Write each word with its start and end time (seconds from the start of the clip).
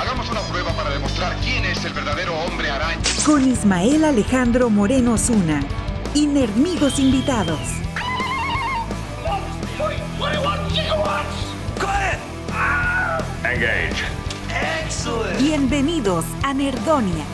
Hagamos 0.00 0.30
una 0.30 0.40
prueba 0.40 0.72
para 0.72 0.88
demostrar 0.88 1.36
quién 1.42 1.62
es 1.66 1.84
el 1.84 1.92
verdadero 1.92 2.34
hombre 2.34 2.70
araña. 2.70 3.02
Con 3.26 3.46
Ismael 3.46 4.02
Alejandro 4.02 4.70
Moreno 4.70 5.18
Zuna. 5.18 5.62
Y 6.14 6.26
Nerdmigos 6.26 6.98
invitados. 6.98 7.60
Engage. 13.44 14.04
Bienvenidos 15.38 16.24
a 16.44 16.54
Nerdonia. 16.54 17.26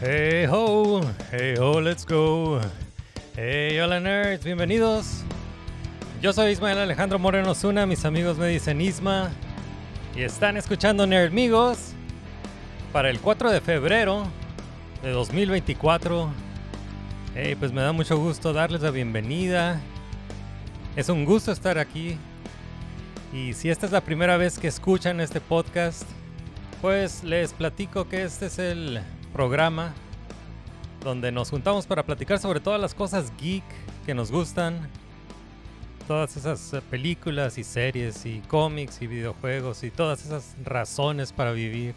Hey 0.00 0.46
ho, 0.50 1.02
hey 1.30 1.54
ho, 1.58 1.80
let's 1.82 2.06
go. 2.06 2.62
Hey, 3.36 3.80
hola 3.80 3.98
nerds, 3.98 4.44
bienvenidos. 4.44 5.24
Yo 6.22 6.32
soy 6.32 6.52
Ismael 6.52 6.78
Alejandro 6.78 7.18
Moreno 7.18 7.52
Zuna, 7.56 7.84
mis 7.84 8.04
amigos 8.04 8.38
me 8.38 8.46
dicen 8.46 8.80
Isma. 8.80 9.32
Y 10.14 10.22
están 10.22 10.56
escuchando 10.56 11.04
Nerdmigos 11.04 11.94
para 12.92 13.10
el 13.10 13.18
4 13.18 13.50
de 13.50 13.60
febrero 13.60 14.22
de 15.02 15.10
2024. 15.10 16.30
Hey, 17.34 17.56
pues 17.56 17.72
me 17.72 17.82
da 17.82 17.90
mucho 17.90 18.16
gusto 18.18 18.52
darles 18.52 18.82
la 18.82 18.92
bienvenida. 18.92 19.80
Es 20.94 21.08
un 21.08 21.24
gusto 21.24 21.50
estar 21.50 21.76
aquí. 21.76 22.16
Y 23.32 23.54
si 23.54 23.68
esta 23.68 23.86
es 23.86 23.90
la 23.90 24.02
primera 24.02 24.36
vez 24.36 24.60
que 24.60 24.68
escuchan 24.68 25.20
este 25.20 25.40
podcast, 25.40 26.04
pues 26.80 27.24
les 27.24 27.52
platico 27.52 28.08
que 28.08 28.22
este 28.22 28.46
es 28.46 28.60
el 28.60 29.00
programa 29.32 29.92
donde 31.04 31.30
nos 31.30 31.50
juntamos 31.50 31.86
para 31.86 32.02
platicar 32.02 32.38
sobre 32.38 32.58
todas 32.58 32.80
las 32.80 32.94
cosas 32.94 33.30
geek 33.36 33.62
que 34.06 34.14
nos 34.14 34.32
gustan. 34.32 34.88
Todas 36.08 36.36
esas 36.36 36.72
eh, 36.72 36.82
películas 36.90 37.58
y 37.58 37.64
series 37.64 38.26
y 38.26 38.40
cómics 38.40 39.00
y 39.02 39.06
videojuegos 39.06 39.84
y 39.84 39.90
todas 39.90 40.24
esas 40.24 40.56
razones 40.64 41.32
para 41.32 41.52
vivir. 41.52 41.94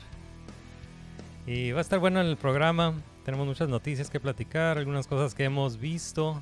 Y 1.45 1.71
va 1.71 1.79
a 1.79 1.81
estar 1.81 1.99
bueno 1.99 2.19
en 2.19 2.27
el 2.27 2.37
programa. 2.37 2.93
Tenemos 3.25 3.47
muchas 3.47 3.69
noticias 3.69 4.09
que 4.09 4.19
platicar, 4.19 4.77
algunas 4.77 5.07
cosas 5.07 5.33
que 5.33 5.45
hemos 5.45 5.77
visto. 5.77 6.41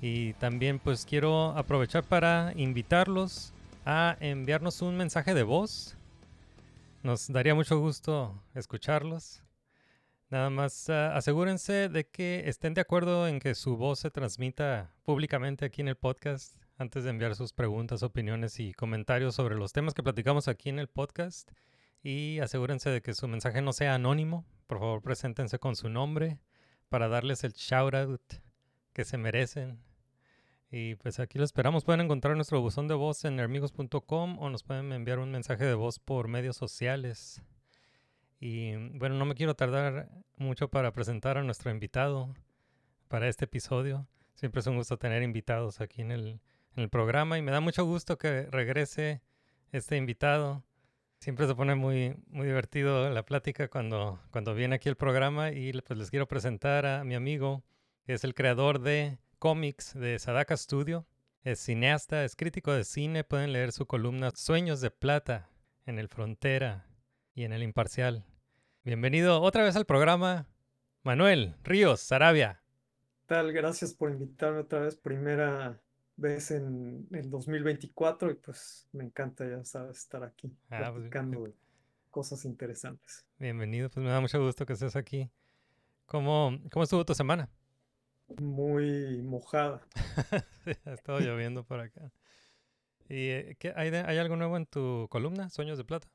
Y 0.00 0.34
también 0.34 0.78
pues 0.78 1.06
quiero 1.06 1.56
aprovechar 1.56 2.04
para 2.04 2.52
invitarlos 2.56 3.52
a 3.86 4.16
enviarnos 4.20 4.82
un 4.82 4.96
mensaje 4.96 5.32
de 5.32 5.42
voz. 5.42 5.96
Nos 7.02 7.28
daría 7.28 7.54
mucho 7.54 7.78
gusto 7.78 8.34
escucharlos. 8.54 9.45
Nada 10.28 10.50
más 10.50 10.90
ah, 10.90 11.16
asegúrense 11.16 11.88
de 11.88 12.08
que 12.08 12.48
estén 12.48 12.74
de 12.74 12.80
acuerdo 12.80 13.28
en 13.28 13.38
que 13.38 13.54
su 13.54 13.76
voz 13.76 14.00
se 14.00 14.10
transmita 14.10 14.92
públicamente 15.04 15.64
aquí 15.64 15.82
en 15.82 15.88
el 15.88 15.96
podcast 15.96 16.56
antes 16.78 17.04
de 17.04 17.10
enviar 17.10 17.36
sus 17.36 17.52
preguntas, 17.52 18.02
opiniones 18.02 18.58
y 18.58 18.72
comentarios 18.72 19.36
sobre 19.36 19.54
los 19.54 19.72
temas 19.72 19.94
que 19.94 20.02
platicamos 20.02 20.48
aquí 20.48 20.68
en 20.68 20.78
el 20.78 20.88
podcast. 20.88 21.50
Y 22.02 22.40
asegúrense 22.40 22.90
de 22.90 23.02
que 23.02 23.14
su 23.14 23.28
mensaje 23.28 23.62
no 23.62 23.72
sea 23.72 23.94
anónimo. 23.94 24.44
Por 24.66 24.78
favor, 24.78 25.02
preséntense 25.02 25.58
con 25.58 25.76
su 25.76 25.88
nombre 25.88 26.38
para 26.88 27.08
darles 27.08 27.44
el 27.44 27.52
shout 27.52 27.94
out 27.94 28.34
que 28.92 29.04
se 29.04 29.18
merecen. 29.18 29.80
Y 30.70 30.96
pues 30.96 31.20
aquí 31.20 31.38
lo 31.38 31.44
esperamos. 31.44 31.84
Pueden 31.84 32.00
encontrar 32.00 32.34
nuestro 32.36 32.60
buzón 32.60 32.88
de 32.88 32.94
voz 32.94 33.24
en 33.24 33.38
hermigos.com 33.38 34.38
o 34.38 34.50
nos 34.50 34.62
pueden 34.62 34.92
enviar 34.92 35.20
un 35.20 35.30
mensaje 35.30 35.64
de 35.64 35.74
voz 35.74 35.98
por 35.98 36.28
medios 36.28 36.56
sociales. 36.56 37.42
Y 38.38 38.76
bueno, 38.98 39.16
no 39.16 39.24
me 39.24 39.34
quiero 39.34 39.54
tardar 39.54 40.10
mucho 40.36 40.68
para 40.68 40.92
presentar 40.92 41.38
a 41.38 41.42
nuestro 41.42 41.70
invitado 41.70 42.34
para 43.08 43.28
este 43.28 43.46
episodio. 43.46 44.06
Siempre 44.34 44.60
es 44.60 44.66
un 44.66 44.76
gusto 44.76 44.98
tener 44.98 45.22
invitados 45.22 45.80
aquí 45.80 46.02
en 46.02 46.12
el, 46.12 46.40
en 46.76 46.82
el 46.82 46.88
programa 46.90 47.38
y 47.38 47.42
me 47.42 47.52
da 47.52 47.60
mucho 47.60 47.84
gusto 47.84 48.18
que 48.18 48.42
regrese 48.50 49.22
este 49.72 49.96
invitado. 49.96 50.62
Siempre 51.18 51.46
se 51.46 51.54
pone 51.54 51.74
muy, 51.74 52.14
muy 52.26 52.46
divertido 52.46 53.08
la 53.08 53.24
plática 53.24 53.68
cuando, 53.68 54.20
cuando 54.30 54.54
viene 54.54 54.76
aquí 54.76 54.90
el 54.90 54.96
programa 54.96 55.52
y 55.52 55.72
pues 55.72 55.98
les 55.98 56.10
quiero 56.10 56.28
presentar 56.28 56.84
a 56.84 57.04
mi 57.04 57.14
amigo, 57.14 57.64
que 58.04 58.12
es 58.12 58.24
el 58.24 58.34
creador 58.34 58.80
de 58.80 59.18
cómics 59.38 59.94
de 59.94 60.18
Sadaka 60.18 60.56
Studio. 60.56 61.06
Es 61.42 61.60
cineasta, 61.60 62.24
es 62.24 62.36
crítico 62.36 62.72
de 62.72 62.84
cine. 62.84 63.24
Pueden 63.24 63.52
leer 63.52 63.72
su 63.72 63.86
columna 63.86 64.30
Sueños 64.34 64.82
de 64.82 64.90
Plata 64.90 65.48
en 65.86 65.98
el 65.98 66.08
Frontera 66.08 66.85
y 67.36 67.44
en 67.44 67.52
el 67.52 67.62
Imparcial. 67.62 68.24
Bienvenido 68.82 69.40
otra 69.42 69.62
vez 69.62 69.76
al 69.76 69.84
programa, 69.84 70.48
Manuel 71.04 71.54
Ríos 71.62 72.00
Sarabia. 72.00 72.62
tal? 73.26 73.52
Gracias 73.52 73.94
por 73.94 74.10
invitarme 74.10 74.60
otra 74.60 74.80
vez, 74.80 74.96
primera 74.96 75.80
vez 76.16 76.50
en 76.50 77.06
el 77.12 77.28
2024 77.30 78.30
y 78.30 78.34
pues 78.34 78.88
me 78.92 79.04
encanta, 79.04 79.46
ya 79.48 79.62
sabes, 79.64 79.98
estar 79.98 80.24
aquí 80.24 80.50
Ah, 80.70 80.78
pues, 80.92 80.92
platicando 81.10 81.44
de 81.44 81.54
cosas 82.10 82.44
interesantes. 82.46 83.24
Bienvenido, 83.38 83.90
pues 83.90 84.02
me 84.02 84.10
da 84.10 84.20
mucho 84.20 84.42
gusto 84.42 84.64
que 84.66 84.72
estés 84.72 84.96
aquí. 84.96 85.30
¿Cómo, 86.06 86.58
cómo 86.72 86.84
estuvo 86.84 87.04
tu 87.04 87.14
semana? 87.14 87.50
Muy 88.40 89.22
mojada. 89.22 89.82
Sí, 90.64 90.72
ha 90.84 90.94
estado 90.94 91.20
lloviendo 91.20 91.62
por 91.62 91.78
acá. 91.78 92.10
¿Y 93.08 93.28
eh, 93.28 93.56
qué, 93.60 93.72
hay, 93.76 93.90
de- 93.90 94.00
hay 94.00 94.18
algo 94.18 94.34
nuevo 94.34 94.56
en 94.56 94.66
tu 94.66 95.06
columna, 95.10 95.48
Sueños 95.48 95.78
de 95.78 95.84
Plata? 95.84 96.08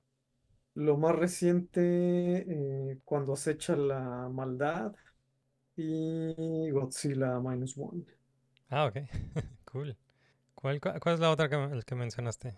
Lo 0.76 0.98
más 0.98 1.16
reciente, 1.16 1.82
eh, 1.82 3.00
cuando 3.04 3.34
acecha 3.34 3.76
la 3.76 4.30
maldad 4.30 4.94
y 5.76 6.70
Godzilla 6.72 7.40
Minus 7.40 7.78
One. 7.78 8.06
Ah, 8.70 8.86
ok. 8.86 8.96
cool. 9.66 9.96
¿Cuál, 10.56 10.80
cuál 10.82 11.16
es 11.16 11.20
la 11.20 11.32
otra 11.32 11.50
que, 11.50 11.96
mencionaste? 11.96 12.56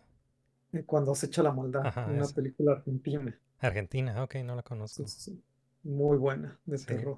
Eh, 0.73 0.83
Cuando 0.85 1.13
acecha 1.13 1.41
la 1.41 1.53
maldad, 1.53 1.83
Ajá, 1.85 2.05
una 2.05 2.27
película 2.27 2.73
argentina. 2.73 3.33
Argentina, 3.59 4.21
ok, 4.23 4.35
no 4.43 4.55
la 4.55 4.61
conozco. 4.63 5.03
Sí, 5.05 5.07
sí, 5.07 5.19
sí. 5.31 5.43
Muy 5.83 6.17
buena, 6.17 6.59
de 6.65 6.77
Sí. 6.77 6.85
terror. 6.87 7.17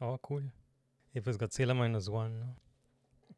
Oh, 0.00 0.18
cool. 0.18 0.50
Y 1.14 1.20
pues 1.20 1.38
Godzilla 1.38 1.74
Minus 1.74 2.08
One, 2.08 2.38
¿no? 2.38 2.56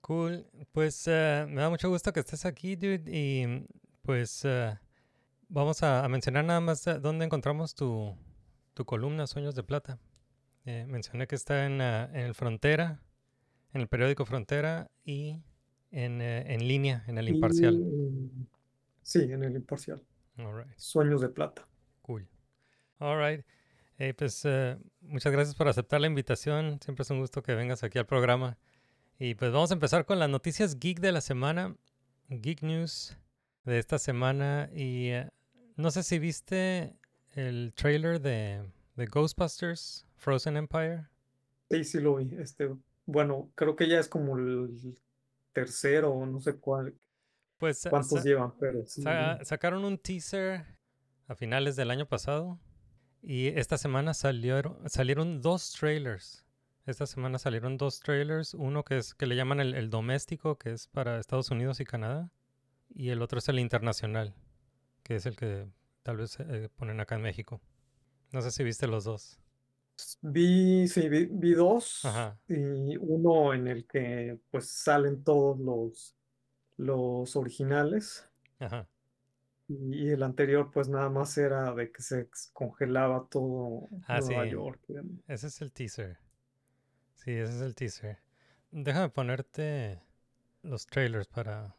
Cool. 0.01 0.47
Pues 0.73 1.05
eh, 1.09 1.47
me 1.49 1.61
da 1.63 1.71
mucho 1.71 1.89
gusto 1.91 2.13
que 2.13 2.21
estés 2.21 2.47
aquí, 2.47 2.77
dude. 2.77 3.05
Y 3.07 3.67
pues 4.03 4.43
eh, 4.45 4.79
vamos 5.49 5.83
a, 5.83 6.05
a 6.05 6.09
mencionar 6.09 6.45
nada 6.45 6.61
más 6.61 6.85
dónde 7.01 7.25
encontramos 7.25 7.75
tu, 7.75 8.17
tu 8.75 8.85
columna 8.85 9.27
Sueños 9.27 9.55
de 9.55 9.63
Plata. 9.63 9.99
Eh, 10.65 10.85
mencioné 10.87 11.27
que 11.27 11.35
está 11.35 11.67
en, 11.67 11.81
en 11.81 12.27
el 12.27 12.35
Frontera, 12.35 13.03
en 13.73 13.81
el 13.81 13.89
periódico 13.89 14.25
Frontera 14.25 14.91
y 15.05 15.43
en, 15.91 16.21
eh, 16.21 16.55
en 16.55 16.69
línea, 16.69 17.05
en 17.07 17.19
el 17.19 17.29
Imparcial. 17.29 17.75
Y, 17.75 18.31
sí, 19.03 19.21
en 19.33 19.43
el 19.43 19.57
imparcial. 19.57 20.03
All 20.37 20.65
right. 20.65 20.77
Sueños 20.77 21.21
de 21.21 21.29
plata. 21.29 21.67
Cool. 22.03 22.29
All 22.99 23.19
right. 23.19 23.45
Eh, 23.99 24.15
pues 24.15 24.43
eh, 24.45 24.79
muchas 25.01 25.33
gracias 25.33 25.57
por 25.57 25.67
aceptar 25.69 26.01
la 26.01 26.07
invitación. 26.07 26.79
Siempre 26.83 27.03
es 27.03 27.11
un 27.11 27.21
gusto 27.21 27.43
que 27.43 27.55
vengas 27.55 27.83
aquí 27.83 27.99
al 27.99 28.07
programa. 28.07 28.59
Y 29.19 29.35
pues 29.35 29.51
vamos 29.51 29.71
a 29.71 29.75
empezar 29.75 30.05
con 30.05 30.19
las 30.19 30.29
noticias 30.29 30.79
geek 30.79 31.01
de 31.01 31.13
la 31.13 31.21
semana. 31.21 31.75
Geek 32.29 32.63
News 32.63 33.17
de 33.65 33.79
esta 33.79 33.99
semana. 33.99 34.71
Y 34.73 35.11
no 35.79 35.91
sé 35.91 36.03
si 36.03 36.19
viste 36.19 36.95
el 37.35 37.73
trailer 37.75 38.21
de, 38.21 38.71
de 38.97 39.07
Ghostbusters 39.07 40.07
Frozen 40.17 40.57
Empire. 40.59 41.07
Sí, 41.71 41.85
sí 41.85 42.01
lo 42.01 42.17
vi. 42.17 42.29
Este, 42.39 42.71
bueno, 43.07 43.51
creo 43.55 43.77
que 43.77 43.89
ya 43.89 43.99
es 43.99 44.09
como 44.09 44.37
el 44.39 44.97
tercero 45.53 46.11
o 46.13 46.27
no 46.27 46.41
sé 46.41 46.57
cuál, 46.57 46.95
Pues 47.59 47.87
cuántos 47.91 48.25
llevan, 48.25 48.53
pero 48.59 48.85
sí. 48.87 49.03
sa- 49.03 49.39
sacaron 49.45 49.85
un 49.85 49.99
teaser 49.99 50.65
a 51.27 51.35
finales 51.35 51.77
del 51.77 51.91
año 51.91 52.07
pasado. 52.07 52.59
Y 53.23 53.49
esta 53.49 53.79
semana 53.79 54.15
salieron, 54.15 54.79
salieron 54.89 55.43
dos 55.43 55.73
trailers. 55.73 56.45
Esta 56.87 57.07
semana 57.07 57.39
salieron 57.39 57.77
dos 57.77 58.01
trailers. 58.01 58.55
Uno 58.55 58.85
que 58.85 58.99
es 58.99 59.15
que 59.15 59.27
le 59.27 59.37
llaman 59.37 59.61
el, 59.61 59.75
el 59.75 59.91
doméstico, 59.91 60.57
que 60.57 60.71
es 60.73 60.87
para 60.89 61.19
Estados 61.19 61.51
Unidos 61.51 61.81
y 61.81 61.85
Canadá. 61.85 62.31
Y 62.95 63.11
el 63.11 63.21
otro 63.23 63.39
es 63.41 63.49
el 63.49 63.59
internacional, 63.59 64.35
que 65.09 65.17
es 65.17 65.27
el 65.27 65.37
que 65.37 65.69
tal 66.05 66.19
vez 66.19 66.39
eh, 66.41 66.71
ponen 66.77 67.01
acá 67.01 67.17
en 67.17 67.23
México. 67.23 67.61
No 68.33 68.43
sé 68.43 68.51
si 68.53 68.65
viste 68.65 68.87
los 68.89 69.05
dos. 69.05 69.41
Vi, 70.23 70.87
sí, 70.89 71.09
vi, 71.09 71.27
vi 71.27 71.55
dos 71.55 72.05
Ajá. 72.05 72.39
y 72.49 72.97
uno 72.99 73.53
en 73.55 73.67
el 73.69 73.87
que 73.87 74.39
pues 74.51 74.71
salen 74.71 75.25
todos 75.25 75.59
los, 75.59 76.17
los 76.77 77.37
originales 77.37 78.29
Ajá. 78.61 78.89
y 79.69 80.09
el 80.11 80.23
anterior 80.23 80.71
pues 80.73 80.89
nada 80.89 81.11
más 81.11 81.37
era 81.39 81.75
de 81.75 81.93
que 81.93 82.03
se 82.03 82.29
congelaba 82.53 83.27
todo 83.31 83.89
Ah, 84.07 84.21
Nueva 84.21 84.45
sí. 84.45 84.51
York. 84.51 84.81
Ese 85.27 85.47
es 85.49 85.61
el 85.61 85.73
teaser. 85.73 86.19
Sí, 87.15 87.33
ese 87.33 87.55
es 87.57 87.61
el 87.61 87.75
teaser. 87.75 88.19
Déjame 88.71 89.11
ponerte 89.11 90.01
los 90.63 90.87
trailers 90.87 91.29
para, 91.29 91.77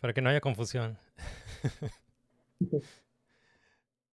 para 0.00 0.14
que 0.14 0.22
no 0.22 0.30
haya 0.30 0.40
confusión. 0.40 0.98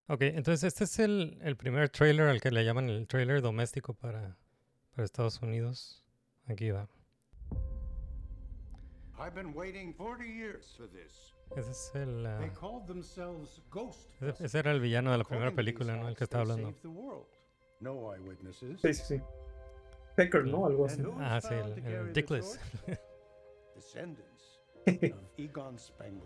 Ok, 0.07 0.21
entonces 0.21 0.63
este 0.63 0.83
es 0.83 0.99
el, 0.99 1.39
el 1.41 1.55
primer 1.55 1.89
trailer 1.89 2.27
al 2.27 2.39
que 2.39 2.51
le 2.51 2.63
llaman 2.63 2.89
el 2.89 3.07
trailer 3.07 3.41
doméstico 3.41 3.93
para, 3.93 4.37
para 4.91 5.03
Estados 5.03 5.41
Unidos. 5.41 6.03
Aquí 6.47 6.69
va. 6.69 6.87
I've 9.17 9.33
been 9.33 9.55
waiting 9.55 9.93
40 9.93 10.25
years 10.25 10.75
for 10.77 10.87
this. 10.87 11.33
Ese 11.55 11.71
es 11.71 11.91
el... 11.95 12.23
They 12.39 12.49
called 12.49 12.85
themselves 12.85 13.61
Ghost. 13.71 14.09
ese, 14.21 14.45
ese 14.45 14.59
era 14.59 14.71
el 14.71 14.79
villano 14.79 15.11
de 15.11 15.17
la 15.17 15.23
primera 15.23 15.51
película, 15.51 15.95
¿no? 15.95 16.07
El 16.09 16.15
que 16.15 16.25
estaba 16.25 16.41
hablando. 16.41 16.73
Sí, 18.51 18.77
sí, 18.81 18.93
sí. 18.93 19.21
Pecker, 20.15 20.45
¿no? 20.45 20.65
Algo 20.65 20.85
así. 20.85 21.01
Ah, 21.19 21.39
sí, 21.41 21.53
el, 21.53 21.85
el 21.85 22.13
Dickless. 22.13 22.59
Descendants 23.75 24.61
of 24.87 25.23
Egon 25.37 25.77
Spengler. 25.77 26.23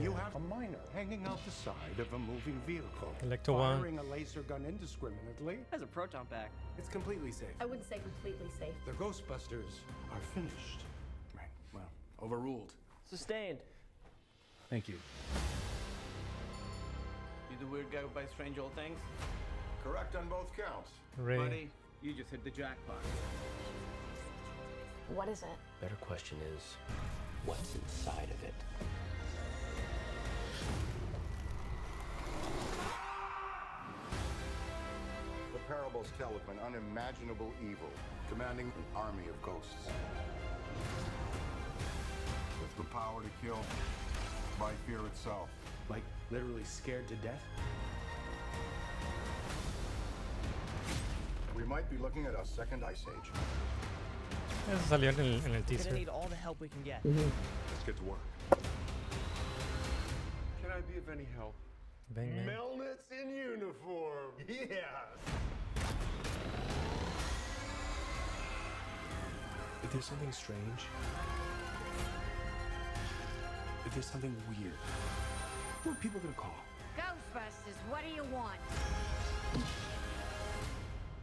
You 0.00 0.12
have 0.14 0.34
a 0.34 0.38
miner 0.38 0.78
hanging 0.94 1.26
out 1.26 1.44
the 1.44 1.50
side 1.50 1.98
of 1.98 2.12
a 2.14 2.18
moving 2.18 2.60
vehicle, 2.66 3.12
Electro 3.22 3.54
One. 3.54 3.78
firing 3.78 3.98
a 3.98 4.02
laser 4.04 4.40
gun 4.42 4.64
indiscriminately. 4.66 5.58
Has 5.70 5.82
a 5.82 5.86
proton 5.86 6.26
pack. 6.30 6.50
It's 6.78 6.88
completely 6.88 7.30
safe. 7.30 7.50
I 7.60 7.66
wouldn't 7.66 7.88
say 7.88 7.98
completely 7.98 8.48
safe. 8.58 8.74
The 8.86 8.92
Ghostbusters 8.92 9.80
are 10.10 10.20
finished. 10.34 10.80
Right. 11.36 11.50
Well, 11.74 11.90
overruled. 12.22 12.72
Sustained. 13.08 13.58
Thank 14.70 14.88
you. 14.88 14.94
You 17.50 17.56
the 17.60 17.66
weird 17.66 17.92
guy 17.92 17.98
who 17.98 18.08
buys 18.08 18.30
strange 18.30 18.58
old 18.58 18.74
things? 18.74 18.98
Correct 19.84 20.16
on 20.16 20.26
both 20.28 20.46
counts. 20.56 20.90
Ray. 21.18 21.36
Buddy, 21.36 21.70
you 22.02 22.14
just 22.14 22.30
hit 22.30 22.42
the 22.44 22.50
jackpot. 22.50 22.96
What 25.14 25.28
is 25.28 25.42
it? 25.42 25.48
Better 25.82 25.96
question 25.96 26.38
is, 26.56 26.62
what's 27.44 27.74
inside 27.74 28.30
of 28.30 28.42
it? 28.42 28.54
The 35.92 35.98
parables 35.98 36.12
tell 36.18 36.32
of 36.34 36.48
an 36.48 36.58
unimaginable 36.64 37.52
evil 37.62 37.90
commanding 38.30 38.66
an 38.66 38.96
army 38.96 39.24
of 39.28 39.40
ghosts. 39.42 39.74
With 42.60 42.76
the 42.78 42.84
power 42.84 43.20
to 43.20 43.28
kill 43.44 43.58
by 44.58 44.70
fear 44.86 45.04
itself. 45.06 45.50
Like 45.90 46.02
literally 46.30 46.64
scared 46.64 47.08
to 47.08 47.14
death? 47.16 47.42
We 51.54 51.64
might 51.64 51.90
be 51.90 51.98
looking 51.98 52.24
at 52.24 52.34
a 52.40 52.46
second 52.46 52.84
ice 52.84 53.04
age. 53.06 53.30
Eso 54.72 54.96
salió 54.96 55.10
en 55.10 55.20
el, 55.20 55.26
en 55.26 55.34
el 55.34 55.40
We're 55.40 55.48
gonna 55.48 55.62
teaser. 55.62 55.92
need 55.92 56.08
all 56.08 56.28
the 56.28 56.36
help 56.36 56.58
we 56.60 56.68
can 56.68 56.82
get. 56.82 57.02
Mm-hmm. 57.04 57.18
Let's 57.18 57.84
get 57.84 57.96
to 57.98 58.04
work. 58.04 58.20
Can 60.62 60.70
I 60.70 60.80
be 60.90 60.96
of 60.96 61.08
any 61.10 61.26
help? 61.36 61.54
Venga. 62.14 62.50
Melnitz 62.50 63.10
in 63.10 63.28
uniform. 63.34 64.32
Yes. 64.48 65.41
If 69.82 69.92
there's 69.92 70.04
something 70.04 70.32
strange, 70.32 70.86
if 73.84 73.92
there's 73.92 74.06
something 74.06 74.34
weird, 74.48 74.72
who 75.82 75.90
are 75.90 75.94
people 75.96 76.20
gonna 76.20 76.34
call? 76.34 76.54
Ghostbusters, 76.96 77.76
what 77.90 78.02
do 78.06 78.14
you 78.14 78.24
want? 78.32 78.58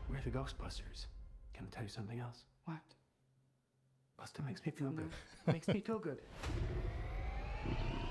We're 0.10 0.22
the 0.22 0.32
Ghostbusters. 0.32 1.06
Can 1.54 1.66
I 1.68 1.70
tell 1.72 1.84
you 1.84 1.90
something 1.90 2.20
else? 2.20 2.44
What? 2.66 2.78
Buster 4.18 4.42
makes 4.44 4.66
me 4.66 4.72
feel 4.72 4.92
good. 4.92 5.12
makes 5.48 5.68
me 5.68 5.80
feel 5.80 6.00
good. 6.00 6.20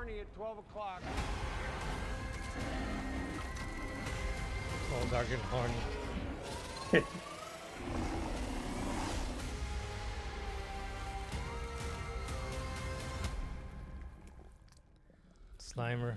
dark, 0.00 0.20
at 0.20 0.34
12 0.34 0.58
o'clock. 0.58 1.02
All 4.94 5.04
dark 5.10 5.26
and 5.30 5.42
horny. 5.42 5.74
Slimer. 15.58 16.14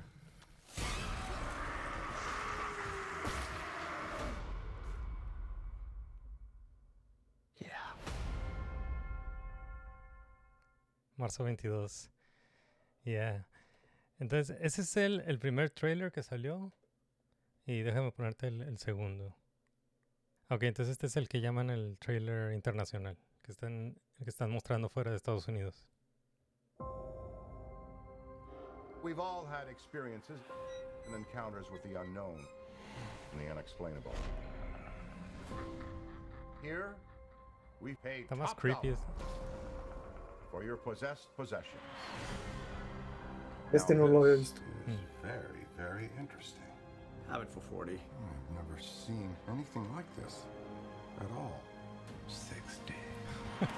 Yeah. 7.57 7.67
Marzo 11.19 11.39
22. 11.39 11.87
Yeah. 13.03 13.39
Entonces, 14.23 14.55
ese 14.61 14.83
es 14.83 14.95
el, 14.95 15.19
el 15.27 15.37
primer 15.37 15.69
trailer 15.69 16.09
que 16.13 16.23
salió. 16.23 16.71
Y 17.65 17.81
déjame 17.81 18.09
ponerte 18.13 18.47
el, 18.47 18.61
el 18.61 18.77
segundo. 18.77 19.35
Ok, 20.49 20.63
entonces 20.63 20.93
este 20.93 21.07
es 21.07 21.17
el 21.17 21.27
que 21.27 21.41
llaman 21.41 21.69
el 21.69 21.97
trailer 21.97 22.53
internacional. 22.53 23.17
Que 23.41 23.51
están, 23.51 23.95
que 24.23 24.29
están 24.29 24.49
mostrando 24.49 24.87
fuera 24.87 25.11
de 25.11 25.17
Estados 25.17 25.45
Unidos. 25.49 25.85
We've 29.03 29.19
all 29.19 29.45
had 29.45 29.67
experiences 29.69 30.39
and 31.05 31.15
encounters 31.15 31.69
with 31.69 31.83
the 31.83 31.99
unknown 31.99 32.39
and 33.33 33.41
the 33.41 33.51
unexplainable. 33.51 34.13
Here, 36.61 36.95
we 37.81 37.95
paid 37.95 38.23
Está 38.23 38.35
más 38.37 38.55
creepy. 38.55 38.87
este. 38.87 39.03
for 40.49 40.63
your 40.63 40.77
possessed 40.77 41.27
possessions. 41.35 41.81
Este 43.73 43.95
Now 43.95 44.05
no 44.05 44.07
lo 44.07 44.19
había 44.23 44.35
this 44.37 44.53
visto. 44.53 44.61
Hmm. 44.85 44.97
very, 45.23 45.65
very 45.75 46.09
interesting. 46.19 46.61
Have 47.31 47.41
it 47.41 47.49
for 47.51 47.61
40. 47.61 47.93
Hmm, 47.93 47.99
I've 47.99 48.67
never 48.67 48.79
seen 48.79 49.35
anything 49.51 49.91
like 49.95 50.05
this 50.15 50.45
at 51.19 51.31
all. 51.35 51.59
60. 52.27 52.93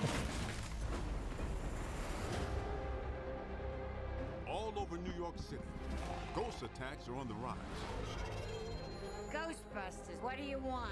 All 4.50 4.74
over 4.78 4.98
New 4.98 5.14
York 5.18 5.38
City, 5.38 5.62
ghost 6.36 6.62
attacks 6.64 7.08
are 7.08 7.16
on 7.16 7.28
the 7.30 7.34
rise. 7.36 7.56
Ghostbusters, 9.32 10.22
what 10.22 10.36
do 10.38 10.44
you 10.44 10.60
want? 10.60 10.92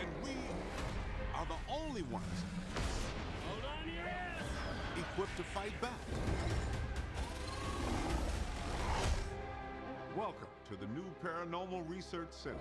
And 0.00 0.08
we 0.22 0.36
are 1.34 1.46
the 1.46 1.58
only 1.72 2.02
ones 2.02 2.44
Hold 3.48 3.64
on 3.64 3.92
your 3.92 4.06
ass! 4.06 4.42
equipped 4.96 5.36
to 5.36 5.42
fight 5.42 5.80
back. 5.80 6.00
Welcome 10.16 10.48
to 10.70 10.76
the 10.76 10.86
new 10.94 11.04
Paranormal 11.22 11.86
Research 11.90 12.30
Center. 12.30 12.56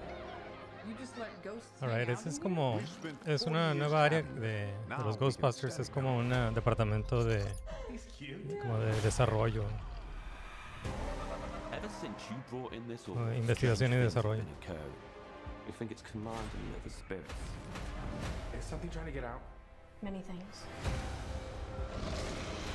You 0.86 0.94
just 1.00 1.18
let 1.18 1.42
ghosts 1.42 1.82
Alright, 1.82 2.10
ese 2.10 2.28
es 2.28 2.38
como. 2.38 2.82
Es 3.26 3.44
una 3.44 3.74
nueva 3.74 4.04
área 4.04 4.24
de, 4.24 4.74
de 4.90 5.04
los 5.06 5.18
Ghostbusters. 5.18 5.80
Es 5.80 5.90
como 5.90 6.18
un 6.18 6.30
departamento 6.54 7.24
de. 7.24 7.46
Como 8.62 8.78
de 8.80 9.02
desarrollo. 9.02 9.64
Ever 11.72 11.90
since 12.02 12.22
you 12.30 12.36
brought 12.52 12.74
in 12.74 12.86
this 12.90 13.08
order, 13.08 13.34
investigación 13.34 13.94
y 13.94 13.96
desarrollo. 14.00 14.44
been 14.44 14.54
occurring. 14.62 14.94
We 15.66 15.72
think 15.80 15.92
it's 15.92 16.04
commanding 16.04 16.60
the 16.74 16.82
other 16.82 16.90
spirits. 16.90 17.34
Is 18.60 18.66
something 18.66 18.90
trying 18.90 19.06
to 19.06 19.14
get 19.14 19.24
out? 19.24 19.40
Many 20.02 20.20
things. 20.20 20.66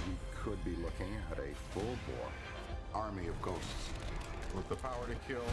You 0.09 0.17
could 0.43 0.65
be 0.65 0.75
looking 0.83 1.13
at 1.31 1.39
a 1.39 1.55
full-bore 1.75 2.33
army 2.95 3.29
of 3.29 3.41
ghosts 3.43 3.91
with 4.54 4.69
the 4.69 4.76
power 4.76 5.07
to 5.07 5.33
kill 5.33 5.45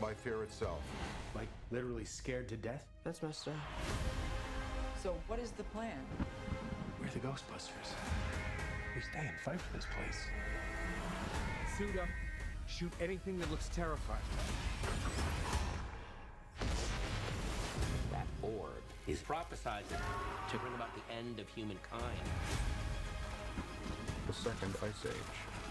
by 0.00 0.14
fear 0.14 0.42
itself. 0.42 0.80
Like 1.34 1.48
literally 1.70 2.04
scared 2.04 2.48
to 2.48 2.56
death? 2.56 2.86
That's 3.04 3.22
messed 3.22 3.48
up. 3.48 3.54
So 5.02 5.14
what 5.26 5.38
is 5.38 5.50
the 5.52 5.64
plan? 5.64 5.98
We're 7.00 7.08
the 7.08 7.20
Ghostbusters. 7.20 7.94
We 8.94 9.02
stay 9.02 9.20
and 9.20 9.38
fight 9.44 9.60
for 9.60 9.76
this 9.76 9.86
place. 9.86 10.24
Suit 11.76 12.00
up. 12.00 12.08
Shoot 12.66 12.92
anything 13.00 13.38
that 13.38 13.50
looks 13.50 13.68
terrifying. 13.68 14.20
That 18.12 18.26
orb 18.42 18.82
is 19.06 19.20
prophesizing 19.20 20.02
to 20.50 20.58
bring 20.58 20.74
about 20.74 20.90
the 20.94 21.14
end 21.14 21.38
of 21.38 21.48
humankind. 21.48 22.02
The 24.26 24.32
second 24.34 24.74
ice 24.82 25.06
age. 25.06 25.67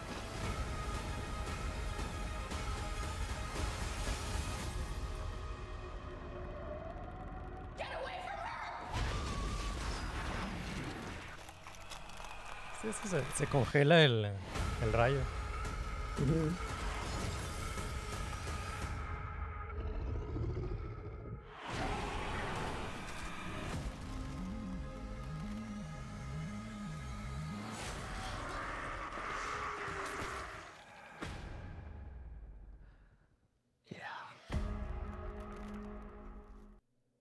Sí, 12.88 12.94
sí, 13.04 13.10
se, 13.10 13.22
se 13.36 13.48
congela 13.48 14.02
el, 14.02 14.32
el 14.82 14.94
rayo. 14.94 15.20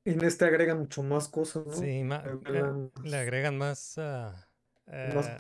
En 0.05 0.25
este 0.25 0.45
agregan 0.45 0.79
mucho 0.79 1.03
más 1.03 1.27
cosas, 1.27 1.67
¿no? 1.67 1.73
Sí, 1.73 2.05
Le 2.05 2.05
le, 2.05 2.15
agregan 2.15 2.93
le 3.03 3.17
agregan 3.17 3.59
más, 3.59 3.99
más 4.87 5.29
eh, 5.29 5.37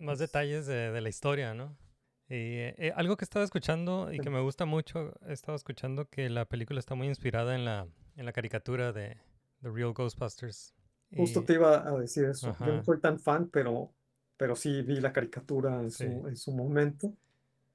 más 0.00 0.18
detalles 0.18 0.66
de, 0.66 0.92
de 0.92 1.00
la 1.00 1.08
historia, 1.08 1.54
¿no? 1.54 1.76
Y 2.28 2.34
eh, 2.34 2.74
eh, 2.78 2.92
algo 2.94 3.16
que 3.16 3.24
estaba 3.24 3.44
escuchando 3.44 4.12
y 4.12 4.20
que 4.20 4.30
me 4.30 4.40
gusta 4.40 4.64
mucho, 4.64 5.12
he 5.26 5.32
estado 5.32 5.56
escuchando 5.56 6.08
que 6.08 6.30
la 6.30 6.44
película 6.44 6.78
está 6.78 6.94
muy 6.94 7.08
inspirada 7.08 7.54
en 7.56 7.64
la, 7.64 7.88
en 8.16 8.24
la 8.24 8.32
caricatura 8.32 8.92
de 8.92 9.16
The 9.62 9.68
Real 9.70 9.92
Ghostbusters. 9.92 10.72
Justo 11.16 11.40
Y- 11.40 11.44
te 11.44 11.54
iba 11.54 11.88
a 11.88 11.98
decir 11.98 12.26
eso. 12.26 12.54
Yo 12.60 12.72
no 12.76 12.84
soy 12.84 13.00
tan 13.00 13.18
fan, 13.18 13.48
pero, 13.48 13.92
pero 14.36 14.54
sí 14.54 14.82
vi 14.82 15.00
la 15.00 15.12
caricatura 15.12 15.80
en 15.80 15.90
su, 15.90 16.04
en 16.04 16.36
su 16.36 16.52
momento. 16.52 17.12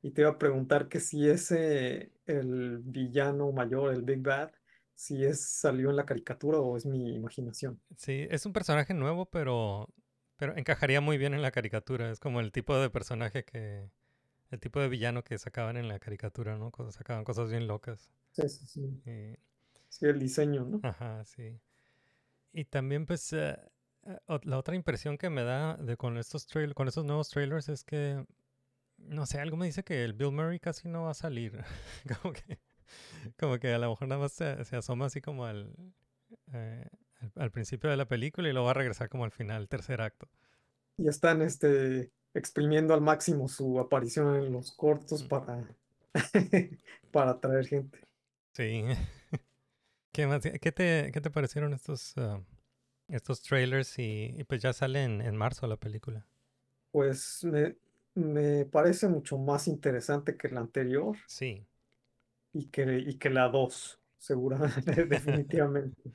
Y 0.01 0.11
te 0.11 0.21
iba 0.21 0.29
a 0.29 0.37
preguntar 0.37 0.87
que 0.87 0.99
si 0.99 1.27
ese, 1.27 2.11
el 2.25 2.79
villano 2.79 3.51
mayor, 3.51 3.93
el 3.93 4.03
Big 4.03 4.21
Bad, 4.21 4.51
si 4.93 5.25
es, 5.25 5.41
salió 5.41 5.89
en 5.89 5.97
la 5.97 6.05
caricatura 6.05 6.59
o 6.59 6.77
es 6.77 6.85
mi 6.85 7.13
imaginación. 7.13 7.79
Sí, 7.97 8.27
es 8.29 8.45
un 8.45 8.53
personaje 8.53 8.93
nuevo, 8.93 9.25
pero, 9.25 9.89
pero 10.37 10.55
encajaría 10.57 11.01
muy 11.01 11.17
bien 11.17 11.33
en 11.33 11.41
la 11.41 11.51
caricatura. 11.51 12.11
Es 12.11 12.19
como 12.19 12.39
el 12.41 12.51
tipo 12.51 12.77
de 12.77 12.89
personaje 12.89 13.43
que, 13.45 13.89
el 14.51 14.59
tipo 14.61 14.79
de 14.81 14.89
villano 14.89 15.23
que 15.23 15.37
sacaban 15.39 15.77
en 15.77 15.87
la 15.89 15.99
caricatura, 15.99 16.57
¿no? 16.57 16.71
Sacaban 16.91 17.23
cosas 17.25 17.51
bien 17.51 17.67
locas. 17.67 18.11
Sí, 18.31 18.47
sí, 18.49 18.65
sí. 18.67 19.01
Y- 19.05 19.37
Sí, 19.89 20.05
el 20.05 20.19
diseño, 20.19 20.65
¿no? 20.65 20.81
Ajá, 20.81 21.23
sí. 21.25 21.59
Y 22.53 22.65
también, 22.65 23.05
pues, 23.05 23.33
ot- 24.27 24.45
la 24.45 24.57
otra 24.57 24.75
impresión 24.75 25.17
que 25.17 25.29
me 25.29 25.43
da 25.43 25.75
de 25.77 25.97
con 25.97 26.17
estos 26.17 26.47
trail- 26.47 26.73
con 26.73 26.87
estos 26.87 27.05
nuevos 27.05 27.29
trailers 27.29 27.69
es 27.69 27.83
que, 27.83 28.25
no 28.97 29.25
sé, 29.27 29.39
algo 29.39 29.57
me 29.57 29.67
dice 29.67 29.83
que 29.83 30.03
el 30.05 30.13
Bill 30.13 30.31
Murray 30.33 30.59
casi 30.59 30.87
no 30.89 31.03
va 31.05 31.11
a 31.11 31.15
salir. 31.15 31.63
Como 32.23 32.33
que, 32.33 32.59
como 33.39 33.59
que 33.59 33.73
a 33.73 33.79
lo 33.79 33.89
mejor 33.91 34.07
nada 34.09 34.21
más 34.21 34.33
se, 34.33 34.65
se 34.65 34.75
asoma 34.77 35.07
así 35.07 35.21
como 35.21 35.45
al, 35.45 35.73
eh, 36.53 36.87
al, 37.35 37.51
principio 37.51 37.89
de 37.89 37.97
la 37.97 38.07
película 38.07 38.49
y 38.49 38.51
luego 38.53 38.65
va 38.65 38.71
a 38.71 38.75
regresar 38.75 39.09
como 39.09 39.23
al 39.23 39.31
final, 39.31 39.61
el 39.61 39.69
tercer 39.69 40.01
acto. 40.01 40.27
Y 40.97 41.07
están 41.07 41.41
este, 41.41 42.11
exprimiendo 42.33 42.93
al 42.93 43.01
máximo 43.01 43.47
su 43.47 43.79
aparición 43.79 44.35
en 44.35 44.51
los 44.51 44.71
cortos 44.71 45.23
para, 45.23 45.67
para 47.11 47.31
atraer 47.31 47.67
gente. 47.67 47.99
Sí. 48.53 48.83
¿Qué 50.11 50.27
más? 50.27 50.41
¿Qué 50.43 50.71
te, 50.71 51.11
qué 51.11 51.21
te 51.21 51.29
parecieron 51.29 51.73
estos, 51.73 52.13
ah, 52.17 52.41
estos 53.09 53.41
trailers? 53.41 53.99
Y, 53.99 54.33
y 54.37 54.43
pues 54.45 54.61
ya 54.61 54.71
sale 54.73 55.03
en, 55.03 55.21
en 55.21 55.35
marzo 55.35 55.67
la 55.67 55.77
película. 55.77 56.25
Pues 56.91 57.43
me, 57.43 57.75
me 58.13 58.65
parece 58.65 59.07
mucho 59.09 59.37
más 59.37 59.67
interesante 59.67 60.37
que 60.37 60.49
la 60.49 60.61
anterior 60.61 61.17
Sí, 61.27 61.67
y 62.53 62.67
que, 62.69 62.99
y 62.99 63.17
que 63.17 63.29
la 63.29 63.49
2, 63.49 63.99
seguramente, 64.17 65.05
definitivamente. 65.05 66.11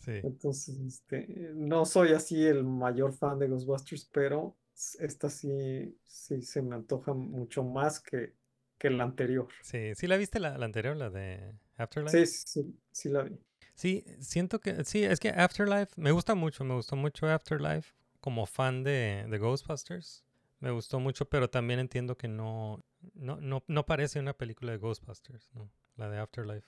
Sí. 0.00 0.20
Entonces, 0.22 0.78
este, 0.80 1.52
no 1.54 1.84
soy 1.84 2.12
así 2.12 2.44
el 2.44 2.64
mayor 2.64 3.12
fan 3.12 3.38
de 3.38 3.48
Ghostbusters, 3.48 4.08
pero 4.12 4.56
esta 4.98 5.28
sí, 5.28 5.96
sí 6.04 6.42
se 6.42 6.62
me 6.62 6.74
antoja 6.74 7.12
mucho 7.12 7.62
más 7.62 8.00
que, 8.00 8.34
que 8.78 8.90
la 8.90 9.04
anterior. 9.04 9.48
Sí, 9.62 9.94
¿sí 9.94 10.06
la 10.06 10.16
viste 10.16 10.40
la, 10.40 10.56
la 10.58 10.64
anterior, 10.64 10.96
la 10.96 11.10
de 11.10 11.54
Afterlife? 11.76 12.26
Sí, 12.26 12.42
sí, 12.46 12.78
sí 12.90 13.08
la 13.08 13.22
vi. 13.22 13.38
Sí, 13.74 14.04
siento 14.20 14.60
que, 14.60 14.84
sí, 14.84 15.04
es 15.04 15.20
que 15.20 15.30
Afterlife 15.30 15.92
me 15.96 16.10
gusta 16.12 16.34
mucho, 16.34 16.64
me 16.64 16.74
gustó 16.74 16.96
mucho 16.96 17.26
Afterlife 17.26 17.94
como 18.20 18.46
fan 18.46 18.82
de, 18.84 19.26
de 19.28 19.38
Ghostbusters. 19.38 20.24
Me 20.60 20.70
gustó 20.70 21.00
mucho, 21.00 21.24
pero 21.24 21.48
también 21.48 21.80
entiendo 21.80 22.16
que 22.16 22.28
no, 22.28 22.84
no, 23.14 23.40
no, 23.40 23.64
no 23.66 23.86
parece 23.86 24.20
una 24.20 24.34
película 24.34 24.72
de 24.72 24.78
Ghostbusters, 24.78 25.48
¿no? 25.54 25.70
La 25.96 26.10
de 26.10 26.18
Afterlife. 26.18 26.66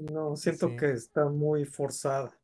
No, 0.00 0.34
siento 0.36 0.66
Sí. 0.66 0.76
que 0.76 0.90
está 0.92 1.26
muy 1.28 1.64
forzada. 1.64 2.36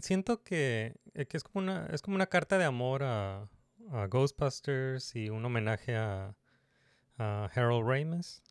Siento 0.00 0.42
que, 0.42 0.96
eh, 1.14 1.26
que 1.26 1.36
es 1.36 1.44
como 1.44 1.62
una, 1.64 1.86
es 1.92 2.00
como 2.02 2.14
una 2.16 2.26
carta 2.26 2.56
de 2.58 2.64
amor 2.64 3.02
a, 3.04 3.48
a 3.90 4.06
Ghostbusters 4.06 5.14
y 5.16 5.28
un 5.30 5.44
homenaje 5.44 5.96
a, 5.96 6.34
a 7.18 7.50
Harold 7.54 7.88
Ramis. 7.88 8.42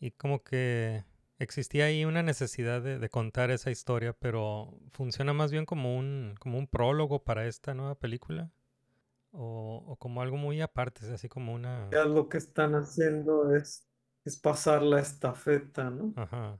Y 0.00 0.12
como 0.12 0.42
que 0.44 1.04
existía 1.38 1.86
ahí 1.86 2.04
una 2.04 2.22
necesidad 2.22 2.82
de, 2.82 2.98
de 2.98 3.08
contar 3.10 3.50
esa 3.50 3.70
historia, 3.70 4.12
pero 4.12 4.78
funciona 4.92 5.32
más 5.32 5.50
bien 5.52 5.66
como 5.66 5.96
un, 5.98 6.34
como 6.40 6.58
un 6.58 6.66
prólogo 6.68 7.24
para 7.24 7.46
esta 7.46 7.74
nueva 7.74 7.96
película. 7.96 8.50
O, 9.32 9.84
o 9.86 9.96
como 9.96 10.22
algo 10.22 10.36
muy 10.38 10.60
aparte, 10.62 11.04
es 11.06 11.12
así 11.12 11.28
como 11.28 11.54
una... 11.54 11.90
Ya 11.90 12.04
lo 12.04 12.28
que 12.30 12.38
están 12.38 12.74
haciendo 12.74 13.54
es, 13.54 13.86
es 14.24 14.38
pasar 14.38 14.82
la 14.82 15.00
estafeta, 15.00 15.90
¿no? 15.90 16.16
Ajá, 16.16 16.58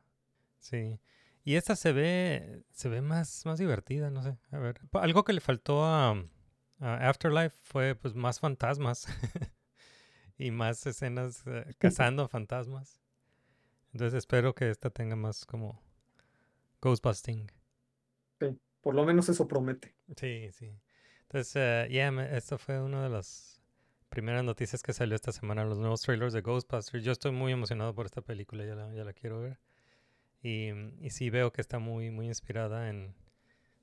sí. 0.58 1.00
Y 1.44 1.54
esta 1.56 1.76
se 1.76 1.92
ve, 1.92 2.62
se 2.72 2.88
ve 2.88 3.00
más, 3.00 3.46
más 3.46 3.58
divertida, 3.58 4.10
no 4.10 4.22
sé. 4.22 4.36
A 4.50 4.58
ver, 4.58 4.80
algo 4.92 5.24
que 5.24 5.32
le 5.32 5.40
faltó 5.40 5.84
a, 5.84 6.10
a 6.80 7.08
Afterlife 7.08 7.56
fue 7.62 7.94
pues 7.94 8.14
más 8.14 8.40
fantasmas 8.40 9.06
y 10.38 10.50
más 10.50 10.86
escenas 10.86 11.42
eh, 11.46 11.64
cazando 11.78 12.28
fantasmas. 12.28 13.00
Entonces 13.92 14.18
espero 14.18 14.54
que 14.54 14.70
esta 14.70 14.90
tenga 14.90 15.16
más 15.16 15.46
como 15.46 15.82
Ghostbusting. 16.82 17.50
Sí, 18.40 18.58
por 18.82 18.94
lo 18.94 19.04
menos 19.04 19.28
eso 19.28 19.48
promete. 19.48 19.94
Sí, 20.16 20.50
sí. 20.52 20.70
Entonces, 21.22 21.52
eh, 21.56 21.88
yeah, 21.90 22.10
me- 22.10 22.36
esto 22.36 22.58
fue 22.58 22.80
una 22.80 23.02
de 23.02 23.10
las 23.10 23.60
primeras 24.08 24.44
noticias 24.44 24.82
que 24.82 24.92
salió 24.92 25.14
esta 25.14 25.32
semana, 25.32 25.64
los 25.64 25.78
nuevos 25.78 26.02
trailers 26.02 26.32
de 26.32 26.40
Ghostbusters. 26.40 27.04
Yo 27.04 27.12
estoy 27.12 27.32
muy 27.32 27.52
emocionado 27.52 27.94
por 27.94 28.06
esta 28.06 28.22
película, 28.22 28.64
ya 28.64 28.74
la, 28.74 28.94
ya 28.94 29.04
la 29.04 29.12
quiero 29.12 29.40
ver. 29.40 29.58
Y, 30.42 30.72
mm, 30.72 31.04
y 31.04 31.10
sí 31.10 31.30
veo 31.30 31.52
que 31.52 31.60
está 31.60 31.78
muy, 31.78 32.10
muy 32.10 32.26
inspirada 32.26 32.88
en, 32.88 33.14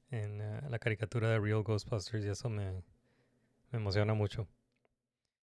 en 0.09 0.41
eh, 0.41 0.61
la 0.69 0.79
caricatura 0.79 1.29
de 1.29 1.39
Real 1.39 1.63
Ghostbusters 1.63 2.25
y 2.25 2.29
eso 2.29 2.49
me, 2.49 2.71
me 3.71 3.79
emociona 3.79 4.13
mucho. 4.13 4.47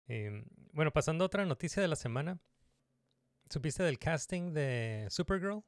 Mm, 0.07 0.41
bueno, 0.73 0.91
pasando 0.91 1.23
a 1.23 1.27
otra 1.27 1.45
noticia 1.45 1.81
de 1.81 1.87
la 1.87 1.95
semana. 1.95 2.39
¿Supiste 3.49 3.83
del 3.83 3.99
casting 3.99 4.53
de 4.53 5.07
Supergirl? 5.09 5.63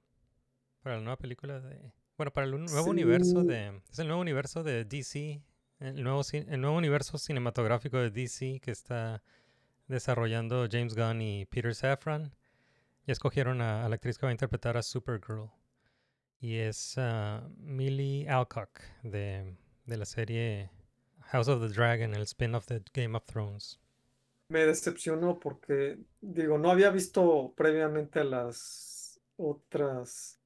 Para 0.81 0.95
la 0.95 1.01
nueva 1.01 1.17
película 1.17 1.59
de... 1.59 1.91
Bueno, 2.17 2.31
para 2.31 2.45
el 2.45 2.51
nuevo 2.51 2.89
universo 2.89 3.43
de... 3.43 3.81
Es 3.91 3.99
el 3.99 4.07
nuevo 4.07 4.21
universo 4.21 4.63
de 4.63 4.85
DC. 4.85 5.43
El 5.79 6.03
nuevo, 6.03 6.21
el 6.31 6.61
nuevo 6.61 6.77
universo 6.77 7.17
cinematográfico 7.17 7.97
de 7.97 8.09
DC 8.09 8.61
que 8.61 8.71
está 8.71 9.21
desarrollando 9.87 10.67
James 10.71 10.95
Gunn 10.95 11.21
y 11.21 11.45
Peter 11.45 11.75
Safran. 11.75 12.33
Y 13.05 13.11
escogieron 13.11 13.61
a, 13.61 13.85
a 13.85 13.89
la 13.89 13.95
actriz 13.95 14.17
que 14.17 14.25
va 14.25 14.29
a 14.29 14.33
interpretar 14.33 14.77
a 14.77 14.83
Supergirl. 14.83 15.49
Y 16.39 16.57
es 16.57 16.95
ah, 16.97 17.47
Millie 17.57 18.27
Alcock 18.27 18.81
de, 19.03 19.55
de 19.85 19.97
la 19.97 20.05
serie 20.05 20.69
House 21.21 21.47
of 21.47 21.61
the 21.61 21.73
Dragon, 21.73 22.13
el 22.13 22.23
spin-off 22.23 22.67
de 22.67 22.83
Game 22.93 23.15
of 23.17 23.25
Thrones. 23.25 23.79
Me 24.49 24.65
decepcionó 24.65 25.39
porque, 25.39 25.97
digo, 26.21 26.57
no 26.57 26.69
había 26.69 26.91
visto 26.91 27.53
previamente 27.55 28.19
a 28.19 28.23
las 28.23 29.19
otras 29.37 30.39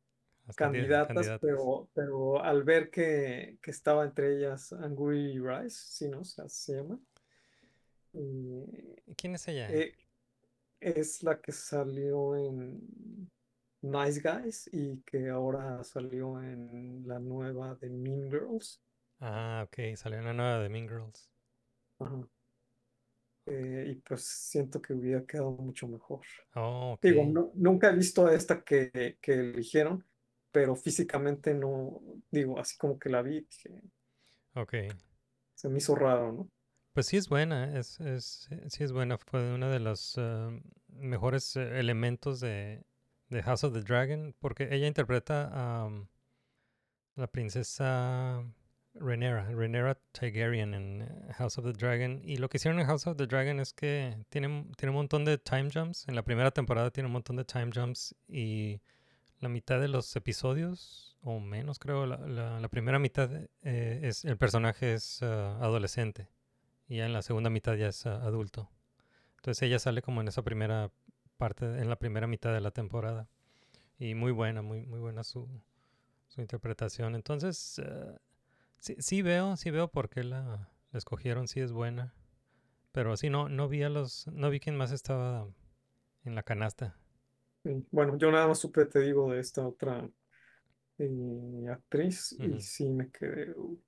candidatas, 0.56 1.08
candidatas. 1.08 1.40
pero, 1.42 1.90
pero 1.94 2.42
al 2.42 2.64
ver 2.64 2.90
que, 2.90 3.58
que 3.62 3.72
estaba 3.72 4.06
entre 4.06 4.38
ellas 4.38 4.72
Angourie 4.72 5.40
Rice, 5.42 5.78
sí, 5.90 6.08
¿no? 6.08 6.22
O 6.22 6.26
sea, 6.26 6.48
se 6.48 6.76
llama. 6.76 6.98
Y, 8.14 8.64
¿Quién 9.18 9.36
es 9.36 9.48
ella? 9.48 9.70
eh, 9.70 9.94
es 10.80 11.24
la 11.24 11.40
que 11.42 11.52
salió 11.52 12.36
en 12.36 13.30
Nice 13.82 14.22
Guys 14.22 14.70
y 14.74 15.02
que 15.04 15.30
ahora 15.30 15.84
salió 15.84 16.42
en 16.42 17.08
la 17.08 17.20
nueva 17.20 17.76
de 17.76 17.90
Mean 17.90 18.30
Girls. 18.30 18.82
Ah, 19.20 19.64
ok, 19.66 19.96
salió 19.96 20.20
una 20.20 20.34
nueva 20.34 20.60
de 20.60 20.70
Mean 20.70 20.88
Girls. 20.88 21.30
Ajá. 22.00 22.28
Eh, 23.46 23.86
y 23.88 23.96
pues 23.96 24.24
siento 24.26 24.82
que 24.82 24.94
hubiera 24.94 25.26
quedado 25.26 25.52
mucho 25.52 25.88
mejor. 25.88 26.22
Oh, 26.56 26.94
ok. 26.94 27.02
Digo, 27.02 27.26
no- 27.26 27.52
nunca 27.56 27.90
he 27.90 27.96
visto 27.96 28.30
esta 28.30 28.64
que, 28.64 29.18
que 29.22 29.34
eligieron, 29.34 30.06
pero 30.52 30.76
físicamente 30.76 31.54
no, 31.54 32.02
digo, 32.30 32.60
así 32.60 32.78
como 32.78 33.00
que 33.00 33.10
la 33.10 33.22
vi, 33.22 33.42
dije, 33.42 33.82
Ok. 34.56 34.74
se 35.56 35.70
me 35.70 35.78
hizo 35.80 35.96
raro, 35.96 36.32
¿no? 36.32 36.50
Pues 36.94 37.06
sí 37.08 37.18
es 37.18 37.30
buena, 37.30 37.78
es, 37.78 38.00
es, 38.00 38.50
sí 38.68 38.84
es 38.84 38.92
buena. 38.92 39.18
Fue 39.18 39.54
uno 39.54 39.70
de 39.70 39.80
los 39.80 40.16
eh, 40.18 40.62
mejores 40.88 41.56
eh, 41.56 41.80
elementos 41.80 42.40
de, 42.40 42.84
de 43.30 43.44
House 43.44 43.64
of 43.64 43.74
the 43.74 43.82
Dragon, 43.82 44.36
porque 44.40 44.70
ella 44.72 44.88
interpreta 44.88 45.50
a 45.54 45.86
um, 45.86 46.08
la 47.16 47.28
princesa 47.28 48.44
Rhaenyra, 48.96 49.52
Rhaenyra 49.52 49.96
Targaryen 50.12 50.74
en 50.74 51.02
eh, 51.04 51.34
House 51.38 51.58
of 51.60 51.66
the 51.66 51.74
Dragon. 51.74 52.22
Y 52.24 52.38
lo 52.38 52.50
que 52.50 52.58
hicieron 52.58 52.80
en 52.82 52.88
House 52.88 53.08
of 53.08 53.18
the 53.18 53.28
Dragon 53.28 53.60
es 53.60 53.72
que 53.72 54.18
tiene, 54.30 54.66
tiene 54.76 54.90
un 54.90 54.96
montón 54.98 55.24
de 55.26 55.38
time 55.38 55.70
jumps. 55.74 56.08
En 56.08 56.16
la 56.16 56.24
primera 56.24 56.52
temporada 56.52 56.92
tiene 56.92 57.08
un 57.08 57.14
montón 57.14 57.36
de 57.38 57.46
time 57.46 57.70
jumps 57.74 58.16
y 58.28 58.82
la 59.40 59.48
mitad 59.48 59.80
de 59.80 59.88
los 59.88 60.14
episodios, 60.18 61.18
o 61.22 61.40
menos 61.40 61.80
creo, 61.80 62.06
la, 62.06 62.18
la- 62.60 62.68
primera 62.70 63.00
mitad 63.00 63.30
eh, 63.62 64.00
es 64.04 64.26
el 64.26 64.38
personaje 64.38 64.94
es 64.96 65.22
ah, 65.24 65.58
adolescente 65.62 66.28
y 66.90 66.98
ya 66.98 67.08
en 67.08 67.14
la 67.14 67.24
segunda 67.24 67.52
mitad 67.52 67.76
ya 67.76 67.90
es 67.90 68.08
ah, 68.08 68.18
adulto. 68.26 68.70
Entonces 69.38 69.64
ella 69.64 69.80
sale 69.80 70.02
como 70.02 70.22
en 70.22 70.30
esa 70.30 70.44
primera 70.44 70.92
parte, 71.38 71.66
en 71.66 71.90
la 71.90 71.98
primera 71.98 72.28
mitad 72.28 72.54
de 72.54 72.62
la 72.62 72.72
temporada. 72.72 73.30
Y 74.00 74.16
muy 74.16 74.32
buena, 74.34 74.62
muy, 74.64 74.86
muy 74.86 75.00
buena 75.00 75.24
su, 75.24 75.48
su 76.30 76.42
interpretación. 76.42 77.16
Entonces, 77.16 77.80
ah, 77.86 78.20
sí, 78.80 78.96
sí 79.00 79.22
veo, 79.24 79.58
sí 79.58 79.72
veo 79.72 79.90
por 79.90 80.10
qué 80.10 80.24
la, 80.24 80.70
la 80.92 80.98
escogieron, 80.98 81.48
sí 81.48 81.62
es 81.62 81.72
buena. 81.74 82.14
Pero 82.94 83.18
sí, 83.18 83.30
no, 83.30 83.50
no 83.50 83.70
vi 83.70 83.84
a 83.84 83.90
los, 83.90 84.28
no 84.28 84.50
vi 84.50 84.60
quién 84.60 84.78
más 84.78 84.92
estaba 84.92 85.48
en 86.26 86.36
la 86.36 86.44
canasta. 86.44 86.98
Bueno, 87.92 88.18
yo 88.18 88.32
nada 88.32 88.48
más 88.48 88.60
supe, 88.60 88.86
te 88.86 89.00
digo, 89.00 89.32
de 89.32 89.40
esta 89.40 89.68
otra 89.68 90.10
eh, 91.00 91.68
actriz 91.72 92.34
y 92.40 92.62
sí 92.62 92.90
me 92.90 93.12
quedé, 93.12 93.54
"Uf, 93.56 93.82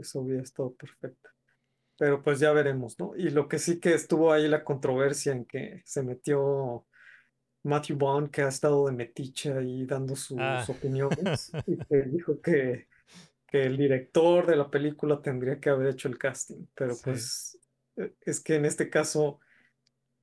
eso 0.00 0.20
hubiera 0.20 0.42
estado 0.42 0.74
perfecto. 0.74 1.30
Pero 2.00 2.22
pues 2.22 2.40
ya 2.40 2.50
veremos, 2.52 2.98
¿no? 2.98 3.12
Y 3.14 3.28
lo 3.28 3.46
que 3.46 3.58
sí 3.58 3.78
que 3.78 3.92
estuvo 3.92 4.32
ahí 4.32 4.48
la 4.48 4.64
controversia 4.64 5.32
en 5.32 5.44
que 5.44 5.82
se 5.84 6.02
metió 6.02 6.86
Matthew 7.62 7.98
Bond, 7.98 8.30
que 8.30 8.40
ha 8.40 8.48
estado 8.48 8.86
de 8.86 8.92
metiche 8.92 9.52
ahí 9.52 9.84
dando 9.84 10.16
sus 10.16 10.38
Ah. 10.40 10.64
opiniones 10.66 11.52
y 11.66 11.76
que 11.76 11.96
dijo 12.04 12.40
que, 12.40 12.88
que 13.46 13.64
el 13.64 13.76
director 13.76 14.46
de 14.46 14.56
la 14.56 14.70
película 14.70 15.20
tendría 15.20 15.60
que 15.60 15.68
haber 15.68 15.88
hecho 15.88 16.08
el 16.08 16.16
casting, 16.16 16.66
pero 16.74 16.94
Sí. 16.94 17.02
pues 17.04 17.58
eh, 17.96 18.14
es 18.22 18.40
que 18.40 18.54
en 18.54 18.64
este 18.64 18.88
caso 18.88 19.40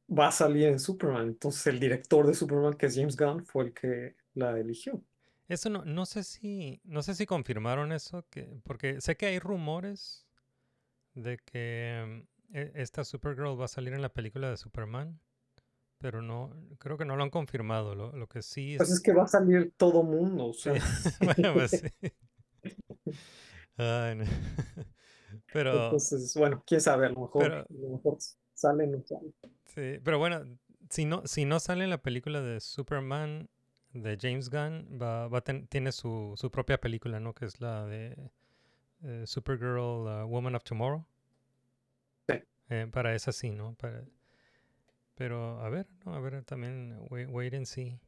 va 0.09 0.29
a 0.29 0.31
salir 0.31 0.65
en 0.65 0.79
Superman, 0.79 1.27
entonces 1.27 1.67
el 1.67 1.79
director 1.79 2.25
de 2.25 2.33
Superman, 2.33 2.73
que 2.73 2.87
es 2.87 2.95
James 2.95 3.15
Gunn, 3.15 3.45
fue 3.45 3.65
el 3.65 3.73
que 3.73 4.15
la 4.33 4.57
eligió. 4.57 4.99
Eso 5.47 5.69
no, 5.69 5.85
no 5.85 6.05
sé 6.05 6.23
si, 6.23 6.81
no 6.85 7.03
sé 7.03 7.13
si 7.13 7.25
confirmaron 7.25 7.91
eso, 7.91 8.25
que, 8.31 8.59
porque 8.63 8.99
sé 8.99 9.15
que 9.15 9.27
hay 9.27 9.39
rumores 9.39 10.26
de 11.17 11.37
que 11.39 12.23
mm, 12.51 12.55
e- 12.57 12.71
esta 12.75 13.03
Supergirl 13.05 13.59
va 13.59 13.65
a 13.65 13.67
salir 13.69 13.93
en 13.93 14.01
la 14.01 14.09
película 14.13 14.49
de 14.49 14.57
Superman, 14.57 15.19
pero 15.99 16.21
no, 16.21 16.51
creo 16.79 16.97
que 16.97 17.05
no 17.05 17.15
lo 17.17 17.23
han 17.23 17.29
confirmado. 17.31 17.95
Lo, 17.95 18.13
lo 18.13 18.27
que 18.27 18.41
sí 18.43 18.75
Pues 18.75 18.89
es, 18.89 18.91
es 18.91 19.01
que 19.01 19.13
va 19.13 19.23
a 19.23 19.27
salir 19.27 19.73
todo 19.77 20.03
mundo, 20.03 20.47
o 20.47 20.53
sí, 20.55 20.69
sea, 20.69 20.73
bueno, 21.21 21.53
pues 21.53 21.71
sí. 21.71 21.87
Ay, 23.77 24.15
no. 24.15 24.25
Pero, 25.51 25.99
entonces, 25.99 26.33
bueno, 26.35 26.63
quién 26.65 26.81
sabe, 26.81 27.07
a 27.07 27.09
lo 27.09 27.21
mejor, 27.21 27.53
pero, 27.53 27.67
a 27.69 27.73
lo 27.73 27.89
mejor 27.89 28.17
sale, 28.53 28.87
no 28.87 29.03
sale. 29.05 29.33
sí, 29.65 29.99
pero 30.03 30.19
bueno, 30.19 30.43
si 30.89 31.05
no, 31.05 31.23
si 31.25 31.45
no 31.45 31.59
sale 31.59 31.83
en 31.83 31.89
la 31.89 32.01
película 32.01 32.41
de 32.41 32.59
Superman 32.59 33.49
de 33.93 34.17
James 34.19 34.49
Gunn, 34.49 34.99
va, 35.01 35.27
va 35.27 35.41
ten- 35.41 35.67
tiene 35.67 35.91
su, 35.91 36.33
su 36.37 36.51
propia 36.51 36.79
película, 36.79 37.19
¿no? 37.19 37.33
Que 37.33 37.45
es 37.45 37.59
la 37.61 37.85
de 37.85 38.31
eh, 39.03 39.23
Supergirl, 39.25 40.07
uh, 40.07 40.25
Woman 40.27 40.55
of 40.55 40.63
Tomorrow. 40.63 41.05
Sí. 42.27 42.35
Eh, 42.69 42.87
para 42.91 43.13
esa 43.15 43.31
sí, 43.33 43.49
¿no? 43.51 43.73
Para, 43.75 44.05
pero 45.15 45.59
a 45.61 45.69
ver, 45.69 45.87
¿no? 46.05 46.15
A 46.15 46.19
ver, 46.21 46.43
también 46.45 46.97
wait, 47.09 47.27
wait 47.29 47.53
and 47.53 47.65
see. 47.65 47.99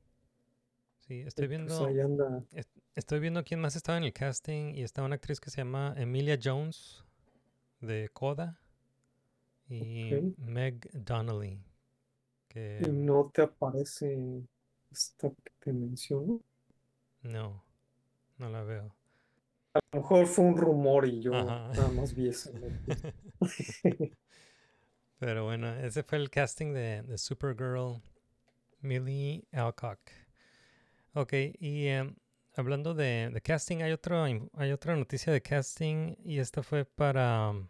Sí, 1.00 1.22
estoy 1.22 1.48
pues 1.48 1.50
viendo, 1.50 2.46
est- 2.52 2.78
estoy 2.96 3.20
viendo 3.20 3.44
quién 3.44 3.60
más 3.60 3.76
estaba 3.76 3.98
en 3.98 4.04
el 4.04 4.14
casting 4.14 4.76
y 4.76 4.84
estaba 4.84 5.06
una 5.08 5.16
actriz 5.16 5.40
que 5.40 5.50
se 5.50 5.58
llama 5.58 5.94
Emilia 5.98 6.38
Jones 6.42 7.04
de 7.82 8.10
Coda 8.14 8.60
y. 9.70 10.26
Meg 10.38 10.90
Donnelly. 10.94 11.64
Y 12.80 12.90
no 12.92 13.30
te 13.34 13.44
aparece 13.44 14.44
esta 14.92 15.30
que 15.30 15.52
te 15.60 15.72
menciono. 15.72 16.42
no, 17.24 17.64
no 18.40 18.50
la 18.50 18.64
veo. 18.64 18.96
A 19.92 19.98
lo 19.98 20.02
mejor 20.02 20.28
fue 20.28 20.46
un 20.46 20.58
rumor 20.58 21.08
y 21.08 21.22
yo 21.22 21.34
Ajá. 21.34 21.70
nada 21.74 21.90
más 21.90 22.14
vi 22.14 22.30
eso. 22.30 22.52
Pero 25.20 25.46
bueno, 25.46 25.74
ese 25.76 26.04
fue 26.04 26.18
el 26.18 26.30
casting 26.30 26.74
de, 26.74 27.02
de 27.02 27.18
Supergirl, 27.18 28.02
Millie 28.82 29.48
Alcock. 29.52 30.00
Ok, 31.14 31.34
y 31.60 31.88
em, 31.88 32.16
hablando 32.56 32.94
de, 32.94 33.30
de 33.34 33.42
casting, 33.42 33.82
hay, 33.82 33.92
otro, 33.92 34.24
hay 34.24 34.72
otra 34.72 34.96
noticia 34.96 35.34
de 35.34 35.42
casting 35.42 36.16
y 36.24 36.40
esta 36.40 36.64
fue 36.64 36.86
para... 36.86 37.50
um, 37.50 37.68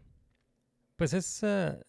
Pues 0.98 1.14
es, 1.14 1.42
e- 1.44 1.80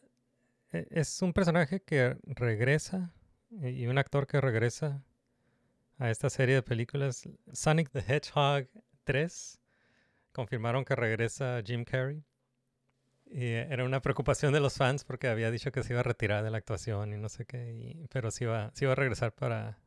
es 0.70 1.20
un 1.22 1.32
personaje 1.32 1.82
que 1.82 2.16
regresa 2.24 3.12
y 3.50 3.86
un 3.86 3.98
actor 3.98 4.26
que 4.26 4.40
regresa 4.40 5.02
a 5.98 6.10
esta 6.10 6.30
serie 6.30 6.54
de 6.54 6.62
películas, 6.62 7.28
Sonic 7.52 7.90
the 7.90 7.98
Hedgehog 8.00 8.68
3. 9.04 9.60
Confirmaron 10.32 10.84
que 10.84 10.94
regresa 10.94 11.62
Jim 11.64 11.84
Carrey. 11.84 12.24
Y 13.26 13.44
eh, 13.44 13.68
era 13.70 13.84
una 13.84 14.00
preocupación 14.02 14.52
de 14.52 14.60
los 14.60 14.76
fans 14.76 15.04
porque 15.04 15.28
había 15.28 15.50
dicho 15.50 15.70
que 15.70 15.82
se 15.82 15.92
iba 15.92 16.00
a 16.00 16.04
retirar 16.04 16.42
de 16.42 16.50
la 16.50 16.58
actuación 16.58 17.12
y 17.12 17.16
no 17.16 17.28
sé 17.28 17.46
qué, 17.46 18.06
pero 18.10 18.30
sí 18.30 18.44
iba, 18.44 18.70
sí 18.74 18.84
iba 18.84 18.92
a 18.92 18.96
regresar 18.96 19.32
para, 19.32 19.78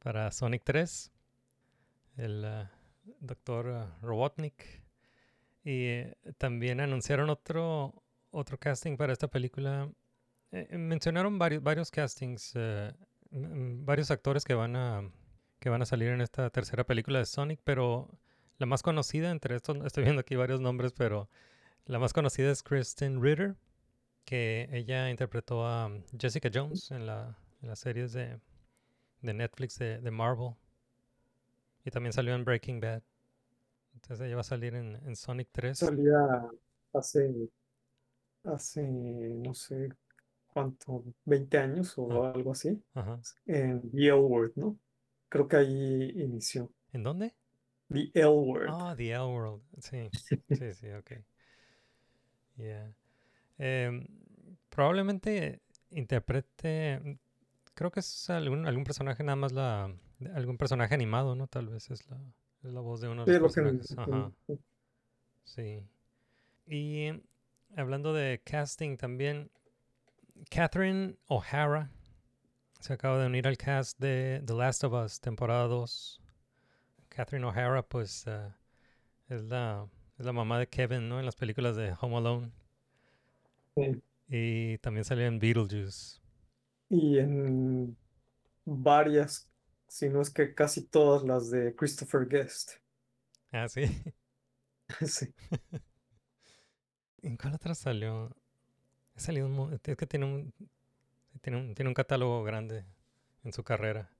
para 0.00 0.32
Sonic 0.32 0.64
3, 0.64 1.12
el 2.16 2.44
ah, 2.44 2.70
doctor 3.20 3.68
ah, 3.68 3.98
Robotnik. 4.02 4.82
Y 5.62 5.84
eh, 5.86 6.16
también 6.38 6.80
anunciaron 6.80 7.30
otro, 7.30 8.02
otro 8.30 8.58
casting 8.58 8.96
para 8.96 9.12
esta 9.12 9.28
película. 9.28 9.90
Eh, 10.52 10.66
eh, 10.70 10.78
mencionaron 10.78 11.38
varios, 11.38 11.62
varios 11.62 11.90
castings, 11.90 12.52
eh, 12.54 12.92
varios 13.30 14.10
actores 14.10 14.44
que 14.44 14.54
van, 14.54 14.76
a, 14.76 15.10
que 15.58 15.68
van 15.68 15.82
a 15.82 15.86
salir 15.86 16.08
en 16.08 16.20
esta 16.20 16.50
tercera 16.50 16.84
película 16.84 17.18
de 17.18 17.26
Sonic, 17.26 17.60
pero 17.64 18.08
la 18.60 18.66
más 18.66 18.84
conocida 18.84 19.32
entre 19.32 19.56
estos, 19.56 19.78
estoy 19.84 20.04
viendo 20.04 20.20
aquí 20.20 20.36
varios 20.36 20.60
nombres, 20.60 20.92
pero 20.94 21.28
la 21.86 21.98
más 22.00 22.12
conocida 22.14 22.50
es 22.52 22.62
Kristen 22.62 23.22
Ritter, 23.22 23.56
que 24.24 24.68
ella 24.72 25.10
interpretó 25.10 25.66
a 25.66 25.86
um, 25.86 26.02
Jessica 26.18 26.50
Jones 26.52 26.90
en, 26.92 27.06
la, 27.06 27.36
en 27.62 27.68
las 27.68 27.80
series 27.80 28.12
de, 28.12 28.40
de 29.22 29.34
Netflix 29.34 29.78
de, 29.78 30.00
de 30.00 30.10
Marvel. 30.12 30.54
Y 31.84 31.90
también 31.90 32.12
salió 32.12 32.34
en 32.34 32.44
Breaking 32.44 32.80
Bad. 32.80 33.02
Entonces 33.94 34.26
ella 34.26 34.36
va 34.36 34.42
a 34.42 34.44
salir 34.44 34.74
en, 34.74 34.96
en 35.06 35.16
Sonic 35.16 35.48
3. 35.52 35.78
Salía 35.78 36.48
hace, 36.92 37.50
hace, 38.44 38.82
no 38.82 39.54
sé 39.54 39.88
cuánto, 40.52 41.04
20 41.24 41.58
años 41.58 41.94
o 41.98 42.24
Ah, 42.24 42.32
algo 42.34 42.52
así, 42.52 42.82
Ajá. 42.94 43.20
en 43.46 43.80
The 43.92 44.06
L 44.08 44.14
Word, 44.14 44.52
¿no? 44.56 44.78
Creo 45.28 45.48
que 45.48 45.56
ahí 45.56 46.10
inició. 46.20 46.72
¿En 46.92 47.02
dónde? 47.02 47.34
The 47.90 48.10
L 48.14 48.44
Word. 48.44 48.68
Ah, 48.70 48.94
The 48.96 49.12
L 49.12 49.26
World. 49.26 49.62
Sí, 49.80 50.08
sí, 50.50 50.74
sí, 50.74 50.90
ok. 50.92 51.12
Yeah. 52.56 52.92
Em, 53.58 54.06
probablemente 54.68 55.60
interprete, 55.90 57.18
creo 57.74 57.90
que 57.90 58.00
es 58.00 58.30
algún, 58.30 58.66
algún 58.66 58.84
personaje 58.84 59.22
nada 59.24 59.36
más 59.36 59.52
la, 59.52 59.92
algún 60.34 60.56
personaje 60.58 60.94
animado, 60.94 61.34
¿no? 61.34 61.46
Tal 61.46 61.68
vez 61.68 61.90
es 61.90 62.08
la, 62.08 62.18
es 62.62 62.72
la 62.72 62.80
voz 62.80 63.00
de 63.00 63.08
uno 63.08 63.24
de 63.24 63.32
Sí, 63.34 63.40
los 63.40 63.56
lo 63.56 63.62
que 63.62 63.70
me- 63.72 63.78
personajes. 63.78 64.14
Ajá. 64.14 64.32
Sí. 65.44 65.82
Y 66.66 67.04
em, 67.06 67.22
hablando 67.76 68.12
de 68.12 68.40
casting 68.44 68.96
también, 68.96 69.50
Catherine 70.50 71.16
O'Hara 71.26 71.90
se 72.78 72.92
acaba 72.94 73.18
de 73.18 73.26
unir 73.26 73.46
al 73.46 73.58
cast 73.58 73.98
de 73.98 74.42
The 74.46 74.54
Last 74.54 74.84
of 74.84 74.92
Us, 74.94 75.20
temporada 75.20 75.66
2. 75.66 76.20
Catherine 77.20 77.44
O'Hara, 77.44 77.82
pues, 77.82 78.26
eh, 78.26 78.50
es, 79.28 79.42
la, 79.42 79.86
es 80.18 80.24
la 80.24 80.32
mamá 80.32 80.58
de 80.58 80.68
Kevin, 80.68 81.06
¿no? 81.06 81.18
En 81.20 81.26
las 81.26 81.36
películas 81.36 81.76
de 81.76 81.94
Home 82.00 82.16
Alone. 82.16 82.50
Sí. 83.76 84.02
Y 84.26 84.78
también 84.78 85.04
salió 85.04 85.26
en 85.26 85.38
Beetlejuice. 85.38 86.18
Y 86.88 87.18
en 87.18 87.94
varias, 88.64 89.50
si 89.86 90.08
no 90.08 90.22
es 90.22 90.30
que 90.30 90.54
casi 90.54 90.86
todas 90.86 91.22
las 91.24 91.50
de 91.50 91.76
Christopher 91.76 92.26
Guest. 92.26 92.72
Ah, 93.52 93.68
sí. 93.68 93.82
Sí. 95.06 95.26
¿En 97.22 97.36
cuál 97.36 97.54
otra 97.54 97.74
salió? 97.74 98.34
Ha 99.16 99.20
salido 99.20 99.46
un, 99.46 99.74
es 99.74 99.96
que 99.96 100.06
tiene 100.06 100.26
un, 100.26 100.54
tiene 101.42 101.58
un, 101.58 101.74
tiene 101.74 101.88
un 101.88 101.94
catálogo 101.94 102.42
grande 102.44 102.86
en 103.44 103.52
su 103.52 103.64
carrera. 103.64 104.10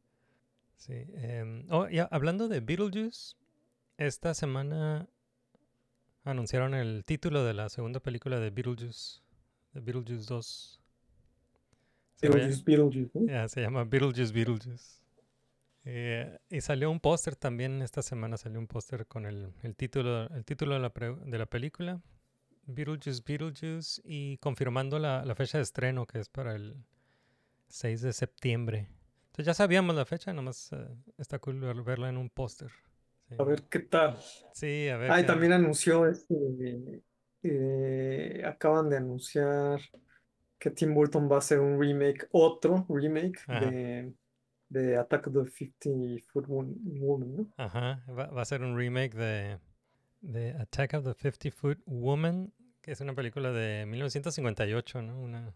Sí. 0.80 0.94
em, 0.94 1.66
oh, 1.70 1.88
ya 1.88 2.04
hablando 2.10 2.48
de 2.48 2.60
Beetlejuice, 2.60 3.36
esta 3.98 4.32
semana 4.32 5.06
anunciaron 6.24 6.72
el 6.74 7.04
título 7.04 7.44
de 7.44 7.52
la 7.52 7.68
segunda 7.68 8.00
película 8.00 8.40
de 8.40 8.48
Beetlejuice, 8.48 9.20
de 9.74 9.80
Beetlejuice 9.80 10.24
2. 10.26 10.80
Se 12.16 12.26
llama- 12.28 12.36
Beetlejuice, 12.38 12.64
Beetlejuice. 12.64 13.26
Ya, 13.32 13.48
se 13.48 13.60
llama 13.60 13.84
Beetlejuice 13.84 14.32
Beetlejuice. 14.32 15.00
Eh, 15.84 16.38
y 16.48 16.60
salió 16.62 16.90
un 16.90 16.98
póster 17.00 17.36
también 17.36 17.82
esta 17.82 18.00
semana, 18.02 18.38
salió 18.38 18.58
un 18.58 18.66
póster 18.66 19.06
con 19.06 19.26
el, 19.26 19.52
el 19.62 19.76
título, 19.76 20.28
el 20.34 20.44
título 20.46 20.74
de 20.74 20.80
la, 20.80 20.92
pre- 20.94 21.14
de 21.26 21.38
la 21.38 21.46
película, 21.46 22.00
Beetlejuice 22.66 23.22
Beetlejuice, 23.26 24.00
y 24.04 24.38
confirmando 24.38 24.98
la, 24.98 25.24
la 25.26 25.34
fecha 25.34 25.58
de 25.58 25.62
estreno, 25.64 26.06
que 26.06 26.20
es 26.20 26.28
para 26.30 26.54
el 26.54 26.74
6 27.68 28.00
de 28.00 28.12
septiembre. 28.14 28.88
Entonces 29.30 29.46
ya 29.46 29.54
sabíamos 29.54 29.94
la 29.96 30.04
fecha, 30.04 30.32
nomás 30.32 30.72
eh, 30.72 30.88
está 31.18 31.38
cool 31.38 31.60
ver- 31.60 31.82
verla 31.82 32.08
en 32.08 32.16
un 32.16 32.28
póster. 32.30 32.70
Sí. 33.28 33.36
A 33.38 33.44
ver 33.44 33.62
qué 33.64 33.78
tal. 33.80 34.16
Sí, 34.52 34.88
a 34.88 34.96
ver. 34.96 35.10
Ah, 35.10 35.18
y 35.20 35.22
qué- 35.22 35.26
también 35.28 35.52
anunció 35.52 36.06
este, 36.06 37.02
eh, 37.42 38.42
acaban 38.44 38.90
de 38.90 38.96
anunciar 38.96 39.80
que 40.58 40.70
Tim 40.70 40.92
Burton 40.94 41.30
va 41.30 41.36
a 41.36 41.38
hacer 41.38 41.58
un 41.60 41.80
remake, 41.80 42.28
otro 42.32 42.84
remake 42.88 43.38
Ajá. 43.46 43.66
de, 43.70 44.12
de 44.68 44.96
Attack 44.98 45.28
of 45.28 45.34
the 45.44 45.50
50 45.50 46.24
Foot 46.32 46.46
Wom- 46.48 46.74
Woman, 47.00 47.36
¿no? 47.36 47.46
Ajá, 47.56 48.04
va, 48.08 48.26
va 48.26 48.42
a 48.42 48.44
ser 48.44 48.62
un 48.62 48.76
remake 48.76 49.14
de, 49.16 49.58
de 50.20 50.52
Attack 50.54 50.94
of 50.94 51.04
the 51.04 51.14
50 51.14 51.50
Foot 51.56 51.78
Woman, 51.86 52.52
que 52.82 52.92
es 52.92 53.00
una 53.00 53.14
película 53.14 53.52
de 53.52 53.86
1958, 53.86 55.00
¿no? 55.02 55.18
Una, 55.20 55.54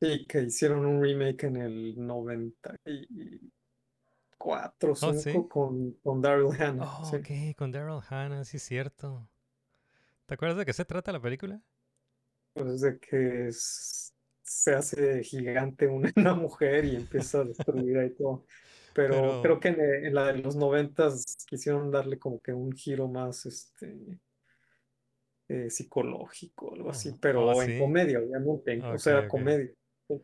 Sí, 0.00 0.26
que 0.26 0.42
hicieron 0.42 0.84
un 0.84 1.02
remake 1.02 1.44
en 1.44 1.56
el 1.56 1.94
94 2.06 4.88
o 4.88 4.92
Oh, 4.92 4.94
5 4.94 5.12
sí. 5.14 5.32
con, 5.48 5.92
con 6.02 6.20
Daryl 6.20 6.50
Hannah. 6.60 6.84
Oh, 6.84 7.04
sí. 7.04 7.16
ok, 7.16 7.56
con 7.56 7.72
Daryl 7.72 8.00
Hannah, 8.08 8.44
sí, 8.44 8.58
cierto. 8.58 9.26
¿Te 10.26 10.34
acuerdas 10.34 10.58
de 10.58 10.66
qué 10.66 10.72
se 10.72 10.84
trata 10.84 11.12
la 11.12 11.20
película? 11.20 11.62
Pues 12.52 12.80
de 12.82 12.98
que 12.98 13.48
es- 13.48 14.12
se 14.42 14.74
hace 14.74 15.22
gigante 15.24 15.86
una, 15.88 16.12
una 16.16 16.34
mujer 16.34 16.84
y 16.84 16.96
empieza 16.96 17.40
a 17.40 17.44
destruir 17.44 17.98
ahí 17.98 18.10
todo. 18.10 18.44
Pero, 18.94 19.14
Pero- 19.14 19.42
creo 19.42 19.60
que 19.60 19.68
en, 19.68 19.80
en 20.06 20.14
la 20.14 20.32
de 20.32 20.38
los 20.42 20.56
noventas 20.56 21.24
quisieron 21.48 21.90
darle 21.90 22.18
como 22.18 22.38
que 22.40 22.52
un 22.52 22.72
giro 22.72 23.08
más 23.08 23.46
este 23.46 24.20
eh, 25.48 25.70
psicológico, 25.70 26.74
algo 26.74 26.90
así, 26.90 27.10
Oh, 27.14 27.18
pero 27.20 27.46
oh, 27.46 27.62
en 27.62 27.68
sí. 27.70 27.78
comedia, 27.78 28.18
obviamente, 28.20 28.72
en- 28.74 28.84
o 28.84 28.98
sea, 28.98 29.26
comedia. 29.28 29.70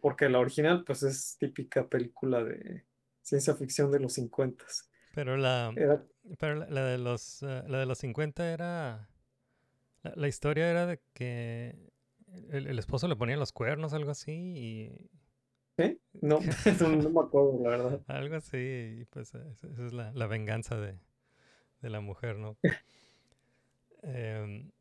Porque 0.00 0.28
la 0.28 0.38
original, 0.38 0.84
pues 0.84 1.02
es 1.02 1.36
típica 1.38 1.88
película 1.88 2.42
de 2.44 2.84
ciencia 3.22 3.54
ficción 3.54 3.90
de 3.90 4.00
los 4.00 4.12
50. 4.14 4.64
Pero 5.14 5.36
la, 5.36 5.72
Era, 5.76 6.02
pero 6.38 6.54
la, 6.56 6.66
la 6.68 6.84
de 6.86 6.98
los, 6.98 7.42
eh, 7.42 7.62
la 7.66 7.78
de 7.78 7.86
los 7.86 7.98
50 7.98 8.52
era... 8.52 9.08
La, 10.02 10.12
la 10.16 10.28
historia 10.28 10.70
era 10.70 10.86
de 10.86 11.00
que 11.12 11.92
el, 12.50 12.66
el 12.66 12.78
esposo 12.78 13.08
le 13.08 13.16
ponía 13.16 13.36
los 13.36 13.52
cuernos, 13.52 13.92
algo 13.92 14.10
así, 14.10 14.32
y 14.32 15.10
¿eh? 15.78 15.98
No, 16.22 16.40
no, 16.40 17.10
me 17.10 17.20
acuerdo, 17.20 17.60
la 17.62 17.70
verdad. 17.70 18.00
Algo 18.06 18.36
así, 18.36 18.56
y 19.00 19.04
pues 19.06 19.34
eh, 19.34 19.42
esa 19.52 19.86
es 19.86 19.92
la, 19.92 20.12
la 20.12 20.26
venganza 20.26 20.76
de, 20.76 20.98
de 21.80 21.90
la 21.90 22.00
mujer, 22.00 22.36
¿no? 22.36 22.56
Em, 24.04 24.72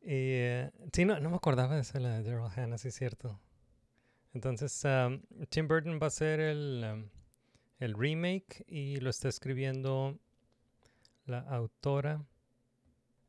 y 0.00 0.30
eh, 0.38 0.70
sí, 0.92 1.04
no, 1.04 1.18
no 1.18 1.28
me 1.28 1.34
acordaba 1.34 1.74
de 1.74 1.80
esa, 1.80 1.98
la 1.98 2.20
de 2.20 2.22
Daryl 2.22 2.48
Hannah, 2.54 2.78
sí 2.78 2.86
es 2.86 2.94
cierto. 2.94 3.40
Entonces, 4.32 4.84
Tim 5.50 5.68
Burton 5.68 5.98
va 6.00 6.04
a 6.04 6.08
hacer 6.08 6.40
el, 6.40 7.10
el 7.80 7.94
remake 7.94 8.64
y 8.68 8.96
lo 9.00 9.10
está 9.10 9.28
escribiendo 9.28 10.18
la 11.26 11.38
autora 11.48 12.22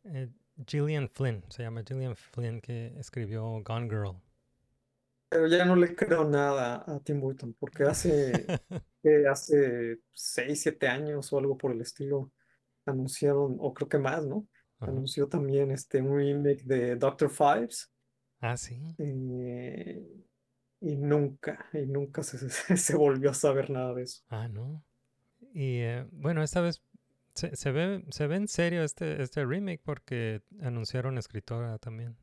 eh, 0.04 0.30
Gillian 0.68 1.10
Flynn, 1.10 1.44
se 1.50 1.64
llama 1.64 1.84
Gillian 1.84 2.16
Flynn, 2.16 2.62
que 2.62 2.94
escribió 3.00 3.44
Gone 3.64 3.90
Girl. 3.90 4.16
Pero 5.30 5.48
ya 5.48 5.64
no 5.66 5.76
le 5.76 5.96
creo 5.96 6.26
nada 6.26 6.84
a 6.86 7.00
Tim 7.00 7.22
Burton, 7.22 7.54
porque 7.58 7.84
hace, 7.84 8.52
que 9.02 9.28
hace 9.28 10.00
6, 10.12 10.62
7 10.62 10.88
años 10.88 11.32
o 11.32 11.38
algo 11.38 11.58
por 11.58 11.72
el 11.72 11.82
estilo, 11.82 12.32
anunciaron, 12.86 13.58
o 13.60 13.74
creo 13.74 13.88
que 13.90 13.98
más, 14.00 14.26
¿no? 14.26 14.48
Anunció 14.80 15.28
también 15.30 15.72
este, 15.72 16.02
un 16.02 16.18
remake 16.18 16.64
de 16.66 16.96
Doctor 16.98 17.30
Fives, 17.30 17.92
Ah, 18.42 18.58
sí. 18.58 18.78
eh, 18.98 20.04
y 20.82 20.96
nunca, 20.98 21.66
y 21.74 21.86
nunca 21.86 22.24
se, 22.24 22.38
se, 22.50 22.76
se 22.78 22.96
volvió 22.96 23.30
a 23.30 23.34
saber 23.34 23.70
nada 23.70 23.94
de 23.94 24.04
eso. 24.04 24.24
Ah, 24.30 24.48
no. 24.48 24.84
Y 25.54 25.80
eh, 25.80 26.06
bueno, 26.12 26.44
esta 26.44 26.62
vez 26.62 26.82
se, 27.34 27.56
se 27.56 27.72
ve, 27.72 28.04
se 28.10 28.28
ve 28.28 28.36
en 28.36 28.48
serio 28.48 28.84
este, 28.84 29.22
este 29.22 29.46
remake 29.46 29.82
porque 29.84 30.42
anunciaron 30.62 31.18
escritora 31.18 31.78
también. 31.78 32.16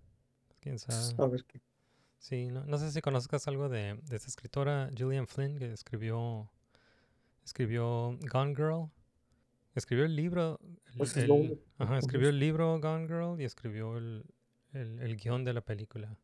¿Quién 0.61 0.79
sabe? 0.79 1.23
A 1.23 1.27
ver 1.29 1.45
qué. 1.45 1.61
Sí, 2.19 2.49
no, 2.49 2.65
no 2.65 2.79
sé 2.79 2.91
si 2.91 3.01
conozcas 3.01 3.47
algo 3.47 3.69
de, 3.69 3.99
de 4.03 4.17
esta 4.17 4.27
escritora 4.29 4.91
Gillian 4.95 5.29
Flynn 5.29 5.57
que 5.57 5.73
escribió 5.73 6.51
escribió 7.45 8.19
Gone 8.31 8.55
Girl. 8.55 8.91
Escribió 9.75 10.05
el 10.05 10.17
libro. 10.17 10.59
el- 10.87 10.97
Pues 10.99 11.17
es 11.17 11.25
el- 11.25 11.63
ajá, 11.79 11.99
escribió 11.99 12.29
el 12.29 12.39
libro 12.41 12.79
Gone 12.81 13.07
Girl 13.07 13.41
y 13.41 13.45
escribió 13.45 13.97
el, 13.97 14.25
el, 14.73 14.99
el 15.01 15.17
guion 15.17 15.45
de 15.45 15.53
la 15.53 15.61
película. 15.61 16.17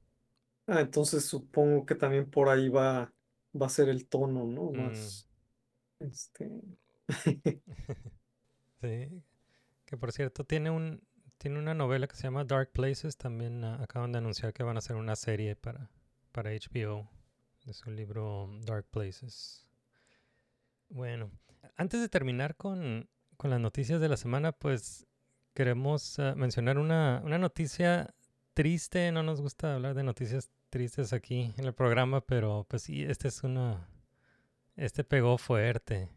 Ah, 0.66 0.80
entonces 0.80 1.24
supongo 1.24 1.84
que 1.84 1.94
también 1.94 2.30
por 2.30 2.48
ahí 2.48 2.68
va, 2.68 3.12
va 3.60 3.66
a 3.66 3.70
ser 3.70 3.88
el 3.88 4.08
tono, 4.08 4.44
¿no? 4.46 4.70
Mm. 4.70 4.76
Más, 4.76 5.28
este, 6.00 6.62
Sí. 8.80 9.22
Que 9.84 9.96
por 9.96 10.12
cierto, 10.12 10.44
tiene 10.44 10.70
un 10.70 11.02
tiene 11.38 11.58
una 11.58 11.74
novela 11.74 12.06
que 12.06 12.16
se 12.16 12.22
llama 12.22 12.44
Dark 12.44 12.72
Places. 12.72 13.16
También 13.16 13.64
ah, 13.64 13.82
acaban 13.82 14.12
de 14.12 14.18
anunciar 14.18 14.52
que 14.52 14.62
van 14.62 14.76
a 14.76 14.78
hacer 14.78 14.96
una 14.96 15.16
serie 15.16 15.56
para, 15.56 15.90
para 16.32 16.50
HBO 16.52 17.10
de 17.64 17.74
su 17.74 17.90
libro 17.90 18.48
Dark 18.62 18.86
Places. 18.90 19.66
Bueno, 20.88 21.30
antes 21.76 22.00
de 22.00 22.08
terminar 22.08 22.56
con, 22.56 23.08
con 23.36 23.50
las 23.50 23.60
noticias 23.60 24.00
de 24.00 24.08
la 24.08 24.16
semana, 24.16 24.52
pues 24.52 25.06
queremos 25.54 26.18
ah, 26.18 26.34
mencionar 26.34 26.78
una, 26.78 27.20
una 27.24 27.38
noticia 27.38 28.14
triste. 28.54 29.12
No 29.12 29.22
nos 29.22 29.40
gusta 29.40 29.74
hablar 29.74 29.94
de 29.94 30.04
noticias 30.04 30.50
tristes 30.70 31.12
aquí 31.12 31.52
en 31.58 31.66
el 31.66 31.74
programa, 31.74 32.20
pero 32.20 32.66
pues 32.68 32.82
sí, 32.82 33.02
este 33.02 33.28
es 33.28 33.42
una... 33.42 33.88
Este 34.76 35.04
pegó 35.04 35.38
fuerte. 35.38 36.08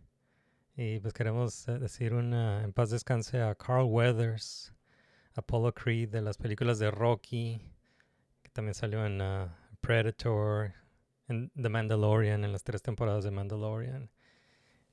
Y 0.75 0.99
pues 0.99 1.13
queremos 1.13 1.67
eh, 1.67 1.79
decir 1.79 2.13
una 2.13 2.63
en 2.63 2.71
paz 2.71 2.91
descanse 2.91 3.41
a 3.41 3.55
Carl 3.55 3.85
Weathers, 3.85 4.73
Apollo 5.35 5.73
Creed 5.73 6.09
de 6.09 6.21
las 6.21 6.37
películas 6.37 6.79
de 6.79 6.91
Rocky, 6.91 7.59
que 8.43 8.49
también 8.51 8.75
salió 8.75 9.05
en 9.05 9.19
ah, 9.21 9.57
Predator, 9.81 10.73
en 11.27 11.49
The 11.59 11.69
Mandalorian, 11.69 12.43
en 12.43 12.51
las 12.51 12.63
tres 12.63 12.81
temporadas 12.83 13.23
de 13.23 13.31
Mandalorian. 13.31 14.11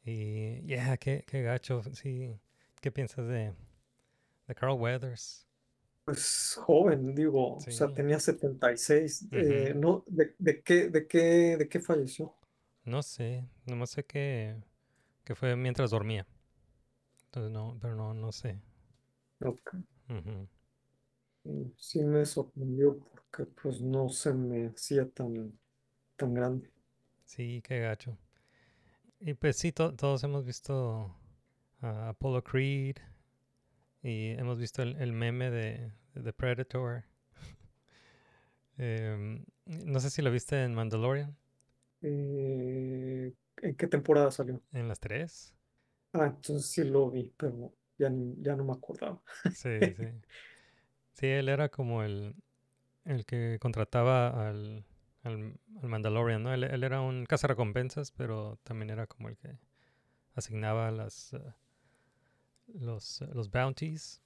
Y 0.04 0.62
yeah, 0.62 0.96
qué, 0.96 1.24
qué 1.26 1.42
gacho, 1.42 1.82
sí. 1.92 2.38
¿Qué 2.80 2.90
piensas 2.90 3.26
de, 3.26 3.54
de 4.46 4.54
Carl 4.54 4.78
Weathers? 4.78 5.46
Pues 6.04 6.54
joven, 6.62 7.14
digo, 7.14 7.56
o 7.64 7.66
sea, 7.70 7.92
tenía 7.92 8.20
76. 8.20 9.26
eh, 9.32 9.72
Ujú. 9.72 9.74
no, 9.74 10.04
de, 10.06 10.34
de 10.38 10.62
qué, 10.62 10.88
de 10.90 11.06
qué, 11.06 11.56
de 11.56 11.68
qué 11.68 11.80
falleció? 11.80 12.34
No 12.92 13.02
sé, 13.02 13.44
nomás 13.66 13.90
sé 13.90 14.04
que, 14.06 14.56
que 15.24 15.34
fue 15.36 15.56
mientras 15.56 15.90
dormía. 15.92 16.26
Entonces 17.26 17.52
no, 17.52 17.76
pero 17.82 17.94
no, 17.96 18.14
no 18.14 18.32
sé. 18.32 18.58
Ok. 19.40 19.74
Mm, 21.44 21.70
Sí 21.78 22.00
me 22.04 22.26
sorprendió 22.26 22.98
porque 22.98 23.46
pues 23.62 23.80
no 23.80 24.10
se 24.10 24.34
me 24.34 24.66
hacía 24.66 25.08
tan, 25.08 25.58
tan 26.16 26.34
grande. 26.34 26.70
Sí, 27.26 27.60
qué 27.62 27.80
gacho. 27.80 28.16
Y 29.20 29.34
pues 29.34 29.56
sí, 29.56 29.72
to- 29.72 29.94
todos 29.94 30.22
hemos 30.24 30.44
visto 30.44 31.14
a 31.82 32.10
Apollo 32.10 32.42
Creed 32.44 32.96
y 34.04 34.30
hemos 34.32 34.58
visto 34.60 34.82
el, 34.84 34.96
el 34.98 35.12
meme 35.14 35.50
de, 35.50 35.92
The 36.14 36.34
Predator. 36.34 37.04
Em, 38.78 39.44
no 39.66 40.00
sé 40.00 40.10
si 40.10 40.22
lo 40.22 40.30
viste 40.30 40.62
en 40.62 40.74
Mandalorian, 40.74 41.36
Eh, 42.02 43.32
¿en 43.62 43.76
qué 43.76 43.86
temporada 43.88 44.30
salió? 44.30 44.62
en 44.72 44.88
las 44.88 45.00
tres. 45.00 45.54
Ah, 46.12 46.26
entonces 46.26 46.70
sí 46.70 46.84
lo 46.84 47.10
vi, 47.10 47.32
pero 47.36 47.74
ya, 47.98 48.10
ya 48.38 48.56
no 48.56 48.64
me 48.64 48.72
acordaba. 48.72 49.20
Sí, 49.50 49.70
sí. 49.94 50.06
Sí, 51.12 51.26
él 51.26 51.48
era 51.48 51.68
como 51.68 52.02
el, 52.02 52.34
el 53.04 53.26
que 53.26 53.58
contrataba 53.60 54.48
al, 54.50 54.84
al, 55.24 55.54
al 55.82 55.88
Mandalorian, 55.88 56.42
¿no? 56.44 56.54
Él, 56.54 56.64
él 56.64 56.84
era 56.84 57.00
un 57.02 57.26
cazarrecompensas, 57.26 58.12
pero 58.12 58.58
también 58.64 58.90
era 58.90 59.06
como 59.06 59.28
el 59.28 59.36
que 59.38 59.58
asignaba 60.34 60.90
las, 60.92 61.34
eh, 61.34 61.54
los, 62.66 63.22
eh, 63.22 63.28
los 63.32 63.50
bounties. 63.50 64.20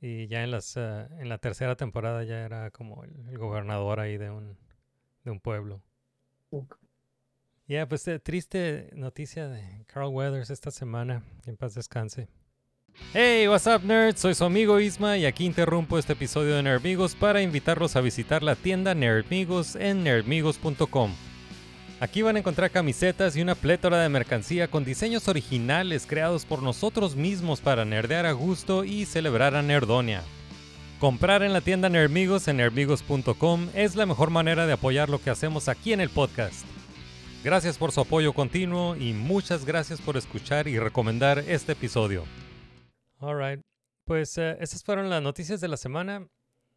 Y 0.00 0.28
ya 0.28 0.44
en, 0.44 0.52
las, 0.52 0.76
eh, 0.76 1.08
en 1.18 1.28
la 1.28 1.38
tercera 1.38 1.76
temporada 1.76 2.22
ya 2.22 2.44
era 2.44 2.70
como 2.70 3.02
el, 3.04 3.28
el 3.28 3.38
gobernador 3.38 3.98
ahí 3.98 4.16
de 4.16 4.30
un, 4.30 4.56
de 5.24 5.30
un 5.30 5.40
pueblo. 5.40 5.82
Ya, 7.66 7.86
pues 7.86 8.06
eh, 8.08 8.18
triste 8.18 8.90
noticia 8.94 9.48
de 9.48 9.84
Carl 9.86 10.08
Weathers 10.08 10.50
esta 10.50 10.70
semana. 10.70 11.22
Que 11.44 11.50
en 11.50 11.56
paz 11.56 11.74
descanse. 11.74 12.28
Hey, 13.12 13.46
what's 13.46 13.66
up 13.66 13.84
nerds? 13.84 14.20
Soy 14.20 14.34
su 14.34 14.44
amigo 14.44 14.80
Isma 14.80 15.18
y 15.18 15.26
aquí 15.26 15.44
interrumpo 15.44 15.98
este 15.98 16.14
episodio 16.14 16.56
de 16.56 16.62
Nerdmigos 16.62 17.14
para 17.14 17.42
invitarlos 17.42 17.94
a 17.94 18.00
visitar 18.00 18.42
la 18.42 18.56
tienda 18.56 18.94
Nerdmigos 18.94 19.76
en 19.76 20.02
nerdmigos.com. 20.02 21.27
Aquí 22.00 22.22
van 22.22 22.36
a 22.36 22.38
encontrar 22.38 22.70
camisetas 22.70 23.36
y 23.36 23.42
una 23.42 23.56
plétora 23.56 24.00
de 24.00 24.08
mercancía 24.08 24.68
con 24.68 24.84
diseños 24.84 25.26
originales 25.26 26.06
creados 26.06 26.44
por 26.44 26.62
nosotros 26.62 27.16
mismos 27.16 27.60
para 27.60 27.84
nerdear 27.84 28.24
a 28.24 28.32
gusto 28.32 28.84
y 28.84 29.04
celebrar 29.04 29.56
a 29.56 29.62
Nerdonia. 29.62 30.22
Comprar 31.00 31.42
en 31.42 31.52
la 31.52 31.60
tienda 31.60 31.88
Nerdmigos 31.88 32.46
en 32.46 32.58
nerdmigos.com 32.58 33.70
es 33.74 33.96
la 33.96 34.06
mejor 34.06 34.30
manera 34.30 34.66
de 34.66 34.74
apoyar 34.74 35.08
lo 35.08 35.20
que 35.20 35.30
hacemos 35.30 35.68
aquí 35.68 35.92
en 35.92 36.00
el 36.00 36.08
podcast. 36.08 36.64
Gracias 37.42 37.78
por 37.78 37.90
su 37.90 38.00
apoyo 38.00 38.32
continuo 38.32 38.94
y 38.94 39.12
muchas 39.12 39.64
gracias 39.64 40.00
por 40.00 40.16
escuchar 40.16 40.68
y 40.68 40.78
recomendar 40.78 41.40
este 41.48 41.72
episodio. 41.72 42.22
Alright, 43.18 43.60
pues 44.04 44.38
eh, 44.38 44.56
esas 44.60 44.84
fueron 44.84 45.10
las 45.10 45.22
noticias 45.22 45.60
de 45.60 45.66
la 45.66 45.76
semana, 45.76 46.28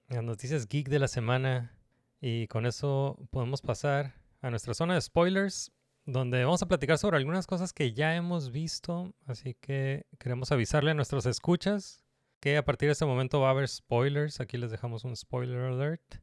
las 0.07 0.23
noticias 0.23 0.67
geek 0.67 0.89
de 0.89 0.97
la 0.97 1.07
semana 1.07 1.77
y 2.19 2.47
con 2.47 2.65
eso 2.65 3.19
podemos 3.29 3.61
pasar 3.61 4.20
a 4.41 4.49
nuestra 4.49 4.73
zona 4.73 4.95
de 4.95 5.01
spoilers, 5.01 5.71
donde 6.05 6.43
vamos 6.43 6.61
a 6.61 6.67
platicar 6.67 6.97
sobre 6.97 7.17
algunas 7.17 7.47
cosas 7.47 7.73
que 7.73 7.93
ya 7.93 8.15
hemos 8.15 8.51
visto, 8.51 9.13
así 9.25 9.53
que 9.53 10.05
queremos 10.19 10.51
avisarle 10.51 10.91
a 10.91 10.95
nuestros 10.95 11.25
escuchas 11.25 12.03
que 12.39 12.57
a 12.57 12.65
partir 12.65 12.87
de 12.87 12.93
este 12.93 13.05
momento 13.05 13.39
va 13.39 13.49
a 13.49 13.51
haber 13.51 13.67
spoilers, 13.67 14.39
aquí 14.39 14.57
les 14.57 14.71
dejamos 14.71 15.03
un 15.03 15.15
spoiler 15.15 15.61
alert 15.61 16.15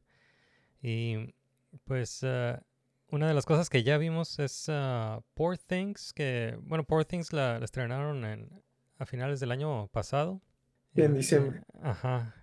y 0.81 1.33
pues 1.85 2.23
uh, 2.23 2.59
una 3.09 3.27
de 3.27 3.33
las 3.33 3.45
cosas 3.45 3.69
que 3.69 3.83
ya 3.83 3.97
vimos 3.97 4.37
es 4.39 4.67
uh, 4.67 5.21
Poor 5.33 5.57
Things, 5.57 6.13
que 6.13 6.57
bueno, 6.61 6.83
Poor 6.83 7.05
Things 7.05 7.31
la, 7.31 7.57
la 7.57 7.65
estrenaron 7.65 8.25
en, 8.25 8.63
a 8.97 9.05
finales 9.05 9.39
del 9.39 9.51
año 9.51 9.87
pasado. 9.87 10.41
En 10.93 11.13
diciembre. 11.13 11.61
Ajá. 11.81 12.35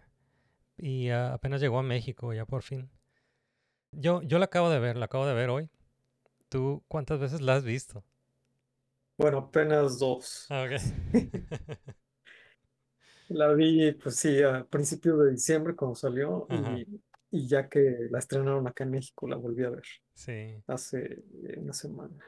Y 0.78 1.10
uh, 1.10 1.32
apenas 1.34 1.60
llegó 1.60 1.78
a 1.78 1.82
México 1.82 2.32
ya 2.32 2.46
por 2.46 2.62
fin. 2.62 2.90
Yo, 3.98 4.20
yo 4.22 4.38
la 4.38 4.44
acabo 4.44 4.68
de 4.68 4.78
ver, 4.78 4.96
la 4.96 5.06
acabo 5.06 5.26
de 5.26 5.32
ver 5.32 5.48
hoy. 5.48 5.70
¿Tú 6.50 6.85
cuántas 6.87 7.18
veces 7.18 7.40
la 7.40 7.54
has 7.54 7.64
visto? 7.64 8.04
Bueno, 9.16 9.38
apenas 9.38 9.98
dos. 9.98 10.46
Ah, 10.50 10.66
la 13.28 13.54
vi, 13.54 13.92
pues 13.92 14.16
sí, 14.16 14.42
a 14.42 14.64
principios 14.64 15.18
de 15.20 15.30
diciembre 15.30 15.74
cuando 15.74 15.94
salió 15.94 16.46
y, 16.50 17.00
y, 17.30 17.48
ya 17.48 17.70
que 17.70 18.09
la 18.11 18.18
estrenaron 18.18 18.68
acá 18.68 18.85
en 18.85 18.90
México, 18.90 19.26
la 19.26 19.37
volví 19.37 19.64
a 19.64 19.70
ver. 19.70 19.85
Sí. 20.12 20.62
Hace 20.66 21.24
una 21.56 21.72
semana. 21.72 22.22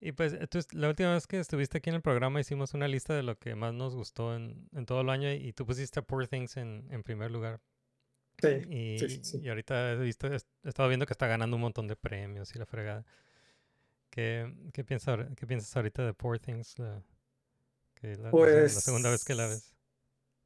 Y 0.00 0.12
pues 0.12 0.36
tú, 0.50 0.60
la 0.72 0.90
última 0.90 1.14
vez 1.14 1.26
que 1.26 1.40
estuviste 1.40 1.78
aquí 1.78 1.88
en 1.88 1.96
el 1.96 2.02
programa 2.02 2.38
hicimos 2.38 2.74
una 2.74 2.86
lista 2.86 3.14
de 3.14 3.22
lo 3.22 3.38
que 3.38 3.54
más 3.54 3.72
nos 3.72 3.96
gustó 3.96 4.36
en, 4.36 4.68
en 4.72 4.84
todo 4.84 5.00
el 5.00 5.08
año 5.08 5.32
y 5.32 5.54
tú 5.54 5.64
pusiste 5.64 6.02
Poor 6.02 6.28
Things 6.28 6.58
en, 6.58 6.86
en 6.90 7.02
primer 7.02 7.30
lugar. 7.30 7.60
Sí, 8.40 8.48
y, 8.70 8.98
sí, 8.98 9.20
sí. 9.24 9.40
y 9.42 9.48
ahorita 9.48 9.92
he, 9.92 9.96
visto, 9.98 10.28
he 10.28 10.36
estado 10.64 10.88
viendo 10.88 11.06
que 11.06 11.12
está 11.12 11.26
ganando 11.26 11.56
un 11.56 11.62
montón 11.62 11.88
de 11.88 11.96
premios 11.96 12.54
y 12.54 12.58
la 12.58 12.66
fregada. 12.66 13.04
¿Qué, 14.10 14.52
qué, 14.72 14.84
piensas, 14.84 15.18
qué 15.36 15.46
piensas 15.46 15.74
ahorita 15.76 16.04
de 16.04 16.14
Poor 16.14 16.38
Things? 16.38 16.78
La, 16.78 17.02
que 17.94 18.16
la, 18.16 18.30
pues, 18.30 18.74
la 18.74 18.80
segunda 18.80 19.10
vez 19.10 19.24
que 19.24 19.34
la 19.34 19.48
ves. 19.48 19.74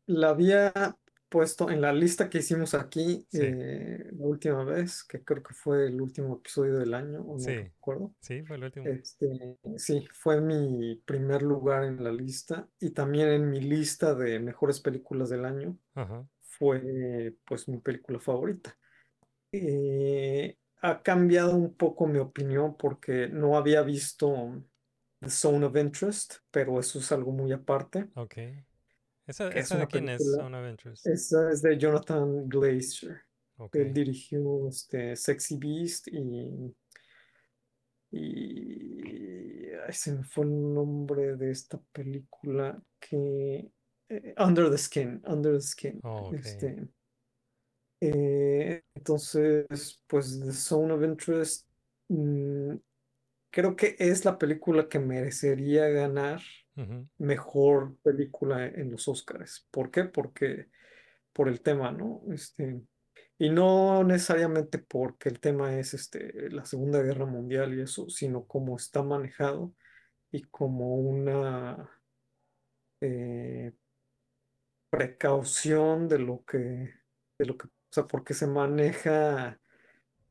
La 0.07 0.31
había 0.31 0.97
puesto 1.29 1.71
en 1.71 1.81
la 1.81 1.93
lista 1.93 2.29
que 2.29 2.39
hicimos 2.39 2.75
aquí 2.75 3.27
Sí. 3.31 3.39
eh, 3.41 4.11
la 4.13 4.27
última 4.27 4.65
vez, 4.65 5.03
que 5.05 5.25
creo 5.25 5.43
que 5.43 5.55
fue 5.55 5.87
el 5.87 6.01
último 6.01 6.37
episodio 6.37 6.79
del 6.79 6.93
año, 6.93 7.21
o 7.23 7.35
no 7.35 7.39
Sí. 7.39 7.55
recuerdo. 7.57 8.15
Sí, 8.21 8.43
fue 8.43 8.57
el 8.57 8.65
último. 8.65 8.87
Este, 8.87 9.59
sí, 9.77 10.07
fue 10.13 10.41
mi 10.41 10.97
primer 11.07 11.43
lugar 11.43 11.85
en 11.85 12.03
la 12.05 12.13
lista 12.13 12.69
y 12.81 12.91
también 12.91 13.29
en 13.29 13.51
mi 13.51 13.61
lista 13.61 14.15
de 14.15 14.41
mejores 14.41 14.81
películas 14.81 15.31
del 15.31 15.45
año 15.47 15.79
Ajá. 15.95 16.27
Fue 16.63 17.35
pues 17.45 17.69
mi 17.69 17.79
película 17.79 18.21
favorita. 18.21 18.79
Eh, 19.51 20.57
ha 20.81 21.03
cambiado 21.03 21.57
un 21.57 21.75
poco 21.75 22.07
mi 22.07 22.21
opinión 22.21 22.77
porque 22.77 23.27
no 23.27 23.57
había 23.57 23.83
visto 23.83 24.65
The 25.19 25.29
Zone 25.29 25.67
of 25.67 25.77
Interest, 25.77 26.37
pero 26.53 26.79
eso 26.79 27.01
es 27.01 27.11
algo 27.11 27.33
muy 27.33 27.51
aparte. 27.51 28.11
Ok. 28.15 28.37
¿Esa, 29.27 29.49
es 29.49 29.71
de 29.71 29.87
quién 29.89 30.09
es? 30.09 30.19
película- 30.19 30.45
Zone 30.45 30.61
of 30.61 30.71
Interest. 30.71 31.07
Esa 31.09 31.51
es 31.51 31.63
de 31.63 31.77
Jonathan 31.77 32.49
Glazer. 32.49 33.23
Ok. 33.57 33.75
Él 33.75 33.93
dirigió 33.93 34.69
este, 34.69 35.17
Sexy 35.17 35.59
Beast 35.59 36.09
y, 36.13 36.77
y 38.13 39.69
ay, 39.85 39.93
se 39.93 40.13
me 40.13 40.23
fue 40.23 40.45
el 40.45 40.75
nombre 40.75 41.35
de 41.37 41.51
esta 41.51 41.81
película 41.93 42.81
que 43.01 43.57
eh, 43.57 43.73
Under 44.39 44.71
the 44.71 44.79
Skin, 44.79 45.23
Under 45.27 45.53
the 45.53 45.61
Skin. 45.61 46.01
Oh. 46.03 46.33
Este, 46.35 46.89
eh, 48.01 48.83
entonces, 48.95 50.03
pues 50.07 50.41
The 50.41 50.53
Zone 50.53 50.93
of 50.93 51.05
Interest 51.05 51.69
mm, 52.09 52.75
creo 53.51 53.77
que 53.77 53.97
es 53.99 54.25
la 54.25 54.39
película 54.39 54.89
que 54.89 54.99
merecería 54.99 55.89
ganar 55.89 56.41
mejor 57.19 57.97
película 58.03 58.67
en 58.67 58.91
los 58.91 59.07
Oscars. 59.07 59.69
¿Por 59.71 59.91
qué? 59.91 60.05
Porque 60.05 60.71
por 61.33 61.49
el 61.49 61.61
tema, 61.61 61.93
¿no? 61.93 62.23
Este, 62.33 62.81
y 63.39 63.51
no 63.51 64.03
necesariamente 64.05 64.79
porque 64.79 65.29
el 65.29 65.39
tema 65.39 65.79
es 65.79 65.95
este, 65.95 66.51
la 66.51 66.65
Segunda 66.65 67.03
Guerra 67.03 67.27
Mundial 67.27 67.75
y 67.75 67.83
eso, 67.83 68.09
sino 68.09 68.47
cómo 68.47 68.77
está 68.77 69.03
manejado 69.03 69.75
y 70.31 70.43
como 70.45 70.97
una 70.97 71.91
eh, 73.01 73.73
precaución 74.93 76.07
de 76.07 76.19
lo 76.19 76.45
que, 76.45 76.59
de 77.39 77.47
lo 77.47 77.57
que, 77.57 77.67
o 77.67 77.71
sea, 77.91 78.07
porque 78.07 78.35
se 78.35 78.47
maneja. 78.47 79.59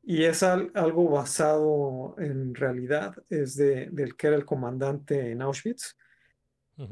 Y 0.04 0.24
es 0.24 0.42
al- 0.44 0.70
algo 0.74 1.10
basado 1.10 2.14
en 2.18 2.54
realidad, 2.54 3.14
es 3.28 3.56
de, 3.56 3.88
del 3.90 4.16
que 4.16 4.28
era 4.28 4.36
el 4.36 4.44
comandante 4.44 5.30
en 5.32 5.42
Auschwitz 5.42 5.96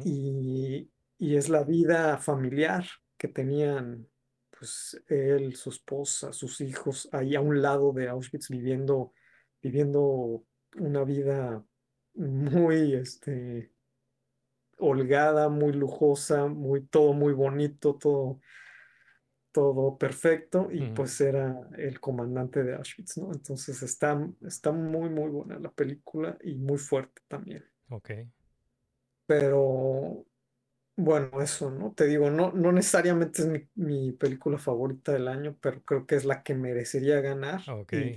y, 0.05 0.91
y 1.19 1.37
es 1.37 1.49
la 1.49 1.65
vida 1.65 2.19
familiar 2.19 2.85
que 3.17 3.29
tenían 3.29 4.07
pues 4.51 5.03
él, 5.09 5.55
su 5.57 5.71
esposa, 5.71 6.33
sus 6.33 6.61
hijos 6.61 7.09
ahí 7.13 7.35
a 7.35 7.41
un 7.41 7.63
lado 7.63 7.93
de 7.93 8.09
Auschwitz 8.09 8.49
viviendo, 8.51 9.13
viviendo 9.63 10.45
una 10.77 11.05
vida 11.05 11.65
muy 12.15 12.95
este, 12.95 13.70
holgada, 14.81 15.49
muy 15.49 15.73
lujosa, 15.73 16.47
muy, 16.47 16.83
todo 16.87 17.13
muy 17.13 17.33
bonito, 17.33 17.97
todo, 17.97 18.41
todo 19.53 19.99
perfecto 19.99 20.69
y 20.71 20.83
Ujú. 20.83 20.95
pues 20.95 21.21
era 21.21 21.69
el 21.77 22.01
comandante 22.01 22.63
de 22.63 22.75
Auschwitz, 22.75 23.19
¿no? 23.19 23.33
Entonces 23.33 23.83
está, 23.83 24.21
está 24.47 24.73
muy, 24.73 25.11
muy 25.11 25.29
buena 25.29 25.59
la 25.59 25.71
película 25.71 26.39
y 26.43 26.55
muy 26.55 26.79
fuerte 26.79 27.23
también. 27.29 27.65
Ok. 27.91 28.11
Pero 29.27 30.25
bueno, 30.97 31.41
eso, 31.41 31.71
¿no? 31.71 31.93
Te 31.93 32.07
digo, 32.07 32.31
no, 32.31 32.53
no 32.53 32.73
necesariamente 32.73 33.43
es 33.43 33.49
mi, 33.49 33.69
mi 33.75 34.13
película 34.13 34.59
favorita 34.59 35.13
del 35.13 35.29
año, 35.29 35.57
pero 35.61 35.83
creo 35.83 36.07
que 36.07 36.17
es 36.17 36.25
la 36.25 36.43
que 36.43 36.55
merecería 36.55 37.21
ganar. 37.21 37.63
Ok. 37.71 37.93
Y 37.93 38.15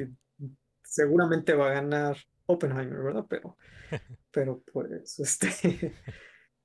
seguramente 0.83 1.53
va 1.53 1.69
a 1.69 1.73
ganar 1.73 2.17
Oppenheimer, 2.45 2.99
¿verdad? 2.99 3.25
Pero, 3.29 3.57
pero 4.31 4.63
pues, 4.71 5.19
este, 5.19 5.47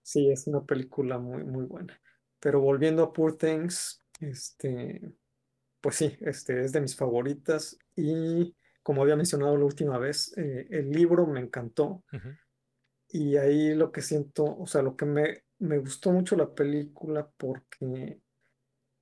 sí, 0.09 0.31
es 0.31 0.47
una 0.47 0.65
película 0.65 1.19
muy, 1.19 1.45
muy 1.45 1.67
buena. 1.67 2.01
Pero 2.41 2.61
volviendo 2.61 3.03
a 3.03 3.13
Poor 3.13 3.37
Things, 3.37 4.03
este, 4.21 5.03
pues 5.83 5.97
sí, 5.97 6.17
este 6.23 6.65
es 6.65 6.73
de 6.73 6.81
mis 6.81 6.97
favoritas. 6.97 7.79
Y 7.95 8.57
como 8.83 9.03
había 9.03 9.17
mencionado 9.17 9.55
la 9.59 9.67
última 9.67 9.99
vez, 9.99 10.33
eh, 10.39 10.67
el 10.71 10.91
libro 10.91 11.27
me 11.27 11.41
encantó. 11.41 12.05
Ujú. 12.11 12.29
Y 13.11 13.37
ahí 13.37 13.75
lo 13.75 13.93
que 13.93 14.01
siento, 14.01 14.45
o 14.45 14.67
sea, 14.67 14.81
lo 14.81 14.97
que 14.97 15.05
me, 15.05 15.45
me 15.59 15.77
gustó 15.77 16.11
mucho 16.11 16.37
la 16.37 16.55
película 16.55 17.31
porque 17.37 18.19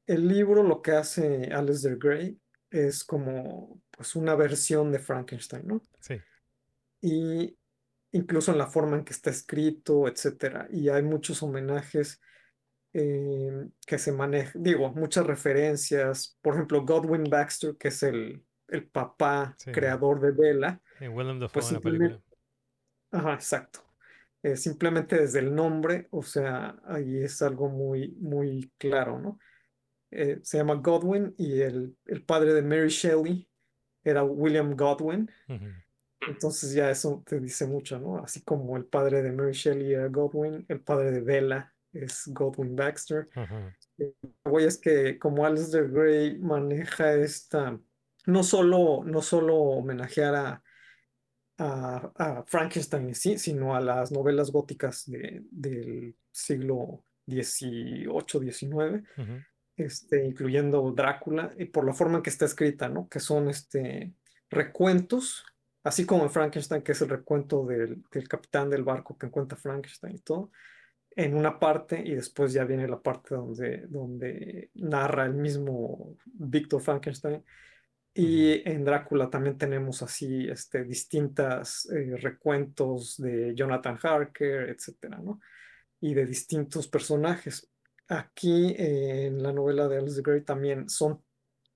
el 0.06 0.28
libro 0.28 0.64
lo 0.64 0.82
que 0.82 0.92
hace 0.92 1.52
Aleister 1.52 1.98
Gray 1.98 2.36
es 2.70 3.04
como 3.04 3.80
pues 3.92 4.16
una 4.16 4.34
versión 4.34 4.90
de 4.90 4.98
Frankenstein, 4.98 5.66
¿no? 5.66 5.80
Sí. 6.00 6.20
Y 7.00 7.56
incluso 8.16 8.52
en 8.52 8.58
la 8.58 8.66
forma 8.66 8.96
en 8.96 9.04
que 9.04 9.12
está 9.12 9.30
escrito, 9.30 10.08
etcétera. 10.08 10.66
Y 10.70 10.88
hay 10.88 11.02
muchos 11.02 11.42
homenajes 11.42 12.20
eh, 12.92 13.68
que 13.86 13.98
se 13.98 14.12
manejan, 14.12 14.62
digo, 14.62 14.90
muchas 14.92 15.26
referencias. 15.26 16.38
Por 16.40 16.54
ejemplo, 16.54 16.84
Godwin 16.84 17.24
Baxter, 17.24 17.76
que 17.76 17.88
es 17.88 18.02
el, 18.02 18.44
el 18.68 18.88
papá 18.88 19.54
Sí. 19.58 19.70
creador 19.72 20.20
de 20.20 20.32
Bella, 20.32 20.80
Y 21.00 21.08
Willem 21.08 21.38
Dafoe 21.38 21.52
pues 21.54 21.68
en 21.68 21.74
la 21.74 21.80
simplemente, 21.80 22.22
película. 22.24 22.36
ajá, 23.12 23.34
exacto. 23.34 23.80
Eh, 24.42 24.56
simplemente 24.56 25.16
desde 25.18 25.40
el 25.40 25.54
nombre, 25.54 26.06
o 26.10 26.22
sea, 26.22 26.76
ahí 26.84 27.18
es 27.22 27.42
algo 27.42 27.68
muy, 27.68 28.10
muy 28.20 28.72
claro, 28.78 29.18
¿no? 29.18 29.38
Eh, 30.10 30.38
se 30.42 30.58
llama 30.58 30.74
Godwin 30.76 31.34
y 31.36 31.60
el, 31.60 31.96
el 32.06 32.24
padre 32.24 32.54
de 32.54 32.62
Mary 32.62 32.88
Shelley 32.88 33.48
era 34.04 34.22
William 34.22 34.76
Godwin. 34.76 35.28
Ujú. 35.48 35.66
Entonces 36.26 36.72
ya 36.72 36.90
eso 36.90 37.22
te 37.26 37.38
dice 37.40 37.66
mucho, 37.66 37.98
¿no? 37.98 38.18
Así 38.18 38.42
como 38.42 38.76
el 38.76 38.84
padre 38.86 39.22
de 39.22 39.32
Mary 39.32 39.52
Shelley 39.52 39.92
era 39.94 40.08
Godwin, 40.08 40.64
el 40.68 40.80
padre 40.80 41.10
de 41.12 41.20
Bella 41.20 41.72
es 41.92 42.24
Godwin 42.26 42.74
Baxter. 42.76 43.28
Ajá. 43.34 43.74
Lo 43.96 44.12
güey 44.44 44.66
es 44.66 44.78
que 44.78 45.18
como 45.18 45.46
Aleister 45.46 45.88
Gray 45.88 46.38
maneja 46.38 47.14
esta, 47.14 47.78
no 48.26 48.42
solo, 48.42 49.02
no 49.04 49.22
solo 49.22 49.56
homenajear 49.56 50.34
a, 50.34 50.62
a, 51.58 52.12
a 52.16 52.42
Frankenstein 52.46 53.08
en 53.08 53.14
sí, 53.14 53.38
sino 53.38 53.74
a 53.74 53.80
las 53.80 54.12
novelas 54.12 54.50
góticas 54.50 55.08
de- 55.10 55.42
del 55.50 56.14
siglo 56.30 57.04
XVIII, 57.26 58.52
XIX, 58.52 59.02
Ujú. 59.16 59.32
este, 59.76 60.24
incluyendo 60.26 60.92
Drácula, 60.92 61.52
y 61.58 61.64
por 61.66 61.86
la 61.86 61.94
forma 61.94 62.18
en 62.18 62.22
que 62.22 62.30
está 62.30 62.44
escrita, 62.44 62.88
¿no? 62.88 63.08
Que 63.08 63.20
son 63.20 63.48
este, 63.48 64.12
recuentos, 64.50 65.44
así 65.86 66.04
como 66.04 66.24
en 66.24 66.30
Frankenstein, 66.30 66.82
que 66.82 66.92
es 66.92 67.00
el 67.00 67.08
recuento 67.08 67.64
del, 67.64 68.02
del 68.10 68.28
capitán 68.28 68.68
del 68.68 68.82
barco 68.82 69.16
que 69.16 69.26
encuentra 69.26 69.56
Frankenstein 69.56 70.16
y 70.16 70.18
todo, 70.18 70.50
en 71.14 71.36
una 71.36 71.60
parte, 71.60 72.02
y 72.04 72.14
después 72.14 72.52
ya 72.52 72.64
viene 72.64 72.88
la 72.88 73.00
parte 73.00 73.36
donde, 73.36 73.86
donde 73.86 74.70
narra 74.74 75.26
el 75.26 75.34
mismo 75.34 76.16
Víctor 76.24 76.82
Frankenstein. 76.82 77.42
Y 78.12 78.68
en 78.68 78.84
Drácula 78.84 79.30
también 79.30 79.56
tenemos 79.56 80.02
así 80.02 80.48
este, 80.48 80.82
distintas 80.82 81.88
eh, 81.90 82.16
recuentos 82.16 83.16
de 83.18 83.54
Jonathan 83.54 83.96
Harker, 84.02 84.70
etcétera, 84.70 85.18
¿no? 85.18 85.40
Y 86.00 86.14
de 86.14 86.26
distintos 86.26 86.88
personajes. 86.88 87.70
Aquí 88.08 88.74
eh, 88.76 89.26
en 89.26 89.40
la 89.40 89.52
novela 89.52 89.86
de 89.86 89.98
Alice 89.98 90.20
Gray 90.20 90.42
también 90.42 90.88
son 90.88 91.22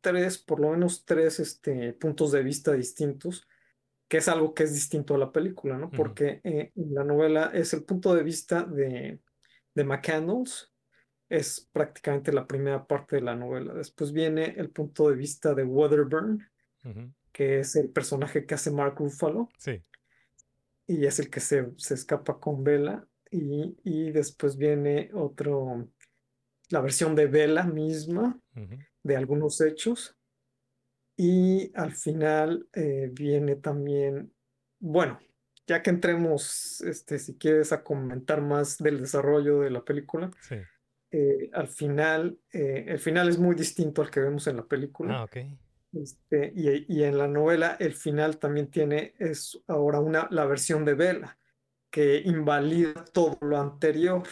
tres, 0.01 0.37
por 0.39 0.59
lo 0.59 0.71
menos 0.71 1.05
tres 1.05 1.39
este, 1.39 1.93
puntos 1.93 2.33
de 2.33 2.43
vista 2.43 2.73
distintos, 2.73 3.47
que 4.11 4.17
es 4.19 4.27
algo 4.29 4.53
que 4.55 4.65
es 4.65 4.75
distinto 4.75 5.15
a 5.15 5.19
la 5.19 5.31
película, 5.31 5.79
¿no? 5.79 5.89
Porque 5.89 6.41
eh, 6.43 6.73
la 6.75 7.05
novela 7.05 7.53
es 7.55 7.73
el 7.75 7.85
punto 7.85 8.13
de 8.13 8.25
vista 8.25 8.65
de, 8.65 9.21
de 9.73 9.85
McCandles, 9.85 10.73
es 11.29 11.69
prácticamente 11.73 12.33
la 12.33 12.45
primera 12.45 12.85
parte 12.89 13.17
de 13.17 13.23
la 13.23 13.37
novela. 13.37 13.73
Después 13.73 14.11
viene 14.11 14.47
el 14.59 14.71
punto 14.71 15.09
de 15.09 15.15
vista 15.15 15.55
de 15.55 15.63
Wedderburn, 15.63 16.45
Ujú. 16.85 17.13
que 17.31 17.61
es 17.61 17.77
el 17.77 17.91
personaje 17.91 18.47
que 18.47 18.55
hace 18.55 18.73
Mark 18.73 18.97
Ruffalo 18.99 19.49
Sí. 19.59 19.81
y 20.89 21.07
es 21.07 21.21
el 21.21 21.31
que 21.31 21.39
se, 21.39 21.71
se 21.77 21.95
escapa 21.95 22.41
con 22.41 22.65
Bella. 22.65 23.07
Y, 23.31 23.77
y 23.85 24.11
después 24.11 24.57
viene 24.57 25.11
otro, 25.15 25.89
la 26.71 26.81
versión 26.81 27.15
de 27.15 27.29
Bella 27.29 27.63
misma 27.63 28.41
de 29.05 29.17
algunos 29.17 29.61
hechos. 29.61 30.17
Y 31.23 31.71
al 31.75 31.93
final 31.93 32.67
eh, 32.73 33.11
viene 33.13 33.57
también, 33.57 34.33
bueno, 34.79 35.21
ya 35.67 35.83
que 35.83 35.91
entremos, 35.91 36.81
este, 36.81 37.19
si 37.19 37.37
quieres, 37.37 37.73
a 37.73 37.83
comentar 37.85 38.41
más 38.41 38.79
del 38.79 39.01
desarrollo 39.01 39.61
de 39.61 39.69
la 39.69 39.85
película, 39.85 40.31
Sí. 40.41 40.57
eh, 41.11 41.51
al 41.53 41.69
final, 41.69 42.39
eh, 42.55 42.87
el 42.89 42.99
final 42.99 43.29
es 43.29 43.39
muy 43.39 43.55
distinto 43.55 44.01
al 44.01 44.11
que 44.11 44.21
vemos 44.21 44.47
en 44.47 44.57
la 44.57 44.65
película. 44.65 45.19
Ah, 45.19 45.25
ok. 45.25 45.37
Este, 45.93 46.55
y, 46.57 46.87
y 46.89 47.03
en 47.05 47.19
la 47.19 47.29
novela 47.29 47.77
el 47.79 47.93
final 47.93 48.39
también 48.39 48.71
tiene, 48.71 49.13
es 49.19 49.61
ahora 49.67 50.01
una, 50.01 50.27
la 50.31 50.47
versión 50.47 50.87
de 50.87 50.95
Bella, 50.95 51.37
que 51.91 52.23
invalida 52.25 53.05
todo 53.13 53.37
lo 53.43 53.61
anterior. 53.61 54.23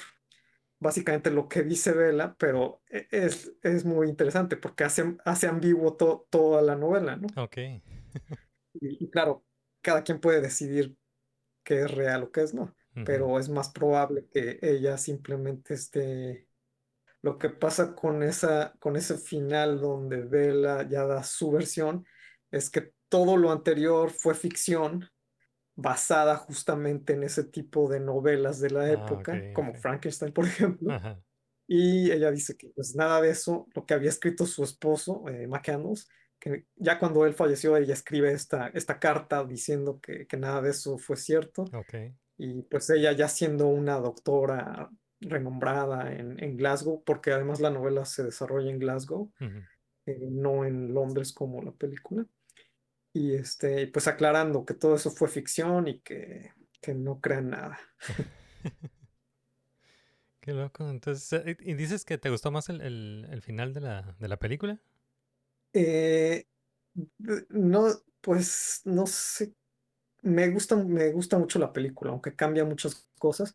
Básicamente 0.80 1.30
lo 1.30 1.48
que 1.48 1.62
dice 1.62 1.92
Bella, 1.92 2.36
pero 2.38 2.82
e- 2.88 3.08
es, 3.10 3.52
es 3.62 3.84
muy 3.84 4.08
interesante 4.08 4.56
porque 4.56 4.84
hace, 4.84 5.16
hace 5.24 5.46
ambiguo 5.48 5.96
to- 5.96 6.26
toda 6.30 6.62
la 6.62 6.76
novela, 6.76 7.16
¿no? 7.16 7.26
Ok. 7.36 7.58
Y, 8.74 9.04
y 9.04 9.10
claro, 9.10 9.44
cada 9.80 10.02
quien 10.04 10.20
puede 10.20 10.40
decidir 10.40 10.96
qué 11.64 11.82
es 11.82 11.90
real 11.90 12.24
o 12.24 12.32
qué 12.32 12.42
es 12.42 12.54
no, 12.54 12.74
Ujú. 12.96 13.04
pero 13.04 13.38
es 13.38 13.48
más 13.48 13.70
probable 13.70 14.28
que 14.32 14.58
ella 14.62 14.98
simplemente 14.98 15.74
esté... 15.74 16.48
Lo 17.22 17.38
que 17.38 17.50
pasa 17.50 17.94
con 17.94 18.22
esa, 18.22 18.74
con 18.80 18.96
ese 18.96 19.18
final 19.18 19.80
donde 19.80 20.22
Bella 20.22 20.88
ya 20.88 21.04
da 21.06 21.24
su 21.24 21.50
versión 21.52 22.06
es 22.50 22.70
que 22.70 22.92
todo 23.08 23.36
lo 23.36 23.50
anterior 23.52 24.10
fue 24.10 24.34
ficción 24.34 25.08
basada 25.78 26.36
justamente 26.36 27.12
en 27.14 27.22
ese 27.22 27.44
tipo 27.44 27.88
de 27.88 28.00
novelas 28.00 28.60
de 28.60 28.70
la 28.70 28.90
Ah, 28.92 28.92
época, 28.92 29.32
como. 29.54 29.74
Frankenstein, 29.74 30.32
por 30.32 30.44
ejemplo. 30.46 30.92
Ajá. 30.92 31.22
Y 31.68 32.10
ella 32.10 32.30
dice 32.30 32.56
que 32.56 32.70
pues 32.74 32.94
nada 32.96 33.20
de 33.20 33.30
eso, 33.30 33.66
lo 33.74 33.84
que 33.86 33.94
había 33.94 34.08
escrito 34.10 34.46
su 34.46 34.64
esposo, 34.64 35.24
eh, 35.28 35.46
McCandles, 35.46 36.08
que 36.40 36.66
ya 36.76 36.98
cuando 36.98 37.26
él 37.26 37.34
falleció, 37.34 37.76
ella 37.76 37.94
escribe 37.94 38.32
esta, 38.32 38.68
esta 38.68 38.98
carta 38.98 39.44
diciendo 39.44 40.00
que, 40.00 40.26
que 40.26 40.36
nada 40.38 40.62
de 40.62 40.70
eso 40.70 40.98
fue 40.98 41.16
cierto. 41.16 41.62
Ok. 41.74 41.94
Y 42.38 42.62
pues 42.62 42.88
ella 42.90 43.12
ya 43.12 43.28
siendo 43.28 43.68
una 43.68 43.96
doctora 44.00 44.90
renombrada 45.20 46.12
en, 46.14 46.42
en 46.42 46.56
Glasgow, 46.56 47.02
porque 47.04 47.32
además 47.32 47.60
la 47.60 47.70
novela 47.70 48.04
se 48.04 48.24
desarrolla 48.24 48.70
en 48.70 48.78
Glasgow, 48.78 49.32
eh, 50.06 50.18
no 50.30 50.64
en 50.64 50.94
Londres 50.94 51.32
como 51.32 51.62
la 51.62 51.72
película. 51.72 52.26
Y 53.18 53.35
este, 53.35 53.88
pues 53.88 54.07
aclarando 54.07 54.64
que 54.64 54.74
todo 54.74 54.94
eso 54.94 55.11
fue 55.11 55.28
ficción 55.28 55.88
y 55.88 55.98
que, 56.02 56.52
que 56.81 56.94
no 56.94 57.20
crean 57.20 57.50
nada. 57.50 57.76
Qué 60.40 60.52
loco. 60.52 60.88
Entonces, 60.88 61.33
eh, 61.44 61.57
¿y 61.61 61.74
dices 61.74 62.04
que 62.04 62.18
te 62.18 62.31
gustó 62.31 62.50
más 62.50 62.68
el, 62.68 62.81
el- 62.81 63.26
el 63.31 63.42
final 63.42 63.72
de 63.74 63.81
la, 63.81 64.16
de 64.18 64.28
la 64.28 64.38
película? 64.38 64.81
Eh, 65.72 66.46
no, 67.50 67.87
pues 68.20 68.83
no 68.85 69.07
sé. 69.07 69.54
Me 70.22 70.50
gusta, 70.50 70.76
me 70.76 71.12
gusta 71.12 71.38
mucho 71.38 71.59
la 71.59 71.72
película, 71.72 72.12
aunque 72.12 72.35
cambia 72.37 72.64
muchas 72.64 73.09
cosas, 73.18 73.54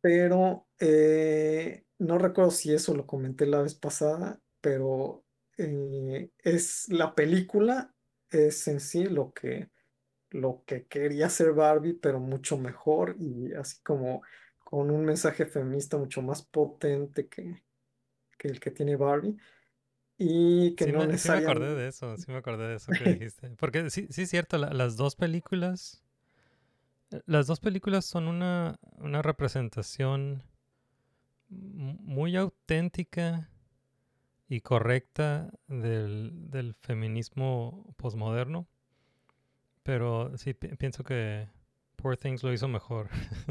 pero 0.00 0.66
eh, 0.80 1.84
no 1.98 2.18
recuerdo 2.18 2.50
si 2.50 2.72
eso 2.72 2.94
lo 2.94 3.06
comenté 3.06 3.46
la 3.46 3.62
vez 3.62 3.74
pasada, 3.74 4.40
pero 4.60 5.24
eh, 5.58 6.30
es 6.38 6.88
la 6.90 7.14
película 7.14 7.94
es 8.30 8.68
en 8.68 8.80
sí 8.80 9.04
lo 9.04 9.32
que, 9.32 9.70
lo 10.30 10.64
que 10.66 10.86
quería 10.86 11.26
hacer 11.26 11.52
Barbie, 11.54 11.94
pero 11.94 12.20
mucho 12.20 12.58
mejor 12.58 13.16
y 13.18 13.54
así 13.54 13.78
como 13.84 14.22
con 14.64 14.90
un 14.90 15.04
mensaje 15.04 15.46
feminista 15.46 15.98
mucho 15.98 16.22
más 16.22 16.42
potente 16.42 17.28
que, 17.28 17.64
que 18.38 18.48
el 18.48 18.60
que 18.60 18.70
tiene 18.72 18.96
Barbie 18.96 19.36
y 20.18 20.74
que 20.76 20.86
Sí 20.86 20.92
no 20.92 21.04
me, 21.04 21.16
sí 21.18 21.28
me 21.28 21.36
acordé 21.38 21.74
necesariamente... 21.74 21.74
de 21.74 21.88
eso, 21.88 22.16
sí 22.16 22.30
me 22.30 22.38
acordé 22.38 22.68
de 22.68 22.76
eso 22.76 22.94
que 22.94 23.04
dijiste. 23.08 23.50
Porque 23.58 23.90
sí, 23.90 24.06
sí 24.10 24.22
es 24.22 24.30
cierto, 24.30 24.56
la- 24.58 24.70
las 24.72 24.96
dos 24.96 25.16
películas, 25.16 26.02
eh, 27.10 27.20
las 27.26 27.46
dos 27.46 27.60
películas 27.60 28.04
son 28.06 28.28
una, 28.28 28.78
una 28.98 29.22
representación 29.22 30.42
mu- 31.50 31.98
muy 32.16 32.36
auténtica 32.36 33.48
y 34.48 34.60
correcta 34.62 35.50
del, 35.68 36.32
del 36.50 36.74
feminismo 36.74 37.94
posmoderno. 37.96 38.66
Pero 39.82 40.36
sí 40.36 40.54
pi- 40.54 40.76
pienso 40.76 41.02
que 41.04 41.48
Poor 41.96 42.16
Things 42.16 42.42
lo 42.42 42.52
hizo 42.52 42.68
mejor. 42.68 43.08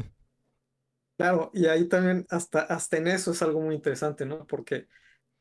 Claro, 1.16 1.50
y 1.52 1.66
ahí 1.66 1.88
también 1.88 2.26
hasta, 2.30 2.60
hasta 2.60 2.96
en 2.96 3.08
eso 3.08 3.32
es 3.32 3.42
algo 3.42 3.60
muy 3.60 3.74
interesante, 3.74 4.24
¿no? 4.24 4.46
Porque, 4.46 4.86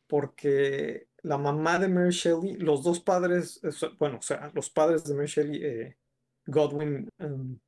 porque 0.07 1.09
la 1.23 1.37
mamá 1.37 1.79
de 1.79 1.87
Mary 1.89 2.11
Shelley, 2.11 2.55
los 2.57 2.83
dos 2.83 2.99
padres, 3.01 3.59
eh, 3.63 3.69
bueno, 3.99 4.19
o 4.19 4.21
sea, 4.23 4.51
los 4.55 4.69
padres 4.71 5.03
de 5.05 5.15
Mary 5.15 5.27
Shelley, 5.27 5.65
eh, 5.65 5.97
Godwin 6.47 7.09
um, 7.19 7.59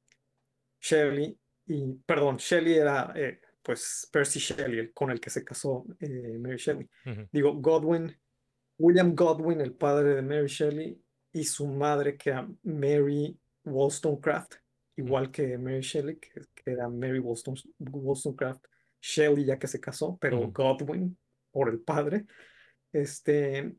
Shelley, 0.81 1.39
y 1.67 1.93
perdón, 2.05 2.37
Shelley 2.37 2.75
era 2.75 3.13
eh, 3.15 3.41
pues 3.69 4.09
Percy 4.11 4.39
Shelley, 4.39 4.79
el 4.79 4.93
con 4.93 5.11
el 5.11 5.19
que 5.19 5.29
se 5.29 5.43
casó 5.43 5.85
eh, 5.99 6.39
Mary 6.39 6.57
Shelley. 6.57 6.89
Digo, 7.31 7.53
Godwin, 7.53 8.11
William 8.79 9.13
Godwin, 9.13 9.61
el 9.61 9.75
padre 9.75 10.15
de 10.15 10.23
Mary 10.23 10.47
Shelley, 10.47 10.99
y 11.31 11.43
su 11.43 11.67
madre, 11.67 12.17
que 12.17 12.31
era 12.31 12.49
Mary 12.63 13.37
Wollstonecraft, 13.65 14.55
igual 14.95 15.29
que 15.29 15.55
Mary 15.59 15.81
Shelley, 15.81 16.17
que, 16.17 16.31
que 16.55 16.71
era 16.71 16.89
Mary 16.89 17.19
Wollstone- 17.19 17.71
Wollstonecraft 17.77 18.65
Shelley, 18.99 19.45
ya 19.45 19.59
que 19.59 19.67
se 19.67 19.79
casó, 19.79 20.17
pero. 20.19 20.49
Godwin 20.51 21.15
por 21.51 21.69
el 21.69 21.79
padre. 21.81 22.25
Este, 22.91 23.71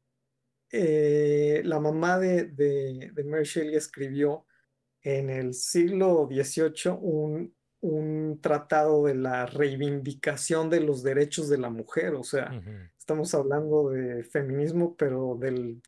eh, 0.71 1.63
la 1.65 1.81
mamá 1.81 2.17
de, 2.21 2.45
de, 2.45 3.11
de 3.13 3.25
Mary 3.25 3.43
Shelley 3.45 3.75
escribió 3.75 4.47
en 5.03 5.31
el 5.31 5.53
siglo 5.53 6.29
XVIII 6.31 6.93
un, 7.01 7.53
un 7.81 8.41
tratado 8.41 9.05
de 9.05 9.15
la 9.15 9.47
reivindicación 9.47 10.69
de 10.69 10.81
los 10.81 11.03
derechos 11.03 11.49
de 11.49 11.59
la 11.59 11.71
mujer, 11.71 12.15
o 12.15 12.23
sea, 12.23 12.63
estamos 12.99 13.35
hablando 13.35 13.91
de 13.91 14.23
feminismo, 14.25 14.95
pero 14.97 15.37
del 15.41 15.81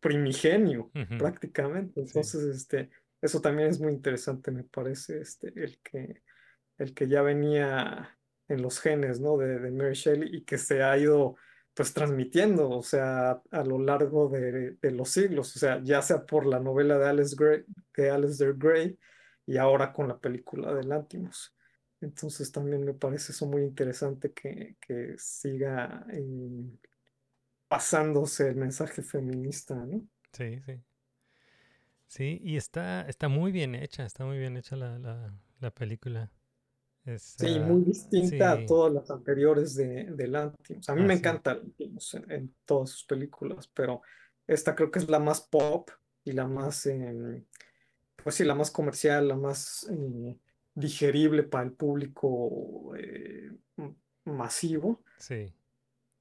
primigenio 0.00 0.90
Ujú. 0.94 1.18
prácticamente. 1.18 1.94
Sí. 1.94 2.06
Entonces, 2.06 2.42
este, 2.56 2.90
eso 3.20 3.40
también 3.40 3.68
es 3.68 3.80
muy 3.80 3.92
interesante, 3.92 4.50
me 4.50 4.64
parece, 4.64 5.20
este, 5.20 5.52
el 5.56 5.78
que, 5.82 6.22
el 6.78 6.94
que 6.94 7.08
ya 7.08 7.22
venía 7.22 8.16
en 8.48 8.62
los 8.62 8.78
genes, 8.80 9.20
¿no? 9.20 9.36
De, 9.36 9.58
de 9.58 9.70
Mary 9.70 9.94
Shelley 9.94 10.36
y 10.36 10.44
que 10.44 10.58
se 10.58 10.82
ha 10.82 10.96
ido 10.96 11.36
pues 11.74 11.92
transmitiendo, 11.92 12.70
o 12.70 12.82
sea, 12.84 13.42
a 13.50 13.64
lo 13.64 13.80
largo 13.80 14.28
de, 14.28 14.76
de 14.80 14.90
los 14.92 15.08
siglos, 15.10 15.56
o 15.56 15.58
sea, 15.58 15.80
ya 15.82 16.00
sea 16.02 16.24
por 16.24 16.46
la 16.46 16.60
novela 16.60 16.98
de 16.98 17.08
Alice 17.08 17.34
Gray, 17.36 17.64
de 17.96 18.10
Aleister 18.10 18.54
Gray 18.54 18.96
y 19.46 19.56
ahora 19.58 19.92
con 19.92 20.08
la 20.08 20.18
película 20.18 20.74
de 20.74 20.84
Lantimos. 20.84 21.54
Entonces 22.00 22.52
también 22.52 22.84
me 22.84 22.94
parece 22.94 23.32
eso 23.32 23.46
muy 23.46 23.62
interesante 23.62 24.32
que, 24.32 24.76
que 24.80 25.14
siga 25.18 26.06
eh, 26.12 26.22
pasándose 27.68 28.48
el 28.48 28.56
mensaje 28.56 29.02
feminista, 29.02 29.74
¿no? 29.74 30.06
Sí, 30.32 30.60
sí. 30.66 30.82
Sí, 32.06 32.40
y 32.42 32.56
está, 32.56 33.02
está 33.08 33.28
muy 33.28 33.50
bien 33.52 33.74
hecha, 33.74 34.04
está 34.06 34.24
muy 34.24 34.38
bien 34.38 34.56
hecha 34.56 34.76
la, 34.76 34.98
la, 34.98 35.34
la 35.60 35.70
película. 35.72 36.30
Es, 37.04 37.38
Sí, 37.38 37.58
ah, 37.58 37.60
muy 37.60 37.82
distinta 37.84 38.52
a 38.52 38.64
sí, 38.64 38.64
todas 38.64 38.92
las 38.92 39.10
anteriores 39.10 39.74
de, 39.74 40.04
de 40.12 40.28
Lanthimos. 40.28 40.88
A 40.88 40.94
mí 40.94 41.02
me 41.02 41.14
así. 41.14 41.14
encanta 41.14 41.54
Lanthimos 41.54 42.14
en, 42.14 42.30
en 42.30 42.54
todas 42.64 42.90
sus 42.90 43.04
películas, 43.04 43.66
pero 43.68 44.02
esta 44.46 44.74
creo 44.74 44.90
que 44.90 45.00
es 45.00 45.08
la 45.08 45.18
más 45.18 45.40
pop 45.40 45.90
y 46.22 46.32
la 46.32 46.46
más, 46.46 46.86
em, 46.86 47.44
pues 48.24 48.36
sí, 48.36 48.44
la 48.44 48.54
más 48.56 48.70
comercial, 48.72 49.28
la 49.28 49.36
más 49.36 49.86
eh, 49.90 50.36
digerible 50.74 51.44
para 51.44 51.64
el 51.64 51.72
público 51.72 52.94
eh, 52.96 53.52
masivo, 54.24 55.04
Sí, 55.18 55.54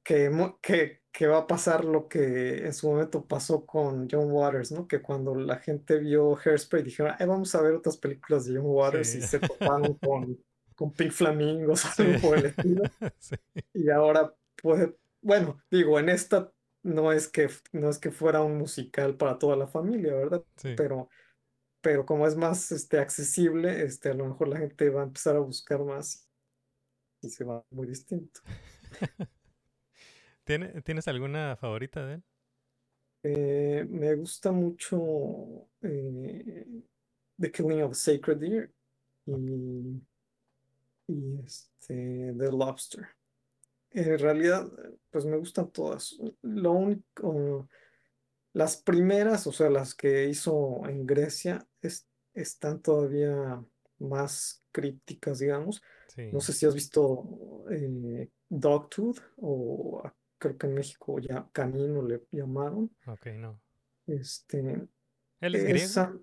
que, 0.03 0.29
que, 0.61 1.01
que 1.11 1.27
va 1.27 1.39
a 1.39 1.47
pasar 1.47 1.85
lo 1.85 2.07
que 2.09 2.65
en 2.65 2.73
su 2.73 2.89
momento 2.89 3.25
pasó 3.25 3.65
con 3.65 4.07
John 4.09 4.31
Waters, 4.31 4.71
¿no? 4.71 4.87
Que 4.87 5.01
cuando 5.01 5.33
la 5.35 5.57
gente 5.59 5.97
vio 5.99 6.37
Hairspray 6.37 6.83
dijeron, 6.83 7.13
"Ay, 7.17 7.25
vamos 7.27 7.55
a 7.55 7.61
ver 7.61 7.73
otras 7.73 7.97
películas 7.97 8.45
de 8.45 8.57
John 8.57 8.65
Waters 8.67 9.15
y 9.15 9.21
se 9.21 9.39
toparon 9.39 9.93
con, 9.95 10.37
con 10.75 10.91
Pink 10.93 11.11
Flamingos, 11.11 11.81
Sí. 11.95 12.03
algo 12.03 12.19
por 12.19 12.37
el 12.37 12.45
estilo. 12.47 12.83
sí. 13.19 13.35
Y 13.73 13.89
ahora, 13.89 14.33
pues, 14.61 14.89
bueno, 15.21 15.63
digo, 15.71 15.99
en 15.99 16.09
esta 16.09 16.51
no 16.83 17.13
es 17.13 17.29
que, 17.29 17.49
no 17.71 17.89
es 17.89 17.97
que 17.97 18.11
fuera 18.11 18.41
un 18.41 18.57
musical 18.57 19.15
para 19.15 19.37
toda 19.39 19.55
la 19.55 19.67
familia, 19.67 20.13
¿verdad? 20.15 20.43
Sí. 20.57 20.73
Pero, 20.75 21.09
pero 21.83 22.05
como 22.07 22.27
es 22.27 22.37
más 22.37 22.71
este, 22.73 22.99
accesible, 22.99 23.83
este, 23.85 24.09
a 24.11 24.15
lo 24.15 24.27
mejor 24.27 24.49
la 24.49 24.59
gente 24.59 24.89
va 24.91 25.01
a 25.03 25.05
empezar 25.05 25.37
a 25.37 25.41
buscar 25.41 25.83
más 25.83 26.29
y 27.21 27.29
se 27.29 27.43
va 27.45 27.65
muy 27.71 27.87
distinto. 27.87 28.41
¿Tiene- 30.45 30.81
¿Tienes 30.81 31.07
alguna 31.07 31.55
favorita 31.57 32.05
de 32.05 32.15
él? 32.15 32.23
Eh, 33.23 33.85
me 33.89 34.15
gusta 34.15 34.51
mucho 34.51 35.69
eh, 35.81 36.65
The 37.39 37.51
Killing 37.51 37.83
of 37.83 37.95
Sacred 37.95 38.37
Deer 38.39 38.73
y, 39.25 40.01
y 41.07 41.39
este, 41.45 42.33
The 42.37 42.51
Lobster. 42.51 43.07
En 43.91 44.19
realidad, 44.19 44.67
pues 45.11 45.25
me 45.25 45.37
gustan 45.37 45.71
todas. 45.71 46.17
Lo 46.43 46.71
único, 46.73 47.69
las 48.53 48.77
primeras, 48.77 49.47
o 49.47 49.51
sea, 49.51 49.69
las 49.69 49.93
que 49.95 50.27
hizo 50.29 50.87
en 50.87 51.05
Grecia, 51.05 51.67
es- 51.81 52.07
están 52.33 52.81
todavía 52.81 53.63
más 53.99 54.63
crípticas, 54.71 55.39
digamos. 55.39 55.81
Sí. 56.07 56.31
No 56.31 56.39
sé 56.39 56.53
si 56.53 56.65
has 56.65 56.73
visto 56.75 57.65
eh, 57.71 58.29
Dogtooth 58.49 59.19
o 59.37 60.03
creo 60.37 60.57
que 60.57 60.67
en 60.67 60.73
México 60.75 61.19
ya 61.19 61.47
Canino 61.51 62.01
le 62.03 62.23
llamaron. 62.31 62.95
Ok, 63.07 63.27
no. 63.37 63.59
Este, 64.05 64.59
¿Él 65.39 65.55
es 65.55 65.63
griego? 65.63 65.85
esa, 65.85 66.13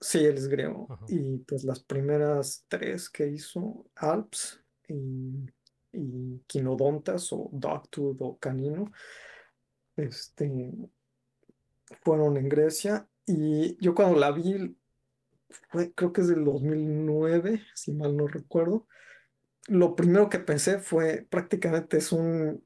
sí, 0.00 0.24
él 0.24 0.36
es 0.36 0.48
griego. 0.48 0.86
Ajá. 0.90 1.06
Y 1.08 1.38
pues 1.38 1.64
las 1.64 1.80
primeras 1.82 2.64
tres 2.68 3.08
que 3.08 3.28
hizo, 3.28 3.86
Alps 3.94 4.60
y, 4.88 5.46
y 5.92 6.38
Quinodontas 6.46 7.32
o 7.32 7.48
Dogtooth 7.52 8.16
o 8.20 8.36
Canino, 8.38 8.90
este, 9.96 10.72
fueron 12.02 12.36
en 12.36 12.48
Grecia. 12.48 13.08
Y 13.26 13.76
yo 13.84 13.94
cuando 13.94 14.18
la 14.18 14.30
vi, 14.32 14.76
fue- 15.70 15.92
creo 15.94 16.12
que 16.12 16.22
es 16.22 16.28
del 16.28 16.44
2009, 16.44 17.62
si 17.74 17.92
mal 17.92 18.16
no 18.16 18.26
recuerdo, 18.26 18.86
lo 19.68 19.94
primero 19.94 20.28
que 20.28 20.38
pensé 20.40 20.78
fue 20.78 21.26
prácticamente 21.30 21.98
es 21.98 22.10
un 22.12 22.64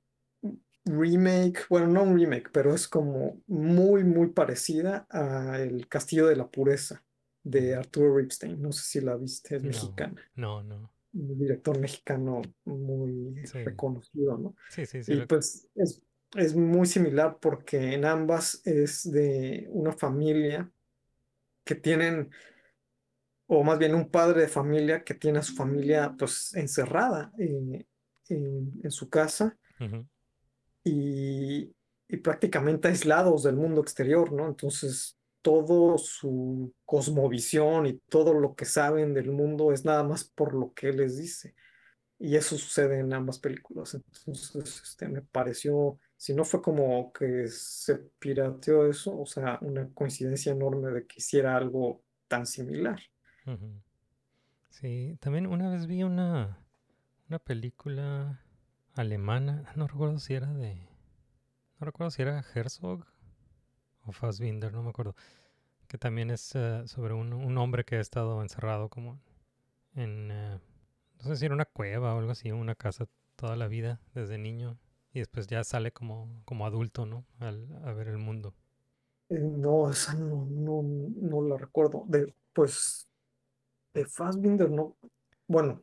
remake, 0.85 1.61
bueno, 1.69 1.89
no 1.89 2.05
un 2.05 2.19
remake, 2.19 2.51
pero 2.53 2.75
es 2.75 2.87
como 2.89 3.43
muy, 3.47 4.05
muy 4.05 4.29
parecida 4.29 5.07
a 5.11 5.59
El 5.61 5.89
Castillo 5.89 6.27
de 6.29 6.37
la 6.37 6.49
Pureza 6.49 7.05
de 7.43 7.75
Arturo 7.75 8.17
Ripstein. 8.17 8.61
No 8.63 8.73
sé 8.73 8.83
si 8.85 9.01
la 9.01 9.17
viste, 9.17 9.57
es 9.57 9.63
No, 9.63 9.69
mexicana. 9.69 10.23
no, 10.37 10.63
no. 10.63 10.93
Un 11.13 11.39
director 11.39 11.79
mexicano 11.79 12.43
muy 12.67 13.47
Sí. 13.47 13.59
reconocido, 13.65 14.37
¿no? 14.39 14.55
Sí, 14.69 14.87
sí, 14.87 15.03
sí. 15.03 15.13
Y 15.13 15.17
lo- 15.17 15.27
pues 15.27 15.67
es, 15.75 16.03
es 16.37 16.55
muy 16.55 16.87
similar 16.87 17.39
porque 17.41 17.95
en 17.95 18.05
ambas 18.05 18.63
es 18.65 19.11
de 19.11 19.67
una 19.71 19.93
familia 19.93 20.71
que 21.65 21.75
tienen, 21.75 22.31
o 23.47 23.65
más 23.65 23.79
bien 23.79 23.95
un 23.95 24.11
padre 24.11 24.43
de 24.43 24.49
familia 24.49 25.03
que 25.05 25.15
tiene 25.15 25.39
a 25.41 25.43
su 25.43 25.55
familia 25.55 26.15
pues 26.19 26.55
encerrada 26.55 27.33
eh, 27.39 27.87
en, 28.29 28.73
en 28.83 28.91
su 28.91 29.09
casa 29.09 29.57
Ujú. 29.81 30.07
y, 30.85 31.75
y 32.09 32.17
prácticamente 32.19 32.89
aislados 32.89 33.43
del 33.43 33.57
mundo 33.57 33.81
exterior, 33.81 34.33
¿no? 34.33 34.47
Entonces 34.47 35.17
todo 35.47 35.97
su 35.97 36.75
cosmovisión 36.85 37.87
y 37.87 37.99
todo 38.09 38.35
lo 38.35 38.57
que 38.57 38.65
saben 38.65 39.15
del 39.15 39.31
mundo 39.31 39.71
es 39.73 39.85
nada 39.85 40.03
más 40.03 40.25
por 40.25 40.53
lo 40.55 40.73
que 40.75 40.89
él 40.89 40.97
les 40.97 41.19
dice. 41.19 41.55
Y 42.19 42.35
eso 42.35 42.59
sucede 42.59 42.99
en 42.99 43.13
ambas 43.13 43.39
películas. 43.39 43.95
Entonces, 43.95 44.83
este, 44.83 45.07
me 45.07 45.23
pareció, 45.23 46.01
si 46.17 46.35
no 46.35 46.45
fue 46.45 46.63
como 46.63 47.13
que 47.13 47.47
se 47.49 47.97
pirateó 48.19 48.87
eso, 48.87 49.19
o 49.19 49.27
sea, 49.27 49.59
una 49.61 49.89
coincidencia 49.93 50.53
enorme 50.53 50.91
de 50.91 51.07
que 51.07 51.17
hiciera 51.19 51.57
algo 51.57 52.03
tan 52.29 52.47
similar. 52.47 53.01
Sí, 54.71 55.17
también 55.21 55.47
una 55.47 55.71
vez 55.71 55.87
vi 55.87 56.03
una, 56.03 56.59
una 57.29 57.39
película 57.39 58.41
alemana, 58.95 59.65
no 59.77 59.87
recuerdo 59.87 60.19
si 60.19 60.35
era 60.35 60.53
de, 60.53 60.89
no 61.79 61.85
recuerdo 61.85 62.11
si 62.11 62.23
era 62.23 62.45
Herzog 62.55 63.05
o 64.05 64.13
Fassbinder, 64.13 64.73
no 64.73 64.83
me 64.83 64.91
acuerdo, 64.91 65.15
que 65.87 65.99
también 65.99 66.31
es 66.31 66.55
eh, 66.55 66.83
sobre 66.87 67.15
un, 67.15 67.33
un 67.33 67.59
hombre 67.59 67.85
que 67.85 67.97
ha 67.97 68.01
estado 68.01 68.43
encerrado 68.43 68.89
como 68.89 69.21
en, 69.95 70.31
eh, 70.31 70.61
no 71.19 71.25
sé 71.25 71.37
si 71.37 71.45
era 71.47 71.55
una 71.55 71.65
cueva 71.67 72.15
o 72.15 72.19
algo 72.19 72.33
así, 72.33 72.51
una 72.53 72.75
casa 72.75 73.07
toda 73.37 73.57
la 73.57 73.69
vida 73.69 74.01
desde 74.15 74.39
niño 74.39 74.79
y 75.17 75.21
después 75.21 75.47
ya 75.49 75.65
sale 75.65 75.93
como, 75.93 76.43
como 76.45 76.67
adulto, 76.67 77.07
¿no? 77.07 77.25
Al, 77.41 77.69
a 77.85 77.93
ver 77.93 78.09
el 78.09 78.19
mundo. 78.19 78.55
Eh, 79.29 79.39
no, 79.41 79.91
esa 79.91 80.15
no, 80.15 80.47
no, 80.47 80.83
no 80.83 81.43
la 81.49 81.57
recuerdo. 81.57 82.05
De, 82.07 82.35
pues, 82.53 83.09
de 83.95 84.07
Fassbinder, 84.07 84.71
no. 84.71 84.97
Bueno, 85.49 85.83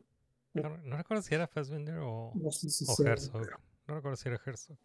No, 0.54 0.68
re- 0.68 0.82
no 0.84 0.96
recuerdo 0.96 1.22
si 1.22 1.34
era 1.34 1.46
Fassbinder 1.46 1.98
o, 2.00 2.32
no 2.34 2.50
sé 2.50 2.68
si 2.70 2.84
o 2.86 2.96
Herzog. 3.06 3.46
No 3.86 3.94
recuerdo 3.96 4.16
si 4.16 4.28
era 4.28 4.40
Herzog. 4.44 4.78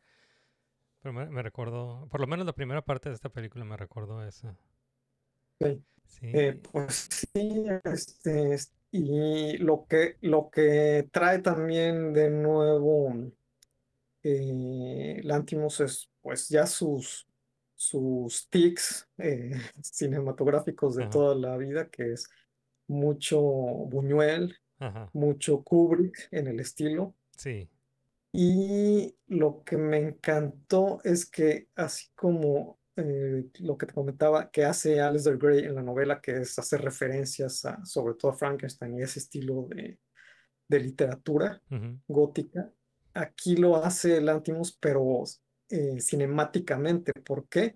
Pero 1.01 1.11
me, 1.13 1.25
me 1.29 1.43
recuerdo, 1.43 2.07
por 2.09 2.21
lo 2.21 2.27
menos 2.27 2.45
la 2.45 2.53
primera 2.53 2.81
parte 2.81 3.09
de 3.09 3.15
esta 3.15 3.29
película 3.29 3.65
me 3.65 3.75
recuerdo 3.77 4.23
esa. 4.25 4.55
Sí. 6.05 6.27
Eh, 6.33 6.59
pues 6.71 7.07
sí, 7.33 7.65
este, 7.83 8.53
es- 8.53 8.73
y 8.91 9.57
lo 9.57 9.85
que, 9.87 10.17
lo 10.21 10.49
que 10.49 11.07
trae 11.11 11.39
también 11.39 12.13
de 12.13 12.29
nuevo 12.31 13.13
eh, 14.23 15.21
Lanthimos 15.23 15.79
es 15.79 16.09
pues 16.21 16.49
ya 16.49 16.65
sus, 16.65 17.27
sus 17.75 18.49
tics 18.49 19.07
eh, 19.17 19.51
cinematográficos 19.81 20.95
de 20.95 21.03
Ajá. 21.03 21.11
toda 21.11 21.35
la 21.35 21.57
vida, 21.57 21.89
que 21.89 22.13
es 22.13 22.27
mucho 22.87 23.39
Buñuel, 23.41 24.57
Ajá. 24.79 25.09
mucho 25.13 25.63
Kubrick 25.63 26.27
en 26.31 26.47
el 26.47 26.59
estilo. 26.59 27.15
Sí. 27.37 27.69
Y 28.31 29.15
lo 29.27 29.63
que 29.63 29.77
me 29.77 29.97
encantó 29.97 30.99
es 31.03 31.25
que 31.25 31.69
así 31.75 32.07
como 32.15 32.79
eh, 32.95 33.49
lo 33.59 33.77
que 33.77 33.85
te 33.85 33.93
comentaba 33.93 34.51
que 34.51 34.65
hace 34.65 34.99
Aleister 34.99 35.37
Gray 35.37 35.59
en 35.59 35.75
la 35.75 35.81
novela, 35.81 36.19
que 36.21 36.41
es 36.41 36.59
hacer 36.59 36.81
referencias 36.81 37.65
a, 37.65 37.83
sobre 37.85 38.15
todo 38.15 38.31
a 38.31 38.35
Frankenstein 38.35 38.99
y 38.99 39.01
ese 39.01 39.19
estilo 39.19 39.67
de, 39.69 39.99
de 40.67 40.79
literatura 40.79 41.61
gótica, 42.07 42.71
aquí 43.19 43.55
lo 43.55 43.75
hace 43.77 44.21
Lanthimos, 44.21 44.77
pero 44.79 45.23
eh, 45.69 45.99
cinemáticamente. 45.99 47.11
¿Por 47.13 47.47
qué? 47.47 47.75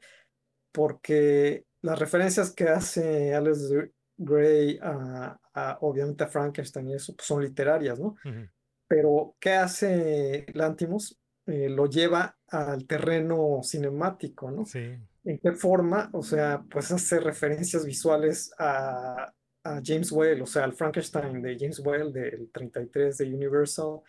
Porque 0.71 1.65
las 1.81 1.99
referencias 1.99 2.51
que 2.51 2.69
hace 2.69 3.33
Aleister 3.35 3.91
Gray 4.17 4.79
a, 4.81 5.37
a, 5.53 5.77
obviamente 5.81 6.23
a 6.23 6.27
Frankenstein 6.27 6.89
y 6.89 6.95
eso 6.95 7.15
pues, 7.15 7.27
son 7.27 7.43
literarias, 7.43 7.99
¿no? 7.99 8.15
Ujú. 8.25 8.47
Pero 8.87 9.35
¿qué 9.39 9.51
hace 9.51 10.45
Lanthimos? 10.53 11.19
Eh, 11.45 11.67
lo 11.67 11.87
lleva 11.87 12.37
al 12.47 12.87
terreno 12.87 13.59
cinemático, 13.63 14.49
¿no? 14.49 14.65
Sí. 14.65 14.97
¿En 15.25 15.39
qué 15.39 15.51
forma? 15.51 16.09
O 16.13 16.23
sea, 16.23 16.63
pues 16.69 16.91
hace 16.91 17.19
referencias 17.19 17.85
visuales 17.85 18.53
a, 18.57 19.33
a 19.63 19.81
James 19.83 20.11
Whale, 20.11 20.41
o 20.41 20.45
sea, 20.45 20.63
al 20.63 20.73
Frankenstein 20.73 21.41
de 21.41 21.57
James 21.59 21.79
Whale 21.79 22.11
del 22.11 22.49
33 22.51 23.17
de 23.17 23.33
Universal, 23.33 23.99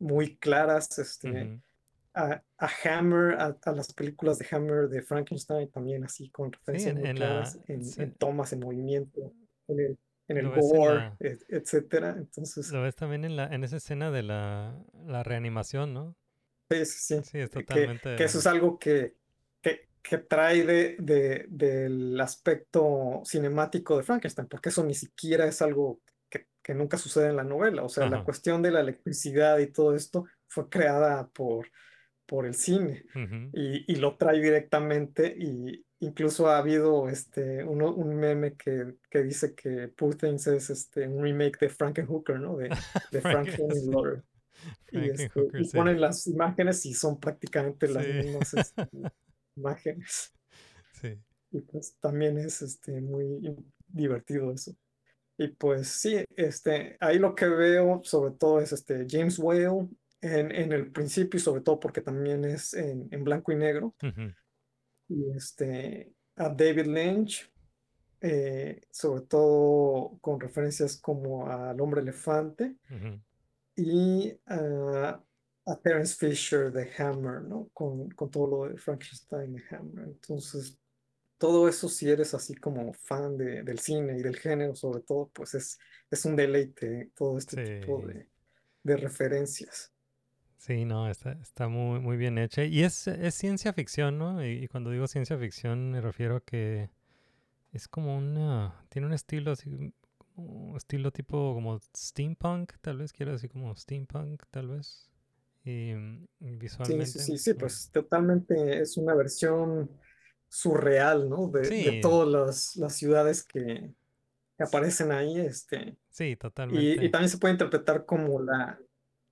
muy 0.00 0.36
claras, 0.38 0.98
este, 0.98 1.28
Ujú. 1.28 1.60
a, 2.14 2.42
a 2.58 2.70
Hammer, 2.84 3.34
a, 3.40 3.56
a 3.62 3.72
las 3.72 3.92
películas 3.92 4.38
de 4.38 4.46
Hammer 4.50 4.88
de 4.88 5.02
Frankenstein 5.02 5.70
también 5.70 6.04
así 6.04 6.30
con 6.30 6.50
Sí, 6.52 6.58
referencias 6.58 6.94
en, 6.94 7.00
muy 7.00 7.08
en 7.10 7.18
la... 7.20 7.26
claras 7.26 7.58
en, 7.68 7.84
sí, 7.84 8.02
en 8.02 8.14
tomas, 8.14 8.52
en 8.52 8.60
movimiento, 8.60 9.32
en 9.68 9.80
el, 9.80 9.98
en 10.28 10.36
el 10.38 10.50
ves 10.50 10.64
en 10.72 10.78
gore, 10.78 10.98
la- 10.98 11.16
et- 11.20 11.44
etcétera. 11.48 12.14
Entonces, 12.18 12.70
Lo 12.72 12.82
ves 12.82 12.96
también 12.96 13.24
en 13.24 13.36
la, 13.36 13.46
en 13.46 13.62
esa 13.64 13.76
escena 13.76 14.10
de 14.10 14.22
la, 14.22 14.76
la 15.06 15.22
reanimación, 15.22 15.94
¿no? 15.94 16.16
sí, 16.70 16.84
sí, 16.86 16.98
sí. 17.16 17.22
Sí, 17.22 17.38
es 17.38 17.50
que- 17.50 17.64
totalmente. 17.64 18.16
que 18.16 18.24
eso 18.24 18.38
es 18.38 18.46
algo 18.46 18.78
que, 18.78 19.14
que, 19.62 19.88
que 20.02 20.18
trae 20.18 20.64
de, 20.64 20.96
de- 20.98 21.46
del 21.48 22.20
aspecto 22.20 23.22
cinemático 23.24 23.96
de 23.96 24.02
Frankenstein, 24.04 24.48
porque 24.48 24.68
eso 24.70 24.84
ni 24.84 24.94
siquiera 24.94 25.46
es 25.46 25.62
algo 25.62 26.00
que, 26.62 26.74
nunca 26.74 26.96
sucede 26.98 27.28
en 27.30 27.36
la 27.36 27.44
novela. 27.44 27.82
O 27.84 27.88
sea, 27.88 28.06
la 28.08 28.18
Ajá. 28.18 28.24
cuestión 28.24 28.62
de 28.62 28.70
la 28.70 28.80
electricidad 28.80 29.58
y 29.58 29.68
todo 29.72 29.94
esto 29.94 30.26
fue 30.46 30.68
creada 30.68 31.28
por, 31.28 31.68
por 32.26 32.46
el 32.46 32.54
cine 32.54 33.04
y, 33.52 33.92
y 33.92 33.96
lo 33.96 34.16
trae 34.16 34.40
directamente 34.40 35.34
y 35.36 35.84
incluso 36.00 36.48
ha 36.48 36.58
habido 36.58 37.08
este, 37.08 37.62
uno, 37.64 37.92
un 37.94 38.16
meme 38.16 38.54
que, 38.56 38.94
que 39.10 39.22
dice 39.22 39.54
que 39.54 39.88
Poor 39.88 40.14
Things 40.16 40.46
es 40.46 40.70
este, 40.70 41.06
un 41.08 41.22
remake 41.22 41.58
de 41.60 41.68
Frankenhooker, 41.68 42.40
¿no? 42.40 42.56
De, 42.56 42.68
de 43.12 43.20
Frank 43.20 43.48
Henenlotter. 43.48 44.24
Y, 44.92 45.10
este, 45.10 45.30
y 45.58 45.64
sí. 45.64 45.76
ponen 45.76 46.00
las 46.00 46.26
imágenes 46.26 46.84
y 46.86 46.94
son 46.94 47.18
prácticamente 47.18 47.88
las 47.88 48.04
Sí. 48.04 48.12
mismas 48.12 48.54
este, 48.54 48.88
imágenes. 49.56 50.32
Sí. 51.00 51.18
Y 51.50 51.60
pues 51.62 51.96
también 52.00 52.38
es 52.38 52.62
este, 52.62 53.00
muy 53.00 53.40
divertido 53.88 54.52
eso. 54.52 54.74
Y 55.40 55.48
pues 55.48 55.88
sí, 55.88 56.22
este, 56.36 56.98
ahí 57.00 57.18
lo 57.18 57.34
que 57.34 57.46
veo 57.48 58.02
sobre 58.04 58.34
todo 58.34 58.60
es 58.60 58.72
este 58.72 59.06
James 59.08 59.38
Whale 59.38 59.88
en, 60.20 60.54
en 60.54 60.70
el 60.70 60.92
principio 60.92 61.38
y 61.38 61.40
sobre 61.40 61.62
todo 61.62 61.80
porque 61.80 62.02
también 62.02 62.44
es 62.44 62.74
en, 62.74 63.08
en 63.10 63.24
blanco 63.24 63.50
y 63.50 63.56
negro. 63.56 63.94
Ujú. 64.02 64.34
Y 65.08 65.30
este, 65.34 66.12
a 66.36 66.50
David 66.50 66.84
Lynch, 66.88 67.50
eh, 68.20 68.82
sobre 68.90 69.22
todo 69.22 70.18
con 70.20 70.38
referencias 70.38 71.00
como 71.00 71.50
al 71.50 71.80
hombre 71.80 72.02
elefante 72.02 72.76
Ujú. 72.90 73.18
y 73.76 74.38
a, 74.44 75.24
a 75.64 75.76
Terence 75.80 76.16
Fisher 76.16 76.70
de 76.70 76.90
Hammer, 76.98 77.40
¿no? 77.40 77.70
Con, 77.72 78.10
con 78.10 78.30
todo 78.30 78.46
lo 78.46 78.68
de 78.70 78.76
Frankenstein 78.76 79.54
de 79.54 79.62
Hammer. 79.70 80.04
Entonces, 80.04 80.78
todo 81.40 81.68
eso, 81.68 81.88
si 81.90 82.10
eres 82.10 82.34
así 82.34 82.54
como 82.56 82.94
fan 82.94 83.38
de- 83.38 83.64
del 83.64 83.80
cine 83.80 84.18
y 84.18 84.22
del 84.22 84.38
género, 84.38 84.76
sobre 84.76 85.02
todo, 85.02 85.30
pues 85.34 85.54
es, 85.56 85.80
es 86.10 86.26
un 86.26 86.36
deleite 86.36 87.12
todo 87.16 87.38
este 87.38 87.58
tipo 87.58 88.02
Sí. 88.02 88.06
de, 88.06 88.28
de 88.84 88.96
referencias. 88.98 89.92
Sí, 90.58 90.84
no, 90.84 91.08
está, 91.08 91.32
está 91.42 91.68
muy, 91.68 92.00
muy 92.00 92.16
bien 92.16 92.36
hecha. 92.38 92.64
Y 92.64 92.82
es, 92.82 93.06
es 93.08 93.34
ciencia 93.34 93.72
ficción, 93.72 94.18
¿no? 94.18 94.44
Y, 94.44 94.64
y 94.64 94.68
cuando 94.68 94.90
digo 94.90 95.06
ciencia 95.06 95.38
ficción 95.38 95.90
me 95.92 96.00
refiero 96.00 96.36
a 96.36 96.40
que 96.44 96.90
es 97.72 97.88
como 97.88 98.16
una... 98.18 98.74
Tiene 98.90 99.06
un 99.08 99.14
estilo 99.14 99.52
así, 99.52 99.94
como 100.36 100.76
estilo 100.76 101.12
tipo 101.12 101.54
como 101.54 101.80
steampunk, 101.96 102.74
tal 102.82 102.98
vez, 102.98 103.12
quiero 103.12 103.32
decir 103.32 103.50
como 103.50 103.74
steampunk, 103.76 104.44
tal 104.50 104.68
vez. 104.68 105.10
Y, 105.64 105.94
mm, 105.94 106.26
y 106.40 106.56
Sí, 106.82 107.04
visualmente... 107.04 107.20
sí, 107.20 107.38
sí, 107.38 107.38
sí, 107.38 107.54
mm, 107.56 107.72
pues 107.74 107.90
totalmente 107.92 108.80
es 108.80 108.96
una 108.96 109.14
versión 109.14 109.90
surreal, 110.50 111.28
¿no? 111.30 111.48
De, 111.48 112.00
todas 112.02 112.28
las, 112.28 112.76
las 112.76 112.94
ciudades 112.96 113.44
que, 113.44 113.94
que 114.58 114.62
aparecen 114.64 115.12
ahí, 115.12 115.38
este, 115.40 115.96
Sí, 116.10 116.24
y, 116.24 116.28
y 116.30 116.36
totalmente. 116.36 117.08
también 117.08 117.30
se 117.30 117.38
puede 117.38 117.54
interpretar 117.54 118.04
como 118.04 118.40
la, 118.42 118.78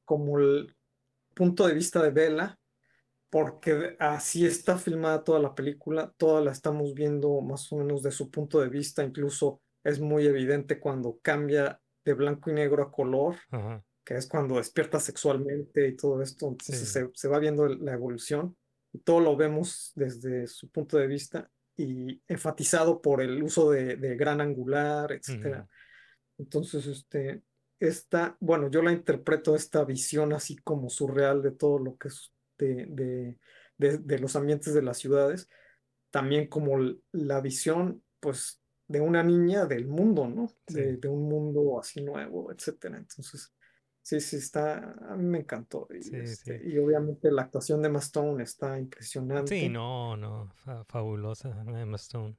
como 0.04 0.38
el 0.38 0.74
punto 1.34 1.66
de 1.66 1.74
vista 1.74 2.00
de 2.02 2.10
Bella, 2.10 2.58
porque 3.30 3.96
así 3.98 4.46
está 4.46 4.78
filmada 4.78 5.22
toda 5.24 5.40
la 5.40 5.54
película, 5.54 6.14
toda 6.16 6.40
la 6.40 6.52
estamos 6.52 6.94
viendo 6.94 7.40
más 7.42 7.70
o 7.72 7.76
menos 7.76 8.02
de 8.02 8.12
su 8.12 8.30
punto 8.30 8.60
de 8.60 8.68
vista, 8.68 9.04
incluso 9.04 9.60
es 9.84 10.00
muy 10.00 10.26
evidente 10.26 10.78
cuando 10.80 11.18
cambia 11.20 11.80
de 12.04 12.14
blanco 12.14 12.50
y 12.50 12.54
negro 12.54 12.82
a 12.82 12.90
color, 12.92 13.36
Ajá. 13.50 13.84
que 14.04 14.14
es 14.14 14.26
cuando 14.28 14.56
despierta 14.56 14.98
sexualmente 15.00 15.88
y 15.88 15.96
todo 15.96 16.22
esto, 16.22 16.46
entonces 16.48 16.78
Sí. 16.78 16.86
se, 16.86 17.10
se 17.12 17.28
va 17.28 17.38
viendo 17.38 17.66
la 17.68 17.92
evolución 17.92 18.56
y 18.56 18.67
todo 19.04 19.20
lo 19.20 19.36
vemos 19.36 19.92
desde 19.94 20.46
su 20.46 20.70
punto 20.70 20.96
de 20.96 21.06
vista 21.06 21.50
y 21.76 22.20
enfatizado 22.26 23.00
por 23.00 23.20
el 23.20 23.42
uso 23.42 23.70
de, 23.70 23.96
de 23.96 24.16
gran 24.16 24.40
angular. 24.40 25.20
Ujú. 25.28 25.66
Entonces, 26.38 26.86
este, 26.86 27.42
esta, 27.78 28.36
bueno, 28.40 28.70
yo 28.70 28.82
la 28.82 28.92
interpreto 28.92 29.54
esta 29.54 29.84
visión 29.84 30.32
así 30.32 30.56
como 30.56 30.88
surreal 30.88 31.42
de 31.42 31.52
todo 31.52 31.78
lo 31.78 31.96
que 31.96 32.08
es 32.08 32.32
de, 32.58 32.86
de, 32.86 33.38
de, 33.76 33.98
de 33.98 34.18
los 34.18 34.34
ambientes 34.36 34.74
de 34.74 34.82
las 34.82 34.98
ciudades, 34.98 35.48
también 36.10 36.48
como 36.48 36.78
la 37.12 37.40
visión, 37.40 38.02
pues, 38.20 38.62
de 38.88 39.00
una 39.00 39.22
niña 39.22 39.66
del 39.66 39.86
mundo, 39.86 40.26
¿no? 40.26 40.46
De, 40.66 40.94
Sí. 40.94 41.00
de 41.00 41.08
un 41.08 41.28
mundo 41.28 41.78
así 41.78 42.02
nuevo, 42.02 42.50
etcétera. 42.50 42.96
Entonces, 42.96 43.52
sí, 44.08 44.20
sí, 44.20 44.36
está, 44.36 44.92
a 45.10 45.16
mí 45.16 45.24
me 45.24 45.38
encantó. 45.40 45.88
Y, 45.90 45.98
Sí, 46.00 46.16
este, 46.20 46.60
sí. 46.60 46.62
y 46.64 46.78
obviamente 46.78 47.30
la 47.30 47.42
actuación 47.42 47.82
de 47.82 47.88
Emma 47.88 47.98
Stone 48.00 48.42
está 48.42 48.78
Sí, 49.44 49.68
impresionante. 49.68 49.68
no, 49.68 50.16
no, 50.16 50.48
fa- 50.54 50.84
fabulosa 50.84 51.50
Emma 51.66 51.96
Stone. 51.96 52.36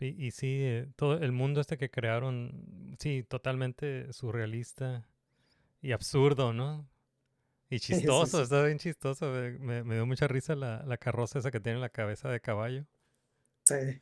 Y, 0.00 0.26
y 0.28 0.32
sí, 0.32 0.48
eh, 0.62 0.88
todo 0.96 1.18
el 1.18 1.32
mundo 1.32 1.60
este 1.60 1.78
que 1.78 1.90
crearon, 1.90 2.96
sí, 3.00 3.24
totalmente 3.28 4.12
surrealista 4.12 5.08
y 5.82 5.92
absurdo, 5.92 6.52
¿no? 6.52 6.88
Y 7.70 7.80
Sí, 7.90 8.10
sí, 8.12 8.28
chistoso, 8.28 8.42
sí. 8.44 8.44
está 8.44 8.62
bien 8.64 8.78
chistoso. 8.78 9.26
Me, 9.32 9.52
me- 9.58 9.84
me 9.84 9.94
dio 9.96 10.06
mucha 10.06 10.28
risa 10.28 10.56
la, 10.56 10.84
la 10.86 10.98
carroza 10.98 11.38
esa 11.40 11.50
que 11.52 11.60
tiene 11.60 11.80
la 11.80 11.90
cabeza 11.90 12.28
de 12.30 12.40
caballo. 12.40 12.86
Sí. 13.64 14.00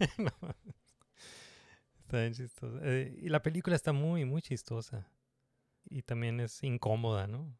No, 0.18 0.30
está 2.00 2.18
bien 2.20 2.34
chistoso. 2.34 2.78
Eh, 2.82 3.14
y 3.22 3.28
la 3.28 3.42
película 3.42 3.76
está 3.76 3.92
muy, 3.92 4.24
muy 4.24 4.42
chistosa. 4.42 5.06
Y 5.88 6.02
también 6.02 6.40
es 6.40 6.62
incómoda, 6.62 7.26
¿no? 7.26 7.56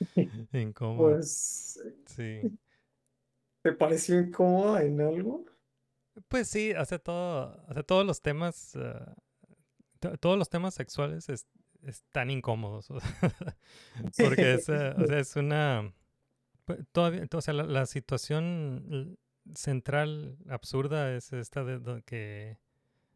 Incómoda. 0.52 1.14
Pues, 1.16 1.80
Sí. 2.06 2.40
¿te 3.62 3.72
pareció 3.72 4.20
incómoda 4.20 4.82
en 4.82 5.00
algo? 5.00 5.44
Pues 6.28 6.48
sí, 6.48 6.72
hace 6.72 6.98
todo, 6.98 7.62
hace 7.68 7.82
todos 7.82 8.06
los 8.06 8.22
temas, 8.22 8.74
ah, 8.76 9.14
to- 10.00 10.16
todos 10.18 10.38
los 10.38 10.48
temas 10.48 10.74
sexuales 10.74 11.28
es- 11.28 11.46
están 11.82 12.30
incómodos, 12.30 12.88
porque 14.18 14.54
es, 14.54 14.68
eh, 14.68 14.94
o 14.96 15.06
sea, 15.06 15.18
es 15.18 15.36
una, 15.36 15.92
pu- 16.66 16.86
todavía, 16.92 17.26
o 17.32 17.40
sea, 17.40 17.54
la, 17.54 17.64
la 17.64 17.86
situación 17.86 19.18
central 19.54 20.38
absurda 20.48 21.14
es 21.14 21.32
esta 21.32 21.64
de, 21.64 21.78
do- 21.78 22.02
que 22.04 22.58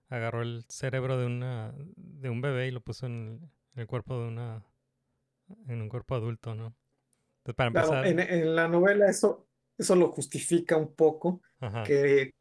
agarró 0.09 0.43
el 0.43 0.65
cerebro 0.69 1.17
de 1.19 1.27
una, 1.27 1.73
de 1.97 2.29
un 2.31 2.41
bebé 2.43 2.69
y 2.69 2.71
lo 2.71 2.81
puso 2.81 3.07
en 3.07 3.51
el, 3.75 3.81
el 3.83 3.87
cuerpo 3.87 4.19
de 4.21 4.29
una, 4.29 4.65
en 5.69 5.81
un 5.83 5.89
cuerpo 5.89 6.15
adulto, 6.15 6.55
¿no? 6.55 6.75
Entonces, 7.39 7.57
para 7.57 7.69
Claro, 7.73 8.01
empezar, 8.01 8.05
en, 8.05 8.19
en 8.21 8.57
la 8.57 8.67
novela 8.69 9.09
eso, 9.09 9.49
eso 9.79 9.95
lo 9.95 10.11
justifica 10.11 10.77
un 10.77 10.95
poco, 10.95 11.41
ajá, 11.61 11.83
que 11.83 12.33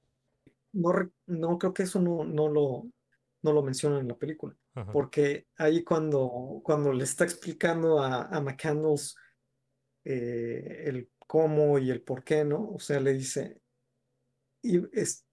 no, 0.73 0.93
no 1.27 1.57
creo 1.59 1.73
que 1.73 1.83
eso 1.83 2.01
no, 2.01 2.23
no 2.25 2.49
lo, 2.49 2.85
no 3.43 3.53
lo 3.53 3.63
mencionan 3.63 4.01
en 4.01 4.09
la 4.09 4.17
película, 4.17 4.55
ajá, 4.75 4.99
porque 4.99 5.47
ahí 5.57 5.83
cuando, 5.83 6.61
cuando 6.63 6.93
le 6.93 7.03
está 7.05 7.25
explicando 7.25 8.01
a, 8.01 8.23
a 8.23 8.41
McCandles 8.41 9.15
eh, 10.05 10.83
el 10.87 11.11
cómo 11.19 11.79
y 11.79 11.91
el 11.91 12.03
por 12.03 12.23
qué, 12.23 12.45
¿no? 12.45 12.71
O 12.71 12.79
sea, 12.79 12.99
le 13.01 13.13
dice, 13.13 13.61
y 14.61 14.81
es- 14.99 15.25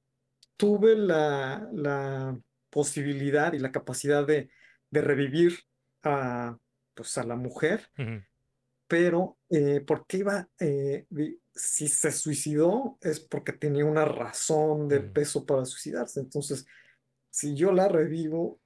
tuve 0.56 0.96
la, 0.96 1.68
la 1.72 2.38
posibilidad 2.70 3.52
y 3.54 3.58
la 3.58 3.72
capacidad 3.72 4.26
de, 4.26 4.50
de 4.90 5.00
revivir 5.02 5.60
a, 6.06 6.58
pues, 6.94 7.18
a 7.18 7.24
la 7.24 7.36
mujer 7.36 7.90
ujú, 7.98 8.22
pero 8.86 9.38
eh, 9.50 9.80
¿por 9.80 10.06
qué 10.06 10.18
iba? 10.18 10.48
eh, 10.60 11.06
si 11.54 11.88
se 11.88 12.12
suicidó 12.12 12.98
es 13.00 13.20
porque 13.20 13.52
tenía 13.52 13.84
una 13.84 14.04
razón 14.04 14.88
de 14.88 15.00
ujú. 15.00 15.10
peso 15.12 15.44
para 15.46 15.64
suicidarse. 15.64 16.20
Entonces, 16.20 16.66
si 17.30 17.54
yo 17.56 17.72
la 17.72 17.88
revivo, 17.88 18.60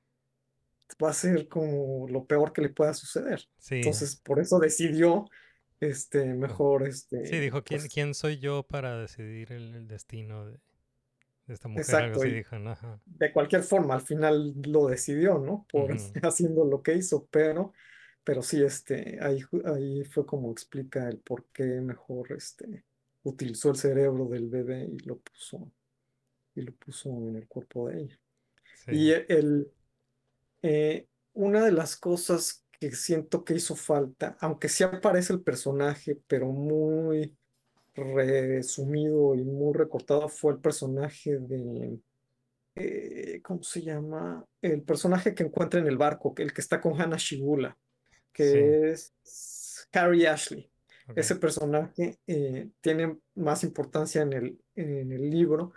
va 1.03 1.11
a 1.11 1.13
ser 1.13 1.49
como 1.49 2.07
lo 2.09 2.27
peor 2.27 2.53
que 2.53 2.63
le 2.63 2.69
pueda 2.71 2.95
suceder. 2.95 3.49
sí. 3.59 3.77
Entonces, 3.77 4.17
por 4.17 4.41
eso 4.41 4.59
decidió, 4.59 5.25
este, 5.81 6.25
mejor, 6.35 6.87
Sí, 7.23 7.39
este, 7.39 7.39
dijo, 7.39 7.63
¿quién, 7.65 7.89
pues, 7.89 7.89
quién 7.89 8.15
soy 8.15 8.39
yo 8.39 8.63
para 8.65 8.99
decidir 8.99 9.53
el, 9.53 9.75
el 9.75 9.87
destino 9.89 10.45
de, 10.47 10.53
de 10.53 10.70
esta 11.55 11.69
mujer? 11.69 11.99
Algo 11.99 12.15
exacto, 12.15 12.17
así 12.17 12.31
dijo, 12.31 12.59
¿no? 12.59 12.71
Ajá. 12.73 13.01
de 13.05 13.33
cualquier 13.33 13.63
forma, 13.63 13.95
al 13.95 14.03
final 14.03 14.55
lo 14.63 14.87
decidió, 14.89 15.39
¿no? 15.39 15.67
Por 15.71 15.91
haciendo 16.23 16.65
lo 16.65 16.83
que 16.83 16.95
hizo, 16.97 17.27
pero, 17.31 17.73
pero 18.25 18.43
sí, 18.43 18.63
este, 18.63 19.19
ahí, 19.23 19.41
ahí 19.65 20.05
fue 20.05 20.27
como 20.27 20.53
explica 20.53 21.09
el 21.09 21.21
por 21.21 21.47
qué 21.53 21.65
mejor, 21.81 22.33
este, 22.33 22.85
utilizó 23.23 23.71
el 23.71 23.77
cerebro 23.77 24.27
del 24.29 24.49
bebé 24.49 24.85
y 24.87 24.99
lo 25.01 25.19
puso, 25.21 25.73
y 26.55 26.63
lo 26.63 26.75
puso 26.77 27.11
en 27.11 27.37
el 27.37 27.49
cuerpo 27.49 27.89
de 27.89 28.03
ella. 28.03 28.21
Y 28.89 29.11
Sí. 29.11 29.15
el, 29.29 29.73
eh, 30.63 31.09
una 31.35 31.65
de 31.65 31.73
las 31.73 31.97
cosas 31.97 32.67
que 32.79 32.93
siento 32.93 33.45
que 33.45 33.55
hizo 33.55 33.77
falta, 33.77 34.37
aunque 34.41 34.69
sí 34.69 34.85
aparece 34.85 35.33
el 35.33 35.43
personaje, 35.43 36.17
pero 36.27 36.49
muy 36.49 37.37
resumido 37.95 39.35
y 39.35 39.45
muy 39.45 39.75
recortado, 39.75 40.29
fue 40.29 40.53
el 40.53 40.59
personaje 40.59 41.39
de, 41.39 41.99
eh, 42.77 43.41
¿cómo 43.43 43.63
se 43.63 43.83
llama? 43.83 44.45
El 44.63 44.83
personaje 44.83 45.35
que 45.35 45.43
encuentra 45.43 45.81
en 45.81 45.87
el 45.87 45.97
barco, 45.97 46.35
el 46.39 46.53
que 46.53 46.61
está 46.61 46.81
con 46.81 47.01
Hannah 47.01 47.17
Shigula, 47.19 47.77
que 48.33 48.91
es 48.91 49.15
Harry 49.93 50.27
Ashley. 50.27 50.71
Ese 51.17 51.35
personaje 51.35 52.19
eh, 52.29 52.69
tiene 52.81 53.19
más 53.35 53.65
importancia 53.65 54.23
en 54.23 54.33
el, 54.33 54.61
en 54.77 55.11
el 55.11 55.29
libro 55.29 55.73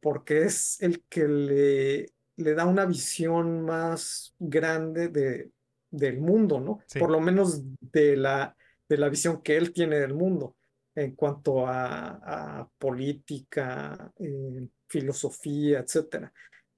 porque 0.00 0.44
es 0.44 0.80
el 0.80 1.02
que 1.10 1.28
le, 1.28 2.06
le 2.36 2.54
da 2.54 2.64
una 2.64 2.86
visión 2.86 3.66
más 3.66 4.34
grande 4.38 5.08
de, 5.08 5.50
del 5.90 6.20
mundo, 6.20 6.58
¿no? 6.58 6.80
Sí. 6.86 6.98
Por 6.98 7.10
lo 7.10 7.20
menos 7.20 7.62
de 7.80 8.16
la, 8.16 8.56
de 8.88 8.96
la 8.96 9.10
visión 9.10 9.42
que 9.42 9.58
él 9.58 9.74
tiene 9.74 10.00
del 10.00 10.14
mundo 10.14 10.56
en 10.94 11.14
cuanto 11.14 11.66
a, 11.66 12.60
a 12.60 12.68
política, 12.78 14.12
eh, 14.18 14.68
filosofía, 14.88 15.80
etcétera. 15.80 16.32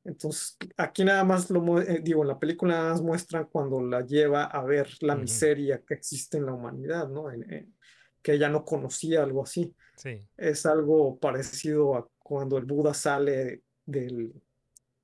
Entonces, 0.05 0.57
aquí 0.77 1.05
nada 1.05 1.25
más 1.25 1.51
lo 1.51 1.81
eh, 1.81 2.01
digo, 2.03 2.23
en 2.23 2.29
la 2.29 2.39
película 2.39 2.75
nada 2.77 2.91
más 2.91 3.03
muestran 3.03 3.47
cuando 3.47 3.81
la 3.81 4.03
lleva 4.03 4.45
a 4.45 4.63
ver 4.63 4.89
la 5.01 5.15
miseria 5.17 5.83
que 5.87 5.95
existe 5.95 6.37
en 6.37 6.47
la 6.47 6.53
humanidad, 6.53 7.09
¿no? 7.09 7.31
En- 7.31 7.51
en- 7.53 7.75
que 8.23 8.33
ella 8.33 8.49
no 8.49 8.65
conocía 8.65 9.23
algo 9.23 9.43
así. 9.43 9.75
Sí. 9.97 10.23
Es 10.37 10.65
algo 10.65 11.19
parecido 11.19 11.95
a 11.97 12.09
cuando 12.19 12.57
el 12.57 12.65
Buda 12.65 12.95
sale 12.95 13.63
del, 13.85 14.33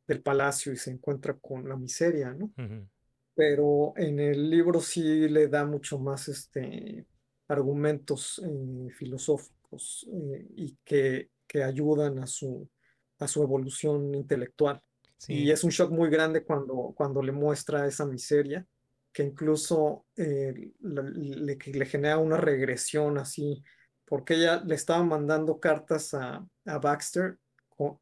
del 0.06 0.22
palacio 0.22 0.72
y 0.72 0.76
se 0.76 0.90
encuentra 0.90 1.34
con 1.34 1.68
la 1.68 1.76
miseria, 1.76 2.32
¿no? 2.32 2.50
Pero 3.34 3.92
en 3.96 4.20
el 4.20 4.50
libro 4.50 4.80
sí 4.80 5.28
le 5.28 5.48
da 5.48 5.64
mucho 5.64 5.98
más 5.98 6.28
este, 6.28 7.06
argumentos 7.50 8.40
eh, 8.44 8.90
filosóficos 8.90 10.06
eh, 10.12 10.46
y 10.56 10.78
que, 10.84 11.30
que 11.46 11.62
ayudan 11.62 12.18
a 12.18 12.26
su, 12.26 12.68
a 13.18 13.28
su 13.28 13.42
evolución 13.42 14.14
intelectual. 14.14 14.80
Sí. 15.18 15.34
Y 15.34 15.50
es 15.50 15.64
un 15.64 15.70
shock 15.70 15.90
muy 15.90 16.08
grande 16.08 16.44
cuando, 16.44 16.94
cuando 16.96 17.22
le 17.22 17.32
muestra 17.32 17.86
esa 17.86 18.06
miseria, 18.06 18.66
que 19.12 19.24
incluso 19.24 20.06
eh, 20.16 20.72
le, 20.80 21.56
le 21.56 21.86
genera 21.86 22.18
una 22.18 22.36
regresión 22.36 23.18
así, 23.18 23.62
porque 24.04 24.34
ella 24.34 24.62
le 24.64 24.74
estaba 24.74 25.04
mandando 25.04 25.60
cartas 25.60 26.14
a, 26.14 26.46
a 26.64 26.78
Baxter 26.78 27.38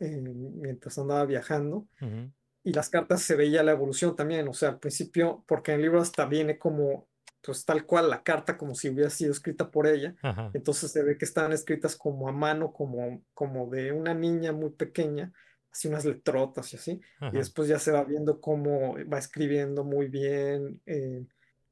eh, 0.01 0.21
mientras 0.21 0.99
andaba 0.99 1.25
viajando 1.25 1.87
Ujú. 2.01 2.33
y 2.65 2.73
las 2.73 2.89
cartas 2.89 3.23
se 3.23 3.37
veía 3.37 3.63
la 3.63 3.73
evolución 3.73 4.17
también, 4.17 4.49
o 4.49 4.53
sea, 4.53 4.71
al 4.71 4.79
principio, 4.79 5.45
porque 5.47 5.73
en 5.73 5.77
el 5.77 5.83
libro 5.83 6.01
hasta 6.01 6.27
viene 6.27 6.59
como, 6.59 7.09
pues 7.43 7.65
tal 7.65 7.87
cual 7.87 8.11
la 8.11 8.23
carta, 8.23 8.57
como 8.57 8.75
si 8.75 8.89
hubiera 8.89 9.11
sido 9.11 9.33
escrita 9.33 9.71
por 9.71 9.87
ella, 9.87 10.15
Ajá. 10.23 10.51
entonces 10.55 10.91
se 10.91 11.03
ve 11.03 11.17
que 11.17 11.25
están 11.25 11.53
escritas 11.53 11.97
como 11.97 12.29
a 12.29 12.33
mano, 12.33 12.73
como, 12.73 13.23
como 13.35 13.69
de 13.69 13.93
una 13.93 14.15
niña 14.15 14.53
muy 14.53 14.71
pequeña, 14.71 15.33
así 15.71 15.89
unas 15.89 16.05
letrotas 16.05 16.73
y 16.73 16.77
así, 16.77 16.93
y 16.93 17.25
Ajá. 17.25 17.31
después 17.39 17.69
ya 17.69 17.79
se 17.79 17.93
va 17.93 18.05
viendo 18.05 18.41
cómo 18.41 18.97
va 19.11 19.19
escribiendo 19.19 19.85
muy 19.85 20.09
bien, 20.09 20.81
eh, 20.87 21.25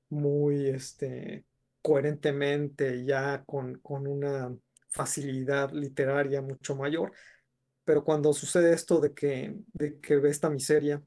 muy 0.08 0.68
este, 0.68 1.44
coherentemente, 1.82 3.04
ya 3.04 3.42
con, 3.44 3.78
con 3.80 4.06
una 4.06 4.54
facilidad 4.88 5.70
literaria 5.72 6.40
mucho 6.40 6.74
mayor 6.76 7.12
pero 7.86 8.02
cuando 8.04 8.32
sucede 8.34 8.74
esto 8.74 9.00
de 9.00 9.14
que, 9.14 9.54
de 9.72 10.00
que 10.00 10.16
ve 10.16 10.28
esta 10.28 10.50
miseria, 10.50 11.00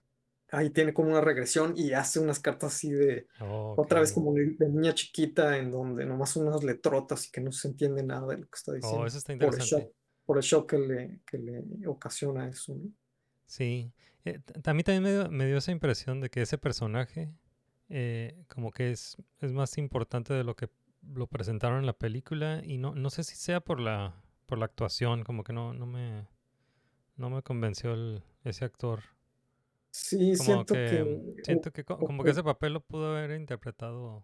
ahí 0.51 0.69
tiene 0.71 0.93
como 0.93 1.09
una 1.11 1.21
regresión 1.21 1.73
y 1.75 1.93
hace 1.93 2.19
unas 2.19 2.39
cartas 2.39 2.75
así 2.75 2.91
de, 2.91 3.27
Oh, 3.41 3.73
otra 3.77 3.99
vez 4.01 4.11
como 4.13 4.33
de, 4.33 4.55
de 4.57 4.69
niña 4.69 4.93
chiquita, 4.93 5.57
en 5.57 5.71
donde 5.71 6.05
nomás 6.05 6.35
unas 6.35 6.63
letrotas 6.63 7.27
y 7.27 7.31
que 7.31 7.41
no 7.41 7.51
se 7.51 7.69
entiende 7.69 8.03
nada 8.03 8.27
de 8.27 8.37
lo 8.39 8.43
que 8.47 8.55
está 8.55 8.73
diciendo. 8.73 9.03
Oh, 9.03 9.05
eso 9.05 9.17
está 9.17 9.33
por 9.37 9.53
el 9.55 9.61
interesante. 9.61 9.85
shock, 9.85 9.93
por 10.25 10.37
el 10.37 10.43
shock 10.43 10.69
que 10.71 10.77
le, 10.79 11.19
que 11.25 11.37
le 11.37 11.87
ocasiona 11.87 12.47
eso, 12.49 12.75
¿no? 12.75 12.91
Sí. 13.45 13.91
Eh, 14.25 14.39
a 14.65 14.73
mí 14.73 14.83
también 14.83 15.03
me 15.03 15.11
dio, 15.11 15.29
me 15.29 15.45
dio 15.47 15.57
esa 15.57 15.71
impresión 15.71 16.21
de 16.21 16.29
que 16.29 16.41
ese 16.41 16.57
personaje 16.57 17.33
eh, 17.89 18.43
como 18.49 18.71
que 18.71 18.91
es, 18.91 19.17
es 19.41 19.53
más 19.53 19.77
importante 19.77 20.33
de 20.33 20.43
lo 20.43 20.55
que 20.55 20.69
lo 21.03 21.27
presentaron 21.27 21.79
en 21.79 21.85
la 21.87 21.93
película 21.97 22.61
y 22.65 22.77
no, 22.77 22.95
no 22.95 23.09
sé 23.09 23.23
si 23.23 23.35
sea 23.35 23.61
por 23.61 23.79
la, 23.79 24.23
por 24.47 24.57
la 24.59 24.65
actuación, 24.65 25.23
como 25.23 25.43
que 25.43 25.53
no, 25.53 25.73
no 25.73 25.85
me, 25.85 26.27
no 27.17 27.29
me 27.29 27.43
convenció 27.43 27.93
el- 27.93 28.23
ese 28.45 28.65
actor. 28.65 29.01
Sí, 29.91 30.33
Como 30.37 30.43
siento 30.45 30.73
que, 30.73 31.33
que, 31.37 31.43
siento 31.43 31.71
que 31.71 31.83
como 31.83 32.23
que 32.23 32.29
ese 32.31 32.43
papel 32.43 32.73
lo 32.73 32.81
pudo 32.81 33.15
haber 33.15 33.31
interpretado 33.31 34.23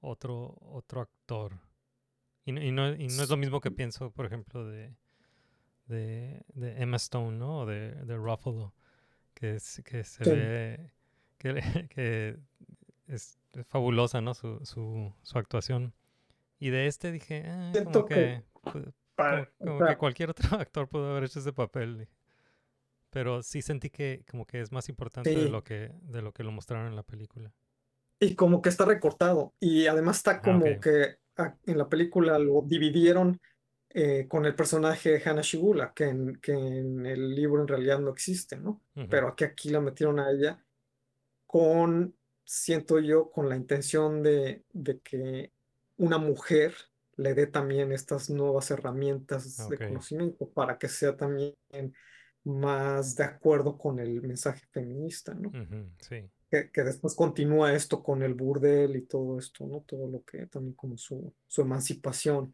otro, 0.00 0.56
otro 0.60 1.00
actor. 1.00 1.58
Y 2.44 2.52
no, 2.52 2.62
y 2.62 2.70
no, 2.72 2.92
y 2.92 3.06
no 3.08 3.22
es 3.22 3.30
lo 3.30 3.36
mismo 3.36 3.60
que 3.60 3.70
pienso, 3.70 4.10
por 4.10 4.26
ejemplo, 4.26 4.66
de, 4.66 4.94
de, 5.86 6.42
de 6.54 6.82
Emma 6.82 6.96
Stone, 6.98 7.38
¿no? 7.38 7.60
O 7.60 7.66
de, 7.66 7.92
de 8.04 8.16
Ruffalo, 8.16 8.74
que, 9.32 9.54
es, 9.56 9.82
que 9.84 10.04
se 10.04 10.24
Sí. 10.24 10.30
ve 10.30 10.90
que, 11.38 11.54
que 11.90 12.38
es, 13.06 13.38
es 13.54 13.66
fabulosa, 13.66 14.20
¿no? 14.20 14.34
Su, 14.34 14.60
su, 14.64 15.12
su 15.22 15.38
actuación. 15.38 15.94
Y 16.58 16.70
de 16.70 16.86
este 16.86 17.12
dije, 17.12 17.44
ah, 17.46 17.72
como 17.84 18.04
que 18.06 18.42
como, 18.62 19.46
como 19.58 19.86
que 19.86 19.96
cualquier 19.96 20.30
otro 20.30 20.58
actor 20.58 20.88
pudo 20.88 21.10
haber 21.12 21.24
hecho 21.24 21.38
ese 21.38 21.52
papel. 21.52 22.08
Pero 23.14 23.42
sí 23.44 23.62
sentí 23.62 23.90
que 23.90 24.24
como 24.28 24.44
que 24.44 24.60
es 24.60 24.72
más 24.72 24.88
importante 24.88 25.38
de 25.38 25.48
lo 25.48 25.62
que 25.62 25.92
de 26.02 26.20
lo 26.20 26.32
que 26.32 26.42
lo 26.42 26.50
mostraron 26.50 26.88
en 26.88 26.96
la 26.96 27.04
película. 27.04 27.54
Y 28.20 28.34
como 28.34 28.62
que 28.62 28.68
está 28.70 28.84
recortado. 28.84 29.54
Y 29.60 29.86
además 29.86 30.18
está 30.18 30.40
como 30.42 30.66
Ah, 30.66 30.70
ok. 30.76 30.80
que 30.80 31.16
ah, 31.36 31.56
en 31.66 31.78
la 31.78 31.88
película 31.88 32.38
lo 32.38 32.62
dividieron 32.62 33.40
eh, 33.90 34.26
con 34.28 34.44
el 34.46 34.54
personaje 34.56 35.22
Hannah 35.24 35.42
Shigula, 35.42 35.92
que 35.94 36.04
en, 36.04 36.36
que 36.40 36.52
en 36.52 37.06
el 37.06 37.34
libro 37.34 37.62
en 37.62 37.68
realidad 37.68 38.00
no 38.00 38.10
existe, 38.10 38.56
¿no? 38.56 38.82
Pero 39.08 39.28
aquí, 39.28 39.44
aquí 39.44 39.70
la 39.70 39.80
metieron 39.80 40.18
a 40.18 40.30
ella 40.30 40.64
con, 41.46 42.16
siento 42.44 42.98
yo, 43.00 43.30
con 43.30 43.48
la 43.48 43.56
intención 43.56 44.22
de, 44.22 44.64
de 44.72 45.00
que 45.00 45.52
una 45.96 46.18
mujer 46.18 46.74
le 47.16 47.34
dé 47.34 47.46
también 47.46 47.92
estas 47.92 48.30
nuevas 48.30 48.70
herramientas 48.70 49.68
de 49.68 49.78
conocimiento 49.78 50.50
para 50.50 50.78
que 50.78 50.88
sea 50.88 51.16
también 51.16 51.54
más 52.44 53.16
de 53.16 53.24
acuerdo 53.24 53.78
con 53.78 53.98
el 53.98 54.20
mensaje 54.22 54.66
feminista, 54.70 55.34
¿no? 55.34 55.50
Sí. 56.00 56.28
que, 56.50 56.70
que 56.70 56.82
después 56.84 57.14
continúa 57.14 57.72
esto 57.74 58.02
con 58.02 58.22
el 58.22 58.34
burdel 58.34 58.96
y 58.96 59.02
todo 59.02 59.38
esto, 59.38 59.66
¿no? 59.66 59.80
Todo 59.82 60.08
lo 60.08 60.22
que 60.24 60.46
también 60.46 60.74
como 60.74 60.96
su, 60.96 61.32
su 61.46 61.62
emancipación 61.62 62.52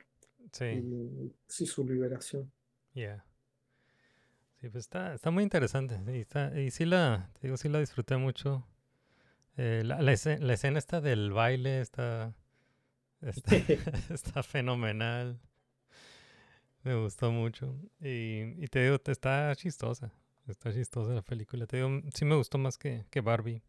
Sí. 0.53 0.65
y 0.67 1.33
sí, 1.47 1.67
su 1.67 1.85
liberación. 1.87 2.51
Yeah. 2.95 3.25
Sí, 4.61 4.69
pues 4.69 4.85
está, 4.85 5.15
está 5.15 5.31
muy 5.31 5.43
interesante. 5.45 6.01
Y, 6.13 6.21
está, 6.21 6.59
y 6.59 6.71
sí 6.71 6.85
la, 6.85 7.31
te 7.35 7.47
digo, 7.47 7.57
sí 7.57 7.69
la 7.69 7.79
disfruté 7.81 8.17
mucho. 8.17 8.67
Eh, 9.57 9.83
la, 9.85 10.01
la 10.03 10.13
escena, 10.13 10.45
la 10.45 10.55
escena 10.55 10.79
esta 10.79 11.01
del 11.01 11.33
baile 11.33 11.81
está, 11.81 12.35
está, 13.21 13.57
está 14.11 14.43
fenomenal. 14.43 15.41
Me 16.85 16.95
gustó 16.95 17.31
mucho. 17.31 17.75
Y, 18.01 18.43
y 18.63 18.69
te 18.69 18.83
digo, 18.85 18.99
está 19.07 19.55
chistosa. 19.57 20.13
Está 20.47 20.73
chistosa 20.73 21.13
la 21.15 21.23
película. 21.23 21.67
Te 21.67 21.77
digo, 21.79 21.91
sí 22.15 22.25
me 22.25 22.37
gustó 22.37 22.59
más 22.59 22.79
que, 22.79 23.05
que 23.11 23.21
Barbie. 23.21 23.63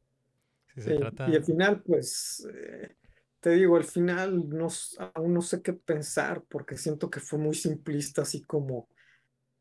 Si 0.74 0.82
se 0.82 0.93
Sí, 0.93 0.93
trata... 0.93 1.26
Y 1.26 1.36
al 1.36 1.43
final, 1.43 1.84
pues, 1.84 2.45
eh, 2.53 2.95
te 3.39 3.51
digo, 3.51 3.78
al 3.78 3.84
final 3.84 4.49
no, 4.49 4.68
aún 5.14 5.34
no 5.34 5.41
sé 5.41 5.62
qué 5.62 5.74
pensar 5.74 6.43
porque 6.49 6.76
siento 6.78 7.09
que 7.09 7.20
fue 7.20 7.38
muy 7.39 7.53
simplista, 7.55 8.24
así 8.24 8.41
como, 8.41 8.89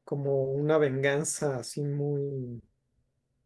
como 0.04 0.44
una 0.44 0.78
venganza, 0.78 1.58
así 1.58 1.82
muy, 1.82 2.62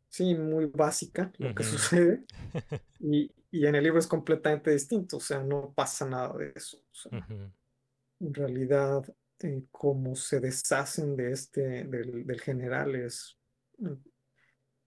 sí, 0.09 0.35
muy 0.37 0.67
básica 0.67 1.33
lo 1.39 1.55
que 1.55 1.65
sucede. 1.65 2.25
Y, 3.01 3.33
y 3.51 3.67
en 3.67 3.77
el 3.77 3.85
libro 3.85 4.01
es 4.01 4.07
completamente 4.09 4.71
distinto, 4.73 5.19
o 5.19 5.21
sea, 5.21 5.43
no 5.43 5.73
pasa 5.75 6.07
nada 6.09 6.37
de 6.39 6.53
eso. 6.57 6.79
o 6.79 6.95
sea, 6.95 7.13
Ujú. 7.13 7.53
en 8.21 8.35
realidad, 8.35 9.05
eh, 9.41 9.65
cómo 9.71 10.15
se 10.17 10.41
deshacen 10.41 11.17
de 11.17 11.33
este, 11.33 11.85
del, 11.85 12.27
del 12.27 12.41
general 12.41 12.95
es, 12.95 13.39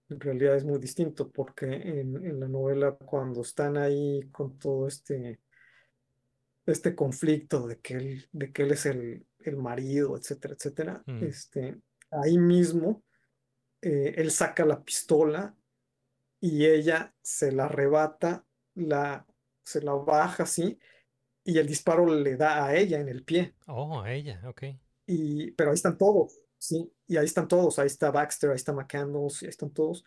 en 0.09 0.19
realidad 0.19 0.55
es 0.55 0.63
muy 0.63 0.79
distinto, 0.79 1.29
porque 1.29 1.65
en, 1.65 2.25
en 2.25 2.39
la 2.39 2.47
novela 2.47 2.95
cuando 2.95 3.41
están 3.41 3.77
ahí 3.77 4.21
con 4.31 4.57
todo 4.57 4.87
este, 4.87 5.39
este 6.65 6.95
conflicto 6.95 7.67
de 7.67 7.79
que 7.79 7.93
él, 7.95 8.29
de 8.31 8.51
que 8.51 8.63
él 8.63 8.71
es 8.71 8.85
el, 8.85 9.25
el 9.39 9.57
marido, 9.57 10.17
etcétera, 10.17 10.53
etcétera, 10.55 11.03
Mm. 11.05 11.23
este, 11.23 11.81
ahí 12.11 12.37
mismo 12.37 13.03
eh, 13.81 14.15
él 14.17 14.31
saca 14.31 14.65
la 14.65 14.83
pistola 14.83 15.55
y 16.39 16.65
ella 16.65 17.13
se 17.21 17.51
la 17.51 17.65
arrebata, 17.65 18.45
la, 18.75 19.25
se 19.63 19.81
la 19.81 19.93
baja 19.93 20.43
así, 20.43 20.79
y 21.47 21.57
el 21.59 21.65
disparo 21.65 22.05
le 22.05 22.35
da 22.35 22.65
a 22.65 22.75
ella 22.75 22.99
en 22.99 23.07
el 23.07 23.23
pie. 23.23 23.55
Oh, 23.67 24.01
a 24.01 24.13
ella, 24.13 24.41
ok. 24.45 24.63
Y, 25.05 25.51
pero 25.51 25.69
ahí 25.69 25.75
están 25.75 25.97
todos, 25.97 26.37
¿sí? 26.57 26.91
Y 27.07 27.15
ahí 27.15 27.23
están 27.23 27.47
todos, 27.47 27.79
ahí 27.79 27.87
está 27.87 28.11
Baxter, 28.11 28.49
ahí 28.49 28.57
está 28.57 28.73
McCandles, 28.73 29.43
ahí 29.43 29.47
están 29.47 29.71
todos. 29.71 30.03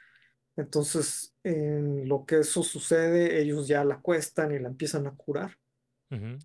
Entonces, 0.54 1.34
en 1.42 2.06
lo 2.06 2.26
que 2.26 2.40
eso 2.40 2.62
sucede, 2.62 3.40
ellos 3.40 3.66
ya 3.66 3.82
la 3.84 3.94
acuestan 3.94 4.52
y 4.52 4.58
la 4.58 4.68
empiezan 4.68 5.06
a 5.06 5.16
curar. 5.16 5.56
Ujú. 6.10 6.36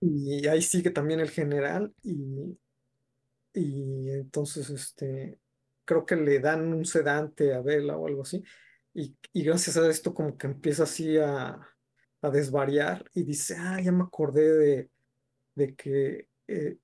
Y 0.00 0.46
ahí 0.46 0.62
sigue 0.62 0.90
también 0.90 1.20
el 1.20 1.28
general 1.28 1.94
y, 2.02 2.58
y 3.52 4.10
entonces, 4.12 4.70
este, 4.70 5.38
creo 5.84 6.06
que 6.06 6.16
le 6.16 6.40
dan 6.40 6.72
un 6.72 6.86
sedante 6.86 7.52
a 7.52 7.60
Bella 7.60 7.98
o 7.98 8.06
algo 8.06 8.22
así, 8.22 8.42
y, 8.94 9.14
y 9.34 9.44
gracias 9.44 9.76
a 9.76 9.86
esto 9.90 10.14
como 10.14 10.38
que 10.38 10.46
empieza 10.46 10.84
así 10.84 11.18
a, 11.18 11.60
a 12.26 12.30
desvariar 12.30 13.04
y 13.14 13.24
dice, 13.24 13.56
ah, 13.58 13.80
ya 13.80 13.92
me 13.92 14.04
acordé 14.04 14.52
de, 14.56 14.90
de 15.54 15.74
que 15.76 16.28
eh, 16.48 16.78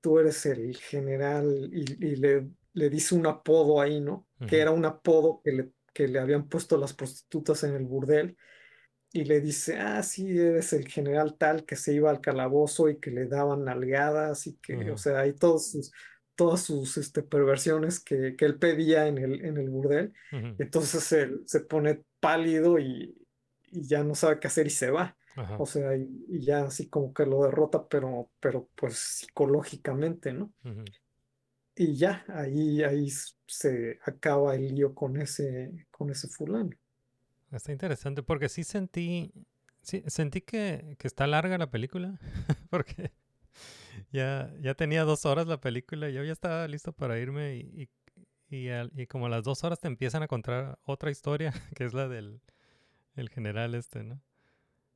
tú 0.00 0.18
eres 0.18 0.46
el 0.46 0.76
general 0.76 1.70
y, 1.72 2.06
y 2.06 2.16
le, 2.16 2.50
le 2.74 2.90
dice 2.90 3.14
un 3.14 3.26
apodo 3.26 3.80
ahí, 3.80 4.00
¿no? 4.00 4.28
Que 4.46 4.60
era 4.60 4.70
un 4.72 4.84
apodo 4.84 5.40
que 5.44 5.52
le, 5.52 5.72
que 5.92 6.08
le 6.08 6.18
habían 6.18 6.48
puesto 6.48 6.78
las 6.78 6.94
prostitutas 6.94 7.64
en 7.64 7.74
el 7.74 7.84
burdel 7.84 8.36
y 9.12 9.24
le 9.24 9.40
dice, 9.40 9.78
ah, 9.78 10.02
sí, 10.02 10.38
eres 10.38 10.72
el 10.72 10.88
general 10.88 11.36
tal 11.36 11.64
que 11.64 11.76
se 11.76 11.92
iba 11.94 12.10
al 12.10 12.20
calabozo 12.20 12.88
y 12.88 13.00
que 13.00 13.10
le 13.10 13.26
daban 13.26 13.64
nalgadas 13.64 14.46
y 14.46 14.56
que, 14.58 14.90
o 14.90 14.92
Ujú. 14.92 14.98
sea, 14.98 15.20
hay 15.20 15.32
todos 15.34 15.72
sus, 15.72 15.92
todas 16.36 16.62
sus 16.62 16.96
este, 16.96 17.22
perversiones 17.22 18.00
que, 18.00 18.36
que 18.36 18.44
él 18.44 18.58
pedía 18.58 19.08
en 19.08 19.18
el, 19.18 19.44
en 19.44 19.56
el 19.58 19.68
burdel. 19.68 20.12
Entonces 20.58 21.10
él 21.12 21.42
se 21.46 21.60
pone 21.60 22.04
pálido 22.20 22.78
y, 22.78 23.16
y 23.70 23.86
ya 23.86 24.02
no 24.04 24.14
sabe 24.14 24.40
qué 24.40 24.48
hacer 24.48 24.66
y 24.66 24.70
se 24.70 24.90
va. 24.90 25.16
Ajá. 25.36 25.56
O 25.56 25.66
sea, 25.66 25.96
y, 25.96 26.08
y 26.28 26.44
ya 26.44 26.64
así 26.66 26.88
como 26.88 27.12
que 27.14 27.26
lo 27.26 27.44
derrota, 27.44 27.86
pero, 27.88 28.30
pero 28.40 28.68
pues 28.76 28.96
psicológicamente, 28.98 30.32
¿no? 30.32 30.52
Ujú. 30.64 30.92
Y 31.74 31.96
ya, 31.96 32.24
ahí, 32.28 32.82
ahí 32.84 33.08
se 33.46 33.98
acaba 34.04 34.54
el 34.54 34.72
lío 34.74 34.94
con 34.94 35.16
ese, 35.20 35.86
con 35.90 36.10
ese 36.10 36.28
fulano. 36.28 36.70
Está 37.50 37.72
interesante 37.72 38.22
porque 38.22 38.48
sí 38.48 38.62
sentí, 38.64 39.32
sí, 39.82 40.02
sentí 40.06 40.40
que, 40.40 40.94
que 40.98 41.08
está 41.08 41.26
larga 41.26 41.58
la 41.58 41.70
película, 41.70 42.18
porque 42.70 43.12
ya, 44.12 44.52
ya 44.60 44.74
tenía 44.74 45.04
dos 45.04 45.26
horas 45.26 45.46
la 45.46 45.60
película 45.60 46.08
y 46.10 46.14
yo 46.14 46.24
ya 46.24 46.32
estaba 46.32 46.66
listo 46.68 46.92
para 46.92 47.18
irme 47.18 47.56
y, 47.56 47.88
y, 48.50 48.56
y 48.56 48.68
al- 48.70 48.92
y 48.96 49.06
como 49.06 49.26
a 49.26 49.28
las 49.30 49.44
dos 49.44 49.64
horas 49.64 49.80
te 49.80 49.88
empiezan 49.88 50.22
a 50.22 50.28
contar 50.28 50.78
otra 50.84 51.10
historia, 51.10 51.52
que 51.76 51.84
es 51.84 51.94
la 51.94 52.08
del 52.08 52.40
el 53.14 53.28
general 53.30 53.74
este, 53.74 54.02
¿no? 54.04 54.22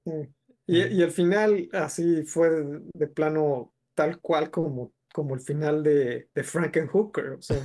Sí. 0.04 0.34
Y, 0.66 0.80
Eh, 0.80 0.88
y 0.92 1.02
el 1.02 1.10
final 1.10 1.68
así 1.72 2.24
fue 2.24 2.50
de, 2.50 2.80
de 2.94 3.06
plano 3.06 3.74
tal 3.94 4.20
cual 4.20 4.50
como, 4.50 4.92
como 5.12 5.34
el 5.34 5.40
final 5.40 5.82
de, 5.82 6.28
de 6.34 6.42
Frankenhooker. 6.42 7.30
O 7.30 7.42
sea, 7.42 7.58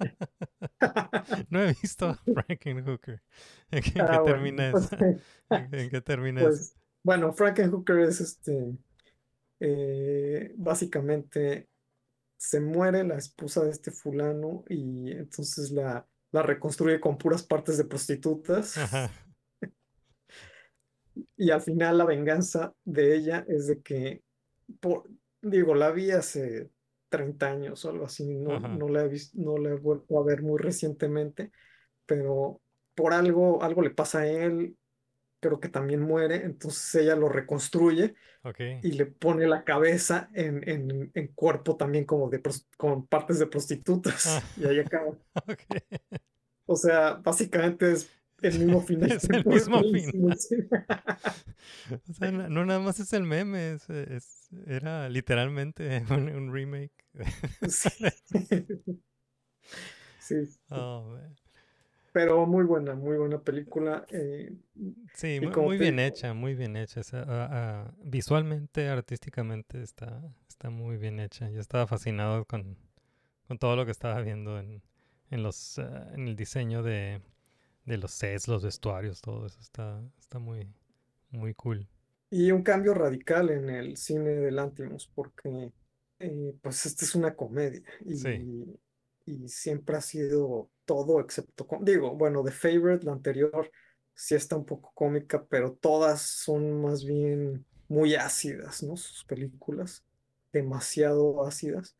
no 1.50 1.60
he 1.62 1.74
visto 1.80 2.14
Frankenhooker. 2.34 3.22
¿En 3.70 3.82
qué, 3.82 4.00
ah, 4.00 4.20
bueno, 4.20 4.24
termina 4.24 4.70
pues, 4.72 4.84
esa? 4.84 4.98
¿En, 5.50 5.90
qué 5.90 6.00
termina 6.00 6.44
eso? 6.44 6.48
pues, 6.48 6.76
bueno, 7.04 7.32
Frankenhooker 7.32 7.98
es 8.00 8.20
este, 8.20 8.76
eh, 9.60 10.52
básicamente 10.56 11.68
se 12.36 12.60
muere 12.60 13.04
la 13.04 13.16
esposa 13.16 13.64
de 13.64 13.70
este 13.70 13.92
fulano 13.92 14.64
y 14.68 15.12
entonces 15.12 15.70
la, 15.70 16.08
la 16.32 16.42
reconstruye 16.42 17.00
con 17.00 17.16
puras 17.18 17.44
partes 17.44 17.78
de 17.78 17.84
prostitutas. 17.84 18.76
Ajá. 18.76 19.10
Y 21.36 21.50
al 21.50 21.60
final 21.60 21.98
la 21.98 22.04
venganza 22.04 22.74
de 22.84 23.14
ella 23.16 23.44
es 23.48 23.66
de 23.66 23.82
que, 23.82 24.22
por, 24.80 25.08
digo, 25.42 25.74
la 25.74 25.90
vi 25.90 26.10
hace 26.10 26.70
30 27.08 27.50
años 27.50 27.84
o 27.84 27.90
algo 27.90 28.06
así, 28.06 28.24
no, 28.34 28.56
Ajá. 28.56 28.68
no 28.68 28.88
la 28.88 29.04
he 29.04 29.08
vis- 29.08 29.34
no 29.34 29.58
la 29.58 29.70
he 29.70 29.74
vuelto 29.74 30.18
a 30.18 30.24
ver 30.24 30.42
muy 30.42 30.58
recientemente, 30.58 31.50
pero 32.06 32.60
por 32.94 33.12
algo, 33.14 33.62
algo 33.62 33.82
le 33.82 33.90
pasa 33.90 34.20
a 34.20 34.26
él, 34.26 34.76
creo 35.40 35.60
que 35.60 35.68
también 35.68 36.00
muere, 36.02 36.36
entonces 36.44 36.94
ella 37.02 37.16
lo 37.16 37.28
reconstruye 37.28 38.14
Ok. 38.44 38.60
y 38.82 38.92
le 38.92 39.06
pone 39.06 39.46
la 39.46 39.64
cabeza 39.64 40.30
en, 40.34 40.68
en, 40.68 41.10
en 41.14 41.28
cuerpo 41.28 41.76
también 41.76 42.04
como 42.04 42.28
de 42.30 42.40
con 42.76 43.06
partes 43.06 43.38
de 43.38 43.46
prostitutas 43.46 44.38
Ah, 44.38 44.42
y 44.56 44.66
ahí 44.66 44.78
acaba. 44.80 45.16
ok. 45.48 45.60
O 46.66 46.76
sea, 46.76 47.14
básicamente 47.14 47.92
es 47.92 48.10
el 48.42 48.58
mismo 48.60 48.80
final. 48.80 49.10
Es 49.16 49.28
el 49.30 49.44
mismo 49.46 49.82
final. 49.82 50.36
sí. 50.38 50.56
O 52.08 52.12
sea, 52.12 52.30
no, 52.32 52.48
no 52.48 52.64
nada 52.64 52.80
más 52.80 53.00
es 53.00 53.12
el 53.12 53.24
meme, 53.24 53.72
es, 53.72 53.88
es- 53.90 54.48
era 54.66 55.08
literalmente 55.08 56.04
un, 56.10 56.28
un 56.28 56.52
remake. 56.52 56.92
Sí. 60.18 60.48
Oh, 60.70 61.02
man. 61.02 61.36
Pero 62.12 62.44
muy 62.46 62.64
buena, 62.64 62.94
muy 62.94 63.16
buena 63.16 63.40
película. 63.40 64.04
eh, 64.10 64.52
Sí, 65.14 65.40
muy 65.40 65.78
bien 65.78 65.96
digo, 65.96 66.06
hecha, 66.08 66.34
muy 66.34 66.54
bien 66.54 66.76
hecha. 66.76 67.00
o 67.00 67.02
sea, 67.02 67.94
visualmente, 68.02 68.88
artísticamente 68.88 69.82
está, 69.82 70.22
está 70.48 70.70
muy 70.70 70.96
bien 70.96 71.20
hecha. 71.20 71.48
Yo 71.50 71.60
estaba 71.60 71.86
fascinado 71.86 72.44
con, 72.44 72.76
con 73.48 73.58
todo 73.58 73.76
lo 73.76 73.84
que 73.86 73.92
estaba 73.92 74.20
viendo 74.22 74.58
en, 74.58 74.82
en 75.30 75.42
los 75.42 75.78
ah, 75.78 76.08
en 76.14 76.28
el 76.28 76.36
diseño 76.36 76.82
de, 76.82 77.22
de 77.84 77.98
los 77.98 78.12
sets, 78.12 78.48
los 78.48 78.62
vestuarios, 78.64 79.20
todo 79.20 79.46
eso 79.46 79.60
está, 79.60 80.02
está 80.18 80.38
muy, 80.38 80.74
muy 81.30 81.54
cool. 81.54 81.88
Y 82.30 82.50
un 82.52 82.62
cambio 82.62 82.94
radical 82.94 83.50
en 83.50 83.68
el 83.70 83.96
cine 83.96 84.30
de 84.30 84.50
Lantimos, 84.52 85.10
porque 85.14 85.72
eh, 86.18 86.54
pues 86.62 86.86
esta 86.86 87.04
es 87.04 87.14
una 87.14 87.36
comedia 87.36 87.82
Sí. 88.12 88.46
y, 88.46 88.64
y 89.26 89.48
siempre 89.48 89.96
ha 89.96 90.00
sido 90.00 90.70
todo 90.86 91.20
excepto, 91.20 91.66
digo, 91.82 92.16
bueno, 92.16 92.42
The 92.44 92.50
Favorite, 92.52 93.04
la 93.06 93.12
anterior, 93.12 93.70
sí 94.14 94.34
está 94.34 94.56
un 94.56 94.64
poco 94.66 94.92
cómica, 94.94 95.44
pero 95.46 95.74
todas 95.74 96.22
son 96.22 96.80
más 96.82 97.04
bien 97.04 97.66
muy 97.88 98.14
ácidas, 98.14 98.82
¿no? 98.82 98.96
Sus 98.96 99.24
películas, 99.26 100.04
demasiado 100.52 101.44
ácidas. 101.46 101.96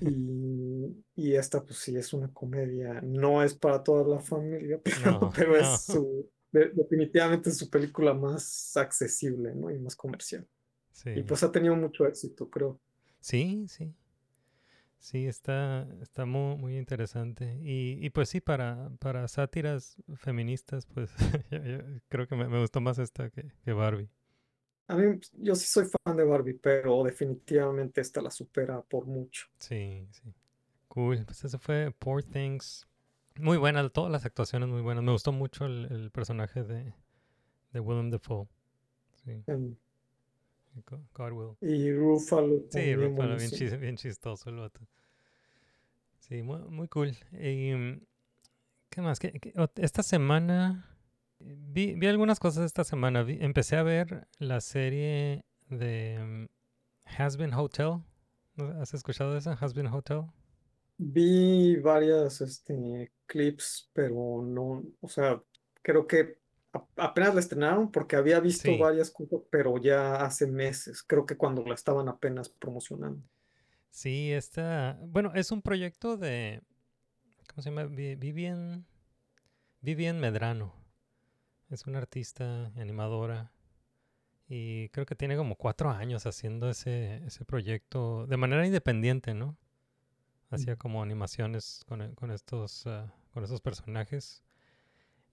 Y, 0.00 1.04
y 1.14 1.34
esta 1.34 1.64
pues 1.64 1.78
sí 1.78 1.96
es 1.96 2.12
una 2.12 2.32
comedia, 2.32 3.00
no 3.02 3.42
es 3.42 3.54
para 3.54 3.82
toda 3.82 4.04
la 4.06 4.20
familia, 4.20 4.80
pero, 4.84 5.18
No, 5.20 5.32
pero 5.34 5.56
no. 5.58 5.58
es 5.58 5.86
su, 5.86 6.30
de- 6.52 6.70
definitivamente 6.74 7.50
su 7.52 7.70
película 7.70 8.12
más 8.14 8.76
accesible, 8.76 9.54
¿no? 9.54 9.70
Y 9.70 9.78
más 9.78 9.96
comercial. 9.96 10.46
Y 11.14 11.22
pues 11.24 11.42
ha 11.44 11.52
tenido 11.52 11.76
mucho 11.76 12.06
éxito, 12.06 12.50
creo. 12.50 12.80
Sí, 13.20 13.66
sí. 13.68 13.92
Sí, 14.98 15.26
está, 15.26 15.86
está 16.02 16.24
muy, 16.24 16.56
muy 16.56 16.78
interesante. 16.78 17.58
Y, 17.62 17.98
y 18.04 18.10
pues 18.10 18.28
sí, 18.30 18.40
para, 18.40 18.90
para 19.00 19.28
sátiras 19.28 19.96
feministas, 20.16 20.86
pues 20.86 21.10
yo- 21.50 21.58
yo 21.62 21.78
creo 22.08 22.26
que 22.26 22.36
me, 22.36 22.48
me 22.48 22.60
gustó 22.60 22.80
más 22.80 22.98
esta 22.98 23.28
que, 23.30 23.52
que 23.64 23.72
Barbie. 23.72 24.08
A 24.86 24.96
mí, 24.96 25.18
yo 25.38 25.54
sí 25.54 25.66
soy 25.66 25.86
fan 25.86 26.16
de 26.16 26.24
Barbie, 26.24 26.54
pero 26.54 27.02
definitivamente 27.04 28.00
esta 28.00 28.20
la 28.20 28.30
supera 28.30 28.82
por 28.82 29.06
mucho. 29.06 29.46
Sí, 29.58 30.06
sí. 30.10 30.32
Cool. 30.88 31.24
Pues 31.24 31.42
ese 31.44 31.58
fue 31.58 31.90
Poor 31.98 32.22
Things. 32.22 32.86
Muy 33.40 33.56
buena, 33.56 33.88
todas 33.88 34.12
las 34.12 34.24
actuaciones 34.26 34.68
muy 34.68 34.82
buenas. 34.82 35.02
Me 35.02 35.10
gustó 35.12 35.32
mucho 35.32 35.64
el, 35.66 35.86
el 35.90 36.10
personaje 36.10 36.62
de, 36.62 36.94
de 37.72 37.80
Willem 37.80 38.10
Dafoe. 38.10 38.46
Sí. 39.24 39.42
Go- 40.86 41.00
Godwill. 41.14 41.56
Y 41.60 41.92
Ruffalo 41.92 42.58
Sí, 42.64 42.68
también 42.70 43.00
Ruffalo, 43.00 43.36
bien, 43.36 43.50
chis- 43.50 43.78
bien 43.78 43.96
chistoso 43.96 44.50
el 44.50 44.56
vato. 44.56 44.80
Sí, 46.18 46.42
muy, 46.42 46.58
muy 46.62 46.88
cool. 46.88 47.10
Y, 47.32 47.72
¿qué 48.90 49.00
más? 49.00 49.18
¿Qué- 49.18 49.32
qué- 49.32 49.54
ot- 49.54 49.72
Esta 49.82 50.02
semana 50.02 50.93
vi, 51.44 51.94
vi 51.94 52.06
algunas 52.06 52.38
cosas 52.40 52.64
esta 52.64 52.84
semana. 52.84 53.22
Vi- 53.22 53.38
empecé 53.40 53.76
a 53.76 53.82
ver 53.82 54.26
la 54.38 54.60
serie 54.60 55.44
de 55.68 56.18
mm, 56.24 56.46
Has 57.18 57.36
Been 57.36 57.54
Hotel. 57.54 58.02
¿No 58.56 58.80
¿Has 58.80 58.94
escuchado 58.94 59.32
de 59.32 59.38
esa? 59.38 59.52
Has 59.52 59.74
Been 59.74 59.86
Hotel. 59.88 60.22
Vi 60.96 61.76
varias 61.76 62.40
este, 62.40 63.12
clips, 63.26 63.90
pero 63.92 64.42
no, 64.44 64.84
o 65.00 65.08
sea, 65.08 65.42
creo 65.82 66.06
que 66.06 66.38
apenas 66.96 67.34
la 67.34 67.40
estrenaron 67.40 67.90
porque 67.90 68.14
había 68.16 68.38
visto 68.40 68.70
Sí. 68.70 68.78
varias 68.78 69.10
cosas, 69.10 69.40
pero 69.50 69.76
ya 69.78 70.24
hace 70.24 70.46
meses, 70.46 71.02
creo 71.02 71.26
que 71.26 71.36
cuando 71.36 71.64
la 71.64 71.74
estaban 71.74 72.08
apenas 72.08 72.48
promocionando. 72.48 73.20
Sí, 73.90 74.32
esta. 74.32 74.98
Bueno, 75.06 75.32
es 75.34 75.50
un 75.52 75.62
proyecto 75.62 76.16
de. 76.16 76.62
¿Cómo 77.48 77.62
se 77.62 77.70
llama? 77.70 77.84
Vi- 77.84 78.16
Vivian. 78.16 78.86
Vivian 79.80 80.20
Medrano. 80.20 80.74
Es 81.74 81.86
una 81.88 81.98
artista 81.98 82.66
animadora. 82.76 83.50
Y 84.48 84.90
creo 84.90 85.06
que 85.06 85.16
tiene 85.16 85.36
como 85.36 85.56
cuatro 85.56 85.90
años 85.90 86.24
haciendo 86.24 86.70
ese, 86.70 87.16
ese 87.26 87.44
proyecto 87.44 88.28
de 88.28 88.36
manera 88.36 88.64
independiente, 88.64 89.34
¿no? 89.34 89.56
Hacía 90.50 90.74
Mm. 90.74 90.78
como 90.78 91.02
animaciones 91.02 91.82
con, 91.88 92.00
e- 92.00 92.14
con 92.14 92.30
estos, 92.30 92.86
ah, 92.86 93.12
con 93.32 93.42
estos 93.42 93.60
personajes. 93.60 94.44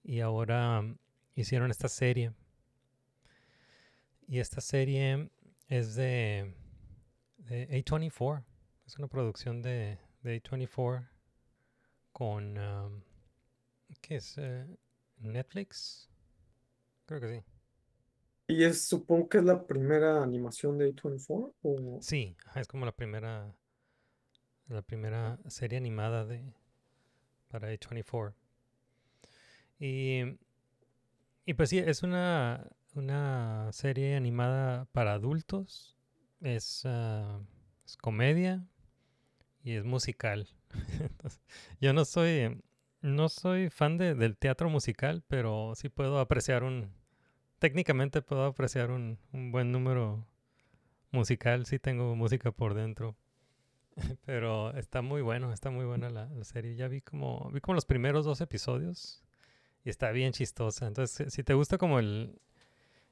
Y 0.02 0.18
ahora 0.18 0.82
mm, 0.82 0.98
hicieron 1.36 1.70
esta 1.70 1.88
serie. 1.88 2.32
Y 4.26 4.40
esta 4.40 4.60
serie 4.60 5.30
es 5.68 5.94
de, 5.94 6.56
de 7.36 7.68
A24. 7.84 8.42
Es 8.84 8.98
una 8.98 9.06
producción 9.06 9.62
de, 9.62 9.96
de 10.22 10.42
A24 10.42 11.06
con... 12.12 12.58
am, 12.58 13.04
¿Qué 14.00 14.16
es? 14.16 14.36
Eh, 14.38 14.66
¿Netflix? 15.18 16.08
Creo 17.12 17.20
que 17.20 17.28
sí. 17.28 17.44
Y 18.48 18.64
es, 18.64 18.88
supongo 18.88 19.28
que 19.28 19.38
es 19.38 19.44
la 19.44 19.66
primera 19.66 20.22
animación 20.22 20.78
de 20.78 20.94
A24 20.94 21.52
o 21.62 21.98
Sí, 22.00 22.36
es 22.54 22.66
como 22.66 22.86
la 22.86 22.92
primera, 22.92 23.54
la 24.68 24.80
primera 24.82 25.38
serie 25.46 25.76
animada 25.76 26.24
de, 26.24 26.42
para 27.48 27.68
A24. 27.68 28.34
Y, 29.78 30.22
y 31.44 31.54
pues 31.54 31.70
sí, 31.70 31.78
es 31.78 32.02
una, 32.02 32.66
una 32.94 33.68
serie 33.72 34.16
animada 34.16 34.86
para 34.92 35.12
adultos. 35.14 35.96
Es, 36.40 36.82
ah, 36.86 37.40
es 37.84 37.96
comedia 37.96 38.64
y 39.64 39.72
es 39.72 39.84
musical. 39.84 40.48
Entonces, 41.00 41.40
yo 41.80 41.92
no 41.92 42.04
soy, 42.04 42.62
no 43.00 43.28
soy 43.28 43.70
fan 43.70 43.98
de- 43.98 44.14
del 44.14 44.36
teatro 44.36 44.70
musical, 44.70 45.22
pero 45.28 45.74
sí 45.76 45.88
puedo 45.88 46.18
apreciar 46.20 46.64
un, 46.64 46.92
técnicamente 47.62 48.22
puedo 48.22 48.44
apreciar 48.44 48.90
un, 48.90 49.18
un 49.32 49.52
buen 49.52 49.70
número 49.70 50.26
musical, 51.12 51.64
sí 51.66 51.78
tengo 51.78 52.16
música 52.16 52.50
por 52.50 52.74
dentro. 52.74 53.16
Pero 54.26 54.76
está 54.76 55.00
muy 55.02 55.22
bueno, 55.22 55.52
está 55.52 55.70
muy 55.70 55.84
buena 55.84 56.10
la, 56.10 56.26
la 56.26 56.44
serie. 56.44 56.74
Ya 56.74 56.88
vi 56.88 57.00
como, 57.02 57.50
vi 57.52 57.60
como 57.60 57.74
los 57.76 57.84
primeros 57.86 58.24
dos 58.24 58.40
episodios 58.40 59.22
y 59.84 59.90
está 59.90 60.10
bien 60.10 60.32
chistosa. 60.32 60.86
Entonces, 60.88 61.14
si- 61.26 61.30
si 61.30 61.44
te 61.44 61.54
gusta 61.54 61.78
como 61.78 61.98
el, 62.00 62.40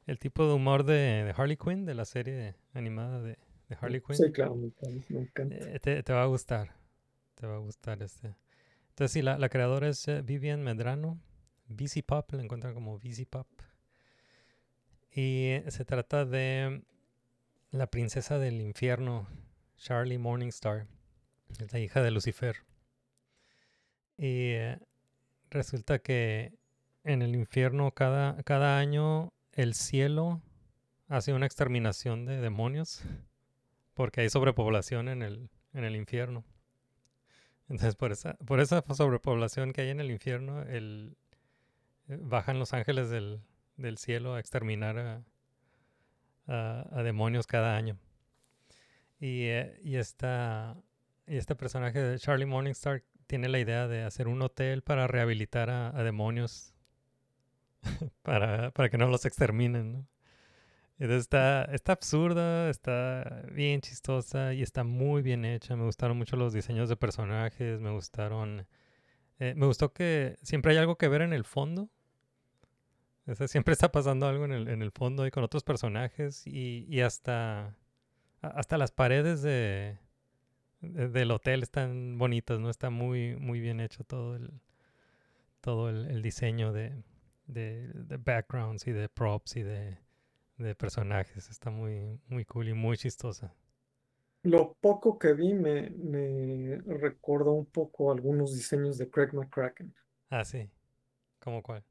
el 0.06 0.18
tipo 0.18 0.46
de 0.46 0.54
humor 0.54 0.84
de, 0.84 0.94
de 1.24 1.34
Harley 1.36 1.56
Quinn, 1.56 1.84
de 1.86 1.94
la 1.94 2.04
serie 2.04 2.56
animada 2.74 3.22
de, 3.22 3.38
de 3.68 3.76
Harley 3.80 4.00
Quinn, 4.00 4.16
Sí, 4.16 4.32
claro, 4.32 4.56
me 4.56 4.66
encanta. 4.66 5.06
me 5.10 5.20
encanta. 5.20 5.54
eh, 5.56 5.78
te, 5.80 6.02
te 6.02 6.12
va 6.12 6.22
a 6.22 6.26
gustar. 6.26 6.74
Te 7.36 7.46
va 7.46 7.56
a 7.56 7.58
gustar 7.58 8.02
este. 8.02 8.34
Entonces, 8.90 9.12
sí, 9.12 9.22
la, 9.22 9.38
la 9.38 9.48
creadora 9.48 9.88
es 9.88 10.08
eh, 10.08 10.22
Vivian 10.22 10.62
Medrano. 10.62 11.20
BC 11.68 12.02
Pop, 12.04 12.32
la 12.32 12.42
encuentran 12.42 12.74
como 12.74 12.98
BC 12.98 13.26
Pop. 13.26 13.46
Y 15.12 15.56
se 15.68 15.84
trata 15.84 16.24
de 16.24 16.82
la 17.70 17.88
princesa 17.88 18.38
del 18.38 18.60
infierno, 18.60 19.26
Charlie 19.76 20.18
Morningstar. 20.18 20.86
Es 21.58 21.72
la 21.72 21.80
hija 21.80 22.00
de 22.02 22.10
Lucifer. 22.12 22.56
Y 24.16 24.52
eh, 24.52 24.78
resulta 25.50 25.98
que 25.98 26.52
en 27.02 27.22
el 27.22 27.34
infierno 27.34 27.90
cada, 27.92 28.40
cada 28.44 28.78
año 28.78 29.32
el 29.52 29.74
cielo 29.74 30.40
hace 31.08 31.32
una 31.32 31.46
exterminación 31.46 32.24
de 32.24 32.40
demonios 32.40 33.02
porque 33.94 34.20
hay 34.20 34.30
sobrepoblación 34.30 35.08
en 35.08 35.22
el, 35.22 35.50
en 35.72 35.84
el 35.84 35.96
infierno. 35.96 36.44
Entonces, 37.68 37.96
por 37.96 38.12
esa, 38.12 38.34
por 38.34 38.60
esa 38.60 38.82
sobrepoblación 38.94 39.72
que 39.72 39.82
hay 39.82 39.90
en 39.90 40.00
el 40.00 40.10
infierno, 40.10 40.62
eh, 40.66 41.12
bajan 42.08 42.58
los 42.58 42.72
ángeles 42.72 43.10
del, 43.10 43.40
del 43.80 43.98
cielo 43.98 44.34
a 44.34 44.40
exterminar 44.40 44.98
a, 44.98 45.24
a- 46.46 47.02
demonios 47.02 47.46
cada 47.46 47.76
año. 47.76 47.98
Y, 49.18 49.44
eh, 49.48 49.78
y, 49.84 49.96
esta, 49.96 50.76
y 51.26 51.36
este 51.36 51.54
personaje 51.54 52.00
de 52.00 52.18
Charlie 52.18 52.46
Morningstar 52.46 53.02
tiene 53.26 53.48
la 53.48 53.58
idea 53.60 53.86
de 53.86 54.02
hacer 54.02 54.28
un 54.28 54.42
hotel 54.42 54.82
para 54.82 55.06
rehabilitar 55.06 55.70
a, 55.70 55.92
demonios 56.02 56.74
para, 58.22 58.70
para 58.72 58.88
que 58.90 58.98
no 58.98 59.08
los 59.08 59.24
exterminen. 59.24 60.06
Entonces 60.98 61.22
está, 61.22 61.64
está 61.66 61.92
absurda, 61.92 62.70
está 62.70 63.44
bien 63.52 63.80
chistosa 63.80 64.54
y 64.54 64.62
está 64.62 64.84
muy 64.84 65.22
bien 65.22 65.44
hecha. 65.44 65.76
Me 65.76 65.84
gustaron 65.84 66.18
mucho 66.18 66.36
los 66.36 66.52
diseños 66.52 66.88
de 66.88 66.96
personajes, 66.96 67.80
me 67.80 67.90
gustaron... 67.92 68.66
eh, 69.40 69.54
me 69.56 69.66
gustó 69.66 69.92
que 69.92 70.36
siempre 70.42 70.72
hay 70.72 70.78
algo 70.78 70.98
que 70.98 71.08
ver 71.08 71.22
en 71.22 71.32
el 71.34 71.44
fondo. 71.44 71.90
O 73.26 73.34
sea, 73.34 73.48
siempre 73.48 73.72
está 73.72 73.92
pasando 73.92 74.26
algo 74.26 74.44
en 74.44 74.52
el, 74.52 74.68
en 74.68 74.82
el 74.82 74.90
fondo 74.92 75.26
y 75.26 75.30
con 75.30 75.44
otros 75.44 75.62
personajes 75.64 76.46
y, 76.46 76.86
y 76.88 77.00
hasta, 77.02 77.76
hasta 78.42 78.78
las 78.78 78.92
paredes 78.92 79.42
de, 79.42 79.98
de- 80.82 81.08
del 81.08 81.30
hotel 81.32 81.62
están 81.62 82.18
bonitas, 82.18 82.60
¿no? 82.60 82.70
Está 82.70 82.90
muy, 82.90 83.36
muy 83.36 83.60
bien 83.60 83.80
hecho 83.80 84.04
todo 84.04 84.36
el, 84.36 84.50
todo 85.60 85.88
el, 85.90 86.06
el 86.10 86.22
diseño 86.22 86.72
de, 86.72 87.02
de, 87.46 87.88
de 87.94 88.16
backgrounds 88.16 88.86
y 88.86 88.92
de 88.92 89.08
props 89.08 89.56
y 89.56 89.62
de, 89.62 89.98
de 90.58 90.74
personajes. 90.74 91.50
Está 91.50 91.70
muy, 91.70 92.20
muy 92.28 92.44
cool 92.44 92.68
y 92.68 92.74
muy 92.74 92.96
chistosa. 92.98 93.54
Lo 94.42 94.74
poco 94.82 95.18
que 95.18 95.32
vi 95.32 95.54
me, 95.54 95.88
me 95.96 96.76
recordó 96.86 97.52
un 97.52 97.64
poco 97.64 98.12
algunos 98.12 98.52
diseños 98.54 98.98
de 98.98 99.08
Craig 99.08 99.32
McCracken. 99.32 99.94
Ah, 100.30 100.44
sí. 100.44 100.70
¿Cómo 101.40 101.62
cuál? 101.62 101.84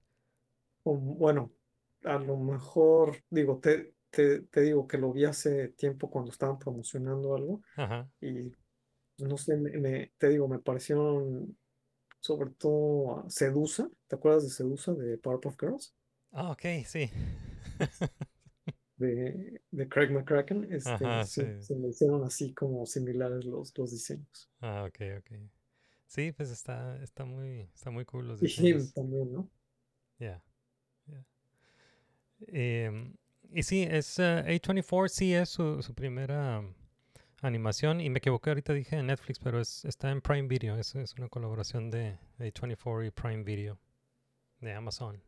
Bueno, 0.97 1.51
a 2.03 2.17
lo 2.19 2.37
mejor, 2.37 3.17
digo, 3.29 3.59
te, 3.59 3.95
te, 4.09 4.41
te 4.43 4.61
digo 4.61 4.87
que 4.87 4.97
lo 4.97 5.11
vi 5.13 5.25
hace 5.25 5.69
tiempo 5.69 6.09
cuando 6.09 6.31
estaban 6.31 6.59
promocionando 6.59 7.35
algo 7.35 7.61
Ajá. 7.77 8.09
y 8.21 8.51
no 9.19 9.37
sé, 9.37 9.57
me, 9.57 9.71
me- 9.79 10.13
te 10.17 10.29
digo, 10.29 10.47
me 10.47 10.59
parecieron 10.59 11.57
sobre 12.21 12.51
todo 12.51 13.21
a 13.21 13.29
Sedusa. 13.31 13.89
¿Te 14.07 14.15
acuerdas 14.17 14.43
de 14.45 14.49
Sedusa 14.51 14.93
de 14.95 15.17
Powerpuff 15.19 15.57
Girls? 15.59 15.95
Ah, 16.33 16.51
ok, 16.51 16.65
sí. 16.85 17.09
De, 18.97 19.61
de 19.71 19.87
Craig 19.89 20.11
McCracken. 20.11 20.71
Este, 20.71 21.23
Ajá, 21.23 21.25
sí, 21.27 21.47
sí. 21.47 21.57
se 21.57 21.75
me 21.75 21.87
hicieron 21.89 22.23
así 22.23 22.53
como 22.53 22.85
similares 22.85 23.43
los, 23.45 23.75
los 23.75 23.89
diseños. 23.91 24.47
Ah, 24.61 24.85
ok, 24.85 24.99
ok. 25.19 25.31
Sí, 26.07 26.31
pues 26.33 26.51
está, 26.51 26.97
está 27.03 27.25
muy, 27.25 27.61
está 27.75 27.91
muy 27.91 28.05
cool 28.05 28.27
los 28.29 28.41
Y 28.41 28.43
diseños. 28.43 28.93
también, 28.93 29.31
¿no? 29.31 29.49
Ya, 30.19 30.27
ya. 30.27 30.41
Em, 32.47 33.15
y 33.51 33.63
sí, 33.63 33.83
es 33.83 34.19
eh, 34.19 34.43
A24, 34.47 35.07
sí 35.07 35.33
es 35.33 35.49
su, 35.49 35.81
su 35.81 35.93
primera 35.93 36.59
um, 36.59 36.73
animación. 37.41 38.01
Y 38.01 38.09
me 38.09 38.19
equivoqué, 38.19 38.51
ahorita 38.51 38.73
dije 38.73 38.97
en 38.97 39.07
Netflix, 39.07 39.39
pero 39.39 39.59
es, 39.59 39.85
está 39.85 40.11
en 40.11 40.21
Prime 40.21 40.47
Video. 40.47 40.77
Es, 40.77 40.95
es 40.95 41.15
una 41.15 41.29
colaboración 41.29 41.89
de 41.89 42.17
A24 42.39 43.07
y 43.07 43.11
Prime 43.11 43.43
Video 43.43 43.79
de 44.61 44.73
Amazon. 44.73 45.21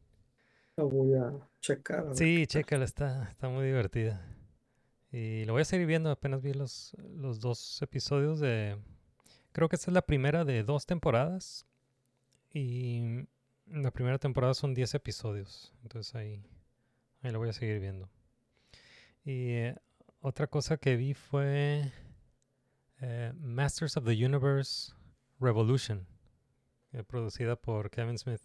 La 0.76 0.84
voy 0.84 1.14
a 1.16 1.34
checar. 1.60 2.08
a 2.08 2.16
Sí, 2.16 2.46
chécala, 2.48 2.86
está, 2.86 3.30
está 3.30 3.50
muy 3.50 3.66
divertida. 3.66 4.26
Y 5.12 5.44
lo 5.46 5.54
voy 5.54 5.64
a 5.64 5.66
seguir 5.66 5.88
viendo, 5.88 6.10
apenas 6.10 6.42
vi 6.42 6.54
los, 6.54 6.96
los 7.16 7.40
dos 7.40 7.82
episodios 7.82 8.40
de... 8.40 8.78
Creo 9.52 9.68
que 9.68 9.76
esta 9.76 9.92
es 9.92 9.94
la 9.94 10.06
primera 10.06 10.46
de 10.46 10.64
dos 10.64 10.86
temporadas. 10.86 11.66
Y 12.54 13.28
la 13.68 13.92
primera 13.92 14.18
temporada 14.18 14.54
son 14.54 14.74
10 14.74 14.96
episodios. 14.96 15.74
Entonces 15.84 16.16
ahí, 16.16 16.44
ahí 17.22 17.32
lo 17.32 17.40
voy 17.40 17.50
a 17.50 17.54
seguir 17.54 17.80
viendo. 17.80 18.10
Y 19.24 19.52
eh, 19.52 19.76
otra 20.20 20.48
cosa 20.48 20.78
que 20.78 20.96
vi 20.96 21.14
fue 21.14 21.92
eh, 23.02 23.34
Masters 23.38 23.98
of 23.98 24.06
the 24.06 24.26
Universe 24.26 24.94
Revolution, 25.40 26.08
eh, 26.94 27.04
producida 27.04 27.56
por 27.56 27.90
Kevin 27.90 28.18
Smith. 28.18 28.42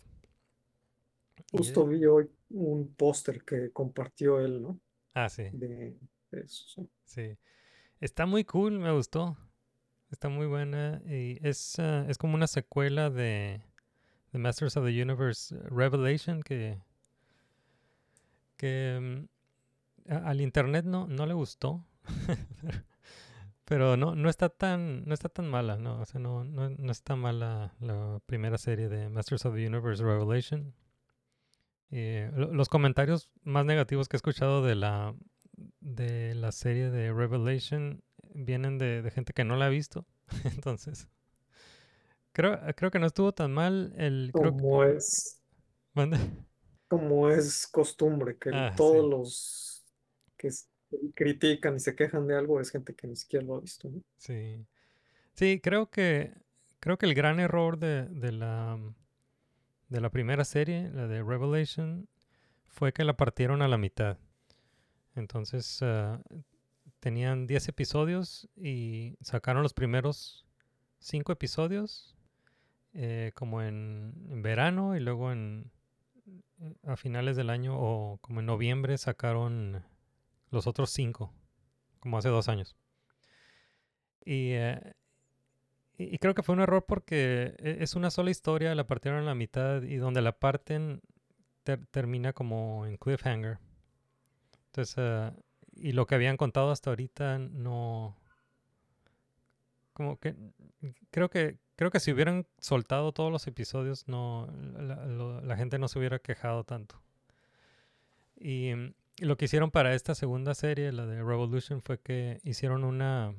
Justo 1.53 1.87
vi 1.87 2.05
hoy 2.07 2.31
un 2.51 2.95
póster 2.95 3.43
que 3.43 3.71
compartió 3.71 4.41
él, 4.41 4.63
¿no? 4.63 4.81
ah, 5.15 5.29
sí. 5.29 5.45
De 5.53 5.97
de 6.31 6.41
eso. 6.41 6.65
sí. 6.67 6.89
Sí. 7.05 7.39
Está 8.01 8.27
muy 8.27 8.45
cool, 8.45 8.79
me 8.79 8.93
gustó. 8.93 9.39
Está 10.11 10.29
muy 10.29 10.47
buena. 10.47 11.03
Y 11.07 11.39
es, 11.47 11.79
ah, 11.79 12.05
es 12.09 12.19
como 12.19 12.35
una 12.35 12.47
secuela 12.47 13.11
de, 13.11 13.63
de 14.33 14.39
Masters 14.39 14.77
of 14.77 14.85
the 14.85 15.03
Universe 15.03 15.57
Revelation 15.71 16.43
que, 16.43 16.83
que 18.57 19.27
mm, 20.09 20.13
al 20.13 20.41
internet 20.41 20.85
no, 20.85 21.07
no 21.07 21.27
le 21.27 21.35
gustó. 21.35 21.87
Pero 23.65 23.97
no, 23.97 24.15
no 24.15 24.29
está 24.29 24.49
tan, 24.49 25.05
no 25.07 25.13
está 25.15 25.29
tan 25.29 25.49
mala, 25.49 25.77
no, 25.77 26.01
o 26.01 26.05
sea, 26.05 26.21
no, 26.21 26.45
no, 26.45 26.71
no 26.71 26.93
está 26.93 27.17
mala 27.17 27.75
la 27.81 28.21
primera 28.27 28.59
serie 28.59 28.89
de 28.89 29.09
Masters 29.09 29.45
of 29.45 29.57
the 29.57 29.67
Universe 29.67 30.03
Revelation. 30.05 30.73
Eh, 31.91 32.31
lo- 32.35 32.53
los 32.53 32.69
comentarios 32.69 33.29
más 33.43 33.65
negativos 33.65 34.09
que 34.09 34.17
he 34.17 34.19
escuchado 34.19 34.65
de 34.65 34.77
la 34.77 35.15
de 35.81 36.35
la 36.35 36.53
serie 36.53 36.91
de 36.91 37.13
Revelation 37.13 38.03
vienen 38.35 38.77
de, 38.79 39.03
de 39.03 39.11
gente 39.11 39.33
que 39.33 39.45
no 39.45 39.57
la 39.57 39.67
ha 39.67 39.71
visto. 39.71 40.07
Entonces, 40.45 41.09
creo, 42.33 42.61
creo 42.77 42.91
que 42.93 42.99
no 43.01 43.07
estuvo 43.07 43.33
tan 43.33 43.53
mal. 43.53 43.93
El, 43.97 44.31
creo 44.33 44.53
que- 44.57 44.63
Como 44.63 44.85
es, 44.85 45.41
¿Mande? 45.93 46.19
Como 46.89 47.31
es 47.31 47.67
costumbre, 47.67 48.39
que 48.39 48.51
Ah, 48.51 48.73
todos 48.77 49.05
sí. 49.05 49.11
los 49.11 49.85
que 50.37 50.51
critican 51.15 51.77
y 51.77 51.81
se 51.81 51.95
quejan 51.97 52.27
de 52.27 52.37
algo 52.37 52.61
es 52.61 52.71
gente 52.71 52.95
que 52.95 53.07
ni 53.09 53.17
siquiera 53.17 53.45
lo 53.47 53.57
ha 53.57 53.61
visto, 53.61 53.89
¿no? 53.91 54.03
Sí. 54.19 54.67
Sí, 55.35 55.61
creo 55.63 55.91
que 55.91 56.35
creo 56.81 56.99
que 56.99 57.07
el 57.07 57.15
gran 57.15 57.41
error 57.41 57.79
de, 57.79 58.07
de 58.09 58.33
la 58.33 58.79
de 59.89 60.01
la 60.01 60.11
primera 60.11 60.45
serie, 60.45 60.91
la 60.93 61.07
de 61.07 61.23
Revelation, 61.23 62.09
fue 62.67 62.93
que 62.93 63.05
la 63.05 63.17
partieron 63.17 63.63
a 63.63 63.69
la 63.69 63.79
mitad. 63.79 64.19
Entonces, 65.15 65.81
ah, 65.83 66.21
tenían 67.01 67.47
10 67.47 67.69
episodios 67.69 68.49
y 68.57 69.17
sacaron 69.23 69.63
los 69.63 69.75
primeros 69.75 70.47
5 71.01 71.33
episodios 71.33 72.17
eh, 72.95 73.33
como 73.35 73.63
en, 73.63 74.15
en 74.31 74.43
verano 74.43 74.97
y 74.97 75.01
luego 75.01 75.33
en 75.33 75.71
a 76.85 76.97
finales 76.97 77.37
del 77.37 77.51
año 77.51 77.75
o 77.79 78.19
como 78.21 78.41
en 78.41 78.47
noviembre 78.47 78.99
sacaron 78.99 79.85
los 80.51 80.67
otros 80.67 80.91
5, 80.91 81.33
como 82.01 82.19
hace 82.19 82.29
dos 82.31 82.49
años. 82.49 82.77
Y, 84.25 84.53
eh, 84.55 84.95
y 85.99 86.19
creo 86.19 86.35
que 86.35 86.43
fue 86.43 86.55
un 86.55 86.61
error 86.61 86.85
porque 86.87 87.55
e- 87.59 87.79
es 87.81 87.95
una 87.97 88.11
sola 88.11 88.31
historia, 88.31 88.75
la 88.75 88.87
partieron 88.87 89.21
a 89.23 89.27
la 89.27 89.35
mitad 89.35 89.83
y 89.83 89.97
donde 89.97 90.21
la 90.23 90.39
parten 90.39 91.01
ter- 91.65 91.87
termina 91.89 92.33
como 92.33 92.87
en 92.87 92.97
cliffhanger. 92.99 93.59
Entonces, 94.67 94.95
ah, 94.99 95.35
y 95.75 95.93
lo 95.93 96.07
que 96.07 96.15
habían 96.15 96.37
contado 96.37 96.71
hasta 96.71 96.91
ahorita 96.91 97.39
no... 97.39 98.17
Como 99.93 100.19
que 100.19 100.35
creo 101.11 101.31
que 101.31 101.59
creo 101.77 101.91
que 101.91 102.01
si 102.01 102.11
hubieran 102.11 102.47
soltado 102.59 103.13
todos 103.13 103.31
los 103.31 103.47
episodios 103.47 104.09
no 104.09 104.49
la, 104.79 105.57
gente 105.57 105.79
no 105.79 105.89
se 105.89 105.99
hubiera 105.99 106.19
quejado 106.19 106.65
tanto. 106.65 107.01
Y 108.37 108.75
mm, 108.75 108.95
lo 109.19 109.37
que 109.37 109.45
hicieron 109.45 109.71
para 109.71 109.95
esta 109.95 110.15
segunda 110.15 110.55
serie, 110.55 110.93
la 110.93 111.07
de 111.07 111.23
Revolution, 111.23 111.83
fue 111.83 112.01
que 112.01 112.41
hicieron 112.43 112.85
una 112.85 113.35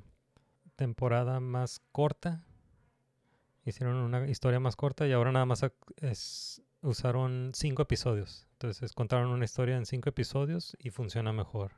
temporada 0.75 1.39
más 1.39 1.81
corta. 1.91 2.43
Hicieron 3.65 3.95
una 3.95 4.27
historia 4.27 4.59
más 4.59 4.75
corta 4.75 5.05
y 5.07 5.11
ahora 5.11 5.31
nada 5.31 5.45
más 5.45 5.65
usaron 6.81 7.51
cinco 7.53 7.81
episodios. 7.81 8.47
Entonces 8.53 8.93
contaron 8.93 9.29
una 9.29 9.45
historia 9.45 9.75
en 9.75 9.85
cinco 9.85 10.09
episodios 10.09 10.77
y 10.79 10.91
funciona 10.91 11.33
mejor. 11.33 11.73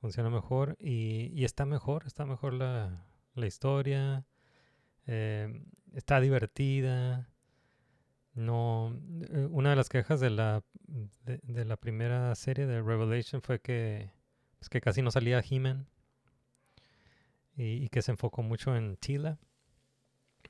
Funciona 0.00 0.30
mejor 0.30 0.76
y, 0.78 1.30
y 1.34 1.44
está 1.44 1.66
mejor, 1.66 2.06
está 2.06 2.24
mejor 2.24 2.54
la, 2.54 3.04
la 3.34 3.46
historia. 3.46 4.24
Eh, 5.06 5.62
está 5.92 6.20
divertida. 6.20 7.28
No, 8.34 9.00
eh, 9.30 9.48
una 9.50 9.70
de 9.70 9.76
las 9.76 9.88
quejas 9.88 10.20
de 10.20 10.30
la, 10.30 10.64
de, 11.24 11.40
de 11.42 11.64
la 11.64 11.76
primera 11.76 12.34
serie 12.34 12.66
de 12.66 12.82
Revelation 12.82 13.42
fue 13.42 13.60
que, 13.60 14.10
pues, 14.58 14.68
que 14.68 14.80
casi 14.80 15.02
no 15.02 15.10
salía 15.10 15.42
He-Man 15.48 15.86
y, 17.56 17.84
y 17.84 17.88
que 17.88 18.02
se 18.02 18.10
enfocó 18.10 18.42
mucho 18.42 18.76
en 18.76 18.96
Tila. 18.96 19.38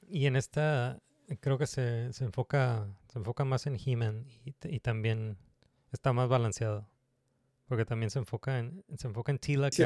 Y 0.09 0.27
en 0.27 0.37
esta 0.37 1.01
creo 1.41 1.59
que 1.59 1.67
se, 1.67 2.13
se 2.13 2.25
enfoca 2.25 2.87
se 3.09 3.19
enfoca 3.19 3.45
más 3.45 3.67
en 3.67 3.77
He-Man 3.85 4.27
y, 4.45 4.81
también 4.81 5.39
está 5.93 6.13
más 6.13 6.29
balanceado. 6.29 6.89
Porque 7.67 7.85
también 7.85 8.11
se 8.11 8.19
enfoca 8.19 8.59
en 8.59 8.85
se 8.97 9.07
enfoca 9.07 9.33
en 9.33 9.39
Tila 9.39 9.71
que 9.71 9.85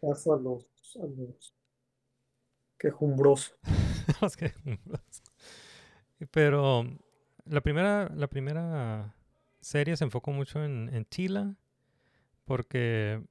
caso 0.00 0.34
a 0.34 0.38
los, 0.38 0.66
a 0.96 1.06
los 1.06 1.54
quejumbrosos. 2.78 3.56
Los 4.20 4.36
que- 4.36 4.52
Pero 6.30 6.84
la 7.44 7.60
primera, 7.60 8.08
la 8.14 8.28
primera 8.28 9.14
serie 9.60 9.96
se 9.96 10.04
enfocó 10.04 10.32
mucho 10.32 10.62
en, 10.64 10.90
en 10.92 11.04
Tila, 11.04 11.54
porque 12.44 13.22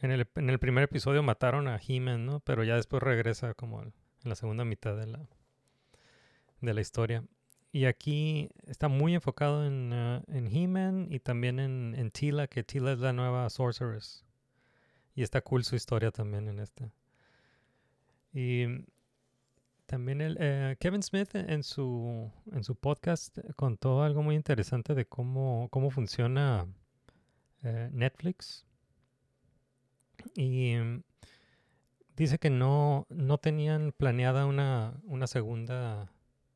en 0.00 0.10
el, 0.12 0.28
en 0.36 0.50
el 0.50 0.58
primer 0.58 0.84
episodio 0.84 1.22
mataron 1.22 1.68
a 1.68 1.80
He-Man, 1.86 2.26
¿no? 2.26 2.40
Pero 2.40 2.64
ya 2.64 2.76
después 2.76 3.02
regresa 3.02 3.54
como 3.54 3.82
en 3.82 3.92
la 4.24 4.34
segunda 4.34 4.64
mitad 4.64 4.96
de 4.96 5.06
la, 5.06 5.20
de 6.60 6.74
la 6.74 6.80
historia. 6.80 7.24
Y 7.72 7.86
aquí 7.86 8.50
está 8.66 8.88
muy 8.88 9.14
enfocado 9.14 9.64
en, 9.66 9.90
eh, 9.92 10.22
en 10.28 10.46
He-Man 10.54 11.08
y 11.10 11.20
también 11.20 11.58
en, 11.58 11.94
en 11.96 12.10
Tila, 12.10 12.46
que 12.46 12.62
Tila 12.64 12.92
es 12.92 12.98
la 12.98 13.12
nueva 13.12 13.48
Sorceress. 13.48 14.24
Y 15.14 15.22
está 15.22 15.40
cool 15.42 15.64
su 15.64 15.76
historia 15.76 16.10
también 16.10 16.48
en 16.48 16.58
esta. 16.58 16.90
Y 18.32 18.66
también 19.86 20.20
el, 20.20 20.36
eh, 20.40 20.76
Kevin 20.80 21.02
Smith 21.02 21.34
en 21.34 21.62
su, 21.62 22.30
en 22.52 22.64
su 22.64 22.74
podcast 22.76 23.38
contó 23.56 24.02
algo 24.02 24.22
muy 24.22 24.34
interesante 24.34 24.94
de 24.94 25.06
cómo, 25.06 25.68
cómo 25.70 25.90
funciona 25.90 26.66
eh, 27.62 27.90
Netflix. 27.92 28.66
Y 30.34 30.76
mm, 30.76 31.02
dice 32.16 32.38
que 32.38 32.50
no, 32.50 33.06
no 33.10 33.38
tenían 33.38 33.92
planeada 33.92 34.46
una, 34.46 35.00
una 35.04 35.26
segunda 35.26 36.12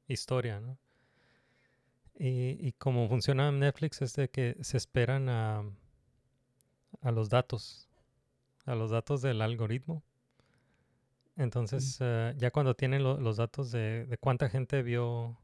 historia, 0.08 0.60
¿no? 0.60 0.78
Y, 2.18 2.56
y 2.66 2.72
como 2.72 3.08
funciona 3.08 3.52
Netflix 3.52 4.00
es 4.00 4.14
de 4.14 4.30
que 4.30 4.56
se 4.62 4.78
esperan 4.78 5.28
a, 5.28 5.62
a 7.02 7.10
los 7.10 7.28
datos, 7.28 7.88
a 8.64 8.74
los 8.74 8.90
datos 8.90 9.22
del 9.22 9.42
algoritmo. 9.42 10.02
Entonces, 11.36 11.98
eh, 12.00 12.34
ya 12.38 12.50
cuando 12.50 12.74
tienen 12.74 13.02
lo- 13.02 13.18
los 13.20 13.36
datos 13.36 13.70
de, 13.70 14.06
de 14.06 14.18
cuánta 14.18 14.48
gente 14.48 14.82
vio 14.82 15.38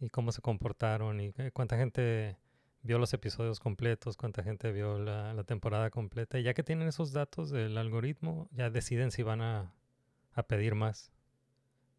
y 0.00 0.10
cómo 0.10 0.32
se 0.32 0.40
comportaron 0.42 1.20
y 1.20 1.32
cuánta 1.52 1.76
gente 1.76 2.36
vio 2.82 2.98
los 2.98 3.12
episodios 3.14 3.60
completos, 3.60 4.16
cuánta 4.16 4.42
gente 4.42 4.72
vio 4.72 4.98
la, 4.98 5.34
la 5.34 5.44
temporada 5.44 5.90
completa, 5.90 6.38
y 6.38 6.42
ya 6.44 6.54
que 6.54 6.62
tienen 6.62 6.88
esos 6.88 7.12
datos 7.12 7.50
del 7.50 7.76
algoritmo, 7.78 8.48
ya 8.52 8.70
deciden 8.70 9.10
si 9.10 9.22
van 9.22 9.40
a, 9.40 9.74
a 10.32 10.42
pedir 10.44 10.74
más, 10.74 11.12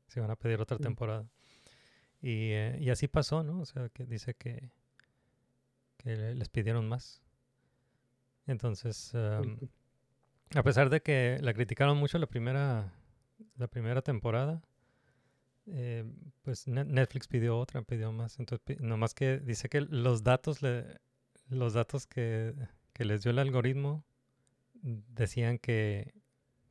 si 0.07 0.19
van 0.19 0.31
a 0.31 0.35
pedir 0.35 0.59
otra 0.61 0.77
temporada. 0.77 1.25
Y, 2.21 2.51
eh, 2.51 2.77
y 2.81 2.89
así 2.89 3.07
pasó, 3.07 3.43
¿no? 3.43 3.59
O 3.61 3.65
sea, 3.65 3.89
que 3.89 4.05
dice 4.05 4.33
que, 4.33 4.71
que 5.97 6.15
le- 6.17 6.35
les 6.35 6.49
pidieron 6.49 6.87
más. 6.89 7.21
Entonces, 8.47 9.13
em, 9.13 9.57
a 10.55 10.63
pesar 10.63 10.89
de 10.89 11.01
que 11.01 11.37
la 11.41 11.53
criticaron 11.53 11.97
mucho 11.97 12.17
la 12.17 12.25
primera, 12.27 12.91
la 13.57 13.67
primera 13.67 14.01
temporada, 14.01 14.61
eh, 15.67 16.05
pues 16.43 16.67
Ne- 16.67 16.85
Netflix 16.85 17.27
pidió 17.27 17.57
otra, 17.57 17.81
pidió 17.83 18.11
más. 18.11 18.39
Entonces, 18.39 18.79
nomás 18.81 19.13
que 19.13 19.39
dice 19.39 19.69
que 19.69 19.81
los 19.81 20.23
datos, 20.23 20.61
le, 20.61 20.85
los 21.49 21.73
datos 21.73 22.07
que, 22.07 22.53
que 22.93 23.05
les 23.05 23.21
dio 23.23 23.31
el 23.31 23.39
algoritmo 23.39 24.03
decían 24.83 25.57
que, 25.59 26.13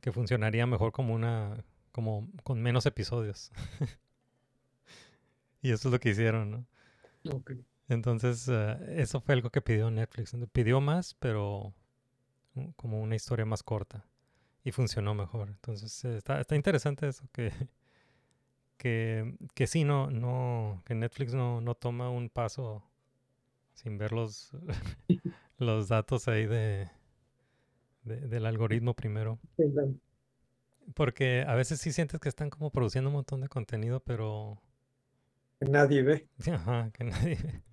que 0.01 0.11
funcionaría 0.11 0.65
mejor 0.67 0.91
como 0.91 1.13
una, 1.15 1.63
como 1.91 2.29
con 2.43 2.61
menos 2.61 2.85
episodios. 2.85 3.51
y 5.61 5.71
eso 5.71 5.89
es 5.89 5.93
lo 5.93 5.99
que 5.99 6.09
hicieron, 6.09 6.51
¿no? 6.51 6.65
Entonces, 7.89 8.47
eh, 8.49 8.77
eso 9.01 9.19
fue 9.21 9.33
algo 9.35 9.49
que 9.49 9.61
pidió 9.61 9.89
Netflix. 9.91 10.35
Pidió 10.51 10.79
más, 10.81 11.15
pero 11.15 11.73
u- 12.55 12.73
como 12.75 13.01
una 13.01 13.15
historia 13.15 13.45
más 13.45 13.63
corta. 13.63 14.05
Y 14.63 14.71
funcionó 14.71 15.13
mejor. 15.15 15.49
Entonces, 15.49 16.03
eh, 16.05 16.17
está, 16.17 16.39
está 16.41 16.55
interesante 16.55 17.07
eso, 17.07 17.25
que, 17.33 17.51
que, 18.77 19.35
que 19.53 19.67
sí, 19.67 19.83
no, 19.83 20.09
no, 20.09 20.81
que 20.85 20.95
Netflix 20.95 21.33
no, 21.33 21.61
no 21.61 21.75
toma 21.75 22.09
un 22.09 22.29
paso 22.29 22.83
sin 23.73 23.97
ver 23.97 24.11
los, 24.13 24.51
los 25.59 25.89
datos 25.89 26.27
ahí 26.27 26.45
de, 26.47 26.89
de- 28.03 28.27
del 28.27 28.45
algoritmo 28.45 28.93
primero. 28.93 29.39
Porque 30.93 31.43
a 31.47 31.55
veces 31.55 31.79
sí 31.81 31.91
sientes 31.91 32.19
que 32.19 32.29
están 32.29 32.49
como 32.51 32.71
produciendo 32.71 33.09
un 33.09 33.15
montón 33.15 33.41
de 33.41 33.47
contenido, 33.49 33.99
pero 34.01 34.61
Que 35.59 35.65
nadie 35.69 36.01
ve. 36.03 36.27
Ajá, 36.51 36.91
que 36.91 37.03
nadie 37.03 37.35
ve. 37.35 37.63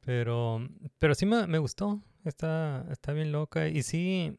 Pero, 0.00 0.68
pero 0.98 1.14
sí 1.14 1.26
me, 1.26 1.46
me 1.46 1.58
gustó. 1.58 2.02
Está, 2.24 2.86
está 2.90 3.12
bien 3.12 3.32
loca. 3.32 3.68
Y 3.68 3.82
sí, 3.82 4.36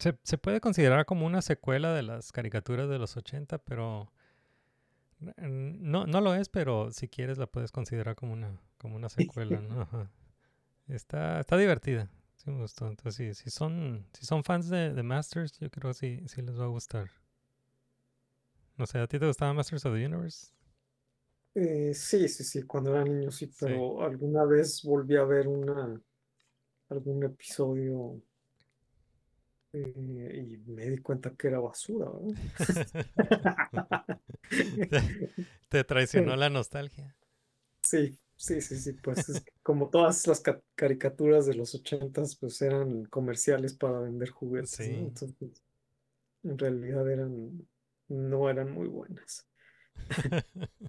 se, 0.00 0.18
se 0.24 0.38
puede 0.38 0.60
considerar 0.60 1.06
como 1.06 1.26
una 1.26 1.42
secuela 1.42 1.94
de 1.94 2.02
las 2.02 2.32
caricaturas 2.32 2.88
de 2.88 2.98
los 2.98 3.16
80, 3.16 3.58
pero 3.58 4.10
no, 5.20 6.06
no 6.06 6.20
lo 6.20 6.34
es, 6.34 6.48
pero 6.48 6.90
si 6.90 7.08
quieres 7.08 7.38
la 7.38 7.46
puedes 7.46 7.70
considerar 7.72 8.16
como 8.16 8.32
una, 8.32 8.58
como 8.78 8.96
una 8.96 9.08
secuela, 9.08 9.60
¿no? 9.60 9.82
Ajá. 9.82 10.10
Está, 10.88 11.40
está 11.40 11.56
divertida. 11.56 12.10
Sí 12.36 12.50
me 12.50 12.62
gustó. 12.62 12.88
Entonces, 12.88 13.14
si, 13.14 13.34
si 13.34 13.50
son, 13.50 14.06
si 14.14 14.24
son 14.24 14.42
fans 14.42 14.70
de, 14.70 14.94
de 14.94 15.02
Masters, 15.02 15.58
yo 15.58 15.70
creo 15.70 15.90
que 15.90 15.94
sí, 15.94 16.22
sí 16.26 16.40
les 16.40 16.58
va 16.58 16.64
a 16.64 16.68
gustar. 16.68 17.10
No 18.78 18.86
sé, 18.86 18.98
¿a 18.98 19.06
ti 19.06 19.18
te 19.18 19.26
gustaba 19.26 19.52
Masters 19.52 19.84
of 19.84 19.94
the 19.94 20.06
Universe? 20.06 20.52
Eh, 21.54 21.92
sí, 21.92 22.28
sí, 22.28 22.44
sí, 22.44 22.62
cuando 22.62 22.94
era 22.94 23.04
niño 23.04 23.30
sí, 23.30 23.50
pero 23.60 24.02
alguna 24.02 24.44
vez 24.44 24.82
volví 24.82 25.16
a 25.16 25.24
ver 25.24 25.48
una, 25.48 26.00
algún 26.88 27.24
episodio 27.24 28.22
eh, 29.72 30.44
y 30.48 30.56
me 30.70 30.88
di 30.90 30.98
cuenta 30.98 31.34
que 31.36 31.48
era 31.48 31.60
basura, 31.60 32.10
¿verdad? 32.10 32.36
te, 34.88 35.02
te 35.68 35.84
traicionó 35.84 36.36
la 36.36 36.50
nostalgia. 36.50 37.16
Sí, 37.82 38.18
sí, 38.36 38.60
sí, 38.60 38.76
sí, 38.78 38.92
pues 38.94 39.28
es 39.28 39.42
que 39.42 39.52
como 39.62 39.88
todas 39.90 40.26
las 40.26 40.40
ca- 40.40 40.60
caricaturas 40.74 41.46
de 41.46 41.54
los 41.54 41.74
ochentas, 41.74 42.36
pues 42.36 42.60
eran 42.62 43.04
comerciales 43.06 43.74
para 43.74 44.00
vender 44.00 44.30
juguetes, 44.30 44.88
¿no? 44.88 44.96
Sí. 44.96 45.02
Entonces, 45.08 45.62
en 46.42 46.58
realidad 46.58 47.10
eran, 47.10 47.68
no 48.08 48.50
eran 48.50 48.72
muy 48.72 48.88
buenas. 48.88 49.46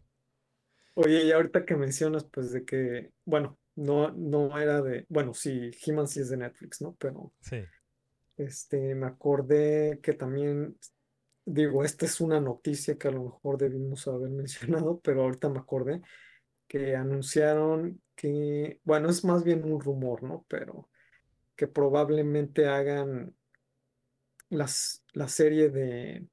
Oye, 0.94 1.24
y 1.26 1.32
ahorita 1.32 1.66
que 1.66 1.76
mencionas, 1.76 2.26
pues 2.26 2.52
de 2.52 2.66
que, 2.66 3.12
bueno, 3.26 3.58
no, 3.76 4.12
no 4.12 4.58
era 4.60 4.82
de, 4.82 5.06
bueno, 5.10 5.34
sí, 5.34 5.72
He-Man 5.86 6.08
sí 6.08 6.20
es 6.22 6.30
de 6.30 6.38
Netflix, 6.38 6.82
¿no? 6.82 6.96
Pero 7.00 7.34
Sí. 7.42 7.66
Este, 8.46 8.96
me 8.96 9.08
acordé 9.08 10.00
que 10.02 10.14
también, 10.14 10.78
digo, 11.46 11.84
esta 11.84 12.06
es 12.06 12.22
una 12.22 12.40
noticia 12.40 12.98
que 12.98 13.08
a 13.08 13.12
lo 13.12 13.24
mejor 13.24 13.58
debimos 13.58 14.08
haber 14.08 14.30
mencionado, 14.32 15.00
pero 15.02 15.24
ahorita 15.24 15.50
me 15.50 15.60
acordé 15.60 16.02
que 16.68 16.96
anunciaron 16.96 18.02
que, 18.16 18.80
bueno, 18.84 19.10
es 19.10 19.26
más 19.26 19.44
bien 19.44 19.64
un 19.66 19.82
rumor, 19.82 20.24
¿no? 20.24 20.46
Pero 20.48 20.90
que 21.56 21.68
probablemente 21.68 22.68
hagan 22.68 23.36
las, 24.50 25.04
la 25.14 25.28
serie 25.28 25.70
de 25.70 26.28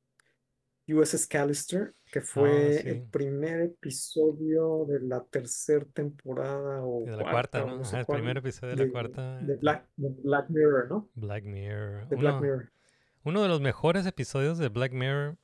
USS 0.89 1.27
Callister, 1.27 1.95
que 2.11 2.21
fue 2.23 2.79
sí. 2.83 2.89
el 2.89 3.03
primer 3.03 3.61
episodio 3.63 4.85
de 4.87 5.01
la 5.01 5.25
tercera 5.25 5.85
temporada 5.93 6.83
o 6.85 7.05
De 7.05 7.17
la 7.17 7.25
cuarta, 7.31 7.65
¿no? 7.65 7.77
no 7.79 7.85
sé 7.85 7.97
Ajá, 7.97 8.01
el 8.01 8.07
cuál, 8.07 8.19
primer 8.21 8.39
episodio 8.39 8.77
de 8.77 8.87
la 8.87 8.91
cuarta. 8.91 9.41
de 9.41 9.57
Black, 9.57 9.89
de 9.97 10.09
Black 10.23 10.49
Mirror, 10.51 10.89
¿no? 10.91 11.09
Black 11.15 11.45
Mirror. 11.45 12.09
De 12.09 12.17
Black 12.17 12.37
Uno, 12.37 12.41
Mirror. 12.41 12.73
uno 13.25 13.43
de 13.43 13.49
los 13.49 13.61
mejores 13.61 14.07
episodios 14.07 14.59
de 14.59 14.69
Black 14.69 14.93
Mirror. 14.93 15.37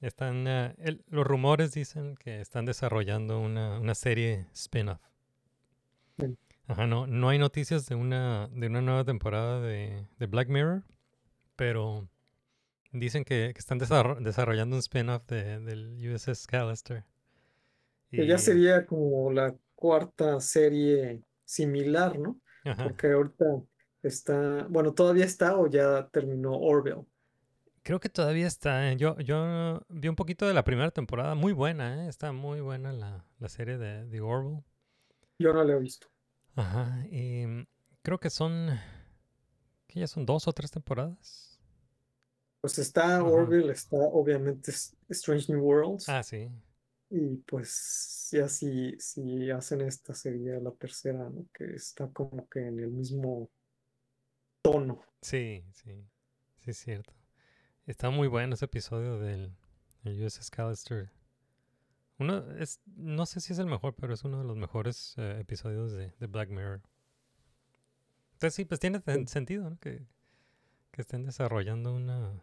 Están, 0.00 0.46
ah, 0.48 0.74
el- 0.78 1.04
los 1.08 1.26
rumores 1.26 1.72
dicen 1.72 2.16
que 2.16 2.40
están 2.40 2.64
desarrollando 2.66 3.40
una, 3.40 3.80
una 3.80 3.94
serie 3.94 4.46
spin-off. 4.54 5.00
Sí. 6.18 6.36
Ajá, 6.66 6.86
no, 6.86 7.06
no 7.06 7.28
hay 7.28 7.38
noticias 7.38 7.86
de 7.86 7.94
una, 7.96 8.48
de 8.52 8.68
una 8.68 8.80
nueva 8.80 9.04
temporada 9.04 9.60
de, 9.60 10.06
de 10.18 10.26
Black 10.26 10.48
Mirror, 10.48 10.84
pero 11.56 12.08
dicen 12.92 13.24
que, 13.24 13.52
que 13.54 13.58
están 13.58 13.78
desarro- 13.78 14.20
desarrollando 14.20 14.76
un 14.76 14.80
spin-off 14.80 15.26
de, 15.28 15.60
del 15.60 15.96
USS 16.14 16.46
Callister. 16.46 17.04
Que 18.10 18.26
ya 18.26 18.38
sería 18.38 18.86
como 18.86 19.30
la 19.32 19.54
cuarta 19.74 20.40
serie 20.40 21.22
similar, 21.44 22.18
¿no? 22.18 22.40
Ajá. 22.64 22.84
Porque 22.84 23.12
ahorita 23.12 23.44
está, 24.02 24.66
bueno, 24.68 24.92
todavía 24.94 25.24
está 25.24 25.56
o 25.56 25.68
ya 25.68 26.08
terminó 26.08 26.52
Orville. 26.58 27.06
Creo 27.82 28.00
que 28.00 28.08
todavía 28.08 28.46
está. 28.46 28.90
¿eh? 28.90 28.96
Yo, 28.96 29.18
yo 29.20 29.82
vi 29.88 30.08
un 30.08 30.16
poquito 30.16 30.46
de 30.46 30.54
la 30.54 30.64
primera 30.64 30.90
temporada. 30.90 31.34
Muy 31.34 31.52
buena, 31.52 32.04
¿eh? 32.04 32.08
Está 32.08 32.32
muy 32.32 32.60
buena 32.60 32.92
la, 32.92 33.24
la 33.38 33.48
serie 33.48 33.78
de 33.78 34.06
The 34.10 34.20
Orville. 34.20 34.62
Yo 35.38 35.52
no 35.52 35.64
la 35.64 35.74
he 35.74 35.78
visto. 35.80 36.06
Ajá. 36.54 37.04
Y 37.10 37.44
creo 38.02 38.18
que 38.20 38.30
son. 38.30 38.78
que 39.86 40.00
ya 40.00 40.06
son 40.06 40.24
dos 40.26 40.46
o 40.48 40.52
tres 40.52 40.70
temporadas. 40.70 41.49
Pues 42.60 42.78
está. 42.78 43.22
Orville, 43.22 43.72
está 43.72 43.96
obviamente 43.96 44.72
Strange 45.08 45.52
New 45.52 45.62
Worlds. 45.62 46.08
Ah, 46.08 46.22
sí. 46.22 46.50
Y 47.08 47.36
pues 47.38 48.28
ya 48.30 48.48
si, 48.48 48.94
si 49.00 49.50
hacen 49.50 49.80
esta 49.80 50.14
sería 50.14 50.60
la 50.60 50.70
tercera, 50.72 51.28
¿no? 51.28 51.46
Que 51.52 51.74
está 51.74 52.08
como 52.08 52.48
que 52.48 52.60
en 52.60 52.78
el 52.78 52.90
mismo 52.90 53.50
tono. 54.62 55.02
Sí, 55.22 55.64
sí. 55.72 56.04
Sí, 56.58 56.70
es 56.70 56.78
cierto. 56.78 57.12
Está 57.86 58.10
muy 58.10 58.28
bueno 58.28 58.54
ese 58.54 58.66
episodio 58.66 59.18
del, 59.18 59.56
del 60.04 60.22
USS 60.24 60.50
Callister. 60.50 61.10
Uno 62.18 62.44
es. 62.58 62.80
No 62.84 63.24
sé 63.24 63.40
si 63.40 63.54
es 63.54 63.58
el 63.58 63.66
mejor, 63.66 63.94
pero 63.94 64.12
es 64.12 64.22
uno 64.24 64.38
de 64.38 64.44
los 64.44 64.56
mejores 64.56 65.14
eh, 65.16 65.38
episodios 65.40 65.92
de, 65.92 66.12
de 66.20 66.26
Black 66.26 66.50
Mirror. 66.50 66.82
Entonces 68.34 68.54
sí, 68.54 68.64
pues 68.66 68.78
tiene 68.78 69.02
sentido, 69.26 69.68
¿no? 69.68 69.78
Que, 69.80 70.06
que 70.92 71.00
estén 71.00 71.24
desarrollando 71.24 71.94
una, 71.94 72.42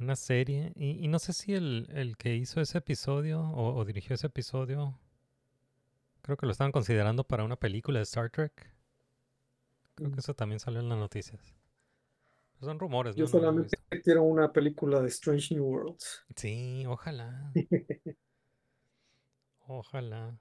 una 0.00 0.16
serie. 0.16 0.72
Y, 0.76 1.04
y 1.04 1.08
no 1.08 1.18
sé 1.18 1.32
si 1.32 1.54
el, 1.54 1.88
el 1.92 2.16
que 2.16 2.36
hizo 2.36 2.60
ese 2.60 2.78
episodio 2.78 3.40
o, 3.40 3.74
o 3.74 3.84
dirigió 3.84 4.14
ese 4.14 4.28
episodio, 4.28 4.98
creo 6.22 6.36
que 6.36 6.46
lo 6.46 6.52
estaban 6.52 6.72
considerando 6.72 7.24
para 7.24 7.44
una 7.44 7.56
película 7.56 7.98
de 7.98 8.04
Star 8.04 8.30
Trek. 8.30 8.70
Creo 9.94 10.10
que 10.10 10.20
eso 10.20 10.34
también 10.34 10.60
salió 10.60 10.80
en 10.80 10.88
las 10.88 10.98
noticias. 10.98 11.54
Son 12.60 12.78
rumores, 12.78 13.16
Yo 13.16 13.26
solamente 13.26 13.78
quiero 14.04 14.22
una 14.22 14.52
película 14.52 15.00
de 15.00 15.08
Strange 15.08 15.54
New 15.54 15.64
Worlds. 15.64 16.24
Sí, 16.36 16.84
ojalá. 16.86 17.52
Ojalá. 19.66 20.36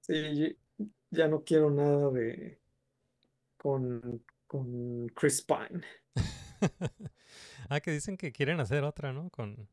Sí, 0.00 0.56
ya 1.10 1.28
no 1.28 1.42
quiero 1.42 1.70
nada 1.70 2.10
de 2.10 2.60
con, 3.56 4.24
con 4.46 5.08
Chris 5.08 5.42
Pine. 5.42 5.82
ah, 7.68 7.80
que 7.80 7.90
dicen 7.92 8.16
que 8.16 8.32
quieren 8.32 8.60
hacer 8.60 8.84
otra, 8.84 9.12
¿no? 9.12 9.30
Con, 9.30 9.68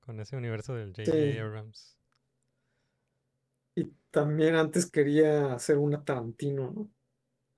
con 0.00 0.18
ese 0.18 0.36
universo 0.36 0.74
del 0.74 0.92
J.J. 0.92 1.04
Sí. 1.04 1.44
Abrams. 1.44 1.96
Y 3.74 3.84
también 4.10 4.56
antes 4.56 4.90
quería 4.90 5.54
hacer 5.54 5.78
una 5.78 6.04
Tarantino, 6.04 6.70
¿no? 6.70 6.90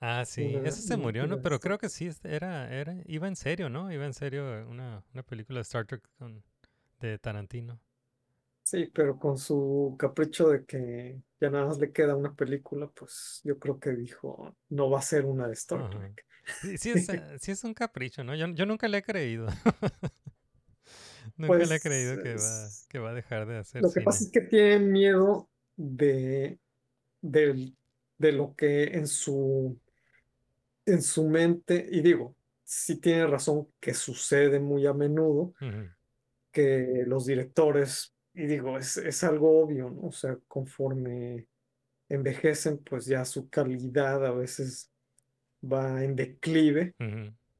Ah, 0.00 0.24
sí, 0.24 0.58
Una- 0.58 0.60
ese 0.64 0.82
se 0.82 0.96
murió, 0.96 1.26
¿no? 1.26 1.38
Pero 1.40 1.60
creo 1.60 1.78
que 1.78 1.88
sí, 1.90 2.06
este, 2.06 2.34
era, 2.34 2.70
era, 2.72 2.96
iba 3.06 3.28
en 3.28 3.36
serio, 3.36 3.68
¿no? 3.68 3.92
Iba 3.92 4.06
en 4.06 4.14
serio 4.14 4.58
eh, 4.58 4.64
una, 4.64 5.04
una 5.12 5.22
película 5.22 5.58
de 5.58 5.62
Star 5.62 5.86
Trek 5.86 6.02
con, 6.18 6.42
de 7.00 7.18
Tarantino. 7.18 7.80
Sí, 8.62 8.86
pero 8.94 9.18
con 9.18 9.36
su 9.36 9.96
capricho 9.98 10.48
de 10.48 10.64
que 10.64 11.20
ya 11.40 11.50
nada 11.50 11.66
más 11.66 11.78
le 11.78 11.92
queda 11.92 12.14
una 12.14 12.34
película, 12.34 12.86
pues 12.88 13.40
yo 13.44 13.58
creo 13.58 13.80
que 13.80 13.90
dijo, 13.92 14.56
no 14.68 14.88
va 14.90 15.00
a 15.00 15.02
ser 15.02 15.24
una 15.26 15.48
de 15.48 15.54
Star. 15.54 15.88
Trek. 15.88 16.24
Sí, 16.48 16.78
sí 16.78 16.90
es, 16.90 17.08
eh, 17.08 17.38
sí 17.40 17.52
es 17.52 17.64
un 17.64 17.74
capricho, 17.74 18.24
¿no? 18.24 18.34
Yo, 18.34 18.46
yo 18.48 18.66
nunca 18.66 18.88
le 18.88 18.98
he 18.98 19.02
creído. 19.02 19.46
Nunca 21.36 21.56
Pues, 21.56 21.66
le 21.66 21.76
he 21.76 21.80
creído 21.80 22.18
que 22.18 22.36
va, 22.36 22.72
es- 22.72 22.86
que 22.88 22.98
va 22.98 23.10
a 23.10 23.14
dejar 23.14 23.46
de 23.46 23.58
hacer 23.58 23.84
Lo 23.84 23.92
que 23.92 24.00
cine. 24.00 24.04
pasa 24.04 24.24
es 24.24 24.30
que 24.30 24.42
tienen 24.42 24.92
miedo 24.92 25.48
de, 25.76 26.58
de 28.18 28.32
lo 28.32 28.54
que 28.54 28.84
en 28.84 29.06
su, 29.06 29.78
en 30.86 31.02
su 31.02 31.28
mente, 31.28 31.86
y 31.90 32.00
digo, 32.02 32.36
sí 32.64 32.96
tiene 33.00 33.26
razón 33.26 33.68
que 33.80 33.94
sucede 33.94 34.60
muy 34.60 34.86
a 34.86 34.92
menudo, 34.94 35.54
que 36.52 37.04
los 37.06 37.26
directores, 37.26 38.14
y 38.34 38.46
digo, 38.46 38.78
es, 38.78 38.96
es 38.98 39.24
algo 39.24 39.60
obvio, 39.62 39.90
¿no? 39.90 40.08
O 40.08 40.12
sea, 40.12 40.36
conforme 40.48 41.46
envejecen, 42.08 42.78
pues 42.78 43.06
ya 43.06 43.24
su 43.24 43.48
calidad 43.50 44.26
a 44.26 44.32
veces 44.32 44.90
va 45.62 46.02
en 46.04 46.16
declive 46.16 46.94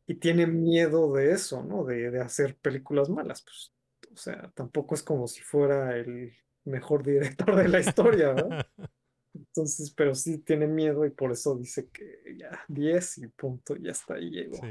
y 0.07 0.15
tienen 0.17 0.63
miedo 0.63 1.13
de 1.13 1.33
eso, 1.33 1.63
¿no? 1.63 1.85
De, 1.85 2.11
de 2.11 2.21
hacer 2.21 2.57
películas 2.57 3.09
malas, 3.09 3.43
pues, 3.43 3.73
o 4.13 4.17
sea, 4.17 4.51
tampoco 4.55 4.95
es 4.95 5.03
como 5.03 5.27
si 5.29 5.41
fuera 5.41 5.97
el 5.97 6.33
mejor 6.65 7.03
director 7.05 7.57
de 7.57 7.69
la 7.69 7.81
historia, 7.81 8.33
¿verdad? 8.35 8.67
Entonces, 9.35 9.93
pero 9.97 10.15
sí 10.15 10.39
tiene 10.39 10.67
miedo 10.67 11.05
y 11.07 11.11
por 11.11 11.31
eso 11.33 11.57
dice 11.57 11.89
que 11.91 12.37
ya 12.37 12.61
10 12.69 13.19
y 13.19 13.29
punto, 13.29 13.77
ya 13.77 13.93
está 13.93 14.15
ahí 14.15 14.31
llegó. 14.31 14.57
Sí. 14.57 14.67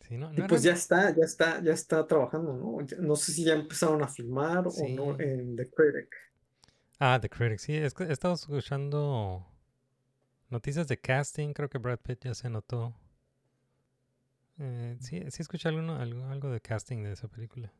Sí, 0.00 0.18
no, 0.18 0.32
Y 0.32 0.42
pues 0.42 0.62
ya 0.62 0.72
está, 0.72 1.14
ya 1.14 1.24
está, 1.24 1.62
ya 1.62 1.72
está 1.72 2.06
trabajando, 2.06 2.54
¿no? 2.54 2.84
Ya- 2.86 2.96
no 2.98 3.14
sé 3.14 3.32
si 3.32 3.44
ya 3.44 3.54
empezaron 3.54 4.02
a 4.02 4.08
filmar 4.08 4.66
o 4.66 4.70
no 4.70 5.16
Sí. 5.16 5.22
en 5.22 5.54
The 5.56 5.70
Critic. 5.70 6.08
Ah, 6.98 7.18
The 7.20 7.28
Critic, 7.28 7.58
sí, 7.58 7.76
es 7.76 7.94
que 7.94 8.04
he 8.04 8.12
estado 8.12 8.34
escuchando 8.34 9.44
noticias 10.52 10.88
de 10.88 10.98
casting, 11.00 11.52
creo 11.54 11.68
que 11.70 11.78
Brad 11.78 11.98
Pitt 12.00 12.24
ya 12.26 12.34
se 12.34 12.50
notó. 12.50 12.94
Eh, 14.58 14.96
sí, 15.00 15.20
sí 15.30 15.42
escuché 15.42 15.68
alguno- 15.68 15.96
algo, 15.96 16.24
algo 16.28 16.48
de 16.50 16.60
casting 16.62 17.02
de 17.02 17.12
esa 17.12 17.28
película. 17.28 17.70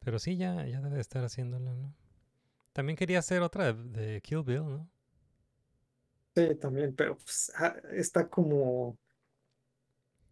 Pero 0.00 0.18
sí, 0.18 0.36
ya, 0.36 0.66
ya 0.66 0.80
debe 0.82 0.96
de 0.96 1.00
estar 1.00 1.24
haciéndolo, 1.24 1.74
¿no? 1.74 1.94
También 2.72 2.96
quería 2.96 3.20
hacer 3.20 3.42
otra 3.42 3.72
de, 3.72 3.84
de 4.14 4.22
Kill 4.22 4.42
Bill, 4.44 4.64
¿no? 4.68 4.90
Sí, 6.34 6.54
también, 6.56 6.94
pero 6.94 7.16
pues, 7.16 7.52
ah, 7.56 7.74
está 7.92 8.28
como, 8.28 8.98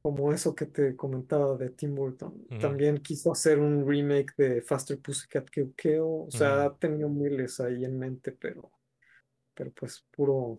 como 0.03 0.33
eso 0.33 0.55
que 0.55 0.67
te 0.67 0.97
comentaba 0.97 1.57
de 1.57 1.71
Tim 1.71 1.95
Burton. 1.95 2.49
También 2.59 2.99
quiso 2.99 3.33
hacer 3.33 3.59
un 3.59 3.87
remake 3.87 4.33
de 4.37 4.63
Faster 4.63 4.99
Pussycat 5.01 5.49
Kill 5.51 5.75
Kill. 5.77 6.01
O 6.03 6.29
sea, 6.31 6.65
ha 6.65 6.75
tenido 6.77 7.09
miles 7.09 7.61
ahí 7.61 7.85
en 7.85 7.99
mente, 7.99 8.33
pero, 8.33 8.71
pero 9.61 9.73
pues 9.73 10.03
puro, 10.11 10.59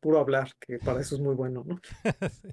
puro 0.00 0.18
hablar, 0.18 0.50
que 0.58 0.78
para 0.78 1.02
eso 1.02 1.16
es 1.16 1.20
muy 1.20 1.34
bueno, 1.34 1.64
¿no? 1.66 1.78
sí. 2.42 2.48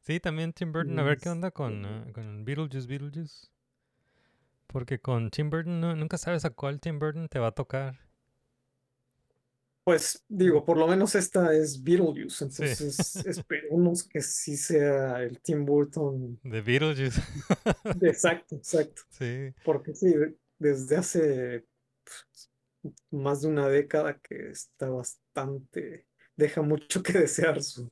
Sí, 0.00 0.20
también 0.20 0.54
Tim 0.54 0.72
Burton, 0.72 0.98
a 0.98 1.02
ver 1.02 1.18
qué 1.18 1.28
onda 1.28 1.50
con, 1.50 1.84
Este, 1.84 1.88
ah, 2.10 2.12
con 2.14 2.44
Beetlejuice, 2.46 2.86
Beetlejuice. 2.86 3.48
Porque 4.68 4.98
con 5.00 5.30
Tim 5.30 5.50
Burton 5.50 5.80
no- 5.80 5.94
nunca 5.94 6.16
sabes 6.16 6.46
a 6.46 6.50
cuál 6.50 6.80
Tim 6.80 6.98
Burton 6.98 7.28
te 7.28 7.38
va 7.38 7.48
a 7.48 7.52
tocar. 7.52 7.98
Pues 9.84 10.24
digo, 10.28 10.64
por 10.64 10.78
lo 10.78 10.88
menos 10.88 11.14
esta 11.14 11.52
es 11.54 11.82
Beetlejuice, 11.82 12.48
Sí. 12.50 12.62
entonces 12.62 13.16
esperemos 13.26 14.02
que 14.02 14.22
sí 14.22 14.56
sea 14.56 15.22
el 15.22 15.40
Tim 15.40 15.66
Burton. 15.66 16.40
De 16.42 16.60
Beetlejuice. 16.62 17.20
Exacto, 18.00 18.56
exacto. 18.56 19.02
sí. 19.10 19.52
Porque 19.64 19.94
sí, 19.94 20.08
de- 20.14 20.36
desde 20.58 20.96
hace 20.96 21.66
pues, 22.04 22.50
más 23.10 23.42
de 23.42 23.48
una 23.48 23.68
década 23.68 24.18
que 24.20 24.50
está 24.50 24.88
bastante, 24.90 26.06
deja 26.36 26.62
mucho 26.62 27.02
que 27.02 27.12
desear 27.14 27.62
su, 27.62 27.90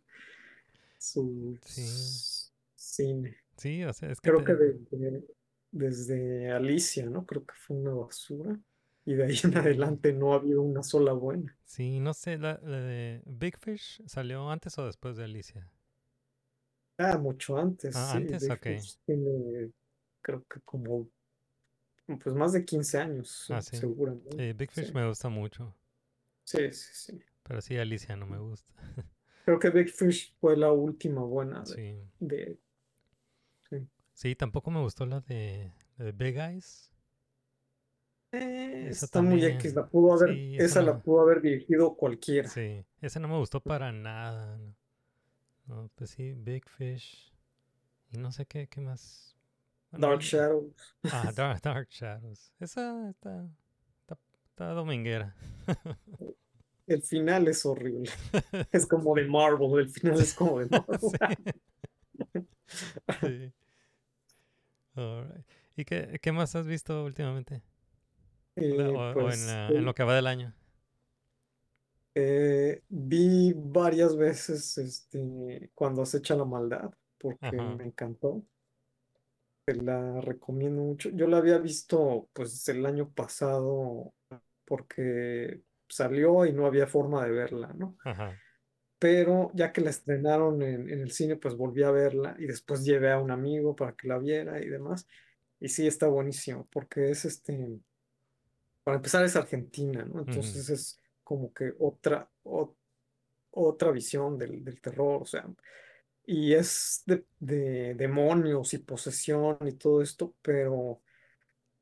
su 0.99 1.59
Sí. 1.61 2.51
cine. 2.75 3.37
Sí, 3.57 3.85
o 3.85 3.93
sea, 3.93 4.11
es 4.11 4.21
que 4.21 4.31
Creo 4.31 4.33
te- 4.33 4.45
que 4.45 4.55
de- 4.55 4.79
de- 4.91 5.25
desde 5.73 6.51
Alicia, 6.53 7.07
¿no? 7.07 7.27
Creo 7.27 7.45
que 7.47 7.55
fue 7.57 7.77
una 7.77 7.93
basura. 7.95 8.59
Y 9.05 9.15
de 9.15 9.25
ahí 9.27 9.37
en 9.45 9.57
adelante 9.59 10.13
no 10.13 10.33
ha 10.33 10.37
habido 10.37 10.63
una 10.63 10.83
sola 10.83 11.13
buena. 11.13 11.57
Sí, 11.67 12.01
no 12.01 12.15
sé, 12.15 12.39
la, 12.39 12.59
la 12.63 12.81
de 12.81 13.23
Big 13.27 13.59
Fish 13.59 14.03
salió 14.07 14.51
antes 14.51 14.79
o 14.79 14.87
después 14.87 15.17
de 15.17 15.25
Alicia. 15.25 15.71
Ah, 16.99 17.19
mucho 17.19 17.57
antes, 17.57 17.95
Ah, 17.95 18.13
sí. 18.13 18.19
antes, 18.19 18.43
Big 18.43 18.53
ok. 18.53 18.67
Fish 18.67 18.99
tiene, 19.05 19.71
creo 20.23 20.45
que 20.49 20.61
como, 20.63 21.09
pues 22.07 22.35
más 22.35 22.53
de 22.53 22.65
15 22.65 22.99
años, 22.99 23.47
Ah, 23.51 23.63
sí. 23.63 23.77
seguramente. 23.77 24.37
Sí, 24.37 24.53
Big 24.53 24.71
Fish 24.71 24.87
Sí. 24.89 24.93
me 24.93 25.07
gusta 25.09 25.29
mucho, 25.29 25.75
Sí, 26.45 26.71
sí, 26.73 26.91
sí. 26.93 27.23
pero 27.43 27.61
sí, 27.61 27.77
Alicia 27.79 28.17
no 28.17 28.27
me 28.27 28.39
gusta. 28.39 28.73
Creo 29.45 29.59
que 29.59 29.71
Big 29.71 29.89
Fish 29.91 30.35
fue 30.41 30.57
la 30.57 30.73
última 30.73 31.23
buena 31.23 31.63
de, 31.63 31.75
Sí. 31.75 32.11
de- 32.21 32.59
Sí, 34.13 34.37
tampoco 34.37 34.71
me 34.71 34.81
gustó 34.81 35.07
la 35.07 35.21
de 35.23 35.73
The 35.97 36.13
Big 36.13 36.37
Eyes. 36.39 36.93
Eh, 38.31 38.87
Esa 38.89 39.07
está 39.07 39.23
muy. 39.23 39.45
X, 39.45 39.75
la 39.75 39.87
pudo 39.89 40.13
haber, 40.13 40.35
Sí, 40.37 40.55
esa 40.57 40.65
esa 40.67 40.83
la 40.83 41.01
pudo 41.01 41.21
haber 41.23 41.41
dirigido 41.43 41.97
cualquiera. 41.97 42.49
Sí, 42.49 42.85
ese 43.01 43.19
no 43.19 43.27
me 43.29 43.39
gustó 43.39 43.61
para 43.61 43.91
nada. 43.93 44.57
No, 44.59 44.75
No, 45.67 45.91
pues 45.97 46.11
sí, 46.11 46.33
Big 46.35 46.69
Fish. 46.69 47.33
Y 48.13 48.19
no 48.19 48.31
sé 48.31 48.47
qué, 48.47 48.69
qué 48.69 48.81
más. 48.81 49.34
Bueno, 49.97 50.09
Dark 50.09 50.21
Shadows. 50.21 50.75
Ah, 51.13 51.33
Dark, 51.35 51.61
Dark 51.63 51.89
Shadows. 51.91 52.53
Esa 52.61 53.11
está, 53.11 53.49
está, 54.01 54.19
está 54.51 54.69
dominguera. 54.73 55.35
El 56.87 57.03
final 57.03 57.49
es 57.49 57.65
horrible. 57.65 58.11
Es 58.73 58.87
como 58.87 59.15
de 59.15 59.25
Marvel, 59.27 59.81
el 59.81 59.89
final 59.89 60.21
es 60.21 60.35
como 60.35 60.61
de 60.61 60.67
Marvel. 60.67 60.99
Sí. 63.21 63.53
Alright. 64.95 65.47
¿Y 65.77 65.85
qué, 65.85 66.19
qué 66.23 66.33
más 66.33 66.55
has 66.55 66.67
visto 66.67 67.05
últimamente? 67.05 67.63
Eh, 68.57 68.83
O- 68.83 69.11
o, 69.11 69.15
pues, 69.15 69.41
en, 69.41 69.47
la- 69.47 69.69
en 69.69 69.85
lo 69.85 69.95
que 69.95 70.05
va 70.05 70.15
del 70.15 70.27
año. 70.27 70.55
eh, 72.15 72.83
vi 72.89 73.53
varias 73.57 74.17
veces 74.17 74.79
este, 74.79 75.71
cuando 75.75 76.03
acecha 76.03 76.37
la 76.37 76.45
maldad, 76.45 76.91
porque 77.19 77.47
Ajá. 77.47 77.77
me 77.77 77.85
encantó. 77.87 78.45
Te 79.65 79.75
la 79.75 80.21
recomiendo 80.21 80.83
mucho. 80.83 81.11
Yo 81.11 81.27
la 81.27 81.39
había 81.39 81.59
visto 81.59 82.29
pues 82.35 82.69
el 82.69 82.85
año 82.85 83.11
pasado 83.13 84.13
porque 84.67 85.63
salió 85.89 86.45
y 86.47 86.53
no 86.53 86.67
había 86.67 86.87
forma 86.87 87.25
de 87.25 87.31
verla, 87.33 87.73
¿no? 87.75 87.97
Ajá. 88.05 88.39
Pero 88.99 89.51
ya 89.55 89.73
que 89.73 89.81
la 89.83 89.91
estrenaron 89.91 90.63
en, 90.63 90.89
en 90.91 91.01
el 91.01 91.11
cine, 91.13 91.37
pues 91.37 91.57
volví 91.57 91.83
a 91.83 91.91
verla 91.91 92.37
y 92.39 92.47
después 92.47 92.85
llevé 92.85 93.13
a 93.13 93.19
un 93.19 93.31
amigo 93.31 93.77
para 93.77 93.93
que 93.95 94.09
la 94.09 94.19
viera 94.19 94.61
y 94.63 94.69
demás. 94.69 95.07
Y 95.61 95.69
sí, 95.69 95.87
está 95.87 96.09
buenísimo, 96.09 96.69
porque 96.73 97.11
es 97.11 97.25
este, 97.25 97.81
para 98.83 98.97
empezar 98.97 99.25
es 99.25 99.37
Argentina, 99.37 100.05
¿no? 100.05 100.21
Entonces 100.21 100.69
es 100.71 101.01
como 101.23 101.53
que 101.53 101.73
otra, 101.79 102.29
o- 102.45 102.77
otra 103.53 103.93
visión 103.93 104.39
del, 104.39 104.65
del 104.65 104.81
terror, 104.81 105.23
o 105.23 105.27
sea, 105.27 105.47
y 106.27 106.55
es 106.55 107.03
de, 107.07 107.25
de 107.39 107.95
demonios 107.95 108.73
y 108.75 108.79
posesión 108.79 109.59
y 109.67 109.73
todo 109.73 110.03
esto, 110.03 110.35
pero, 110.43 111.03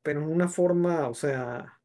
pero 0.01 0.21
en 0.21 0.27
una 0.27 0.47
forma, 0.47 1.07
o 1.07 1.13
sea, 1.13 1.79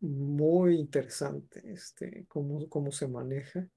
muy 0.00 0.76
interesante, 0.76 1.62
este, 1.72 2.24
cómo, 2.28 2.68
cómo 2.68 2.92
se 2.92 3.08
maneja 3.08 3.68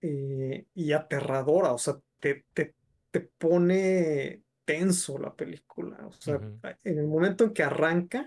eh, 0.00 0.66
y 0.74 0.92
aterradora, 0.92 1.72
o 1.72 1.78
sea, 1.78 1.98
te, 2.20 2.44
te, 2.52 2.74
te 3.10 3.20
pone 3.20 4.42
tenso 4.64 5.18
la 5.18 5.34
película, 5.34 6.06
o 6.06 6.12
sea, 6.12 6.40
en 6.82 6.98
el 6.98 7.06
momento 7.06 7.44
en 7.44 7.52
que 7.52 7.62
arranca, 7.62 8.26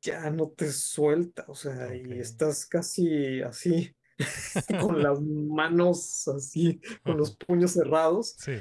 ya 0.00 0.28
no 0.30 0.50
te 0.50 0.70
suelta, 0.70 1.46
o 1.48 1.54
sea, 1.54 1.94
y 1.94 2.18
estás 2.18 2.66
casi 2.66 3.40
así, 3.40 3.94
con 4.80 5.02
las 5.02 5.20
manos 5.20 6.28
así, 6.28 6.80
con 7.02 7.16
los 7.16 7.36
puños 7.36 7.72
cerrados. 7.72 8.34
Sí. 8.38 8.52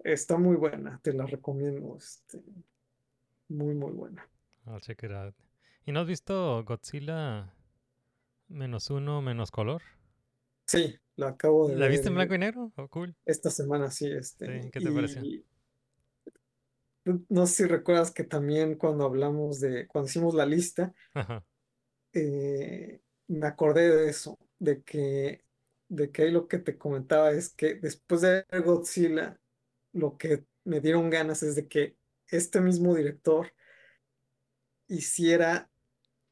Está 0.00 0.36
muy 0.38 0.56
buena, 0.56 1.00
te 1.02 1.12
la 1.12 1.26
recomiendo, 1.26 1.96
este, 1.96 2.40
muy, 3.48 3.74
muy 3.74 3.92
buena. 3.92 4.28
I'll 4.66 4.80
check 4.80 5.02
it 5.02 5.10
out. 5.10 5.34
¿Y 5.86 5.92
no 5.92 6.00
has 6.00 6.06
visto 6.06 6.62
Godzilla 6.64 7.52
menos 8.48 8.90
uno, 8.90 9.22
menos 9.22 9.50
color? 9.50 9.82
Sí, 10.66 10.96
la 11.16 11.28
acabo 11.28 11.68
de 11.68 11.76
¿La 11.76 11.88
viste 11.88 12.08
en 12.08 12.14
blanco 12.14 12.34
y 12.34 12.38
negro? 12.38 12.72
Oh, 12.76 12.88
cool. 12.88 13.14
esta 13.24 13.50
semana, 13.50 13.90
sí, 13.90 14.10
este, 14.10 14.62
Sí, 14.62 14.70
¿qué 14.70 14.80
te 14.80 14.90
pareció? 14.92 15.22
y 15.24 15.44
no- 17.04 17.24
no 17.28 17.46
sé 17.46 17.54
si 17.54 17.64
recuerdas 17.66 18.10
que 18.10 18.24
también 18.24 18.76
cuando 18.76 19.04
hablamos 19.04 19.60
de, 19.60 19.86
cuando 19.86 20.08
hicimos 20.08 20.34
la 20.34 20.46
lista, 20.46 20.92
Ajá. 21.14 21.42
eh, 22.12 23.00
me 23.28 23.46
acordé 23.46 23.88
de 23.90 24.10
eso, 24.10 24.38
de 24.58 24.82
que, 24.82 25.44
de 25.88 26.10
que 26.10 26.22
ahí 26.22 26.30
lo 26.30 26.48
que 26.48 26.58
te 26.58 26.78
comentaba 26.78 27.30
es 27.32 27.50
que 27.54 27.74
después 27.74 28.20
de 28.20 28.44
ver 28.50 28.62
Godzilla, 28.62 29.40
lo 29.92 30.16
que 30.16 30.44
me 30.64 30.80
dieron 30.80 31.10
ganas 31.10 31.42
es 31.42 31.56
de 31.56 31.68
que 31.68 31.96
este 32.26 32.60
mismo 32.60 32.94
director 32.94 33.52
hiciera 34.88 35.70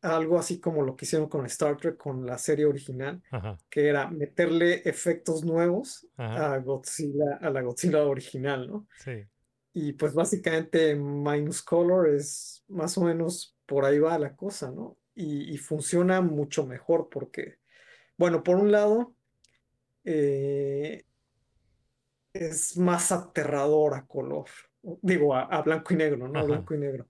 algo 0.02 0.38
así 0.38 0.60
como 0.60 0.82
lo 0.82 0.96
que 0.96 1.04
hicieron 1.04 1.28
con 1.28 1.46
Star 1.46 1.76
Trek, 1.76 1.96
con 1.96 2.26
la 2.26 2.38
serie 2.38 2.66
original, 2.66 3.22
Ajá. 3.30 3.56
que 3.68 3.88
era 3.88 4.08
meterle 4.10 4.82
efectos 4.88 5.44
nuevos 5.44 6.06
Ajá. 6.16 6.54
a 6.54 6.58
Godzilla, 6.58 7.38
a 7.40 7.50
la 7.50 7.62
Godzilla 7.62 8.04
original, 8.04 8.68
¿no? 8.68 8.86
Sí. 8.98 9.24
Y 9.72 9.92
pues 9.94 10.14
básicamente 10.14 10.94
Minus 10.94 11.62
Color 11.62 12.08
es 12.08 12.64
más 12.68 12.96
o 12.98 13.02
menos 13.02 13.56
por 13.66 13.84
ahí 13.84 13.98
va 13.98 14.18
la 14.18 14.34
cosa, 14.36 14.70
¿no? 14.70 14.96
Y, 15.14 15.52
y 15.52 15.58
funciona 15.58 16.20
mucho 16.20 16.66
mejor 16.66 17.08
porque, 17.10 17.58
bueno, 18.16 18.42
por 18.42 18.56
un 18.56 18.72
lado, 18.72 19.14
eh, 20.04 21.04
es 22.32 22.76
más 22.76 23.12
aterrador 23.12 23.94
a 23.94 24.06
color, 24.06 24.46
digo, 25.02 25.34
a, 25.34 25.42
a 25.42 25.62
blanco 25.62 25.94
y 25.94 25.96
negro, 25.96 26.28
¿no? 26.28 26.38
Ajá. 26.38 26.46
blanco 26.46 26.74
y 26.74 26.78
negro. 26.78 27.08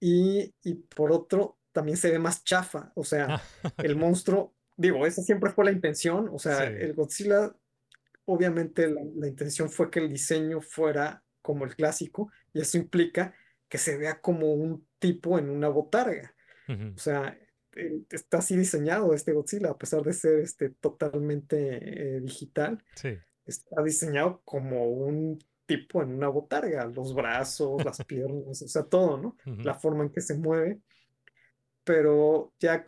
Y, 0.00 0.54
y 0.62 0.74
por 0.74 1.12
otro, 1.12 1.58
también 1.72 1.96
se 1.96 2.10
ve 2.10 2.18
más 2.18 2.44
chafa, 2.44 2.92
o 2.94 3.04
sea, 3.04 3.40
el 3.78 3.96
monstruo, 3.96 4.54
digo, 4.76 5.04
esa 5.06 5.22
siempre 5.22 5.50
fue 5.50 5.64
la 5.64 5.72
intención, 5.72 6.28
o 6.32 6.38
sea, 6.38 6.66
Sí. 6.66 6.74
el 6.78 6.94
Godzilla, 6.94 7.54
obviamente 8.24 8.88
la, 8.88 9.02
la 9.16 9.28
intención 9.28 9.68
fue 9.70 9.90
que 9.90 9.98
el 10.00 10.08
diseño 10.08 10.60
fuera 10.60 11.22
como 11.42 11.64
el 11.64 11.74
clásico, 11.74 12.30
y 12.52 12.60
eso 12.60 12.78
implica 12.78 13.34
que 13.68 13.78
se 13.78 13.96
vea 13.96 14.20
como 14.20 14.52
un 14.54 14.86
tipo 14.98 15.38
en 15.38 15.50
una 15.50 15.68
botarga. 15.68 16.34
O 16.94 16.98
sea, 16.98 17.38
eh, 17.76 18.02
está 18.10 18.38
así 18.38 18.56
diseñado 18.56 19.12
este 19.14 19.32
Godzilla, 19.32 19.70
a 19.70 19.78
pesar 19.78 20.02
de 20.02 20.12
ser 20.12 20.40
este, 20.40 20.70
totalmente 20.70 22.16
eh, 22.16 22.20
digital, 22.20 22.82
Sí. 22.96 23.16
está 23.46 23.82
diseñado 23.82 24.40
como 24.44 24.88
un 24.90 25.38
tipo 25.66 26.02
en 26.02 26.14
una 26.14 26.28
botarga, 26.28 26.86
los 26.86 27.14
brazos, 27.14 27.84
las 27.84 27.98
piernas, 28.06 28.62
o 28.62 28.68
sea, 28.68 28.84
todo, 28.84 29.18
¿no? 29.18 29.36
Ujú. 29.46 29.62
La 29.62 29.74
forma 29.74 30.04
en 30.04 30.10
que 30.10 30.20
se 30.22 30.34
mueve, 30.36 30.80
pero 31.84 32.52
ya 32.58 32.84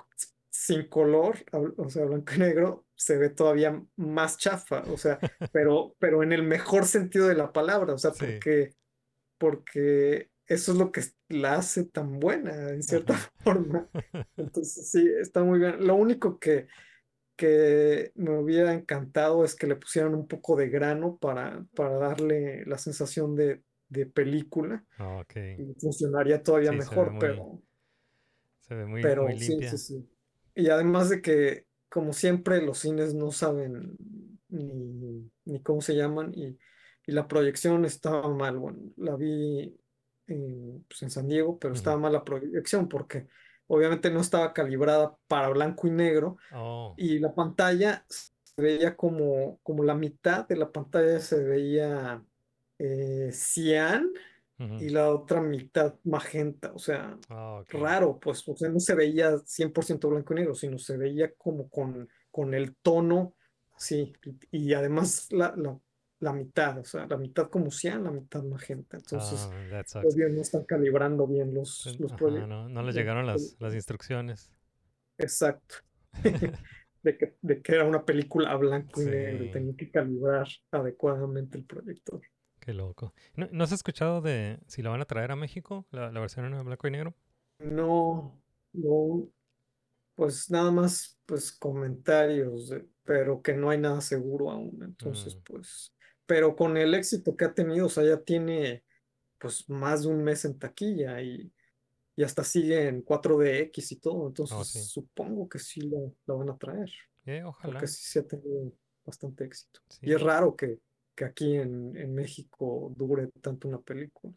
sin 0.51 0.89
color, 0.89 1.36
o 1.77 1.89
sea, 1.89 2.05
blanco 2.05 2.35
y 2.35 2.39
negro, 2.39 2.86
se 2.97 3.16
ve 3.16 3.31
todavía 3.31 3.82
más 3.97 4.36
chafa, 4.36 4.82
o 4.90 4.97
sea, 4.98 5.19
pero, 5.52 5.94
pero 5.98 6.23
en 6.23 6.32
el 6.32 6.43
mejor 6.43 6.86
sentido 6.86 7.28
de 7.28 7.35
la 7.36 7.52
palabra, 7.52 7.94
o 7.94 7.98
sea, 7.98 8.12
Sí. 8.12 8.27
porque, 8.27 8.74
porque 9.39 10.30
eso 10.51 10.72
es 10.72 10.78
lo 10.78 10.93
que 10.93 11.02
la 11.28 11.56
hace 11.56 11.85
tan 11.86 12.20
buena, 12.20 12.70
en 12.70 12.82
cierta 12.82 13.14
Ajá. 13.14 13.32
forma. 13.44 13.90
Entonces, 14.36 14.90
sí, 14.90 15.09
está 15.20 15.44
muy 15.44 15.59
bien. 15.60 15.86
Lo 15.86 15.97
único 15.97 16.39
que, 16.40 16.68
que 17.36 18.12
me 18.16 18.39
hubiera 18.39 18.74
encantado 18.74 19.44
es 19.44 19.55
que 19.56 19.66
le 19.66 19.77
pusieran 19.77 20.14
un 20.14 20.28
poco 20.28 20.56
de 20.56 20.68
grano 20.70 21.18
para, 21.18 21.66
para 21.77 21.98
darle 21.98 22.64
la 22.66 22.78
sensación 22.78 23.36
de, 23.36 23.64
de 23.89 24.06
película 24.06 24.86
Ah, 24.98 25.18
ok. 25.20 25.36
y 25.56 25.74
funcionaría 25.81 26.43
todavía 26.43 26.72
Sí, 26.72 26.81
se 26.81 26.97
mejor, 26.97 27.10
muy- 27.10 27.18
pero, 27.18 27.62
Se 28.60 28.74
ve 28.74 28.86
muy, 28.86 29.10
pero 29.10 29.22
muy 29.22 29.35
sí, 29.39 29.62
limpia. 29.62 29.66
sí, 29.66 29.78
sí. 29.78 30.10
Y 30.55 30.68
además 30.70 31.09
de 31.10 31.22
que, 31.22 31.66
como 31.89 32.12
siempre, 32.12 32.62
los 32.62 32.78
cines 32.78 33.14
no 33.14 33.32
saben 33.32 33.97
ni, 34.48 35.31
ni 35.44 35.62
cómo 35.62 35.81
se 35.81 35.94
llaman 35.97 36.32
y, 36.35 36.59
y 37.06 37.12
la 37.12 37.28
proyección 37.28 37.85
estaba 37.85 38.28
mal. 38.35 38.59
Bueno, 38.59 38.93
la 38.97 39.16
vi 39.16 39.77
en, 40.31 40.85
pues, 40.89 41.02
en 41.02 41.11
San 41.11 41.28
Diego, 41.28 41.59
pero 41.59 41.74
estaba 41.74 41.98
mal 41.98 42.12
la 42.12 42.24
proyección 42.24 42.89
porque 42.89 43.28
obviamente 43.66 44.11
no 44.11 44.20
estaba 44.20 44.52
calibrada 44.52 45.16
para 45.28 45.48
blanco 45.51 45.86
y 45.89 45.90
negro 45.90 46.36
Oh, 46.52 46.94
y 46.97 47.19
la 47.19 47.35
pantalla 47.35 48.05
se 48.09 48.62
veía 48.62 48.97
como, 48.97 49.59
como 49.62 49.85
la 49.85 49.94
mitad 49.94 50.47
de 50.48 50.57
la 50.57 50.70
pantalla 50.73 51.20
se 51.20 51.43
veía 51.44 52.24
eh, 52.78 53.31
cian 53.32 54.11
ujú. 54.59 54.77
y 54.78 54.89
la 54.90 55.11
otra 55.11 55.40
mitad 55.40 55.94
magenta, 56.05 56.73
o 56.73 56.78
sea, 56.78 57.19
Ah, 57.28 57.61
ok. 57.61 57.74
raro, 57.74 58.19
pues, 58.19 58.47
o 58.48 58.57
sea, 58.57 58.69
no 58.69 58.81
se 58.81 58.94
veía 58.94 59.39
100% 59.39 60.09
blanco 60.09 60.32
y 60.32 60.36
negro, 60.36 60.55
sino 60.55 60.78
se 60.78 60.97
veía 60.97 61.32
como 61.35 61.69
con, 61.69 62.09
con 62.31 62.55
el 62.55 62.77
tono, 62.77 63.35
así, 63.77 64.12
y, 64.51 64.69
y 64.70 64.74
además 64.74 65.28
la, 65.31 65.55
la, 65.57 65.78
la 66.20 66.32
mitad, 66.32 66.78
o 66.78 66.84
sea, 66.84 67.06
la 67.06 67.16
mitad 67.16 67.48
como 67.48 67.70
cian, 67.70 68.05
la 68.05 68.10
mitad 68.10 68.42
magenta, 68.42 68.97
entonces, 68.98 69.40
sucks. 69.86 70.14
obvio, 70.14 70.28
no 70.28 70.40
están 70.42 70.64
calibrando 70.64 71.26
bien 71.26 71.52
los, 71.55 71.82
Pues, 71.84 72.01
los 72.01 72.12
ajá, 72.12 72.24
proye- 72.24 72.47
no, 72.47 72.68
no 72.68 72.82
les 72.82 72.94
llegaron 72.94 73.26
las, 73.26 73.56
las 73.59 73.74
instrucciones. 73.74 74.51
Exacto. 75.18 75.76
De 77.02 77.16
que, 77.16 77.34
de 77.40 77.62
que 77.62 77.74
era 77.74 77.84
una 77.86 78.05
película 78.05 78.51
a 78.51 78.56
blanco 78.56 79.01
y 79.01 79.06
negro 79.06 79.47
tenía 79.51 79.74
que 79.74 79.90
calibrar 79.90 80.47
adecuadamente 80.70 81.56
el 81.56 81.64
proyector. 81.64 82.20
Qué 82.60 82.74
loco. 82.74 83.14
¿No, 83.36 83.48
no 83.52 83.64
has 83.64 83.72
escuchado 83.72 84.20
de 84.20 84.59
si 84.66 84.82
la 84.82 84.90
van 84.90 85.01
a 85.01 85.06
traer 85.06 85.30
a 85.32 85.36
México, 85.36 85.86
la, 85.92 86.12
la 86.12 86.20
versión 86.20 86.44
en 86.52 86.62
blanco 86.62 86.86
y 86.88 86.90
negro? 86.90 87.14
No, 87.59 88.38
no, 88.74 89.28
pues 90.14 90.51
nada 90.51 90.70
más, 90.70 91.18
pues 91.26 91.52
comentarios, 91.52 92.68
de- 92.70 92.86
pero 93.05 93.42
que 93.42 93.55
no 93.55 93.70
hay 93.70 93.78
nada 93.78 94.01
seguro 94.01 94.51
aún. 94.51 94.82
Entonces, 94.82 95.36
Mm. 95.36 95.40
pues, 95.44 95.94
pero 96.31 96.55
con 96.55 96.77
el 96.77 96.94
éxito 96.94 97.35
que 97.36 97.44
ha 97.44 97.52
tenido, 97.52 97.86
o 97.86 97.89
sea, 97.89 98.05
ya 98.05 98.20
tiene 98.23 98.85
pues 99.36 99.69
más 99.69 100.02
de 100.05 100.09
un 100.11 100.23
mes 100.23 100.44
en 100.44 100.57
taquilla 100.57 101.20
y, 101.20 101.51
y 102.15 102.23
hasta 102.23 102.44
sigue 102.44 102.86
en 102.86 103.02
4DX 103.02 103.90
y 103.90 103.97
todo, 103.97 104.28
entonces 104.28 104.57
Oh, 104.57 104.62
sí. 104.62 104.78
supongo 104.78 105.48
que 105.48 105.59
sí 105.59 105.81
la, 105.81 105.98
la 106.27 106.35
van 106.35 106.51
a 106.51 106.57
traer, 106.57 106.89
Eh, 107.27 107.43
ojalá. 107.43 107.73
porque 107.74 107.89
sí 107.89 108.20
ha 108.20 108.27
tenido 108.28 108.73
bastante 109.05 109.43
éxito. 109.44 109.81
Y 110.02 110.12
es 110.12 110.23
raro 110.23 110.55
que, 110.55 110.78
que 111.16 111.24
aquí 111.24 111.57
en, 111.57 111.97
en 111.97 112.15
México 112.15 112.93
dure 112.97 113.27
tanto 113.43 113.66
una 113.66 113.81
película. 113.81 114.32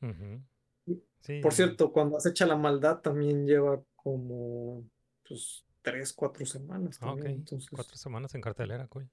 Sí, 1.22 1.40
Por 1.44 1.54
cierto, 1.54 1.92
cuando 1.92 2.18
acecha 2.18 2.48
la 2.48 2.56
maldad 2.56 3.02
también 3.02 3.46
lleva 3.46 3.80
como 3.96 4.84
pues 5.28 5.64
tres, 5.84 6.12
cuatro 6.12 6.44
semanas 6.46 6.98
Ah, 7.00 7.06
también, 7.06 7.36
entonces 7.36 7.70
Cuatro 7.70 7.98
semanas 7.98 8.34
en 8.34 8.42
cartelera, 8.42 8.88
cool. 8.88 9.08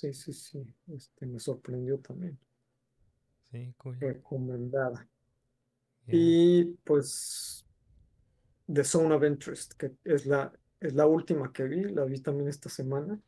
Sí, 0.00 0.14
sí, 0.14 0.32
sí, 0.32 0.74
este, 0.94 1.26
me 1.26 1.38
sorprendió 1.38 1.98
también, 1.98 2.38
Sí, 3.50 3.74
cool. 3.76 3.98
recomendada. 4.00 5.06
Y 6.06 6.64
pues 6.84 7.64
The 8.72 8.82
Zone 8.84 9.14
of 9.14 9.24
Interest, 9.24 9.74
que 9.74 9.92
es 10.04 10.26
la, 10.26 10.52
es 10.80 10.94
la 10.94 11.06
última 11.06 11.52
que 11.52 11.64
vi, 11.64 11.82
la 11.84 12.04
vi 12.04 12.20
también 12.20 12.48
esta 12.48 12.68
semana. 12.68 13.20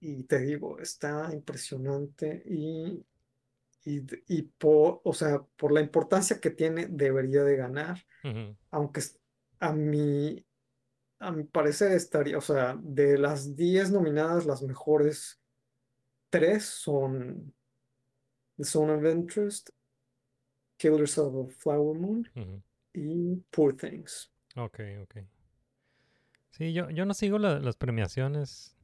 Y 0.00 0.24
te 0.24 0.38
digo, 0.40 0.78
está 0.78 1.30
impresionante 1.32 2.42
y, 2.46 3.04
y, 3.84 4.02
y 4.28 4.42
por, 4.42 5.00
o 5.02 5.12
sea, 5.14 5.42
por 5.56 5.72
la 5.72 5.80
importancia 5.80 6.38
que 6.40 6.50
tiene, 6.50 6.86
debería 6.88 7.42
de 7.42 7.56
ganar, 7.56 8.04
aunque 8.70 9.00
a 9.60 9.72
mi, 9.72 10.44
a 11.18 11.32
mi 11.32 11.44
parecer 11.44 11.92
estaría, 11.92 12.36
o 12.36 12.42
sea, 12.42 12.78
de 12.82 13.16
las 13.18 13.56
10 13.56 13.90
nominadas, 13.90 14.44
las 14.46 14.62
mejores 14.62 15.40
tres 16.38 16.64
son 16.64 17.54
The 18.56 18.64
Zone 18.64 18.92
of 18.92 19.04
Interest, 19.04 19.70
Killers 20.76 21.16
of 21.18 21.46
the 21.48 21.52
Flower 21.54 21.96
Moon 21.96 22.28
y 22.92 23.36
Poor 23.50 23.76
Things. 23.76 24.32
Ok, 24.56 24.80
ok. 25.02 25.16
Sí, 26.50 26.72
yo, 26.72 26.90
yo 26.90 27.04
no 27.04 27.14
sigo 27.14 27.38
la- 27.38 27.58
las 27.60 27.76
premiaciones 27.76 28.76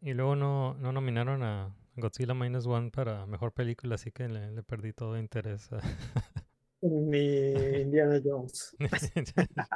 y 0.00 0.12
luego 0.14 0.36
no, 0.36 0.74
no 0.74 0.92
nominaron 0.92 1.42
a 1.42 1.74
Godzilla 1.96 2.34
Minus 2.34 2.66
One 2.66 2.90
para 2.90 3.26
mejor 3.26 3.52
película, 3.52 3.94
así 3.96 4.10
que 4.12 4.28
le, 4.28 4.50
le 4.50 4.62
perdí 4.62 4.92
todo 4.92 5.18
interés. 5.18 5.70
a- 5.72 5.80
Ni 6.82 7.52
Indiana 7.80 8.20
Jones. 8.24 8.76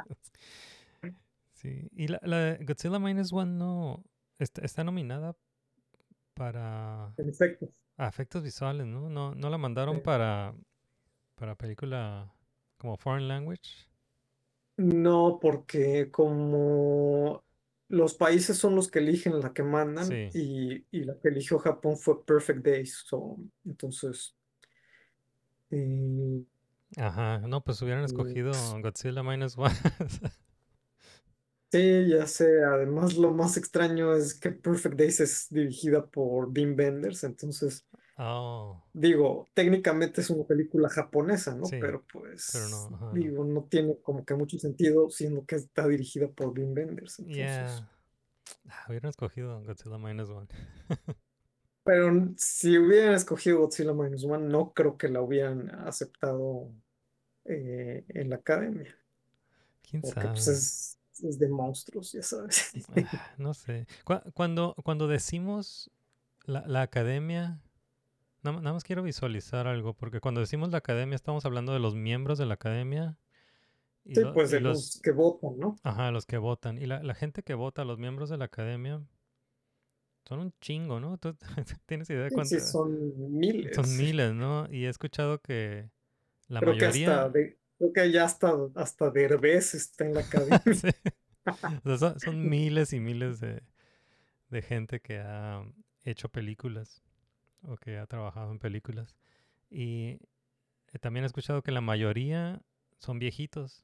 Sí, 1.53 1.87
y 1.95 2.07
la, 2.09 2.19
la 2.23 2.57
Godzilla 2.61 2.99
Minus 2.99 3.31
One 3.33 3.53
no 3.57 4.03
está, 4.37 4.61
está 4.61 4.83
nominada 4.83 5.35
para 6.35 7.15
En 7.17 7.29
efecto. 7.29 7.69
a 7.97 8.07
efectos 8.09 8.43
visuales, 8.43 8.87
¿no? 8.87 9.09
No, 9.09 9.35
no 9.35 9.49
la 9.49 9.57
mandaron 9.59 9.95
Sí. 9.95 10.01
para, 10.01 10.55
para 11.35 11.55
película 11.55 12.33
como 12.77 12.97
Foreign 12.97 13.27
Language. 13.29 13.89
No, 14.77 15.39
porque 15.41 16.11
como 16.11 17.45
los 17.87 18.15
países 18.15 18.57
son 18.57 18.75
los 18.75 18.89
que 18.91 18.99
eligen 18.99 19.39
la 19.39 19.53
que 19.53 19.63
mandan 19.63 20.05
Sí. 20.07 20.29
y, 20.33 20.85
y 20.91 21.03
la 21.05 21.17
que 21.19 21.29
eligió 21.29 21.59
Japón 21.59 21.97
fue 21.97 22.25
Perfect 22.25 22.65
Days. 22.65 23.03
so, 23.07 23.37
entonces, 23.63 24.35
eh, 25.71 26.45
Ajá, 26.97 27.39
no, 27.39 27.63
pues 27.63 27.81
hubieran 27.81 28.03
escogido 28.05 28.51
Godzilla 28.81 29.23
Minus 29.23 29.57
One. 29.57 29.73
sí, 31.71 32.09
ya 32.09 32.27
sé. 32.27 32.63
Además, 32.63 33.15
lo 33.17 33.31
más 33.31 33.57
extraño 33.57 34.13
es 34.15 34.33
que 34.39 34.51
Perfect 34.51 34.95
Days 34.97 35.19
es 35.19 35.47
dirigida 35.49 36.05
por 36.05 36.47
Wim 36.49 36.75
Wenders. 36.77 37.23
Entonces, 37.23 37.85
Oh, 38.17 38.81
digo, 38.93 39.47
técnicamente 39.53 40.21
es 40.21 40.29
una 40.29 40.45
película 40.45 40.89
japonesa, 40.89 41.55
¿no? 41.55 41.69
Sí, 41.69 41.77
Pero 41.79 42.05
pues, 42.11 42.51
pero 42.51 42.69
no, 42.69 42.87
ajá, 42.95 43.11
digo, 43.11 43.43
no 43.45 43.65
tiene 43.65 43.97
como 44.01 44.25
que 44.25 44.35
mucho 44.35 44.57
sentido 44.59 45.09
siendo 45.09 45.45
que 45.45 45.55
está 45.55 45.87
dirigida 45.87 46.27
por 46.29 46.49
Wim 46.57 46.73
Wenders. 46.73 47.19
Entonces, 47.19 47.85
yeah. 47.85 47.89
Ah, 48.69 48.85
hubieran 48.89 49.09
escogido 49.09 49.61
Godzilla 49.63 49.97
Minus 49.97 50.29
One. 50.29 50.47
Pero 51.83 52.11
si 52.37 52.77
hubieran 52.77 53.13
escogido 53.13 53.59
Godzilla 53.59 53.93
Minus 53.93 54.23
One, 54.25 54.47
no 54.47 54.73
creo 54.73 54.97
que 54.97 55.07
la 55.09 55.21
hubieran 55.21 55.69
aceptado 55.87 56.71
eh, 57.45 58.05
en 58.09 58.29
la 58.31 58.37
academia. 58.37 58.95
¿Quién 59.83 60.01
Porque 60.01 60.27
sabe? 60.27 60.29
pues 60.29 60.47
es, 60.47 60.99
es 61.23 61.39
de 61.39 61.47
monstruos, 61.49 62.11
ya 62.11 62.21
sabes. 62.23 62.71
Ah, 62.89 63.33
No 63.37 63.53
sé. 63.53 63.87
Cu- 64.03 64.21
Cuando, 64.33 64.75
cuando 64.83 65.07
decimos 65.07 65.91
la, 66.45 66.65
la 66.67 66.81
academia, 66.83 67.61
nada, 68.43 68.59
nada 68.61 68.73
más 68.73 68.83
quiero 68.85 69.03
visualizar 69.03 69.67
algo, 69.67 69.93
porque 69.95 70.21
cuando 70.21 70.41
decimos 70.41 70.71
la 70.71 70.79
academia 70.79 71.15
estamos 71.17 71.45
hablando 71.45 71.73
de 71.73 71.79
los 71.79 71.95
miembros 71.95 72.39
de 72.39 72.45
la 72.47 72.55
academia. 72.55 73.17
Y 74.05 74.15
Sí, 74.15 74.21
lo- 74.21 74.33
pues 74.33 74.49
y 74.49 74.59
de 74.61 74.61
los 74.61 74.99
que 75.03 75.11
votan, 75.11 75.59
¿no? 75.59 75.79
Ajá, 75.83 76.11
los 76.11 76.25
que 76.25 76.37
votan. 76.37 76.77
Y 76.77 76.85
la, 76.85 77.01
la 77.01 77.15
gente 77.15 77.41
que 77.43 77.53
vota, 77.53 77.85
los 77.85 77.97
miembros 77.97 78.29
de 78.29 78.35
la 78.37 78.43
academia, 78.45 79.01
son 80.27 80.39
un 80.39 80.53
chingo, 80.59 80.99
¿no? 80.99 81.17
¿Tú 81.17 81.35
tienes 81.85 82.09
idea 82.09 82.23
de 82.23 82.31
Sí, 82.31 82.33
cuánto? 82.33 82.59
sí, 82.59 82.59
son 82.59 82.91
miles. 83.39 83.71
Son 83.71 83.95
miles, 83.95 84.33
¿no? 84.33 84.67
Y 84.71 84.85
he 84.85 84.89
escuchado 84.89 85.39
que 85.41 85.89
la 86.49 86.61
Creo 86.61 86.77
que 86.77 86.85
mayoría... 86.85 87.27
hasta 87.27 87.29
de, 87.29 87.57
creo 87.77 87.93
que 87.93 88.11
ya 88.11 88.25
hasta, 88.25 88.53
hasta 88.75 89.09
Derbez 89.11 89.73
está 89.75 90.05
en 90.05 90.13
la 90.15 90.21
academia. 90.21 90.61
Sí. 90.75 90.89
O 91.83 91.89
sea, 91.89 91.97
son, 91.97 92.19
son 92.19 92.49
miles 92.49 92.91
y 92.93 92.99
miles 92.99 93.39
de, 93.39 93.61
de 94.49 94.61
gente 94.63 94.99
que 94.99 95.19
ha 95.19 95.63
hecho 96.03 96.29
películas 96.29 97.03
o 97.61 97.77
que 97.77 97.97
ha 97.99 98.07
trabajado 98.07 98.51
en 98.51 98.59
películas. 98.59 99.15
Y 99.69 100.19
eh, 100.93 100.99
también 100.99 101.23
he 101.23 101.27
escuchado 101.27 101.61
que 101.61 101.71
la 101.71 101.81
mayoría 101.81 102.61
son 102.99 103.19
viejitos. 103.19 103.83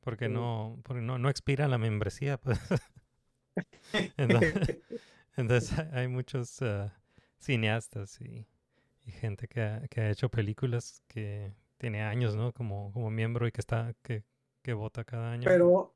Porque 0.00 0.26
Sí. 0.26 0.32
no, 0.32 0.80
porque 0.84 1.00
no, 1.02 1.18
no 1.18 1.30
expira 1.30 1.68
la 1.68 1.78
membresía. 1.78 2.38
Pues. 2.38 2.58
Entonces, 4.16 4.78
entonces 5.36 5.78
hay- 5.92 6.08
muchos 6.08 6.60
ah, 6.62 6.92
cineastas 7.38 8.20
y, 8.20 8.46
y 9.06 9.12
gente 9.12 9.48
que 9.48 9.60
ha, 9.62 9.86
que 9.88 10.00
ha 10.00 10.10
hecho 10.10 10.28
películas 10.30 11.02
que 11.08 11.54
tiene 11.78 12.02
años, 12.02 12.36
¿no? 12.36 12.52
Como, 12.52 12.92
como 12.92 13.10
miembro 13.10 13.46
y 13.46 13.52
que 13.52 13.60
está, 13.60 13.94
que, 14.02 14.24
que 14.62 14.72
vota 14.72 15.04
cada 15.04 15.32
año. 15.32 15.44
Pero 15.44 15.94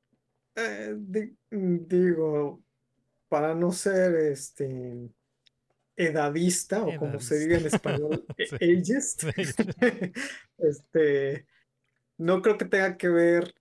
eh, 0.57 0.95
di- 0.99 1.37
digo, 1.51 2.63
para 3.29 3.55
no 3.55 3.73
ser 3.73 4.15
este 4.17 5.11
edadista 5.97 6.85
o 6.87 6.97
como 6.97 7.21
se 7.21 7.39
diga 7.41 7.59
en 7.59 7.67
español, 7.67 8.25
Sí. 8.39 8.57
ageist, 8.61 9.25
este, 10.59 11.47
no 12.19 12.43
creo 12.43 12.59
que 12.59 12.65
tenga 12.67 12.97
que 12.97 13.09
ver 13.09 13.55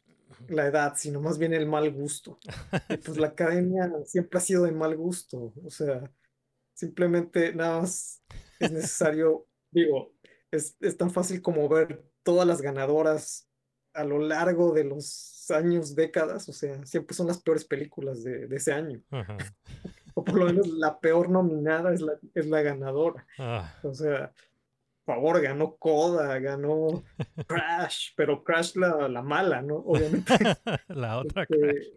la 0.47 0.67
edad, 0.67 0.93
sino 0.95 1.21
más 1.21 1.37
bien 1.37 1.53
el 1.53 1.67
mal 1.67 1.91
gusto. 1.91 2.39
Y 2.89 2.97
pues 2.97 3.17
la 3.17 3.27
academia 3.27 3.91
siempre 4.05 4.37
ha 4.37 4.41
sido 4.41 4.63
de 4.63 4.71
mal 4.71 4.95
gusto, 4.95 5.53
o 5.63 5.69
sea, 5.69 6.11
simplemente 6.73 7.53
nada 7.53 7.81
más 7.81 8.23
es 8.59 8.71
necesario, 8.71 9.47
digo, 9.71 10.13
es, 10.51 10.75
es 10.79 10.97
tan 10.97 11.09
fácil 11.11 11.41
como 11.41 11.67
ver 11.69 12.03
todas 12.23 12.47
las 12.47 12.61
ganadoras 12.61 13.47
a 13.93 14.03
lo 14.03 14.19
largo 14.19 14.73
de 14.73 14.83
los 14.83 15.45
años, 15.49 15.95
décadas, 15.95 16.47
o 16.49 16.53
sea, 16.53 16.85
siempre 16.85 17.15
son 17.15 17.27
las 17.27 17.41
peores 17.41 17.65
películas 17.65 18.23
de, 18.23 18.47
de 18.47 18.55
ese 18.55 18.73
año. 18.73 19.01
Ajá. 19.11 19.37
O 20.19 20.23
por 20.23 20.33
lo 20.39 20.45
menos 20.47 20.67
la 20.69 20.99
peor 20.99 21.29
nominada 21.29 21.93
es 21.93 22.01
la, 22.01 22.13
es 22.33 22.47
la 22.47 22.63
ganadora. 22.63 23.27
Ah, 23.37 23.71
O 23.83 23.93
sea, 23.93 24.33
por 25.05 25.13
favor, 25.13 25.39
ganó 25.39 25.75
Coda, 25.75 26.39
ganó 26.39 27.03
Crash, 27.47 28.13
pero 28.15 28.43
Crash 28.43 28.75
la, 28.77 29.07
la 29.07 29.21
mala, 29.21 29.61
¿no? 29.61 29.75
Obviamente. 29.75 30.33
la 30.87 31.19
otra 31.19 31.43
Este, 31.43 31.55
Crash. 31.59 31.87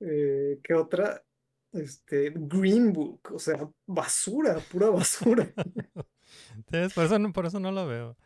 eh, 0.00 0.60
¿qué 0.64 0.72
otra? 0.72 1.22
Este, 1.74 2.32
Green 2.34 2.90
Book, 2.90 3.32
o 3.34 3.38
sea, 3.38 3.68
basura, 3.84 4.58
pura 4.72 4.88
basura. 4.88 5.46
¿Ves? 6.70 6.92
Por 6.94 7.04
eso 7.04 7.18
no, 7.18 7.32
por 7.32 7.46
eso 7.46 7.60
no 7.60 7.72
lo 7.72 7.86
veo. 7.86 8.16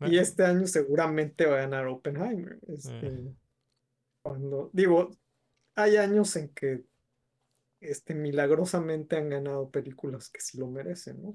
Y 0.00 0.18
este 0.18 0.44
año 0.44 0.66
seguramente 0.66 1.46
va 1.46 1.56
a 1.56 1.60
ganar 1.60 1.86
Oppenheimer. 1.86 2.58
Eh. 2.66 2.74
Este, 2.74 3.34
cuando, 4.22 4.70
digo, 4.72 5.10
hay 5.74 5.96
años 5.96 6.34
en 6.36 6.48
que 6.50 6.84
este, 7.80 8.14
milagrosamente 8.14 9.16
han 9.16 9.28
ganado 9.28 9.70
películas 9.70 10.30
que 10.30 10.40
sí 10.40 10.58
lo 10.58 10.68
merecen, 10.68 11.22
¿no? 11.22 11.34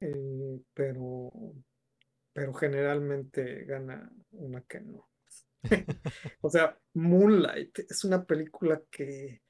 Eh, 0.00 0.60
pero, 0.72 1.30
pero 2.32 2.54
generalmente 2.54 3.64
gana 3.64 4.10
una 4.32 4.62
que 4.62 4.80
no. 4.80 5.08
O 6.40 6.48
sea, 6.48 6.78
Moonlight 6.94 7.80
es 7.80 8.04
una 8.04 8.24
película 8.24 8.82
que, 8.90 9.42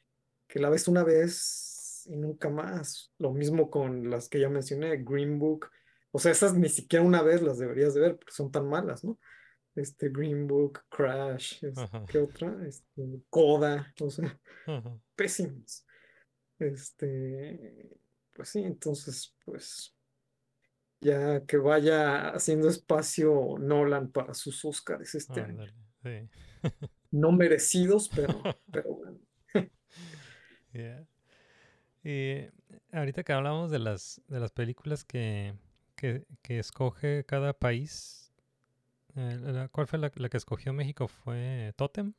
que 0.49 0.59
la 0.59 0.71
ves 0.71 0.89
una 0.89 1.05
vez 1.05 1.70
y 2.07 2.17
nunca 2.17 2.49
más. 2.51 3.13
Lo 3.19 3.33
mismo 3.33 3.71
con 3.71 4.11
las 4.11 4.29
que 4.29 4.41
ya 4.41 4.49
mencioné, 4.49 5.03
Green 5.05 5.39
Book. 5.39 5.71
O 6.13 6.19
sea, 6.19 6.33
esas 6.33 6.55
ni 6.55 6.69
siquiera 6.69 7.05
una 7.05 7.23
vez 7.23 7.43
las 7.43 7.59
deberías 7.59 7.95
de 7.95 8.01
ver 8.01 8.17
porque 8.17 8.33
son 8.33 8.51
tan 8.51 8.69
malas, 8.69 9.05
¿no? 9.05 9.19
Este 9.75 10.09
Green 10.11 10.47
Book, 10.47 10.81
Crash, 10.89 11.65
es-. 11.65 11.79
¿qué 12.09 12.19
otra? 12.19 12.57
Este, 12.67 13.23
Coda, 13.31 13.93
o 14.01 14.11
sea, 14.11 14.39
Ajá. 14.67 14.99
pésimos. 15.15 15.87
Este, 16.59 17.91
pues 18.35 18.49
sí, 18.51 18.61
entonces, 18.61 19.35
pues 19.45 19.95
Ya 21.01 21.45
que 21.47 21.57
vaya 21.57 22.29
haciendo 22.31 22.69
espacio 22.69 23.57
Nolan 23.59 24.11
para 24.13 24.35
sus 24.35 24.63
Oscars 24.65 25.15
este 25.15 25.41
año. 25.41 25.65
Sí. 26.03 26.29
No 27.11 27.33
merecidos, 27.33 28.11
pero, 28.15 28.43
pero 28.71 28.95
bueno. 28.95 29.19
Yeah. 30.73 31.05
Y 32.03 32.47
ahorita 32.93 33.23
que 33.25 33.33
hablamos 33.33 33.71
de 33.71 33.79
las, 33.79 34.21
de 34.29 34.41
las 34.41 34.53
películas 34.53 35.05
que, 35.05 35.55
que, 35.97 36.25
que 36.43 36.59
escoge 36.59 37.25
cada 37.25 37.53
país, 37.53 38.33
eh, 39.17 39.69
¿cuál 39.73 39.87
fue 39.89 39.99
la, 39.99 40.13
la 40.17 40.29
que 40.31 40.39
escogió 40.39 40.73
México? 40.73 41.09
¿Fue 41.09 41.75
Totem? 41.77 42.15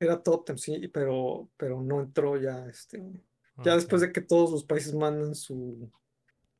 Era 0.00 0.22
Totem, 0.22 0.56
sí, 0.58 0.88
pero, 0.88 1.50
pero 1.56 1.82
no 1.82 2.00
entró 2.00 2.36
ya, 2.40 2.66
este, 2.66 2.98
ya 3.64 3.72
Ah, 3.72 3.74
después 3.74 4.00
ok. 4.00 4.08
de 4.08 4.12
que 4.12 4.20
todos 4.20 4.50
los 4.52 4.64
países 4.64 4.94
mandan 4.94 5.34
su, 5.34 5.90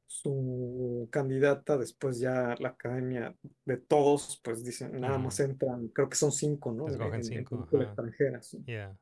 su 0.07 1.09
candidata, 1.13 1.79
después 1.79 2.21
ya 2.21 2.57
la 2.61 2.71
academia 2.71 3.37
de 3.67 3.77
todos, 3.79 4.41
pues 4.45 4.65
dicen, 4.65 5.01
nada 5.01 5.19
más 5.19 5.41
entran, 5.41 5.89
creo 5.89 6.09
que 6.09 6.17
son 6.17 6.33
cinco, 6.33 6.73
¿no? 6.73 6.89
En- 6.89 6.95
Escogen 6.95 7.15
en- 7.15 7.33
en 7.39 7.45
cinco, 7.45 7.57
película 7.57 7.85
ajá. 7.85 7.87
extranjera, 7.87 8.43
sí. 8.43 8.67
Yeah. 8.67 8.97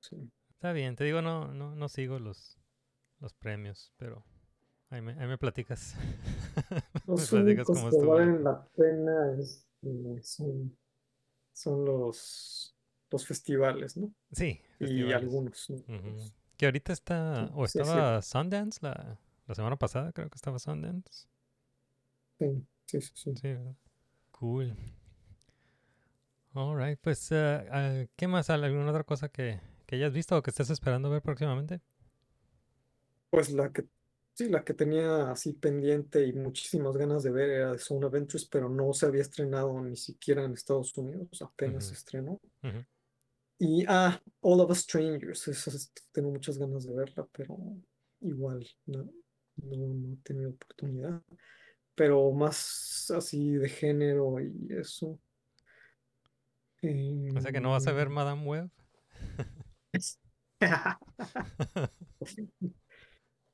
Sí. 0.00 0.16
Está 0.66 0.72
bien, 0.72 0.96
te 0.96 1.04
digo, 1.04 1.22
no, 1.22 1.46
no, 1.54 1.76
no 1.76 1.88
sigo 1.88 2.18
los, 2.18 2.58
los 3.20 3.32
premios, 3.34 3.92
pero 3.98 4.24
ahí 4.90 5.00
me, 5.00 5.12
ahí 5.12 5.28
me 5.28 5.38
platicas. 5.38 5.94
me 7.06 7.14
Los 7.14 7.30
platicas 7.30 7.68
únicos 7.68 7.68
cómo 7.68 7.88
que 7.88 8.04
valen 8.04 8.42
la 8.42 8.66
pena 8.76 9.36
es, 9.38 9.64
eh, 9.82 10.20
son, 10.24 10.76
son 11.52 11.84
los, 11.84 12.74
los 13.12 13.24
festivales, 13.24 13.96
¿no? 13.96 14.12
Sí, 14.32 14.60
Y 14.80 15.12
algunos, 15.12 15.70
¿no? 15.70 15.76
Que 16.56 16.66
ahorita 16.66 16.92
está, 16.92 17.44
Sí, 17.46 17.52
o 17.54 17.64
sí, 17.64 17.78
estaba 17.78 18.20
Sundance 18.22 18.80
la, 18.82 19.20
la 19.46 19.54
semana 19.54 19.76
pasada, 19.76 20.10
creo 20.10 20.28
que 20.28 20.34
estaba 20.34 20.58
Sundance. 20.58 21.28
Sí, 22.40 22.66
sí, 22.86 23.00
sí, 23.00 23.36
sí. 23.36 23.54
Cool. 24.32 24.74
Alright, 26.56 26.98
pues, 27.00 27.30
ah, 27.30 28.04
¿qué 28.16 28.26
más? 28.26 28.50
¿Alguna 28.50 28.90
otra 28.90 29.04
cosa 29.04 29.28
que, 29.28 29.60
que 29.86 29.96
hayas 29.96 30.12
visto 30.12 30.36
o 30.36 30.42
que 30.42 30.50
estés 30.50 30.70
esperando 30.70 31.10
ver 31.10 31.22
próximamente? 31.22 31.80
Pues 33.30 33.50
la 33.50 33.72
que, 33.72 33.84
sí, 34.34 34.48
la 34.48 34.64
que 34.64 34.74
tenía 34.74 35.30
así 35.30 35.52
pendiente 35.52 36.26
y 36.26 36.32
muchísimas 36.32 36.96
ganas 36.96 37.22
de 37.22 37.30
ver 37.30 37.50
era 37.50 37.72
de 37.72 37.78
Zone 37.78 38.06
Adventures, 38.06 38.46
pero 38.46 38.68
no 38.68 38.92
se 38.92 39.06
había 39.06 39.22
estrenado 39.22 39.80
ni 39.82 39.96
siquiera 39.96 40.44
en 40.44 40.52
Estados 40.54 40.96
Unidos, 40.96 41.42
apenas 41.42 41.84
Ujú. 41.84 41.88
se 41.88 41.94
estrenó. 41.94 42.40
Y, 43.58 43.84
ah, 43.88 44.20
All 44.40 44.60
of 44.60 44.70
Us 44.70 44.80
Strangers, 44.80 45.48
es- 45.48 45.92
tengo 46.12 46.30
muchas 46.30 46.58
ganas 46.58 46.84
de 46.86 46.94
verla, 46.94 47.26
pero 47.32 47.56
igual 48.20 48.66
no, 48.86 49.04
no, 49.56 49.76
no 49.94 50.12
he 50.14 50.16
tenido 50.22 50.50
oportunidad. 50.50 51.22
Pero 51.94 52.30
más 52.32 53.10
así 53.16 53.52
de 53.52 53.68
género 53.68 54.40
y 54.40 54.68
eso. 54.70 55.18
O 57.36 57.40
sea 57.40 57.52
que 57.52 57.60
no 57.60 57.70
vas 57.70 57.86
a 57.86 57.92
ver 57.92 58.08
Em, 58.08 58.14
Madame 58.14 58.42
Web. 58.44 58.70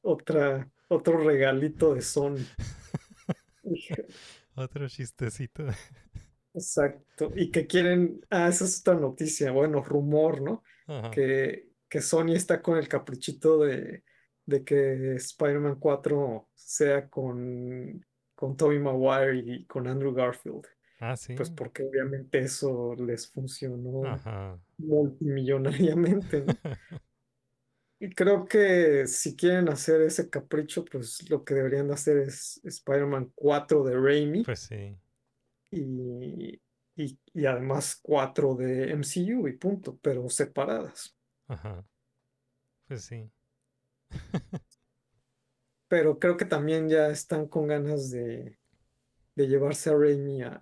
Otra, 0.04 0.68
otro 0.88 1.18
regalito 1.18 1.94
de 1.94 2.02
Sony. 2.02 2.44
Otro 4.56 4.88
chistecito. 4.88 5.64
Exacto. 6.52 7.30
Y 7.34 7.50
que 7.50 7.66
quieren, 7.66 8.20
ah, 8.30 8.48
esa 8.48 8.64
es 8.64 8.80
otra 8.80 8.94
noticia, 8.94 9.52
bueno, 9.52 9.82
rumor, 9.82 10.42
¿no? 10.42 10.62
Ajá. 10.86 11.10
Que, 11.10 11.70
que 11.88 12.02
Sony 12.02 12.32
está 12.34 12.60
con 12.60 12.76
el 12.76 12.88
caprichito 12.88 13.60
de, 13.60 14.02
de 14.44 14.64
que 14.64 15.14
Spider-Man 15.14 15.76
4 15.78 16.48
sea 16.52 17.08
con, 17.08 18.04
con 18.34 18.56
Tobey 18.56 18.78
Maguire 18.78 19.38
y 19.38 19.64
con 19.66 19.86
Andrew 19.86 20.12
Garfield. 20.12 20.66
Ah, 21.00 21.16
sí. 21.16 21.34
Pues 21.34 21.50
porque 21.50 21.84
obviamente 21.84 22.40
eso 22.40 22.94
les 22.96 23.30
funcionó 23.30 24.04
Ajá. 24.04 24.60
Multimillonariamente. 24.82 26.44
Y 28.04 28.10
creo 28.10 28.46
que 28.46 29.06
si 29.06 29.36
quieren 29.36 29.68
hacer 29.68 30.00
ese 30.00 30.28
capricho, 30.28 30.84
pues 30.84 31.30
lo 31.30 31.44
que 31.44 31.54
deberían 31.54 31.86
de 31.86 31.94
hacer 31.94 32.16
es 32.18 32.60
Spider-Man 32.64 33.30
4 33.32 33.84
de 33.84 33.94
Raimi 33.96 34.42
Pues 34.42 34.58
sí. 34.58 34.98
y, 35.70 36.60
y, 36.96 37.18
y 37.32 37.46
además 37.46 38.00
4 38.02 38.56
de 38.56 38.90
MCU 38.96 39.46
y 39.46 39.52
punto, 39.56 39.96
pero 40.02 40.28
separadas. 40.28 41.16
Ajá. 41.46 41.86
Pues 42.88 43.04
sí. 43.04 43.30
Pero 45.86 46.18
creo 46.18 46.36
que 46.36 46.44
también 46.44 46.88
ya 46.88 47.06
están 47.06 47.46
con 47.46 47.68
ganas 47.68 48.10
de, 48.10 48.58
de 49.36 49.46
llevarse 49.46 49.90
a 49.90 49.94
Raimi 49.94 50.42
a, 50.42 50.58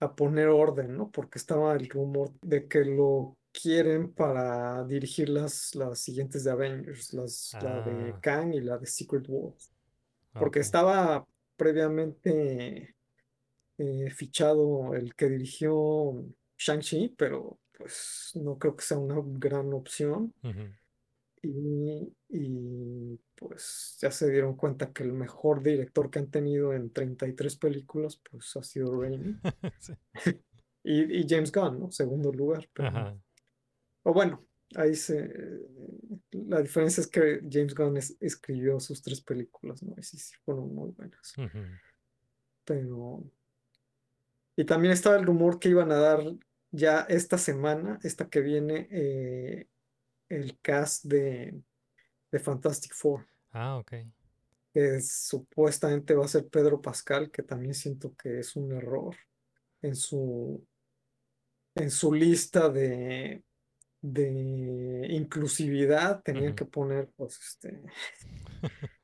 a 0.00 0.14
poner 0.14 0.48
orden, 0.48 0.96
¿no? 0.96 1.10
Porque 1.10 1.38
estaba 1.38 1.74
el 1.74 1.88
rumor 1.88 2.32
de 2.42 2.66
que 2.66 2.84
lo 2.84 3.36
quieren 3.52 4.12
para 4.12 4.84
dirigir 4.84 5.28
las, 5.28 5.74
las 5.74 5.98
siguientes 6.00 6.44
de 6.44 6.50
Avengers, 6.52 7.12
las, 7.14 7.52
la 7.62 7.80
de 7.82 8.10
Ah. 8.12 8.20
Kang 8.20 8.54
y 8.54 8.60
la 8.60 8.78
de 8.78 8.86
Secret 8.86 9.24
Wars. 9.28 9.72
Porque 10.32 10.60
estaba 10.60 11.26
previamente 11.56 12.94
eh, 13.78 14.10
fichado 14.10 14.94
el 14.94 15.14
que 15.14 15.28
dirigió 15.28 16.24
Shang-Chi, 16.56 17.14
pero 17.16 17.58
pues 17.76 18.32
no 18.34 18.58
creo 18.58 18.76
que 18.76 18.84
sea 18.84 18.98
una 18.98 19.16
gran 19.24 19.72
opción. 19.72 20.32
Y, 21.42 22.12
y, 22.28 23.18
pues 23.34 23.96
ya 24.00 24.10
se 24.10 24.30
dieron 24.30 24.56
cuenta 24.56 24.92
que 24.92 25.02
el 25.02 25.12
mejor 25.12 25.62
director 25.62 26.10
que 26.10 26.18
han 26.18 26.30
tenido 26.30 26.74
en 26.74 26.90
33 26.90 27.56
películas 27.56 28.20
pues 28.30 28.54
ha 28.56 28.62
sido 28.62 29.00
Raimi. 29.00 29.36
Sí. 29.78 29.92
Y, 30.82 31.20
y 31.20 31.26
James 31.28 31.52
Gunn, 31.52 31.78
¿no? 31.78 31.90
Segundo 31.90 32.32
lugar. 32.32 32.66
Pero, 32.72 33.20
o 34.02 34.14
bueno, 34.14 34.46
ahí 34.76 34.94
se... 34.94 35.30
La 36.32 36.62
diferencia 36.62 37.02
es 37.02 37.06
que 37.06 37.40
James 37.50 37.74
Gunn 37.74 37.98
es- 37.98 38.16
escribió 38.18 38.80
sus 38.80 39.02
tres 39.02 39.20
películas, 39.20 39.82
¿no? 39.82 39.94
Y 39.98 40.02
sí, 40.02 40.16
sí 40.18 40.34
fueron 40.42 40.74
muy 40.74 40.90
buenas. 40.92 41.34
Pero... 42.64 43.30
Y 44.56 44.64
también 44.64 44.92
estaba 44.92 45.16
el 45.16 45.26
rumor 45.26 45.58
que 45.58 45.68
iban 45.68 45.92
a 45.92 45.96
dar 45.96 46.22
ya 46.70 47.00
esta 47.02 47.36
semana, 47.36 47.98
esta 48.02 48.28
que 48.28 48.40
viene, 48.40 48.88
eh, 48.90 49.68
el 50.30 50.58
cast 50.60 51.04
de, 51.06 51.62
de 52.32 52.40
Fantastic 52.40 52.94
Four. 52.94 53.26
Ah, 53.52 53.78
ok. 53.78 53.92
que 54.72 55.00
supuestamente 55.00 56.14
va 56.14 56.24
a 56.24 56.28
ser 56.28 56.48
Pedro 56.48 56.80
Pascal, 56.80 57.30
que 57.30 57.42
también 57.42 57.74
siento 57.74 58.14
que 58.16 58.40
es 58.40 58.56
un 58.56 58.72
error 58.72 59.16
en 59.82 59.96
su, 59.96 60.66
en 61.74 61.90
su 61.90 62.12
lista 62.14 62.68
de, 62.68 63.44
de 64.02 65.06
inclusividad, 65.10 66.22
tenían 66.22 66.54
que 66.54 66.64
poner, 66.66 67.10
pues, 67.16 67.38
este, 67.38 67.82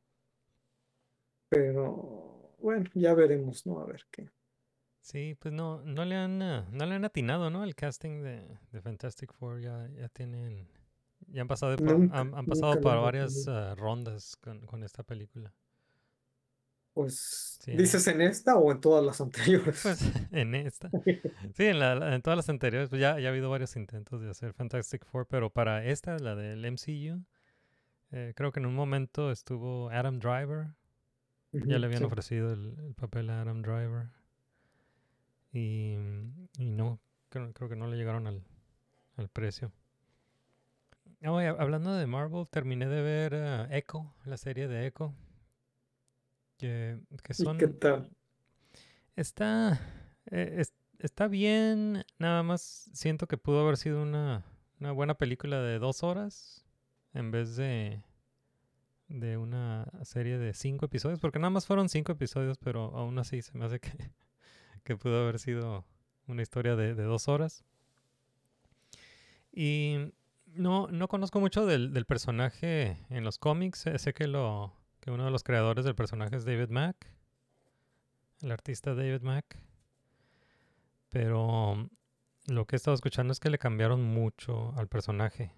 pero 1.48 2.54
bueno, 2.58 2.90
ya 2.94 3.14
veremos, 3.14 3.66
¿no? 3.66 3.80
A 3.80 3.86
ver 3.86 4.02
qué. 4.10 4.30
Sí, 5.00 5.36
pues 5.36 5.54
no, 5.54 5.82
no 5.82 6.04
le 6.04 6.16
han, 6.16 6.42
ah, 6.42 6.68
no 6.72 6.84
le 6.86 6.94
han 6.96 7.04
atinado, 7.04 7.48
¿no? 7.50 7.62
El 7.64 7.74
casting 7.76 8.22
de, 8.22 8.58
de 8.72 8.80
Fantastic 8.82 9.32
Four 9.34 9.60
ya, 9.62 9.88
ya 9.96 10.08
tienen, 10.08 10.68
ya 11.28 11.42
han 11.42 11.48
pasado, 11.48 11.76
por- 11.76 11.98
Nunca, 11.98 12.18
han, 12.18 12.46
pasado 12.46 12.80
por 12.80 13.00
varias 13.00 13.46
ah, 13.48 13.74
rondas 13.76 14.36
con, 14.36 14.64
con 14.66 14.82
esta 14.82 15.02
película. 15.02 15.52
Pues. 16.94 17.58
¿dices 17.66 18.06
en 18.06 18.22
esta 18.22 18.56
o 18.56 18.72
en 18.72 18.80
todas 18.80 19.04
las 19.04 19.20
anteriores? 19.20 19.80
Pues 19.82 20.00
en 20.32 20.54
esta. 20.54 20.90
Sí, 21.54 21.64
en, 21.64 21.78
la, 21.78 21.94
la- 21.94 22.14
en 22.14 22.22
todas 22.22 22.36
las 22.36 22.48
anteriores, 22.48 22.88
pues 22.88 23.00
ya, 23.00 23.18
ya 23.18 23.28
ha 23.28 23.30
habido 23.32 23.50
varios 23.50 23.76
intentos 23.76 24.20
de 24.22 24.30
hacer 24.30 24.52
Fantastic 24.54 25.04
Four, 25.04 25.26
pero 25.26 25.50
para 25.50 25.84
esta, 25.84 26.18
la 26.18 26.34
del 26.34 26.64
MCU, 26.64 27.22
eh, 28.12 28.32
creo 28.34 28.52
que 28.52 28.60
en 28.60 28.66
un 28.66 28.74
momento 28.74 29.30
estuvo 29.30 29.90
Adam 29.90 30.18
Driver. 30.18 30.68
Ya 31.52 31.78
le 31.78 31.86
habían 31.86 32.00
sí. 32.00 32.04
ofrecido 32.04 32.52
el, 32.52 32.78
el 32.86 32.94
papel 32.94 33.30
a 33.30 33.40
Adam 33.40 33.62
Driver. 33.62 34.08
Y, 35.52 35.94
y 36.58 36.70
no, 36.70 37.00
creo, 37.30 37.52
creo 37.54 37.68
que 37.68 37.76
no 37.76 37.86
le 37.86 37.96
llegaron 37.96 38.26
al, 38.26 38.42
al 39.16 39.28
precio. 39.30 39.72
Y 41.20 41.26
hab- 41.26 41.56
hablando 41.60 41.94
de 41.94 42.06
Marvel, 42.06 42.48
terminé 42.48 42.86
de 42.86 43.02
ver 43.02 43.34
ah, 43.34 43.68
Echo, 43.70 44.14
la 44.24 44.36
serie 44.36 44.68
de 44.68 44.86
Echo. 44.86 45.14
Que, 46.58 46.98
que 47.22 47.32
¿Y 47.32 47.34
son. 47.34 47.58
qué 47.58 47.68
tal? 47.68 48.10
Está, 49.14 49.80
eh, 50.30 50.56
es- 50.58 50.74
está 50.98 51.28
bien, 51.28 52.04
nada 52.18 52.42
más 52.42 52.90
siento 52.92 53.26
que 53.26 53.38
pudo 53.38 53.60
haber 53.60 53.76
sido 53.76 54.02
una, 54.02 54.44
una 54.80 54.92
buena 54.92 55.14
película 55.14 55.60
de 55.60 55.78
dos 55.78 56.02
horas 56.02 56.64
en 57.14 57.30
vez 57.30 57.56
de, 57.56 58.02
de 59.08 59.36
una 59.38 59.90
serie 60.02 60.38
de 60.38 60.52
cinco 60.54 60.86
episodios, 60.86 61.18
porque 61.20 61.38
nada 61.38 61.50
más 61.50 61.66
fueron 61.66 61.88
cinco 61.88 62.12
episodios, 62.12 62.58
pero 62.58 62.94
aún 62.96 63.18
así 63.18 63.40
se 63.42 63.56
me 63.56 63.64
hace 63.64 63.80
que, 63.80 63.90
que 64.84 64.96
pudo 64.96 65.22
haber 65.22 65.38
sido 65.38 65.84
una 66.26 66.42
historia 66.42 66.76
de, 66.76 66.94
de 66.94 67.02
dos 67.04 67.28
horas. 67.28 67.64
Y 69.52 70.12
no, 70.56 70.88
no 70.88 71.08
conozco 71.08 71.40
mucho 71.40 71.66
del, 71.66 71.92
del 71.92 72.06
personaje 72.06 73.04
en 73.10 73.24
los 73.24 73.38
cómics, 73.38 73.84
sé, 73.96 74.14
que, 74.14 74.26
lo, 74.26 74.72
que 75.00 75.10
uno 75.10 75.24
de 75.24 75.30
los 75.30 75.42
creadores 75.42 75.84
del 75.84 75.94
personaje 75.94 76.36
es 76.36 76.44
David 76.44 76.70
Mack. 76.70 76.96
el 78.42 78.50
artista 78.50 78.94
David 78.94 79.22
Mack. 79.22 79.58
Pero 81.10 81.88
lo 82.46 82.66
que 82.66 82.76
he 82.76 82.78
estado 82.78 82.94
escuchando 82.94 83.32
es 83.32 83.40
que 83.40 83.50
le 83.50 83.58
cambiaron 83.58 84.02
mucho 84.02 84.72
al 84.76 84.88
personaje. 84.88 85.52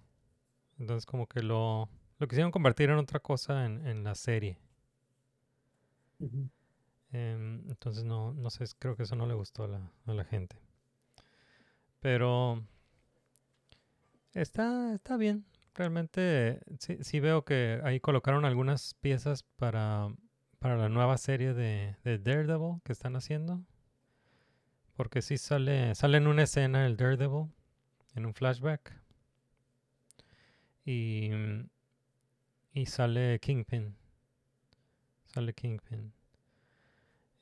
Entonces 0.77 1.05
como 1.05 1.27
que 1.27 1.41
lo, 1.41 1.89
lo 2.17 2.27
quisieron 2.27 2.51
convertir 2.51 2.89
en 2.89 2.97
otra 2.97 3.19
cosa 3.19 3.65
en, 3.65 3.85
en 3.85 4.03
la 4.03 4.15
serie. 4.15 4.59
Em, 7.11 7.69
entonces 7.69 8.03
no, 8.03 8.33
no 8.33 8.49
sé, 8.49 8.65
creo 8.77 8.95
que 8.95 9.03
eso 9.03 9.15
no 9.15 9.25
le 9.25 9.33
gustó 9.33 9.63
a 9.63 9.67
la, 9.67 9.91
a 10.05 10.13
la 10.13 10.23
gente. 10.23 10.57
Pero 11.99 12.63
está, 14.33 14.93
está 14.95 15.17
bien. 15.17 15.45
Realmente 15.75 16.59
sí, 16.79 16.97
sí 17.01 17.19
veo 17.19 17.45
que 17.45 17.79
ahí 17.83 17.99
colocaron 17.99 18.45
algunas 18.45 18.93
piezas 18.95 19.43
para, 19.55 20.09
para 20.59 20.77
la 20.77 20.89
nueva 20.89 21.17
serie 21.17 21.53
de, 21.53 21.95
de 22.03 22.17
Daredevil 22.19 22.81
que 22.83 22.91
están 22.93 23.15
haciendo. 23.15 23.63
Porque 24.95 25.21
sí 25.23 25.37
sale, 25.37 25.95
sale 25.95 26.17
en 26.17 26.27
una 26.27 26.43
escena 26.43 26.85
el 26.85 26.95
Daredevil, 26.97 27.51
en 28.15 28.25
un 28.27 28.33
flashback. 28.35 28.93
Y, 30.85 31.29
y 32.73 32.85
sale 32.85 33.39
Kingpin. 33.39 33.95
Sale 35.27 35.53
Kingpin. 35.53 36.11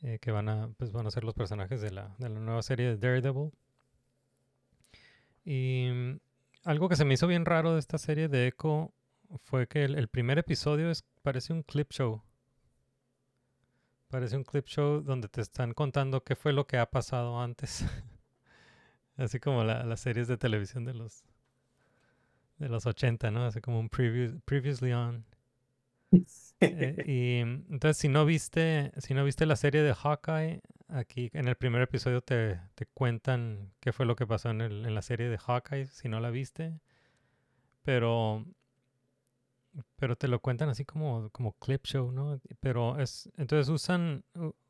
eh, 0.02 0.20
que 0.20 0.32
van 0.32 0.50
a, 0.50 0.70
pues 0.78 0.92
van 0.92 1.08
a 1.08 1.12
ser 1.12 1.24
los 1.24 1.34
personajes 1.34 1.82
de 1.82 1.92
la, 1.92 2.16
de 2.20 2.30
la 2.30 2.40
nueva 2.40 2.62
serie 2.62 2.88
de 2.88 2.98
Daredevil. 2.98 3.52
Y 5.46 5.88
algo 6.68 6.90
que 6.90 6.96
se 6.96 7.06
me 7.06 7.16
hizo 7.16 7.28
bien 7.28 7.46
raro 7.46 7.74
de 7.74 7.80
esta 7.80 7.98
serie 7.98 8.28
de 8.30 8.48
Echo 8.48 8.94
fue 9.44 9.68
que 9.68 9.84
el, 9.86 9.96
el 9.96 10.08
primer 10.08 10.38
episodio 10.40 10.92
es, 10.92 11.04
parece 11.24 11.54
un 11.54 11.64
clip 11.64 11.92
show. 11.92 12.24
Parece 14.10 14.36
un 14.36 14.44
clip 14.44 14.66
show 14.68 15.00
donde 15.02 15.30
te 15.30 15.40
están 15.40 15.74
contando 15.74 16.22
qué 16.22 16.36
fue 16.36 16.52
lo 16.52 16.68
que 16.68 16.78
ha 16.78 16.92
pasado 16.92 17.40
antes. 17.40 17.86
Así 19.18 19.40
como 19.40 19.64
la- 19.66 19.84
las 19.84 20.00
series 20.00 20.28
de 20.30 20.38
televisión 20.38 20.86
de 20.86 20.94
los 20.94 21.26
de 22.60 22.70
los 22.70 22.86
80, 22.86 23.32
¿no? 23.32 23.46
Así 23.46 23.62
como 23.62 23.80
un 23.80 23.90
previous, 23.90 24.34
previously 24.46 24.94
on. 24.94 25.26
Eh, 26.60 27.04
y 27.06 27.46
mm, 27.46 27.74
entonces 27.74 27.98
si 27.98 28.10
no 28.10 28.26
viste, 28.26 28.92
si 28.98 29.14
no 29.14 29.24
viste 29.24 29.46
la 29.46 29.56
serie 29.56 29.82
de 29.84 29.94
Hawkeye, 29.94 30.62
aquí 30.90 31.30
en 31.34 31.48
el 31.48 31.56
primer 31.56 31.82
episodio 31.82 32.22
te, 32.22 32.60
te 32.76 32.86
cuentan 32.88 33.74
qué 33.80 33.94
fue 33.94 34.06
lo 34.06 34.16
que 34.16 34.28
pasó 34.28 34.50
en, 34.50 34.62
el- 34.62 34.86
en 34.86 34.96
la 34.96 35.02
serie 35.02 35.30
de 35.30 35.38
Hawkeye, 35.38 35.88
si 35.88 36.10
no 36.10 36.20
la 36.20 36.30
viste. 36.32 36.80
Pero 37.84 38.46
pero 39.96 40.16
te 40.16 40.28
lo 40.28 40.40
cuentan 40.42 40.70
así 40.70 40.86
como, 40.86 41.30
como 41.32 41.54
clip 41.54 41.86
show, 41.86 42.12
¿no? 42.12 42.40
Pero 42.60 43.00
es, 43.00 43.30
entonces 43.38 43.70
usan, 43.70 44.24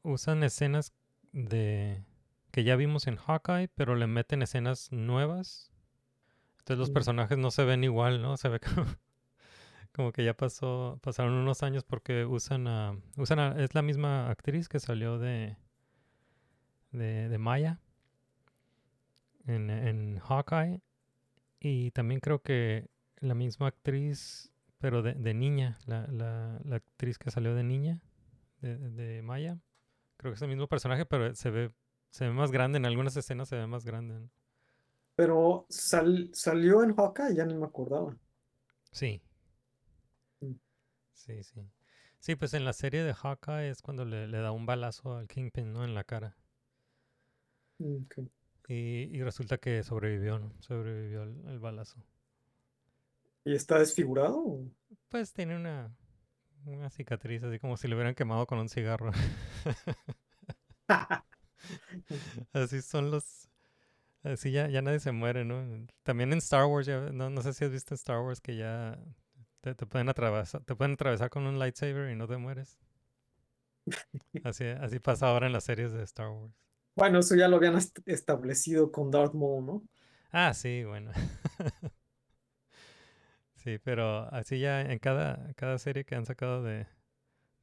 usan 0.03 0.43
escenas 0.43 0.93
de 1.31 2.03
que 2.51 2.63
ya 2.63 2.75
vimos 2.75 3.07
en 3.07 3.17
Hawkeye, 3.17 3.69
pero 3.69 3.95
le 3.95 4.07
meten 4.07 4.41
escenas 4.41 4.91
nuevas. 4.91 5.71
Entonces 6.59 6.79
los 6.79 6.89
personajes 6.91 7.37
no 7.37 7.51
se 7.51 7.65
ven 7.65 7.83
igual, 7.83 8.21
¿no? 8.21 8.37
Se 8.37 8.49
ve 8.49 8.59
como, 8.59 8.85
como 9.93 10.11
que 10.11 10.23
ya 10.23 10.35
pasó, 10.35 10.99
pasaron 11.01 11.33
unos 11.33 11.63
años 11.63 11.83
porque 11.83 12.25
usan 12.25 12.67
a, 12.67 12.97
usan 13.17 13.39
a- 13.39 13.55
es 13.63 13.73
la 13.75 13.81
misma 13.81 14.29
actriz 14.29 14.69
que 14.69 14.79
salió 14.79 15.17
de, 15.17 15.57
de, 16.91 17.29
de 17.29 17.37
Maya 17.37 17.79
en, 19.47 19.69
en 19.69 20.19
Hawkeye. 20.19 20.81
Y 21.61 21.91
también 21.91 22.21
creo 22.21 22.41
que 22.41 22.89
la 23.19 23.35
misma 23.35 23.67
actriz, 23.67 24.51
pero 24.79 25.01
de, 25.03 25.13
de 25.15 25.33
niña, 25.33 25.79
la, 25.87 26.07
la, 26.07 26.59
la 26.65 26.77
actriz 26.77 27.17
que 27.17 27.31
salió 27.31 27.55
de 27.55 27.63
niña, 27.63 28.01
de, 28.61 28.77
de 28.77 29.21
Maya. 29.23 29.59
Creo 30.17 30.33
que 30.33 30.37
es 30.37 30.41
el 30.41 30.49
mismo 30.49 30.67
personaje, 30.67 31.05
pero 31.05 31.35
se 31.35 31.51
ve, 31.51 31.71
se 32.11 32.25
ve 32.27 32.31
más 32.33 32.51
grande. 32.51 32.77
En 32.77 32.85
algunas 32.87 33.17
escenas 33.17 33.49
se 33.49 33.57
ve 33.57 33.67
más 33.67 33.85
grande. 33.85 34.15
¿no? 34.19 34.29
Pero 35.15 35.65
sal- 35.69 36.29
salió 36.33 36.81
en 36.81 36.95
Hawkeye, 36.95 37.35
ya 37.35 37.45
ni 37.45 37.55
me 37.55 37.65
acordaba. 37.65 38.15
Sí. 38.91 39.21
Mm. 40.43 40.55
Sí, 41.13 41.43
sí. 41.43 41.69
Sí, 42.19 42.35
pues 42.37 42.53
en 42.53 42.63
la 42.65 42.71
serie 42.73 43.03
de 43.03 43.13
Hawkeye 43.13 43.69
es 43.69 43.81
cuando 43.81 44.05
le, 44.05 44.27
le 44.27 44.37
da 44.39 44.51
un 44.53 44.65
balazo 44.65 45.17
al 45.17 45.27
Kingpin, 45.27 45.73
¿no? 45.73 45.83
En 45.83 45.93
la 45.95 46.03
cara. 46.05 46.37
Mm. 47.79 48.03
Y, 48.69 48.73
y 49.17 49.23
resulta 49.23 49.57
que 49.57 49.83
sobrevivió, 49.83 50.39
¿no? 50.39 50.51
Sobrevivió 50.59 51.23
el, 51.23 51.47
el 51.47 51.59
balazo. 51.59 52.03
¿Y 53.45 53.53
está 53.53 53.79
desfigurado? 53.79 54.61
Pues 55.09 55.31
tiene 55.31 55.55
una, 55.55 55.95
una 56.65 56.89
cicatriz, 56.89 57.43
así 57.43 57.59
como 57.59 57.77
si 57.77 57.87
le 57.87 57.95
hubieran 57.95 58.15
quemado 58.15 58.45
con 58.45 58.59
un 58.59 58.67
cigarro. 58.67 59.11
Así 62.53 62.81
son 62.81 63.11
los... 63.11 63.49
Así 64.23 64.51
ya, 64.51 64.67
ya 64.67 64.81
nadie 64.81 64.99
se 64.99 65.11
muere, 65.11 65.45
¿no? 65.45 65.87
También 66.03 66.33
en 66.33 66.39
Star 66.39 66.65
Wars, 66.65 66.85
ya, 66.85 66.99
no, 67.11 67.29
no 67.29 67.41
sé 67.41 67.53
si 67.53 67.63
has 67.63 67.71
visto 67.71 67.93
en 67.93 67.95
Star 67.95 68.19
Wars 68.19 68.41
que 68.41 68.57
ya 68.57 68.99
te, 69.61 69.75
te 69.75 69.85
pueden 69.85 70.09
atravesar, 70.09 70.63
te 70.63 70.75
pueden 70.75 70.93
atravesar 70.93 71.29
con 71.29 71.45
un 71.45 71.59
lightsaber 71.59 72.11
y 72.11 72.15
no 72.15 72.27
te 72.27 72.35
mueres. 72.37 72.77
Así, 74.43 74.65
así 74.65 74.99
pasa 74.99 75.29
ahora 75.29 75.47
en 75.47 75.53
las 75.53 75.63
series 75.63 75.93
de 75.93 76.03
Star 76.03 76.29
Wars. 76.29 76.53
Bueno, 76.97 77.19
eso 77.19 77.35
ya 77.35 77.47
lo 77.47 77.55
habían 77.57 77.77
est- 77.77 77.99
establecido 78.07 78.91
con 78.91 79.09
Darth 79.11 79.33
Maul, 79.33 79.65
¿no? 79.65 79.83
Ah, 80.31 80.53
sí, 80.53 80.83
bueno. 80.85 81.11
Sí, 83.55 83.77
pero 83.79 84.33
así 84.33 84.59
ya 84.59 84.81
en 84.81 84.99
cada, 84.99 85.53
cada 85.55 85.77
serie 85.79 86.05
que 86.05 86.15
han 86.15 86.25
sacado 86.25 86.63
de, 86.63 86.87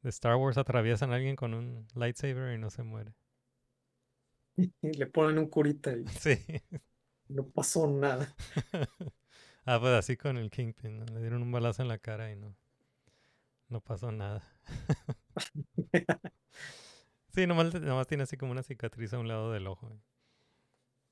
de 0.02 0.10
Star 0.10 0.36
Wars 0.36 0.58
atraviesan 0.58 1.12
a 1.12 1.16
alguien 1.16 1.36
con 1.36 1.54
un 1.54 1.86
lightsaber 1.94 2.54
y 2.54 2.58
no 2.58 2.70
se 2.70 2.82
muere. 2.84 3.14
Y 4.82 4.92
le 4.92 5.06
ponen 5.06 5.38
un 5.38 5.46
curita 5.48 5.92
y 5.92 6.10
Sí. 6.20 6.38
no 7.28 7.44
pasó 7.50 7.86
nada. 7.86 8.34
Ah, 9.66 9.78
pues 9.80 9.92
así 9.92 10.16
con 10.16 10.36
el 10.38 10.50
Kingpin, 10.50 10.98
¿no? 11.00 11.04
Le 11.06 11.20
dieron 11.20 11.42
un 11.42 11.52
balazo 11.52 11.82
en 11.82 11.88
la 11.88 11.98
cara 11.98 12.30
y 12.32 12.36
no, 12.36 12.56
no 13.68 13.80
pasó 13.80 14.10
nada. 14.12 14.42
Sí, 17.34 17.46
nomás, 17.48 17.74
nomás 17.80 18.06
tiene 18.06 18.22
así 18.22 18.36
como 18.36 18.52
una 18.52 18.62
cicatriz 18.62 19.12
a 19.12 19.18
un 19.18 19.26
lado 19.26 19.50
del 19.50 19.66
ojo. 19.66 19.90
¿eh? 19.90 19.98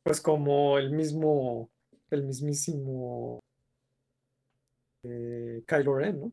Pues 0.05 0.21
como 0.21 0.79
el 0.79 0.93
mismo, 0.93 1.69
el 2.11 2.23
mismísimo 2.25 3.41
eh, 5.03 5.65
Kylo 5.67 5.97
Ren, 5.97 6.21
¿no? 6.21 6.33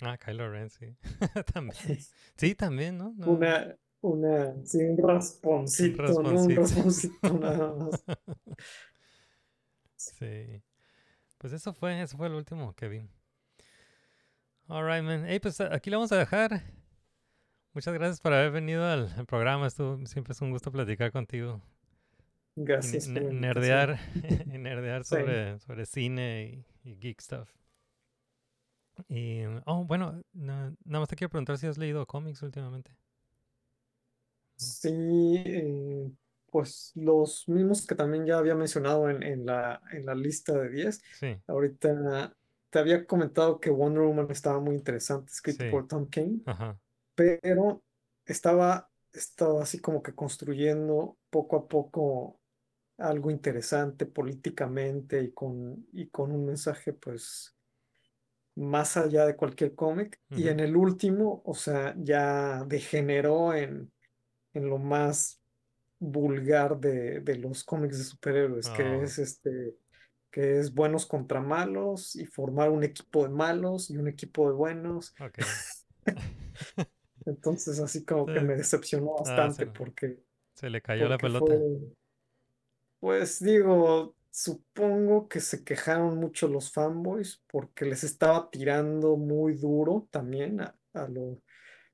Ah, 0.00 0.16
Kylo 0.16 0.50
Ren, 0.50 0.70
sí. 0.70 0.96
También. 1.54 1.76
Sí, 2.36 2.54
también, 2.54 2.98
¿no? 2.98 3.14
No- 3.16 3.32
Una, 3.32 3.76
una, 4.02 4.54
sí, 4.64 4.78
un 4.84 4.96
rasponcito, 4.98 6.02
¿no? 6.02 6.42
Un 6.42 6.50
rasponcito. 6.56 6.60
rasponcito 6.60 7.38
nada 7.40 7.72
más. 7.74 8.04
Sí. 9.96 10.62
Pues 11.38 11.52
eso 11.52 11.72
fue, 11.74 12.00
eso 12.00 12.16
fue 12.16 12.26
el 12.28 12.34
último 12.34 12.74
que 12.74 12.88
vi. 12.88 13.08
Alright, 14.68 15.02
man. 15.02 15.24
Hey, 15.26 15.40
pues 15.40 15.60
aquí 15.60 15.90
lo 15.90 15.98
vamos 15.98 16.12
a 16.12 16.16
dejar. 16.18 16.62
Muchas 17.76 17.92
gracias 17.92 18.20
por 18.22 18.32
haber 18.32 18.52
venido 18.52 18.86
al, 18.86 19.10
programa. 19.26 19.66
Estuvo, 19.66 19.98
siempre 20.06 20.32
es 20.32 20.40
un 20.40 20.50
gusto 20.50 20.72
platicar 20.72 21.12
contigo. 21.12 21.60
Gracias 22.54 23.06
por 23.06 23.22
nerdear, 23.34 23.98
y 24.50 24.56
nerdear 24.56 25.04
Sí. 25.04 25.16
sobre, 25.16 25.58
sobre 25.58 25.84
cine 25.84 26.64
y, 26.84 26.88
y 26.90 26.96
geek 26.96 27.20
stuff. 27.20 27.50
Y, 29.10 29.42
oh, 29.66 29.84
bueno, 29.84 30.22
na- 30.32 30.74
nada 30.86 31.00
más 31.00 31.08
te 31.10 31.16
quiero 31.16 31.28
preguntar 31.28 31.58
si 31.58 31.66
has 31.66 31.76
leído 31.76 32.06
cómics 32.06 32.42
últimamente. 32.42 32.92
Sí, 34.56 35.42
eh, 35.44 36.10
pues 36.50 36.92
los 36.94 37.46
mismos 37.46 37.86
que 37.86 37.94
también 37.94 38.24
ya 38.24 38.38
había 38.38 38.54
mencionado 38.54 39.10
en, 39.10 39.22
en 39.22 39.44
la, 39.44 39.82
en 39.92 40.06
la 40.06 40.14
lista 40.14 40.54
de 40.54 40.70
10. 40.70 41.02
Sí. 41.20 41.36
Ahorita 41.46 42.34
te 42.70 42.78
había 42.78 43.04
comentado 43.04 43.60
que 43.60 43.68
Wonder 43.68 44.04
Woman 44.04 44.28
estaba 44.30 44.60
muy 44.60 44.76
interesante, 44.76 45.30
escrito 45.30 45.62
Sí. 45.64 45.70
por 45.70 45.86
Tom 45.86 46.08
King, 46.08 46.38
Ajá. 46.46 46.80
Pero 47.16 47.84
estaba, 48.26 48.90
estaba 49.12 49.64
así 49.64 49.80
como 49.80 50.02
que 50.04 50.14
construyendo 50.16 51.18
poco 51.30 51.56
a 51.58 51.68
poco 51.68 52.40
algo 52.98 53.30
interesante 53.32 54.06
políticamente 54.06 55.22
y 55.22 55.32
con, 55.32 55.88
y 55.92 56.08
con 56.10 56.32
un 56.32 56.46
mensaje 56.46 56.94
pues 56.94 57.56
más 58.54 58.96
allá 58.96 59.26
de 59.26 59.36
cualquier 59.36 59.74
cómic. 59.74 60.20
Y 60.34 60.48
en 60.48 60.60
el 60.60 60.76
último, 60.76 61.42
o 61.44 61.54
sea, 61.54 61.94
ya 61.98 62.64
degeneró 62.66 63.54
en, 63.54 63.92
en 64.54 64.68
lo 64.70 64.78
más 64.78 65.42
vulgar 66.00 66.78
de, 66.80 67.20
de 67.20 67.36
los 67.38 67.64
cómics 67.64 67.98
de 67.98 68.04
superhéroes, 68.04 68.70
que 68.70 69.02
Oh. 69.02 69.02
es 69.02 69.18
este, 69.18 69.76
que 70.30 70.58
es 70.60 70.74
buenos 70.74 71.06
contra 71.06 71.40
malos 71.40 72.16
y 72.16 72.26
formar 72.26 72.70
un 72.70 72.84
equipo 72.84 73.24
de 73.24 73.30
malos 73.30 73.90
y 73.90 73.98
un 73.98 74.08
equipo 74.08 74.48
de 74.48 74.54
buenos. 74.56 75.14
Ok. 75.20 75.38
Entonces, 77.26 77.80
así 77.80 78.04
como 78.04 78.26
que 78.26 78.40
me 78.40 78.54
decepcionó 78.56 79.16
Ah, 79.18 79.50
se, 79.50 79.66
bastante 79.66 79.66
porque, 79.66 80.18
se 80.54 80.70
le 80.70 80.80
cayó 80.80 81.08
la 81.08 81.18
pelota. 81.18 81.46
fue, 81.46 81.58
pues 83.00 83.42
digo, 83.42 84.14
supongo 84.30 85.28
que 85.28 85.40
se 85.40 85.64
quejaron 85.64 86.18
mucho 86.18 86.48
los 86.48 86.72
fanboys 86.72 87.42
porque 87.46 87.84
les 87.84 88.04
estaba 88.04 88.50
tirando 88.50 89.16
muy 89.16 89.54
duro 89.54 90.08
también 90.10 90.60
a, 90.60 90.78
a 90.94 91.08
lo, 91.08 91.40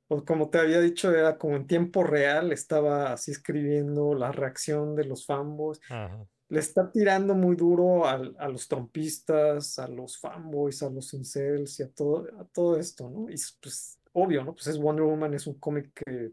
o 0.09 0.25
como 0.25 0.51
te 0.51 0.59
había 0.61 0.81
dicho, 0.81 1.13
era 1.15 1.39
como 1.39 1.57
en 1.57 1.67
tiempo 1.67 2.05
real, 2.05 2.53
estaba 2.53 3.13
así 3.13 3.33
escribiendo 3.33 4.15
la 4.15 4.33
reacción 4.33 4.97
de 4.97 5.05
los 5.07 5.27
fanboys. 5.27 5.81
Ajá. 5.91 6.27
Le 6.49 6.61
está 6.61 6.91
tirando 6.93 7.35
muy 7.35 7.57
duro 7.57 8.07
al- 8.07 8.37
a 8.39 8.49
los 8.49 8.69
trompistas, 8.69 9.79
a 9.79 9.89
los 9.89 10.19
fanboys, 10.21 10.83
a 10.83 10.91
los 10.91 11.15
incels 11.15 11.81
y 11.81 11.85
a 11.85 11.91
todo, 11.93 12.27
a 12.41 12.45
todo 12.47 12.79
esto, 12.79 13.11
¿no? 13.11 13.31
Y 13.31 13.35
es, 13.35 13.59
pues 13.63 13.99
obvio, 14.13 14.45
¿no? 14.45 14.55
Pues 14.55 14.67
es 14.69 14.79
Wonder 14.79 15.05
Woman, 15.05 15.35
es 15.35 15.47
un 15.47 15.59
cómic 15.59 15.93
que 15.95 16.33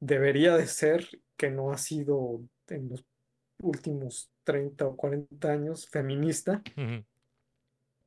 debería 0.00 0.56
de 0.56 0.66
ser, 0.66 1.06
que 1.36 1.50
no 1.50 1.72
ha 1.72 1.78
sido 1.78 2.42
en 2.68 2.88
los 2.88 3.04
últimos 3.60 4.30
30 4.44 4.86
o 4.86 4.96
40 4.96 5.50
años 5.50 5.88
feminista. 5.88 6.62
Ujú. 6.76 7.04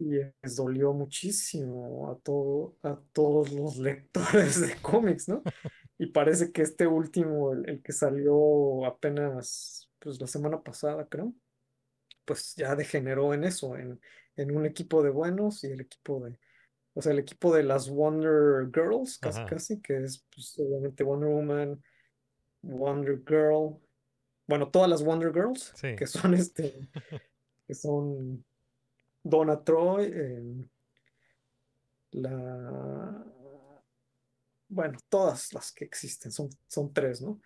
Y 0.02 0.12
les 0.42 0.56
dolió 0.56 0.94
muchísimo 0.94 2.10
a 2.10 2.18
todo, 2.20 2.78
a 2.84 2.98
todos 3.12 3.52
los 3.52 3.78
lectores 3.78 4.62
de 4.62 4.76
cómics, 4.82 5.28
¿no? 5.28 5.44
Y 6.02 6.08
parece 6.08 6.54
que 6.54 6.62
este 6.62 6.88
último, 6.88 7.52
el, 7.52 7.68
el 7.68 7.82
que 7.82 7.92
salió 7.92 8.86
apenas, 8.86 9.92
pues 10.00 10.22
la 10.22 10.28
semana 10.28 10.64
pasada, 10.64 11.06
creo, 11.10 11.34
pues 12.24 12.56
ya 12.56 12.74
degeneró 12.78 13.34
en 13.34 13.44
eso, 13.44 13.76
en, 13.76 14.00
en 14.38 14.56
un 14.56 14.66
equipo 14.66 15.04
de 15.04 15.10
buenos 15.10 15.62
y 15.66 15.68
el 15.68 15.82
equipo 15.82 16.24
de, 16.24 16.40
o 16.94 17.02
sea, 17.02 17.12
el 17.14 17.20
equipo 17.20 17.54
de 17.54 17.64
las 17.64 17.90
Wonder 17.90 18.70
Girls, 18.74 19.18
casi, 19.18 19.40
Ajá. 19.40 19.50
casi, 19.50 19.82
que 19.82 20.04
es 20.04 20.26
pues, 20.34 20.58
obviamente 20.60 21.04
Wonder 21.04 21.30
Woman, 21.30 21.84
Wonder 22.62 23.22
Girl, 23.28 23.78
bueno, 24.48 24.70
todas 24.70 24.90
las 24.90 25.04
Wonder 25.04 25.32
Girls, 25.34 25.72
Sí. 25.76 25.96
que 25.96 26.08
son 26.08 26.34
este, 26.34 26.90
que 27.68 27.74
son 27.74 28.44
Donna 29.24 29.64
Troy, 29.64 30.12
eh, 30.14 30.68
la, 32.12 33.26
bueno, 34.68 34.98
todas 35.10 35.54
las 35.54 35.72
que 35.72 35.86
existen, 35.86 36.32
son, 36.32 36.50
son 36.68 36.92
tres, 36.94 37.22
¿no? 37.22 37.40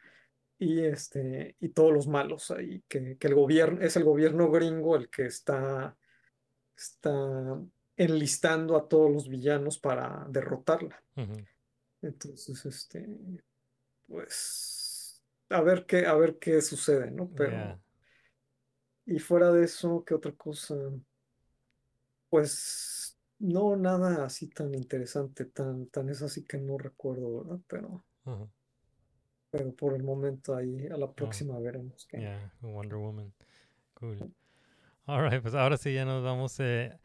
Y 0.57 0.81
este, 0.85 1.57
y 1.59 1.69
todos 1.69 1.91
los 1.91 2.07
malos 2.07 2.49
ahí, 2.51 2.83
que, 2.87 3.17
que 3.17 3.27
el 3.27 3.35
gobierno, 3.35 3.81
es 3.81 3.97
el 3.97 4.03
gobierno 4.05 4.49
gringo 4.49 4.95
el 4.95 5.09
que 5.09 5.25
está, 5.25 5.97
está 6.77 7.59
enlistando 8.03 8.75
a 8.75 8.87
todos 8.87 9.11
los 9.11 9.27
villanos 9.29 9.77
para 9.79 10.25
derrotarla. 10.29 11.01
Entonces, 12.01 12.65
este, 12.65 13.07
pues, 14.07 15.23
a 15.49 15.61
ver 15.61 15.85
qué, 15.85 16.05
a 16.05 16.13
ver 16.15 16.37
qué 16.37 16.61
sucede, 16.61 17.11
¿no? 17.11 17.29
Pero, 17.35 17.79
y 19.05 19.19
fuera 19.19 19.51
de 19.51 19.65
eso, 19.65 20.03
¿qué 20.05 20.13
otra 20.13 20.33
cosa? 20.33 20.75
Pues, 22.29 23.17
no, 23.39 23.75
nada 23.75 24.25
así 24.25 24.49
tan 24.49 24.73
interesante, 24.73 25.45
tan, 25.45 25.87
tan 25.87 26.09
es 26.09 26.21
así 26.21 26.43
que 26.43 26.57
no 26.57 26.77
recuerdo, 26.77 27.43
¿verdad? 27.43 27.59
Pero, 27.67 28.05
pero 29.49 29.73
por 29.75 29.93
el 29.93 30.03
momento 30.03 30.55
ahí, 30.55 30.87
a 30.87 30.97
la 30.97 31.11
próxima 31.11 31.59
veremos. 31.59 32.07
Yeah, 32.11 32.51
Wonder 32.61 32.97
Woman. 32.97 33.33
Cool. 33.93 34.33
All 35.05 35.29
right, 35.29 35.41
pues 35.41 35.53
ahora 35.53 35.77
sí 35.77 35.93
ya 35.93 36.05
nos 36.05 36.23
vamos. 36.23 36.59
eh, 36.59 36.97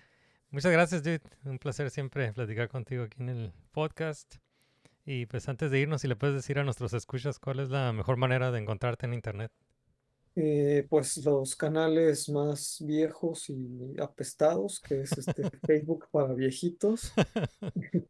Muchas 0.51 0.73
gracias, 0.73 1.03
dude. 1.03 1.21
Un 1.45 1.59
placer 1.59 1.91
siempre 1.91 2.33
platicar 2.33 2.69
contigo 2.69 3.05
aquí 3.05 3.23
en 3.23 3.29
el 3.29 3.53
podcast. 3.73 4.37
Y 5.05 5.27
pues 5.27 5.49
antes 5.49 5.71
de 5.71 5.81
irnos, 5.81 6.01
si 6.01 6.09
le 6.09 6.17
puedes 6.17 6.37
decir 6.37 6.59
a 6.59 6.65
nuestros 6.65 6.95
escuchas 6.95 7.39
cuál 7.39 7.61
es 7.61 7.69
la 7.69 7.93
mejor 7.93 8.17
manera 8.17 8.51
de 8.51 8.59
encontrarte 8.59 9.07
en 9.07 9.15
internet. 9.15 9.53
Eh, 10.37 10.87
pues 10.89 11.25
los 11.25 11.57
canales 11.57 12.29
más 12.29 12.83
viejos 12.87 13.51
y 13.51 13.95
apestados, 14.01 14.81
que 14.81 15.01
es 15.01 15.13
este 15.19 15.43
Facebook 15.67 16.07
para 16.11 16.35
viejitos. 16.35 17.13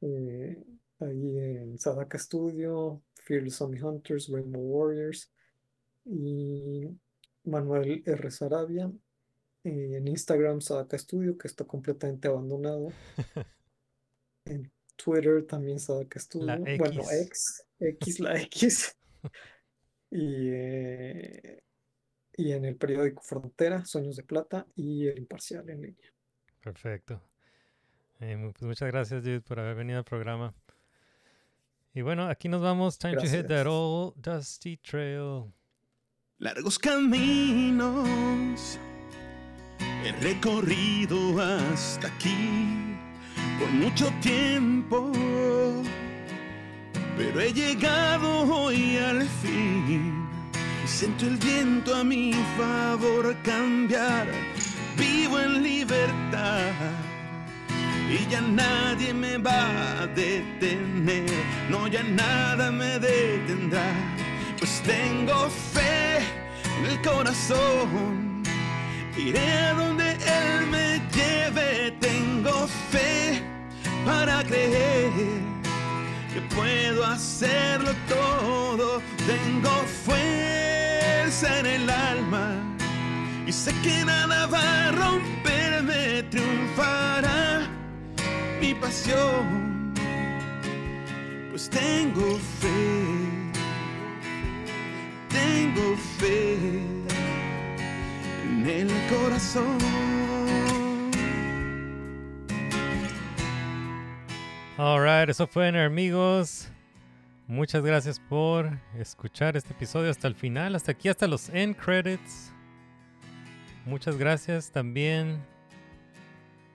Eh, 0.00 0.56
ahí 1.00 1.38
en 1.38 1.76
Sadaka 1.76 2.20
Studio, 2.20 3.02
Fearless 3.24 3.56
Zombie 3.56 3.82
Hunters, 3.82 4.28
Rainbow 4.28 4.62
Warriors 4.62 5.32
y 6.04 6.88
Manuel 7.42 8.04
R. 8.06 8.30
Sarabia. 8.30 8.92
Eh, 9.64 9.96
en 9.96 10.08
Instagram 10.08 10.60
Sadaka 10.60 10.98
Studio, 10.98 11.36
que 11.36 11.48
está 11.48 11.64
completamente 11.64 12.28
abandonado. 12.28 12.88
En 14.44 14.72
Twitter 14.96 15.46
también 15.46 15.78
Sadaka 15.78 16.18
Studio. 16.18 16.46
La 16.46 16.56
Bueno, 16.56 17.02
X. 17.02 17.66
X, 17.78 18.20
la 18.20 18.40
X. 18.42 18.96
Y, 20.10 20.48
eh, 20.50 21.62
y 22.34 22.52
en 22.52 22.64
el 22.64 22.76
periódico 22.76 23.22
Frontera, 23.22 23.84
Sueños 23.84 24.16
de 24.16 24.22
Plata 24.22 24.66
y 24.74 25.06
El 25.06 25.18
Imparcial 25.18 25.68
en 25.68 25.82
línea. 25.82 26.10
Perfecto. 26.62 27.20
Eh, 28.20 28.50
pues 28.52 28.62
muchas 28.62 28.90
gracias, 28.90 29.22
dude, 29.22 29.42
por 29.42 29.60
haber 29.60 29.74
venido 29.76 29.98
al 29.98 30.04
programa. 30.04 30.54
Y 31.92 32.00
bueno, 32.00 32.26
aquí 32.26 32.48
nos 32.48 32.62
vamos. 32.62 32.98
Time 32.98 33.16
to 33.16 33.28
hit 33.28 33.48
that 33.48 33.66
old 33.66 34.14
dusty 34.16 34.78
trail. 34.78 35.52
Largos 36.38 36.78
caminos 36.78 38.08
he 40.04 40.12
recorrido 40.22 41.40
hasta 41.40 42.08
aquí 42.08 42.96
por 43.58 43.68
mucho 43.70 44.10
tiempo, 44.20 45.12
pero 47.16 47.40
he 47.40 47.52
llegado 47.52 48.42
hoy 48.42 48.96
al 48.98 49.22
fin. 49.42 50.26
Y 50.84 50.88
siento 50.88 51.26
el 51.26 51.36
viento 51.36 51.94
a 51.94 52.04
mi 52.04 52.32
favor 52.56 53.36
cambiar. 53.42 54.26
Vivo 54.96 55.38
en 55.38 55.62
libertad 55.62 56.72
y 58.10 58.26
ya 58.30 58.40
nadie 58.40 59.12
me 59.12 59.36
va 59.36 60.02
a 60.02 60.06
detener, 60.06 61.30
no 61.68 61.86
ya 61.88 62.02
nada 62.02 62.70
me 62.70 62.98
detendrá, 62.98 63.92
pues 64.58 64.82
tengo 64.82 65.50
fe 65.50 66.18
en 66.78 66.86
el 66.86 67.02
corazón, 67.02 68.27
iré 69.18 69.52
a 69.52 69.74
donde 69.74 70.12
Él 70.12 70.66
me 70.70 71.00
lleve, 71.12 71.90
tengo 72.00 72.68
fe 72.90 73.42
para 74.04 74.44
creer 74.44 75.10
que 76.32 76.40
puedo 76.54 77.04
hacerlo 77.04 77.92
todo, 78.08 79.02
tengo 79.26 79.70
fuerza 80.04 81.58
en 81.58 81.66
el 81.66 81.90
alma 81.90 82.54
y 83.46 83.52
sé 83.52 83.72
que 83.82 84.04
nada 84.04 84.46
va 84.46 84.88
a 84.88 84.92
romperme, 84.92 86.22
triunfará 86.30 87.66
mi 88.60 88.74
pasión, 88.74 89.92
pues 91.50 91.68
tengo 91.68 92.38
fe, 92.60 93.50
tengo 95.28 95.96
fe 96.18 97.07
en 98.58 98.66
el 98.66 98.88
corazón. 99.08 99.78
Alright, 104.76 105.28
eso 105.28 105.46
fue 105.46 105.68
amigos. 105.84 106.68
Muchas 107.46 107.84
gracias 107.84 108.20
por 108.20 108.78
escuchar 108.98 109.56
este 109.56 109.72
episodio 109.72 110.10
hasta 110.10 110.28
el 110.28 110.34
final, 110.34 110.74
hasta 110.74 110.92
aquí, 110.92 111.08
hasta 111.08 111.26
los 111.26 111.48
end 111.50 111.76
credits. 111.76 112.52
Muchas 113.86 114.16
gracias 114.16 114.70
también 114.70 115.42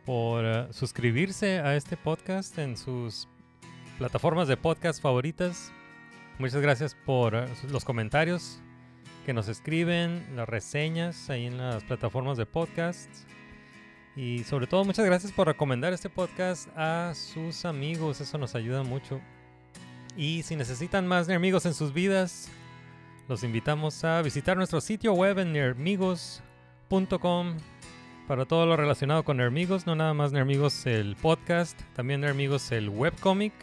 por 0.05 0.43
eh, 0.45 0.68
suscribirse 0.72 1.60
a 1.60 1.76
este 1.76 1.95
podcast 1.95 2.57
en 2.57 2.76
sus 2.76 3.27
plataformas 3.97 4.47
de 4.47 4.57
podcast 4.57 5.01
favoritas. 5.01 5.72
Muchas 6.39 6.61
gracias 6.61 6.95
por 7.05 7.35
eh, 7.35 7.45
los 7.69 7.85
comentarios 7.85 8.61
que 9.24 9.34
nos 9.34 9.48
escriben, 9.48 10.26
las 10.36 10.48
reseñas 10.48 11.30
ahí 11.30 11.45
en 11.45 11.58
las 11.58 11.84
plataformas 11.84 12.38
de 12.38 12.45
podcast. 12.45 13.10
Y 14.16 14.44
sobre 14.44 14.68
todo, 14.68 14.86
muchas 14.86 15.06
gracias 15.06 15.32
por 15.32 15.48
recomendar 15.48 15.94
este 15.94 16.10
podcast 16.10 16.70
a 16.78 17.14
sus 17.16 17.66
amigos. 17.66 18.22
Eso 18.22 18.38
nos 18.38 18.54
ayuda 18.54 18.84
mucho. 18.84 19.20
Y 20.16 20.44
si 20.44 20.56
necesitan 20.56 21.08
más 21.08 21.28
Nermigos 21.28 21.66
en 21.66 21.74
sus 21.74 21.94
vidas, 21.94 22.52
los 23.28 23.44
invitamos 23.44 24.04
a 24.04 24.22
visitar 24.22 24.58
nuestro 24.58 24.82
sitio 24.82 25.14
web 25.14 25.40
en 25.40 25.54
nermigos.com 25.54 27.58
para 28.28 28.45
todo 28.45 28.66
lo 28.66 28.78
relacionado 28.78 29.24
con 29.24 29.38
Nermigos. 29.38 29.88
No 29.88 29.95
nada 29.95 30.14
más 30.14 30.32
Nermigos 30.32 30.86
el 30.86 31.16
podcast, 31.16 31.82
también 31.95 32.22
Nermigos 32.22 32.72
el 32.72 32.90
webcomic. 32.90 33.54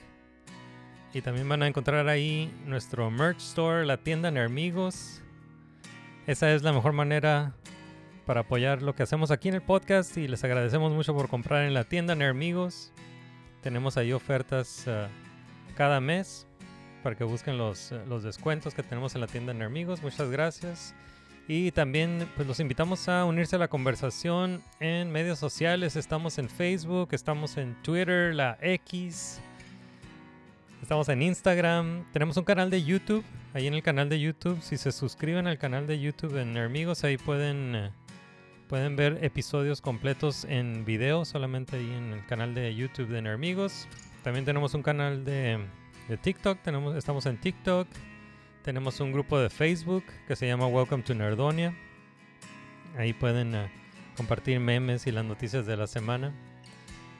Y 1.12 1.22
también 1.22 1.48
van 1.48 1.62
a 1.62 1.66
encontrar 1.66 2.08
ahí 2.08 2.52
nuestro 2.66 3.10
merch 3.10 3.38
store, 3.38 3.84
la 3.84 3.98
tienda 3.98 4.30
Nermigos. 4.30 5.22
Esa 6.30 6.54
es 6.54 6.62
la 6.62 6.72
mejor 6.72 6.92
manera 6.92 7.54
para 8.24 8.42
apoyar 8.42 8.82
lo 8.82 8.94
que 8.94 9.02
hacemos 9.02 9.32
aquí 9.32 9.48
en 9.48 9.56
el 9.56 9.62
podcast 9.62 10.16
y 10.16 10.28
les 10.28 10.44
agradecemos 10.44 10.92
mucho 10.92 11.12
por 11.12 11.28
comprar 11.28 11.64
en 11.64 11.74
la 11.74 11.82
tienda 11.82 12.14
Nermigos. 12.14 12.92
Tenemos 13.62 13.96
ahí 13.96 14.12
ofertas 14.12 14.86
uh, 14.86 15.08
cada 15.74 16.00
mes 16.00 16.46
para 17.02 17.16
que 17.16 17.24
busquen 17.24 17.58
los, 17.58 17.90
uh, 17.90 17.98
los 18.08 18.22
descuentos 18.22 18.74
que 18.76 18.84
tenemos 18.84 19.16
en 19.16 19.22
la 19.22 19.26
tienda 19.26 19.52
Nermigos. 19.52 20.04
Muchas 20.04 20.30
gracias. 20.30 20.94
Y 21.48 21.72
también 21.72 22.28
pues, 22.36 22.46
los 22.46 22.60
invitamos 22.60 23.08
a 23.08 23.24
unirse 23.24 23.56
a 23.56 23.58
la 23.58 23.66
conversación 23.66 24.62
en 24.78 25.10
medios 25.10 25.40
sociales. 25.40 25.96
Estamos 25.96 26.38
en 26.38 26.48
Facebook, 26.48 27.08
estamos 27.10 27.56
en 27.56 27.74
Twitter, 27.82 28.36
la 28.36 28.56
X. 28.60 29.40
Estamos 30.80 31.08
en 31.08 31.22
Instagram. 31.22 32.04
Tenemos 32.12 32.36
un 32.36 32.44
canal 32.44 32.70
de 32.70 32.84
YouTube. 32.84 33.24
Ahí 33.52 33.66
en 33.66 33.74
el 33.74 33.82
canal 33.82 34.08
de 34.08 34.20
YouTube, 34.20 34.62
si 34.62 34.76
se 34.76 34.92
suscriben 34.92 35.48
al 35.48 35.58
canal 35.58 35.88
de 35.88 35.98
YouTube 35.98 36.36
en 36.36 36.52
Nermigos, 36.52 37.02
ahí 37.02 37.16
pueden, 37.16 37.74
eh, 37.74 37.90
pueden 38.68 38.94
ver 38.94 39.18
episodios 39.24 39.80
completos 39.80 40.44
en 40.44 40.84
video, 40.84 41.24
solamente 41.24 41.76
ahí 41.76 41.90
en 41.90 42.12
el 42.12 42.24
canal 42.26 42.54
de 42.54 42.72
YouTube 42.72 43.08
de 43.08 43.22
Nermigos. 43.22 43.88
También 44.22 44.44
tenemos 44.44 44.74
un 44.74 44.84
canal 44.84 45.24
de, 45.24 45.58
de 46.08 46.16
TikTok. 46.16 46.60
Tenemos, 46.62 46.94
estamos 46.94 47.26
en 47.26 47.38
TikTok. 47.38 47.88
Tenemos 48.62 49.00
un 49.00 49.10
grupo 49.10 49.36
de 49.40 49.50
Facebook 49.50 50.04
que 50.28 50.36
se 50.36 50.46
llama 50.46 50.68
Welcome 50.68 51.02
to 51.02 51.14
Nerdonia. 51.16 51.74
Ahí 52.96 53.12
pueden 53.12 53.56
eh, 53.56 53.68
compartir 54.16 54.60
memes 54.60 55.08
y 55.08 55.10
las 55.10 55.24
noticias 55.24 55.66
de 55.66 55.76
la 55.76 55.88
semana 55.88 56.32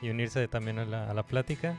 y 0.01 0.11
unirse 0.11 0.47
también 0.47 0.79
a 0.79 0.85
la, 0.85 1.11
a 1.11 1.15
la 1.15 1.27
plática. 1.27 1.77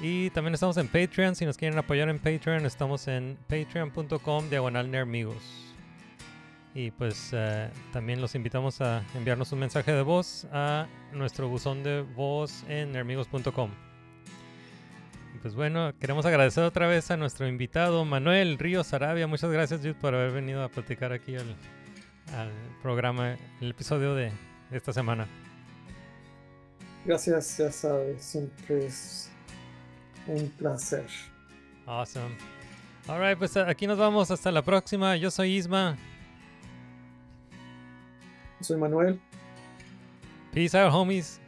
Y 0.00 0.30
también 0.30 0.54
estamos 0.54 0.76
en 0.76 0.88
Patreon. 0.88 1.34
Si 1.34 1.46
nos 1.46 1.56
quieren 1.56 1.78
apoyar 1.78 2.08
en 2.08 2.18
Patreon, 2.18 2.66
estamos 2.66 3.08
en 3.08 3.38
patreon.com 3.48 4.50
diagonal. 4.50 4.90
Y 6.74 6.90
pues 6.90 7.30
eh, 7.32 7.70
también 7.92 8.20
los 8.20 8.34
invitamos 8.34 8.80
a 8.80 9.04
enviarnos 9.14 9.52
un 9.52 9.60
mensaje 9.60 9.92
de 9.92 10.02
voz 10.02 10.46
a 10.52 10.88
nuestro 11.12 11.48
buzón 11.48 11.84
de 11.84 12.02
voz 12.02 12.64
en 12.68 12.92
nermigos.com. 12.92 13.70
Pues 15.40 15.54
bueno, 15.54 15.92
queremos 16.00 16.24
agradecer 16.26 16.64
otra 16.64 16.86
vez 16.86 17.10
a 17.10 17.16
nuestro 17.16 17.46
invitado 17.46 18.04
Manuel 18.04 18.58
Ríos 18.58 18.92
Arabia. 18.94 19.26
Muchas 19.26 19.50
gracias, 19.50 19.80
Jude, 19.80 19.94
por 19.94 20.14
haber 20.14 20.32
venido 20.32 20.64
a 20.64 20.68
platicar 20.68 21.12
aquí 21.12 21.36
al, 21.36 21.54
al 22.34 22.50
programa, 22.82 23.36
el 23.60 23.70
episodio 23.70 24.14
de 24.14 24.32
esta 24.72 24.92
semana. 24.92 25.28
Gracias, 27.04 27.58
ya 27.58 27.70
sabes, 27.70 28.24
siempre 28.24 28.86
es 28.86 29.30
un 30.26 30.48
placer. 30.58 31.06
Awesome. 31.86 32.36
Alright, 33.08 33.38
pues 33.38 33.56
aquí 33.56 33.86
nos 33.86 33.98
vamos. 33.98 34.30
Hasta 34.30 34.50
la 34.50 34.62
próxima. 34.62 35.16
Yo 35.16 35.30
soy 35.30 35.56
Isma. 35.56 35.96
Soy 38.60 38.78
Manuel. 38.78 39.20
Peace 40.52 40.74
out, 40.78 40.92
homies. 40.92 41.40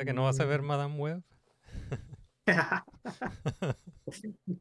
sea 0.00 0.06
que 0.06 0.14
no 0.14 0.24
vas 0.24 0.40
a 0.40 0.46
ver 0.46 0.62
mm. 0.62 0.66
Madame 0.66 0.96
Web. 0.96 1.22